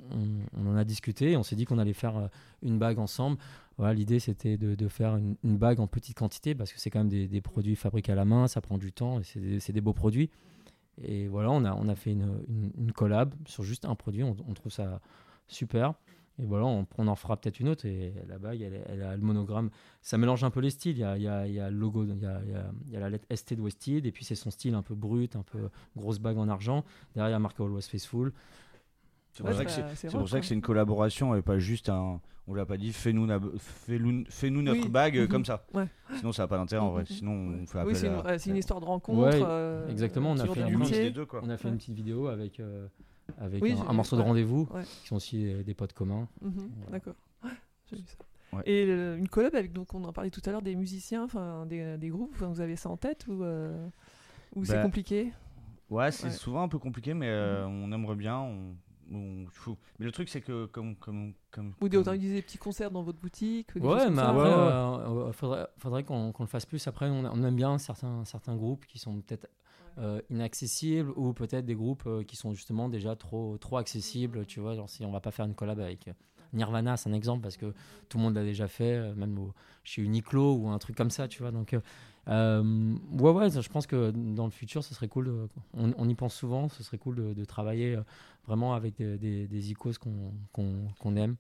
en 0.67 0.75
a 0.75 0.83
discuté. 0.83 1.35
On 1.37 1.43
s'est 1.43 1.55
dit 1.55 1.65
qu'on 1.65 1.77
allait 1.77 1.93
faire 1.93 2.17
euh, 2.17 2.27
une 2.61 2.79
bague 2.79 2.99
ensemble. 2.99 3.37
Voilà, 3.77 3.93
L'idée, 3.93 4.19
c'était 4.19 4.57
de, 4.57 4.87
faire 4.89 5.15
une, 5.15 5.57
bague 5.57 5.79
en 5.79 5.87
petite 5.87 6.17
quantité 6.17 6.53
parce 6.53 6.73
que 6.73 6.79
c'est 6.79 6.89
quand 6.89 6.99
même 6.99 7.09
des, 7.09 7.41
produits 7.41 7.77
fabriqués 7.77 8.11
à 8.11 8.15
la 8.15 8.25
main, 8.25 8.47
ça 8.49 8.59
prend 8.59 8.77
du 8.77 8.91
temps 8.91 9.19
et 9.21 9.23
c'est 9.23 9.71
des, 9.71 9.81
beaux 9.81 9.93
produits. 9.93 10.29
Et 11.01 11.29
voilà, 11.29 11.49
on 11.51 11.63
a, 11.63 11.73
on 11.73 11.87
a 11.87 11.95
fait 11.95 12.11
une, 12.11 12.43
une, 12.77 12.91
collab 12.91 13.33
sur 13.45 13.63
juste 13.63 13.85
un 13.85 13.95
produit. 13.95 14.21
On, 14.21 14.35
on 14.49 14.53
trouve 14.53 14.71
ça 14.71 14.99
super. 15.47 15.93
Et 16.41 16.45
voilà, 16.45 16.65
on, 16.65 17.07
en 17.07 17.15
fera 17.15 17.35
peut-être 17.37 17.59
une 17.59 17.67
autre. 17.67 17.85
Et 17.85 18.13
la 18.27 18.37
bague, 18.39 18.61
elle, 18.61 19.01
a 19.01 19.15
le 19.15 19.21
monogramme. 19.21 19.69
Ça 20.01 20.17
mélange 20.17 20.43
un 20.43 20.49
peu 20.49 20.61
les 20.61 20.69
styles. 20.69 20.97
Il 20.97 21.01
y 21.01 21.03
a, 21.03 21.17
il 21.17 21.53
y 21.53 21.59
a, 21.59 21.69
le 21.69 21.77
logo, 21.77 22.05
il 22.05 22.17
y 22.17 22.25
a, 22.25 22.41
il 22.85 22.93
y 22.93 22.95
a, 22.95 22.99
la 22.99 23.09
lettre 23.09 23.25
ST 23.35 23.55
de 23.55 23.61
Wested. 23.61 24.05
Et 24.05 24.11
puis 24.11 24.23
c'est 24.23 24.35
son 24.35 24.49
style 24.49 24.73
un 24.73 24.81
peu 24.81 24.95
brut, 24.95 25.35
un 25.35 25.43
peu 25.43 25.69
grosse 25.97 26.19
bague 26.19 26.37
en 26.37 26.47
argent. 26.47 26.85
Derrière, 27.13 27.29
il 27.29 27.33
y 27.33 27.35
a 27.35 27.39
marqué 27.39 27.61
Always 27.61 27.81
Faithful. 27.81 28.31
C'est 29.31 29.43
pour, 29.43 30.27
ça 30.27 30.39
que 30.39 30.45
c'est 30.45 30.55
une 30.55 30.61
collaboration 30.61 31.35
et 31.35 31.41
pas 31.41 31.59
juste 31.59 31.89
un. 31.89 32.19
On 32.47 32.55
l'a 32.55 32.65
pas 32.65 32.77
dit, 32.77 32.91
fais-nous 32.91 33.27
fais 33.59 33.99
fais 34.27 34.49
notre 34.49 34.89
bague 34.89 35.19
mhm. 35.19 35.27
comme 35.27 35.45
ça. 35.45 35.63
Sinon, 36.15 36.31
ça 36.31 36.43
n'a 36.43 36.47
pas 36.47 36.57
d'intérêt 36.57 36.81
en 36.81 36.89
vrai. 36.89 37.03
Mhm. 37.03 37.07
Sinon, 37.07 37.31
on 37.61 37.65
fait 37.67 37.77
appel 37.77 37.93
oui, 37.93 38.39
c'est 38.39 38.49
une, 38.49 38.57
histoire 38.57 38.79
de 38.79 38.85
rencontre. 38.85 39.29
Euh, 39.43 39.87
exactement. 39.87 40.31
On 40.31 40.39
a, 40.39 40.47
fait, 40.47 40.63
un, 40.63 40.67
on 41.43 41.49
a 41.49 41.57
fait 41.57 41.69
une 41.69 41.77
petite 41.77 41.93
vidéo 41.93 42.27
avec. 42.27 42.59
Euh, 42.59 42.87
avec 43.37 43.63
un, 43.63 43.93
morceau 43.93 44.15
de 44.17 44.21
rendez-vous, 44.21 44.67
qui 45.01 45.07
sont 45.07 45.15
aussi 45.15 45.53
des, 45.63 45.73
potes 45.73 45.93
communs. 45.93 46.27
Mhm, 46.41 46.69
d'accord. 46.91 47.15
J'ai 47.89 47.97
vu 47.97 48.03
ça. 48.05 48.61
Et 48.65 48.83
une 48.83 49.27
collab 49.29 49.53
avec, 49.55 49.73
donc 49.73 49.93
on 49.93 50.03
en 50.05 50.13
parlait 50.13 50.31
tout 50.31 50.41
à 50.45 50.51
l'heure, 50.51 50.61
des 50.61 50.75
musiciens, 50.75 51.23
enfin 51.23 51.65
des, 51.65 51.97
des, 51.97 52.09
groupes, 52.09 52.35
vous 52.35 52.61
avez 52.61 52.75
ça 52.75 52.89
en 52.89 52.97
tête 52.97 53.27
ou, 53.27 53.43
ou 54.55 54.65
c'est 54.65 54.73
bah, 54.73 54.83
compliqué 54.83 55.31
Ouais, 55.89 56.11
c'est 56.11 56.31
souvent 56.31 56.63
un 56.63 56.67
peu 56.67 56.79
compliqué, 56.79 57.13
mais 57.13 57.29
mhm. 57.29 57.83
on 57.83 57.91
aimerait 57.91 58.15
bien. 58.15 58.37
On, 58.37 58.75
mais 59.11 60.05
le 60.05 60.11
truc, 60.11 60.29
c'est 60.29 60.41
que 60.41 60.65
comme. 60.67 60.95
comme, 60.95 61.33
comme 61.51 61.73
Ou 61.81 61.89
d'organiser 61.89 62.35
des 62.35 62.41
petits 62.41 62.57
concerts 62.57 62.91
dans 62.91 63.01
votre 63.01 63.19
boutique 63.19 63.69
Ouais, 63.75 64.09
mais 64.09 64.21
après, 64.21 64.49
euh, 64.49 65.31
faudrait, 65.31 65.67
faudrait 65.77 66.03
qu'on 66.03 66.33
le 66.39 66.45
fasse 66.45 66.65
plus. 66.65 66.85
Après, 66.87 67.09
on, 67.09 67.43
aime 67.43 67.55
bien 67.55 67.77
certains, 67.77 68.23
certains 68.25 68.55
groupes 68.55 68.85
qui 68.85 68.99
sont 68.99 69.21
peut-être 69.21 69.47
euh, 69.97 70.21
inaccessibles 70.29 71.11
ou 71.15 71.33
peut-être 71.33 71.65
des 71.65 71.75
groupes 71.75 72.03
euh, 72.05 72.23
qui 72.23 72.35
sont 72.35 72.53
justement 72.53 72.89
déjà 72.89 73.15
trop, 73.15 73.57
trop 73.57 73.77
accessibles. 73.77 74.45
Tu 74.45 74.59
vois, 74.59 74.75
genre 74.75 74.89
si 74.89 75.03
on 75.05 75.11
va 75.11 75.19
pas 75.19 75.31
faire 75.31 75.45
une 75.45 75.55
collab 75.55 75.79
avec. 75.79 76.09
Nirvana, 76.51 76.97
c'est 76.97 77.09
un 77.09 77.13
exemple 77.13 77.41
parce 77.41 77.57
que 77.57 77.73
tout 78.07 78.17
le 78.17 78.23
monde 78.23 78.33
l'a 78.33 78.43
déjà 78.43 78.67
fait, 78.67 79.13
même 79.13 79.37
chez 79.83 80.01
Uniqlo 80.01 80.55
ou 80.55 80.69
un 80.69 80.79
truc 80.79 80.95
comme 80.95 81.11
ça, 81.11 81.27
tu 81.27 81.43
vois. 81.43 81.51
Donc, 81.51 81.75
euh, 82.29 82.95
ouais, 83.11 83.31
ouais, 83.31 83.49
je 83.49 83.69
pense 83.69 83.87
que 83.87 84.11
dans 84.11 84.45
le 84.45 84.51
futur, 84.51 84.83
ce 84.83 84.93
serait 84.93 85.07
cool. 85.07 85.47
on, 85.73 86.09
y 86.09 86.15
pense 86.15 86.35
souvent, 86.35 86.69
ce 86.69 86.83
serait 86.83 86.97
cool 86.97 87.33
de, 87.33 87.45
travailler 87.45 87.95
euh, 87.95 88.03
vraiment 88.45 88.73
avec 88.75 88.97
des, 88.97 89.47
des, 89.47 89.71
icônes 89.71 89.95
qu'on 90.53 91.15
aime. 91.15 91.37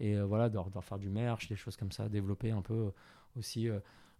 Et 0.00 0.16
euh, 0.16 0.24
voilà, 0.24 0.48
de, 0.48 0.58
de, 0.58 0.80
faire 0.80 0.98
du 0.98 1.08
merch, 1.08 1.48
des 1.48 1.56
choses 1.56 1.76
comme 1.76 1.90
ça, 1.90 2.08
développer 2.08 2.52
un 2.52 2.62
peu 2.62 2.92
aussi, 3.36 3.68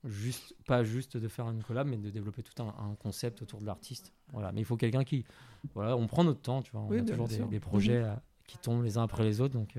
juste, 0.05 0.55
pas 0.67 0.85
juste 0.85 1.17
de 1.17 1.29
faire 1.29 1.49
une 1.49 1.63
collab, 1.63 1.87
mais 1.87 1.97
de 1.97 2.11
développer 2.11 2.43
tout 2.43 2.63
un, 2.63 2.95
concept 3.01 3.43
autour 3.43 3.61
de 3.61 3.67
l'artiste. 3.67 4.13
Voilà, 4.33 4.53
mais 4.53 4.61
il 4.61 4.65
faut 4.65 4.77
quelqu'un 4.77 5.05
qui. 5.05 5.25
Voilà, 5.75 5.97
on 5.97 6.07
prend 6.07 6.25
notre 6.25 6.41
temps, 6.41 6.63
tu 6.63 6.73
vois. 6.73 6.83
On 6.83 6.93
a 6.93 7.03
toujours 7.03 7.29
des, 7.29 7.61
projets 7.61 8.03
mhm. 8.03 8.21
qui 8.47 8.59
tombent 8.59 8.85
les 8.85 8.99
uns 8.99 9.03
après 9.03 9.25
les 9.25 9.41
autres. 9.41 9.55
Donc, 9.55 9.77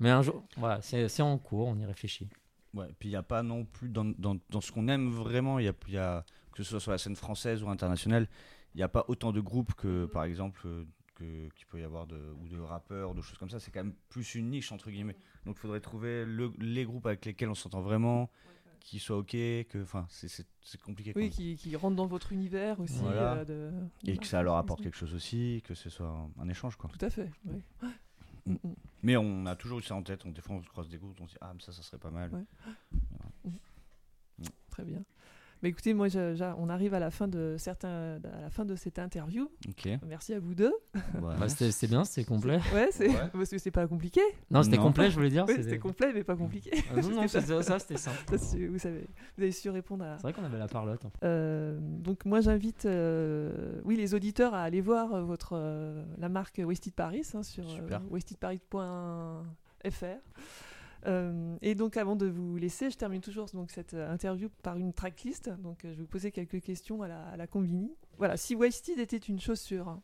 mais 0.00 0.10
un 0.10 0.22
jour, 0.22 0.44
voilà, 0.56 0.80
c'est 0.82 1.22
en 1.22 1.38
cours, 1.38 1.68
on 1.68 1.78
y 1.78 1.84
réfléchit. 1.84 2.28
Ouais, 2.74 2.88
puis 2.98 3.08
il 3.08 3.12
n'y 3.12 3.16
a 3.16 3.22
pas 3.22 3.42
non 3.42 3.64
plus 3.64 3.88
dans, 3.88 4.04
dans, 4.04 4.36
dans 4.50 4.60
ce 4.60 4.70
qu'on 4.70 4.88
aime 4.88 5.08
vraiment, 5.08 5.58
il 5.58 5.64
y 5.64 5.68
a, 5.68 5.74
y 5.88 5.96
a, 5.96 6.24
que 6.52 6.62
ce 6.62 6.70
soit 6.70 6.80
sur 6.80 6.90
la 6.90 6.98
scène 6.98 7.16
française 7.16 7.62
ou 7.62 7.70
internationale, 7.70 8.28
il 8.74 8.78
n'y 8.78 8.82
a 8.82 8.88
pas 8.88 9.06
autant 9.08 9.32
de 9.32 9.40
groupes 9.40 9.72
que 9.74 10.04
par 10.04 10.24
exemple 10.24 10.60
euh, 10.66 10.84
que, 11.14 11.48
qu'il 11.54 11.66
peut 11.66 11.80
y 11.80 11.84
avoir 11.84 12.06
de, 12.06 12.20
ou 12.42 12.48
de 12.48 12.58
rappeurs, 12.58 13.14
de 13.14 13.22
choses 13.22 13.38
comme 13.38 13.48
ça. 13.48 13.58
C'est 13.58 13.70
quand 13.70 13.82
même 13.82 13.94
plus 14.10 14.34
une 14.34 14.50
niche 14.50 14.72
entre 14.72 14.90
guillemets. 14.90 15.16
Donc 15.46 15.56
il 15.56 15.60
faudrait 15.60 15.80
trouver 15.80 16.26
le, 16.26 16.52
les 16.58 16.84
groupes 16.84 17.06
avec 17.06 17.24
lesquels 17.24 17.48
on 17.48 17.54
s'entend 17.54 17.80
vraiment, 17.80 18.28
qui 18.86 19.00
soient 19.00 19.18
ok, 19.18 19.32
que 19.32 19.82
enfin 19.82 20.06
c'est, 20.08 20.46
compliqué. 20.80 21.12
Oui, 21.16 21.28
qui, 21.28 21.56
qui, 21.56 21.74
rentrent 21.74 21.96
dans 21.96 22.06
votre 22.06 22.32
univers 22.32 22.78
aussi. 22.78 23.02
Euh, 23.02 23.70
Et 24.04 24.16
que 24.16 24.26
ça 24.26 24.42
leur 24.42 24.54
apporte 24.56 24.80
quelque 24.80 24.96
chose 24.96 25.12
aussi, 25.12 25.60
que 25.64 25.74
ce 25.74 25.90
soit 25.90 26.30
un, 26.38 26.48
échange 26.48 26.76
quoi. 26.76 26.88
Tout 26.96 27.04
à 27.04 27.10
fait. 27.10 27.28
Oui. 27.46 27.60
Mm. 27.82 28.52
Mm, 28.52 28.58
mm. 28.62 28.74
Mais 29.02 29.16
on 29.16 29.44
a 29.46 29.56
toujours 29.56 29.80
eu 29.80 29.82
ça 29.82 29.96
en 29.96 30.04
tête. 30.04 30.24
On, 30.24 30.30
des 30.30 30.40
fois, 30.40 30.54
on 30.54 30.62
se 30.62 30.68
croise 30.68 30.88
des 30.88 30.98
groupes, 30.98 31.20
on 31.20 31.26
se 31.26 31.32
dit 31.32 31.38
Ah, 31.40 31.52
mais 31.52 31.60
ça, 31.60 31.72
ça 31.72 31.82
serait 31.82 31.98
pas 31.98 32.12
mal. 32.12 32.30
Très 34.70 34.84
bien. 34.84 35.02
Mais 35.62 35.70
écoutez, 35.70 35.94
moi, 35.94 36.08
on 36.58 36.68
arrive 36.68 36.94
à 36.94 36.98
la 36.98 37.10
fin 37.10 37.28
de 37.28 37.56
certains, 37.58 38.18
à 38.24 38.40
la 38.42 38.50
fin 38.50 38.64
de 38.64 38.76
cette 38.76 38.98
interview. 38.98 39.50
Merci 40.06 40.34
à 40.34 40.40
vous 40.40 40.54
deux. 40.54 40.74
Bah, 41.20 41.48
c'était 41.48 41.86
bien, 41.86 42.04
c'était 42.04 42.24
complet. 42.24 42.60
Ouais, 42.74 42.88
c'est 42.90 43.08
parce 43.32 43.50
que 43.50 43.58
c'est 43.58 43.70
pas 43.70 43.86
compliqué. 43.86 44.20
Non, 44.50 44.62
c'était 44.62 44.76
complet, 44.76 45.10
je 45.10 45.16
voulais 45.16 45.30
dire. 45.30 45.46
c'était 45.48 45.78
complet, 45.78 46.12
mais 46.14 46.24
pas 46.24 46.36
compliqué. 46.36 46.70
Ah, 46.90 47.00
non, 47.00 47.22
non, 47.22 47.28
ça, 47.28 47.78
c'était 47.78 47.96
simple. 47.96 48.18
vous 48.28 48.78
savez, 48.78 49.06
vous 49.36 49.42
avez 49.42 49.52
su 49.52 49.70
répondre 49.70 50.04
à. 50.04 50.16
C'est 50.16 50.22
vrai 50.22 50.32
qu'on 50.32 50.44
avait 50.44 50.58
la 50.58 50.68
parlotte. 50.68 51.02
Euh, 51.24 51.78
donc 51.80 52.24
moi, 52.24 52.40
j'invite, 52.40 52.86
euh, 52.86 53.80
oui, 53.84 53.96
les 53.96 54.14
auditeurs 54.14 54.54
à 54.54 54.62
aller 54.62 54.80
voir 54.80 55.14
euh, 55.14 55.22
votre 55.22 55.56
la 56.18 56.28
marque 56.28 56.60
Wasted 56.64 56.94
Paris 56.94 57.22
hein, 57.34 57.42
sur 57.42 57.64
wastedparis.fr. 58.10 58.82
Euh, 61.06 61.56
et 61.62 61.74
donc, 61.74 61.96
avant 61.96 62.16
de 62.16 62.26
vous 62.26 62.56
laisser, 62.56 62.90
je 62.90 62.96
termine 62.96 63.20
toujours 63.20 63.46
donc, 63.46 63.70
cette 63.70 63.94
euh, 63.94 64.10
interview 64.10 64.48
par 64.62 64.76
une 64.76 64.92
tracklist. 64.92 65.50
Donc, 65.60 65.84
euh, 65.84 65.92
je 65.92 65.96
vais 65.96 66.02
vous 66.02 66.08
poser 66.08 66.30
quelques 66.30 66.60
questions 66.60 67.02
à 67.02 67.08
la, 67.08 67.22
à 67.26 67.36
la 67.36 67.46
Combini. 67.46 67.92
Voilà, 68.18 68.36
si 68.36 68.54
Wasted 68.54 68.98
était 68.98 69.16
une 69.16 69.40
chaussure, 69.40 70.00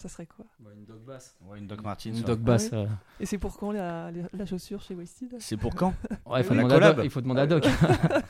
ça 0.00 0.08
serait 0.08 0.24
quoi? 0.24 0.46
Bah, 0.58 0.70
Une 0.74 0.86
Doc 0.86 1.04
Bass. 1.04 1.36
Ouais, 1.46 1.58
une 1.58 1.66
Doc 1.66 1.82
Martins. 1.82 2.10
Une 2.10 2.22
Doc 2.22 2.40
Bass. 2.40 2.70
Ah 2.72 2.86
Et 3.20 3.26
c'est 3.26 3.36
pour 3.36 3.58
quand 3.58 3.70
la, 3.70 4.10
la, 4.10 4.46
chaussure 4.46 4.80
chez 4.80 4.94
Wasted 4.94 5.34
C'est 5.40 5.58
pour 5.58 5.74
quand? 5.74 5.92
Ouais, 6.24 6.40
il, 6.40 6.44
faut 6.44 6.54
demander 6.54 6.74
à 6.74 6.92
Doc, 6.92 7.04
il 7.04 7.10
faut 7.10 7.20
demander 7.20 7.40
à 7.42 7.46
Doc. 7.46 7.66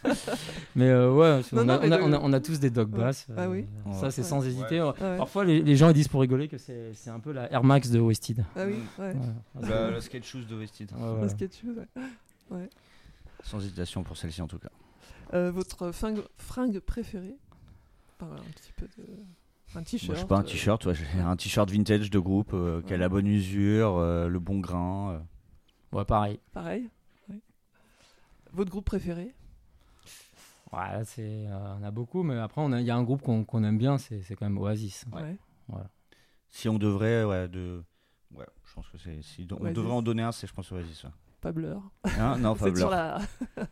Mais 0.75 0.89
euh, 0.89 1.13
ouais, 1.13 1.43
on, 1.53 1.69
a, 1.69 1.79
on, 1.79 2.13
a, 2.13 2.19
on, 2.19 2.33
a, 2.33 2.41
tous 2.41 2.59
des 2.59 2.71
Doc 2.71 2.89
Bass. 2.89 3.29
Ah 3.37 3.49
oui 3.49 3.67
Ça, 3.93 4.11
c'est 4.11 4.25
sans 4.25 4.45
hésiter. 4.45 4.81
Parfois, 4.99 5.45
les, 5.45 5.63
les, 5.63 5.77
gens 5.77 5.89
ils 5.91 5.95
disent 5.95 6.09
pour 6.09 6.23
rigoler 6.23 6.49
que 6.49 6.59
c'est 6.59 7.11
un 7.11 7.21
peu 7.21 7.31
la 7.31 7.51
Air 7.53 7.63
Max 7.63 7.91
de 7.91 8.01
Wasted. 8.01 8.45
Ah 8.57 8.65
oui, 8.67 8.77
ouais. 8.99 9.15
La, 9.61 9.91
la 9.91 10.01
skate 10.01 10.25
shoes 10.25 10.47
de 10.49 10.57
Wasted. 10.57 10.91
La 11.21 11.29
skate 11.29 11.55
shoes, 11.55 11.77
ouais. 12.51 12.69
Sans 13.45 13.61
hésitation 13.61 14.03
pour 14.03 14.17
celle-ci 14.17 14.43
en 14.43 14.49
tout 14.49 14.59
cas. 14.59 14.71
Euh, 15.33 15.51
votre 15.53 15.93
fringue, 15.93 16.23
fringue 16.37 16.81
préférée? 16.81 17.37
Un 18.21 18.51
petit 18.55 18.73
peu 18.77 18.87
de... 18.99 19.05
Un 19.75 19.83
t-shirt. 19.83 20.17
je 20.17 20.21
sais 20.21 20.27
pas, 20.27 20.39
un 20.39 20.43
t-shirt, 20.43 20.85
ouais, 20.87 20.95
un 21.19 21.37
t-shirt 21.37 21.71
vintage 21.71 22.11
de 22.11 22.19
groupe 22.19 22.53
euh, 22.55 22.83
qui 22.83 22.93
a 22.93 22.97
la 22.97 23.09
bonne 23.09 23.27
usure, 23.27 23.99
euh, 23.99 24.29
le 24.29 24.41
bon 24.41 24.59
grain. 24.59 25.13
Euh. 25.13 25.97
Ouais, 25.97 26.05
pareil. 26.05 26.41
Pareil. 26.53 26.89
Votre 28.53 28.71
groupe 28.71 28.85
préféré? 28.85 29.33
Ouais, 30.73 31.05
c'est, 31.05 31.47
on 31.79 31.85
a 31.85 31.91
beaucoup, 31.93 32.25
mais 32.25 32.37
après, 32.39 32.65
il 32.65 32.85
y 32.85 32.91
a 32.91 32.97
un 32.97 33.03
groupe 33.05 33.23
qu'on 33.23 33.65
aime 33.65 33.79
bien, 33.79 33.97
c'est 33.99 34.23
quand 34.31 34.47
même 34.47 34.59
Oasis. 34.59 35.05
Ouais. 35.13 35.37
Voilà. 35.69 35.89
Si 36.49 36.69
on 36.69 36.79
devrait, 36.79 37.23
ouais, 37.23 37.49
de... 37.49 37.85
ouais 38.35 38.47
je 38.67 38.75
pense 38.75 38.89
que 38.89 38.99
c'est. 38.99 39.23
Si 39.23 39.47
on 39.53 39.71
devrait 39.71 39.93
en 39.93 40.03
donner 40.03 40.23
un, 40.23 40.33
c'est 40.33 40.49
je 40.49 40.53
pense 40.53 40.73
Oasis. 40.73 41.07
Pas 41.41 41.53
Blur. 41.53 41.81
Hein? 42.05 42.39
Non, 42.39 42.55
pas 42.57 42.71
Blur. 42.71 42.91
La... 42.91 43.21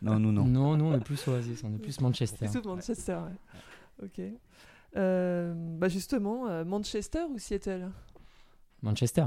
non, 0.01 0.17
nous, 0.17 0.31
non. 0.31 0.45
Non, 0.45 0.77
nous, 0.77 0.85
on 0.85 0.95
est 0.95 1.03
plus 1.03 1.27
Oasis, 1.27 1.61
on 1.65 1.73
est 1.73 1.77
plus 1.77 1.99
Manchester. 1.99 2.47
Plutôt 2.47 2.69
Manchester, 2.69 3.17
ouais. 3.17 4.05
Ok. 4.05 4.21
Euh, 4.95 5.53
bah 5.55 5.87
justement, 5.87 6.47
euh, 6.47 6.65
Manchester 6.65 7.23
ou 7.29 7.37
Seattle? 7.37 7.91
Manchester. 8.81 9.25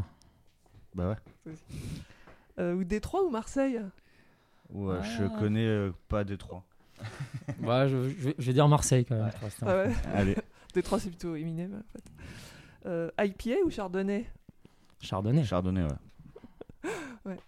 Bah 0.94 1.10
ouais. 1.10 1.54
Euh, 2.58 2.74
ou 2.74 2.84
Détroit 2.84 3.24
ou 3.24 3.30
Marseille? 3.30 3.80
Ouais, 4.70 5.02
je 5.02 5.24
ah. 5.24 5.38
connais 5.38 5.90
pas 6.08 6.24
Détroit. 6.24 6.64
bah, 7.58 7.88
je, 7.88 7.96
vais 7.96 8.52
dire 8.52 8.68
Marseille 8.68 9.04
quand 9.04 9.16
même. 9.16 9.30
Ah 9.62 9.76
ouais. 9.76 9.92
Allez. 10.14 10.36
Détroit, 10.74 10.98
c'est 10.98 11.10
plutôt 11.10 11.34
Eminem 11.34 11.80
en 11.80 11.82
fait. 11.92 13.24
IPA 13.24 13.64
ou 13.64 13.70
Chardonnay? 13.70 14.26
Chardonnay. 15.00 15.44
Chardonnay, 15.44 15.84
ouais. 15.84 16.90
ouais. 17.26 17.38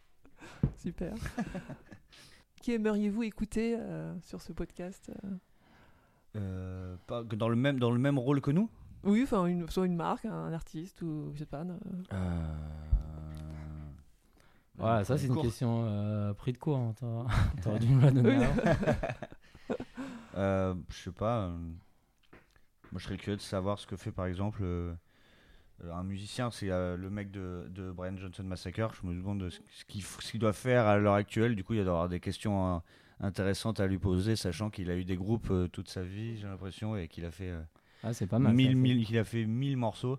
Super. 0.77 1.15
Qui 2.61 2.73
aimeriez-vous 2.73 3.23
écouter 3.23 3.79
sur 4.23 4.41
ce 4.41 4.53
podcast 4.53 5.11
euh, 6.37 6.97
pas, 7.07 7.22
dans, 7.22 7.49
le 7.49 7.57
même, 7.57 7.78
dans 7.78 7.91
le 7.91 7.99
même 7.99 8.18
rôle 8.18 8.41
que 8.41 8.51
nous? 8.51 8.70
Oui, 9.05 9.22
enfin, 9.22 9.47
une, 9.47 9.68
soit 9.68 9.87
une 9.87 9.97
marque, 9.97 10.24
un 10.24 10.53
artiste, 10.53 11.03
ou 11.03 11.30
je 11.35 11.41
sais 11.41 11.47
pas. 11.47 11.64
Euh... 12.12 12.45
Ouais, 14.78 15.05
ça 15.05 15.16
c'est 15.16 15.28
une 15.28 15.41
question 15.41 15.85
euh, 15.87 16.35
prix 16.35 16.53
de 16.53 16.59
cours. 16.59 16.76
Hein. 16.76 16.95
T'aurais 17.62 17.78
dû 17.78 17.89
me 17.89 18.03
la 18.03 18.11
donner. 18.11 18.47
euh, 20.37 20.74
je 20.89 20.97
sais 20.97 21.12
pas. 21.12 21.45
Euh, 21.45 21.57
moi 22.91 22.99
je 22.99 23.05
serais 23.05 23.16
curieux 23.16 23.37
de 23.37 23.43
savoir 23.43 23.78
ce 23.78 23.87
que 23.87 23.97
fait 23.97 24.11
par 24.11 24.26
exemple 24.26 24.62
euh, 24.62 24.95
un 25.93 26.03
musicien. 26.03 26.51
C'est 26.51 26.68
le 26.68 27.09
mec 27.09 27.30
de, 27.30 27.66
de, 27.70 27.93
Brian 27.93 28.16
Johnson 28.16 28.43
Massacre. 28.43 28.95
Je 29.01 29.07
me 29.07 29.14
demande 29.14 29.49
ce 29.51 30.30
qu'il 30.30 30.41
doit 30.41 30.53
faire 30.53 30.87
à 30.87 30.97
l'heure 30.99 31.14
actuelle. 31.14 31.55
Du 31.55 31.62
coup, 31.62 31.74
il 31.74 31.78
y 31.78 31.82
a 31.82 31.85
d'avoir 31.85 32.09
des 32.09 32.20
questions. 32.20 32.66
Hein, 32.66 32.82
intéressante 33.21 33.81
à 33.81 33.87
lui 33.87 33.99
poser, 33.99 34.37
sachant 34.37 34.71
qu'il 34.71 34.91
a 34.91 34.97
eu 34.97 35.05
des 35.05 35.17
groupes 35.17 35.51
euh, 35.51 35.69
toute 35.69 35.89
sa 35.89 36.03
vie, 36.03 36.37
j'ai 36.37 36.47
l'impression, 36.47 36.97
et 36.97 37.09
qu'il 37.09 37.25
a 37.25 37.31
fait. 37.31 37.51
Euh, 37.51 37.61
ah, 38.03 38.12
c'est 38.12 38.27
pas 38.27 38.39
mal. 38.39 38.59
il 38.59 39.19
a 39.19 39.25
fait 39.25 39.45
1000 39.45 39.77
morceaux 39.77 40.19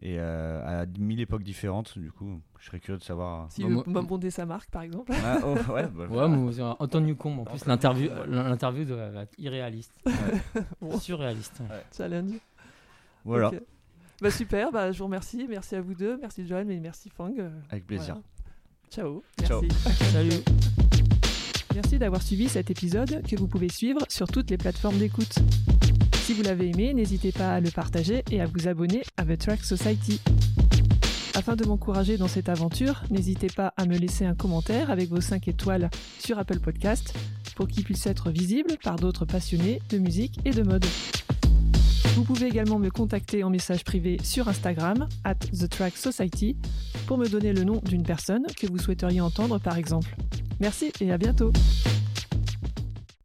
et 0.00 0.16
euh, 0.18 0.82
à 0.82 0.86
mille 0.98 1.20
époques 1.20 1.42
différentes. 1.42 1.98
Du 1.98 2.12
coup, 2.12 2.40
je 2.58 2.66
serais 2.66 2.80
curieux 2.80 2.98
de 2.98 3.04
savoir. 3.04 3.50
Si 3.50 3.62
veut 3.64 3.82
bonder 3.84 4.30
sa 4.30 4.46
marque, 4.46 4.70
par 4.70 4.82
exemple. 4.82 5.12
Ah, 5.24 5.38
oh, 5.44 5.54
ouais, 5.72 5.88
bah, 5.88 6.06
ouais 6.10 6.62
Anton 6.78 7.16
En 7.22 7.44
plus, 7.44 7.66
l'interview, 7.66 8.10
l'interview 8.28 8.84
doit 8.84 9.22
être 9.22 9.34
irréaliste, 9.38 9.98
surréaliste. 11.00 11.62
Challenge. 11.96 12.34
Voilà. 13.24 13.50
Bah 14.20 14.30
super. 14.30 14.72
Bah, 14.72 14.90
je 14.90 14.98
vous 14.98 15.04
remercie. 15.04 15.46
Merci 15.48 15.76
à 15.76 15.80
vous 15.80 15.94
deux. 15.94 16.18
Merci 16.18 16.46
Joanne 16.46 16.70
et 16.70 16.80
merci 16.80 17.08
Fang. 17.08 17.32
Avec 17.70 17.86
plaisir. 17.86 18.20
Ciao. 18.90 19.22
Ciao. 19.44 19.62
Salut. 20.12 20.30
Merci 21.80 22.00
d'avoir 22.00 22.22
suivi 22.22 22.48
cet 22.48 22.72
épisode 22.72 23.22
que 23.24 23.36
vous 23.36 23.46
pouvez 23.46 23.68
suivre 23.68 24.00
sur 24.08 24.26
toutes 24.26 24.50
les 24.50 24.56
plateformes 24.56 24.98
d'écoute. 24.98 25.36
Si 26.24 26.32
vous 26.32 26.42
l'avez 26.42 26.70
aimé, 26.70 26.92
n'hésitez 26.92 27.30
pas 27.30 27.52
à 27.54 27.60
le 27.60 27.70
partager 27.70 28.24
et 28.32 28.40
à 28.40 28.46
vous 28.46 28.66
abonner 28.66 29.02
à 29.16 29.24
The 29.24 29.38
Track 29.38 29.62
Society. 29.62 30.20
Afin 31.36 31.54
de 31.54 31.64
m'encourager 31.64 32.16
dans 32.16 32.26
cette 32.26 32.48
aventure, 32.48 33.04
n'hésitez 33.10 33.46
pas 33.46 33.74
à 33.76 33.86
me 33.86 33.96
laisser 33.96 34.24
un 34.24 34.34
commentaire 34.34 34.90
avec 34.90 35.08
vos 35.08 35.20
5 35.20 35.46
étoiles 35.46 35.88
sur 36.18 36.40
Apple 36.40 36.58
Podcast 36.58 37.14
pour 37.54 37.68
qu'il 37.68 37.84
puisse 37.84 38.08
être 38.08 38.32
visible 38.32 38.76
par 38.82 38.96
d'autres 38.96 39.24
passionnés 39.24 39.80
de 39.90 39.98
musique 39.98 40.40
et 40.44 40.50
de 40.50 40.64
mode. 40.64 40.84
Vous 42.18 42.24
pouvez 42.24 42.48
également 42.48 42.80
me 42.80 42.90
contacter 42.90 43.44
en 43.44 43.48
message 43.48 43.84
privé 43.84 44.16
sur 44.24 44.48
Instagram, 44.48 45.06
at 45.22 45.36
The 45.36 45.68
pour 47.06 47.16
me 47.16 47.28
donner 47.28 47.52
le 47.52 47.62
nom 47.62 47.80
d'une 47.84 48.02
personne 48.02 48.44
que 48.60 48.66
vous 48.66 48.76
souhaiteriez 48.76 49.20
entendre 49.20 49.60
par 49.60 49.78
exemple. 49.78 50.16
Merci 50.58 50.90
et 51.00 51.12
à 51.12 51.16
bientôt 51.16 51.52